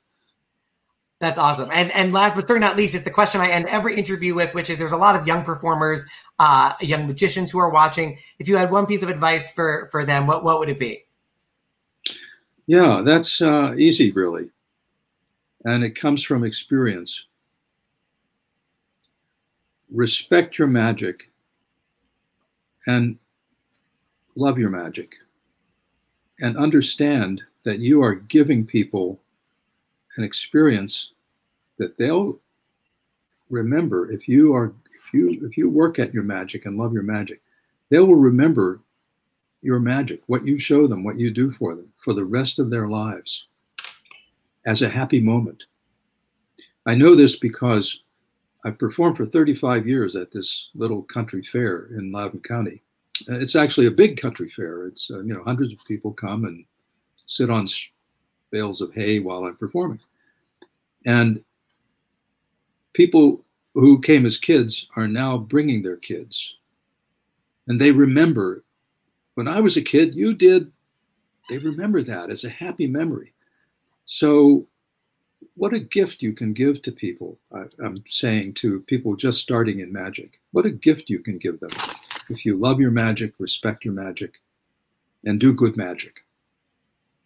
That's 1.21 1.39
awesome. 1.39 1.69
And 1.73 1.91
and 1.93 2.13
last 2.13 2.37
but 2.37 2.47
certainly 2.47 2.67
not 2.67 2.77
least 2.77 2.95
is 2.95 3.03
the 3.03 3.11
question 3.11 3.41
I 3.41 3.51
end 3.51 3.67
every 3.67 3.97
interview 3.97 4.37
with, 4.37 4.55
which 4.55 4.71
is 4.71 4.79
there's 4.79 4.93
a 4.93 4.97
lot 4.97 5.17
of 5.17 5.27
young 5.27 5.43
performers, 5.43 6.05
uh, 6.39 6.75
young 6.81 7.09
magicians 7.09 7.51
who 7.51 7.59
are 7.59 7.71
watching. 7.71 8.19
If 8.39 8.47
you 8.47 8.57
had 8.57 8.71
one 8.71 8.87
piece 8.87 9.03
of 9.03 9.09
advice 9.09 9.51
for 9.51 9.89
for 9.91 10.05
them, 10.05 10.29
what 10.29 10.45
what 10.45 10.61
would 10.61 10.69
it 10.69 10.79
be? 10.79 11.05
Yeah, 12.69 13.01
that's 13.03 13.41
uh, 13.41 13.75
easy, 13.79 14.11
really, 14.13 14.51
and 15.65 15.83
it 15.83 15.97
comes 15.99 16.23
from 16.23 16.45
experience. 16.45 17.25
Respect 19.91 20.59
your 20.59 20.69
magic, 20.69 21.31
and 22.87 23.19
love 24.37 24.59
your 24.59 24.69
magic. 24.69 25.15
And 26.41 26.59
understand 26.59 27.43
that 27.65 27.79
you 27.79 28.03
are 28.03 28.15
giving 28.15 28.67
people 28.67 29.19
an 30.19 30.25
experience 30.25 31.13
that 31.79 31.97
they'll 31.97 32.39
remember. 33.49 34.13
If 34.13 34.29
you 34.29 34.55
are 34.55 34.75
if 34.93 35.15
you 35.15 35.41
if 35.47 35.57
you 35.57 35.71
work 35.71 35.99
at 35.99 36.13
your 36.13 36.23
magic 36.23 36.67
and 36.67 36.77
love 36.77 36.93
your 36.93 37.03
magic 37.03 37.41
they 37.89 37.99
will 37.99 38.15
remember 38.17 38.81
your 39.63 39.81
magic 39.81 40.23
what 40.27 40.47
you 40.47 40.59
show 40.59 40.87
them 40.87 41.03
what 41.03 41.19
you 41.19 41.31
do 41.31 41.51
for 41.51 41.75
them 41.75 41.93
for 42.03 42.15
the 42.15 42.25
rest 42.25 42.59
of 42.59 42.71
their 42.71 42.89
lives 42.89 43.47
as 44.67 44.83
a 44.83 44.89
happy 44.89 45.21
moment. 45.21 45.65
I 46.87 46.95
know 46.95 47.15
this 47.15 47.37
because 47.37 48.03
i've 48.65 48.79
performed 48.79 49.17
for 49.17 49.25
35 49.25 49.87
years 49.87 50.17
at 50.17 50.31
this 50.31 50.71
little 50.75 51.03
country 51.03 51.43
fair 51.43 51.87
in 51.97 52.13
loudoun 52.13 52.41
county. 52.41 52.83
It's 53.27 53.57
actually 53.57 53.87
a 53.87 53.91
big 53.91 54.21
country 54.21 54.49
fair. 54.49 54.85
It's 54.87 55.11
uh, 55.11 55.21
you 55.21 55.35
know 55.35 55.43
hundreds 55.43 55.73
of 55.73 55.85
people 55.87 56.13
come 56.13 56.45
and 56.45 56.65
sit 57.27 57.51
on 57.51 57.67
bales 58.51 58.81
of 58.81 58.95
hay 58.95 59.19
while 59.19 59.45
I'm 59.45 59.57
performing, 59.57 60.01
and 61.05 61.43
people 62.93 63.45
who 63.75 64.01
came 64.01 64.25
as 64.25 64.39
kids 64.39 64.87
are 64.97 65.09
now 65.09 65.37
bringing 65.37 65.83
their 65.83 65.97
kids, 65.97 66.57
and 67.67 67.81
they 67.81 67.93
remember 67.93 68.65
when 69.39 69.47
I 69.47 69.61
was 69.61 69.77
a 69.77 69.83
kid. 69.83 70.17
You 70.17 70.35
did. 70.35 70.73
They 71.49 71.59
remember 71.59 72.03
that 72.03 72.29
as 72.29 72.43
a 72.43 72.49
happy 72.49 72.89
memory. 72.89 73.35
So, 74.05 74.67
what 75.55 75.73
a 75.73 75.79
gift 75.79 76.23
you 76.23 76.33
can 76.33 76.53
give 76.53 76.83
to 76.83 76.91
people. 76.91 77.39
I, 77.55 77.67
I'm 77.81 78.03
saying 78.11 78.55
to 78.55 78.81
people 78.81 79.15
just 79.15 79.41
starting 79.41 79.79
in 79.79 79.93
magic. 79.93 80.41
What 80.51 80.67
a 80.67 80.71
gift 80.71 81.09
you 81.09 81.21
can 81.21 81.39
give 81.39 81.61
them 81.61 81.71
if 82.29 82.45
you 82.45 82.57
love 82.57 82.81
your 82.81 82.91
magic, 82.91 83.33
respect 83.39 83.85
your 83.85 83.95
magic, 83.95 84.41
and 85.25 85.39
do 85.39 85.55
good 85.55 85.77
magic. 85.77 86.17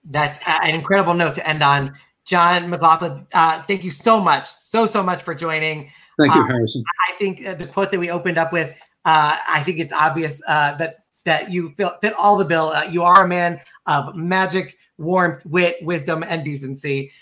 That's 0.05 0.39
an 0.47 0.75
incredible 0.75 1.15
note 1.15 1.35
to 1.37 1.49
end 1.49 1.63
on. 1.63 1.95
John 2.27 2.69
McLaughlin, 2.69 3.27
uh, 3.33 3.63
thank 3.63 3.85
you 3.85 3.91
so 3.91 4.21
much, 4.21 4.47
so, 4.49 4.87
so 4.87 5.03
much 5.03 5.23
for 5.23 5.35
joining. 5.35 5.91
Thank 6.19 6.35
you, 6.35 6.43
uh, 6.43 6.47
Harrison. 6.47 6.85
I 7.09 7.15
think 7.15 7.45
uh, 7.47 7.55
the 7.55 7.67
quote 7.67 7.91
that 7.91 7.99
we 7.99 8.11
opened 8.11 8.37
up 8.37 8.53
with, 8.53 8.77
uh, 9.07 9.39
I 9.49 9.63
think 9.65 9.79
it's 9.79 9.95
obvious 9.95 10.43
uh, 10.47 10.77
that 10.77 11.02
that 11.25 11.53
you 11.53 11.75
fit, 11.77 12.15
all 12.19 12.37
the 12.37 12.45
bill. 12.45 12.69
Uh, 12.69 12.85
you 12.85 13.03
are 13.03 13.25
a 13.25 13.29
man 13.29 13.61
of 13.87 14.15
magic, 14.15 14.77
warmth, 14.99 15.45
wit, 15.47 15.77
wisdom, 15.83 16.25
and 16.27 16.45
decency. 16.45 17.13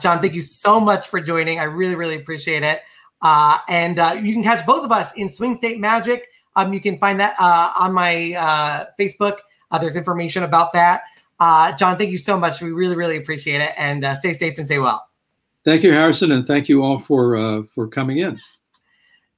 John, 0.00 0.20
thank 0.20 0.34
you 0.34 0.42
so 0.42 0.78
much 0.78 1.08
for 1.08 1.20
joining. 1.20 1.58
I 1.58 1.64
really, 1.64 1.94
really 1.94 2.16
appreciate 2.16 2.62
it. 2.62 2.82
and 3.22 3.96
you 4.24 4.32
can 4.32 4.42
catch 4.42 4.64
both 4.66 4.84
of 4.84 4.92
us 4.92 5.14
in 5.16 5.28
Swing 5.28 5.54
State 5.54 5.80
Magic 5.80 6.28
um, 6.56 6.72
you 6.72 6.80
can 6.80 6.98
find 6.98 7.20
that 7.20 7.36
uh, 7.38 7.72
on 7.78 7.92
my 7.92 8.32
uh, 8.32 8.86
Facebook. 8.98 9.38
Uh, 9.70 9.78
there's 9.78 9.94
information 9.94 10.42
about 10.42 10.72
that. 10.72 11.02
Uh, 11.38 11.72
John, 11.76 11.98
thank 11.98 12.10
you 12.10 12.18
so 12.18 12.38
much. 12.38 12.62
We 12.62 12.72
really, 12.72 12.96
really 12.96 13.18
appreciate 13.18 13.60
it. 13.60 13.72
And 13.76 14.04
uh, 14.04 14.14
stay 14.14 14.32
safe 14.32 14.56
and 14.56 14.66
stay 14.66 14.78
well. 14.78 15.06
Thank 15.64 15.82
you, 15.82 15.92
Harrison, 15.92 16.32
and 16.32 16.46
thank 16.46 16.68
you 16.68 16.82
all 16.82 16.98
for 16.98 17.36
uh, 17.36 17.62
for 17.64 17.88
coming 17.88 18.18
in. 18.18 18.38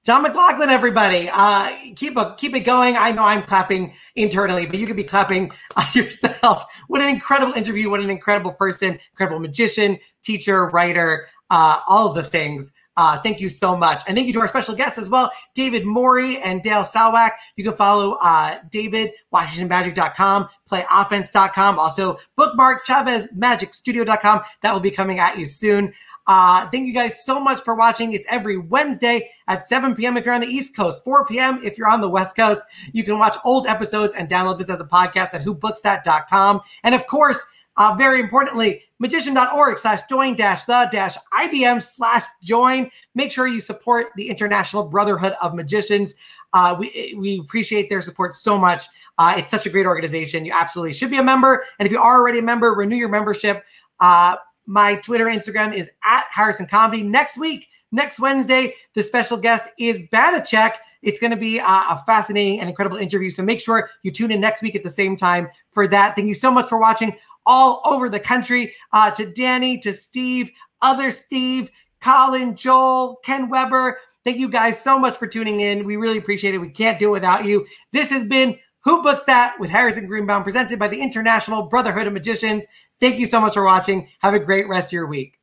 John 0.09 0.23
McLaughlin, 0.23 0.71
everybody, 0.71 1.29
uh, 1.31 1.71
keep 1.95 2.17
a, 2.17 2.35
keep 2.39 2.57
it 2.57 2.61
going. 2.61 2.97
I 2.97 3.13
know 3.13 3.25
I'm 3.25 3.43
clapping 3.43 3.93
internally, 4.17 4.65
but 4.65 4.79
you 4.79 4.87
could 4.87 4.97
be 4.97 5.05
clapping 5.05 5.53
yourself. 5.93 6.65
What 6.87 7.03
an 7.03 7.11
incredible 7.11 7.53
interview! 7.53 7.91
What 7.91 8.01
an 8.01 8.09
incredible 8.09 8.55
person, 8.55 8.99
incredible 9.13 9.39
magician, 9.39 9.99
teacher, 10.23 10.71
writer, 10.71 11.29
uh, 11.51 11.81
all 11.87 12.09
of 12.09 12.15
the 12.15 12.23
things. 12.23 12.73
Uh, 12.97 13.17
thank 13.19 13.39
you 13.39 13.51
so 13.51 13.77
much. 13.77 14.03
And 14.09 14.17
thank 14.17 14.27
you 14.27 14.33
to 14.33 14.41
our 14.41 14.49
special 14.49 14.75
guests 14.75 14.97
as 14.99 15.11
well, 15.11 15.31
David 15.55 15.85
Morey 15.85 16.39
and 16.39 16.63
Dale 16.63 16.85
Salwak. 16.85 17.33
You 17.57 17.63
can 17.63 17.75
follow 17.75 18.17
uh, 18.23 18.61
David, 18.71 19.13
WashingtonMagic.com, 19.33 20.49
playoffense.com, 20.71 21.79
also 21.79 22.19
bookmark 22.35 22.87
ChavezMagicStudio.com. 22.87 24.41
That 24.63 24.73
will 24.73 24.81
be 24.81 24.91
coming 24.91 25.21
at 25.21 25.39
you 25.39 25.45
soon. 25.45 25.93
Uh, 26.29 26.69
thank 26.69 26.87
you 26.87 26.93
guys 26.93 27.25
so 27.25 27.41
much 27.41 27.63
for 27.63 27.75
watching. 27.75 28.13
It's 28.13 28.27
every 28.29 28.59
Wednesday 28.59 29.31
at 29.49 29.67
7 29.67 29.95
p.m. 29.95 30.19
if 30.19 30.27
you're 30.27 30.35
on 30.35 30.43
the 30.43 30.47
East 30.47 30.77
Coast, 30.77 31.03
4 31.03 31.27
p.m. 31.27 31.59
if 31.65 31.79
you're 31.79 31.89
on 31.89 32.03
the 32.03 32.09
West 32.09 32.37
Coast. 32.37 32.61
You 32.93 33.03
can 33.03 33.19
watch 33.19 33.37
old 33.47 33.67
episodes 33.67 34.15
and 34.15 34.29
download 34.29 34.59
this 34.59 34.69
as 34.69 34.79
a 34.79 34.85
podcast 34.85 35.33
at 35.33 35.45
whobooks.com. 35.45 36.61
And 36.85 36.95
of 36.95 37.07
course, 37.07 37.43
uh, 37.79 37.95
very 37.97 38.21
importantly, 38.21 38.83
magician.org 38.99 39.79
slash 39.79 40.01
join 40.07 40.37
dash 40.37 40.67
the 40.67 40.89
dash 40.93 41.17
IBM 41.33 41.83
slash 41.83 42.25
join. 42.43 42.91
Make 43.15 43.33
sure 43.33 43.47
you 43.47 43.63
support 43.63 44.09
the 44.17 44.29
International 44.29 44.87
Brotherhood 44.87 45.35
of 45.41 45.55
Magicians. 45.55 46.15
Uh, 46.53 46.77
we, 46.79 47.15
we 47.17 47.39
appreciate 47.39 47.89
their 47.89 48.03
support 48.03 48.37
so 48.37 48.59
much. 48.59 48.87
Uh, 49.17 49.35
it's 49.39 49.51
such 49.51 49.65
a 49.65 49.71
great 49.71 49.87
organization. 49.87 50.45
You 50.45 50.53
absolutely 50.55 50.93
should 50.93 51.11
be 51.11 51.19
a 51.19 51.23
member. 51.23 51.65
And 51.79 51.87
if 51.87 51.93
you 51.93 51.99
are 51.99 52.19
already 52.19 52.41
a 52.41 52.43
member, 52.43 52.75
renew 52.75 52.97
your 52.97 53.09
membership. 53.09 53.65
Uh, 54.01 54.37
my 54.69 54.97
Twitter, 54.97 55.25
Instagram 55.27 55.73
is 55.73 55.91
at 56.05 56.27
Harrison 56.31 56.67
Comedy. 56.67 57.03
Next 57.03 57.39
week, 57.39 57.69
next 57.91 58.21
Wednesday, 58.21 58.75
the 58.95 59.03
special 59.03 59.39
guest 59.39 59.71
is 59.79 59.99
Banachek. 60.13 60.75
It's 61.01 61.19
going 61.19 61.31
to 61.31 61.39
be 61.39 61.59
a, 61.59 61.65
a, 61.65 62.03
fascinating 62.05 62.61
and 62.61 62.69
incredible 62.69 62.99
interview. 62.99 63.31
So 63.31 63.43
make 63.43 63.61
sure 63.61 63.91
you 64.03 64.11
tune 64.11 64.31
in 64.31 64.41
next 64.41 64.63
week 64.63 64.77
at 64.77 64.85
the 64.85 64.91
same 64.91 65.17
time 65.17 65.49
for 65.71 65.87
that. 65.89 66.15
Thank 66.15 66.29
you 66.29 66.35
so 66.35 66.51
much 66.51 66.69
for 66.69 66.79
watching 66.79 67.17
all 67.47 67.81
over 67.87 68.11
the 68.11 68.21
country. 68.21 68.75
Uh, 68.93 69.11
to 69.13 69.33
Danny, 69.33 69.79
to 69.79 69.93
Steve, 69.93 70.51
other 70.83 71.11
Steve, 71.11 71.71
Colin, 72.03 72.55
Joel, 72.55 73.17
Ken 73.25 73.49
Weber. 73.49 73.99
Thank 74.23 74.37
you 74.37 74.51
guys 74.51 74.79
so 74.79 74.99
much 74.99 75.17
for 75.17 75.27
tuning 75.27 75.61
in. 75.61 75.87
We 75.87 75.97
really 75.97 76.19
appreciate 76.19 76.55
it. 76.55 76.59
We 76.59 76.69
can't 76.69 76.99
do 76.99 77.09
it 77.09 77.13
without 77.13 77.47
you. 77.47 77.67
This 77.93 78.11
has 78.11 78.27
been 78.27 78.59
Who 78.85 79.03
Books 79.03 79.25
That 79.25 79.59
with 79.59 79.71
Harrison 79.71 80.07
Greenbaum, 80.07 80.43
presented 80.43 80.79
by 80.79 80.89
the 80.89 81.01
International 81.01 81.63
Brotherhood 81.63 82.07
of 82.07 82.13
Magicians. 82.13 82.67
Thank 83.01 83.19
you 83.19 83.27
so 83.27 83.41
much 83.41 83.55
for 83.55 83.65
watching. 83.65 84.09
Have 84.21 84.35
a 84.35 84.39
great 84.41 84.69
rest 84.69 84.89
of 84.89 84.93
your 84.93 85.07
week. 85.07 85.39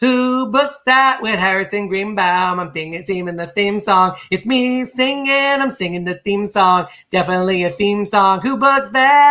Who 0.00 0.50
books 0.50 0.80
that 0.86 1.20
with 1.22 1.38
Harrison 1.38 1.86
Greenbaum? 1.86 2.58
I'm 2.58 2.72
thinking, 2.72 3.00
singing 3.04 3.36
the 3.36 3.46
theme 3.46 3.78
song. 3.78 4.16
It's 4.32 4.46
me 4.46 4.84
singing. 4.84 5.30
I'm 5.30 5.70
singing 5.70 6.04
the 6.04 6.16
theme 6.24 6.48
song. 6.48 6.88
Definitely 7.12 7.62
a 7.62 7.70
theme 7.70 8.04
song. 8.04 8.40
Who 8.40 8.56
books 8.56 8.90
that? 8.90 9.30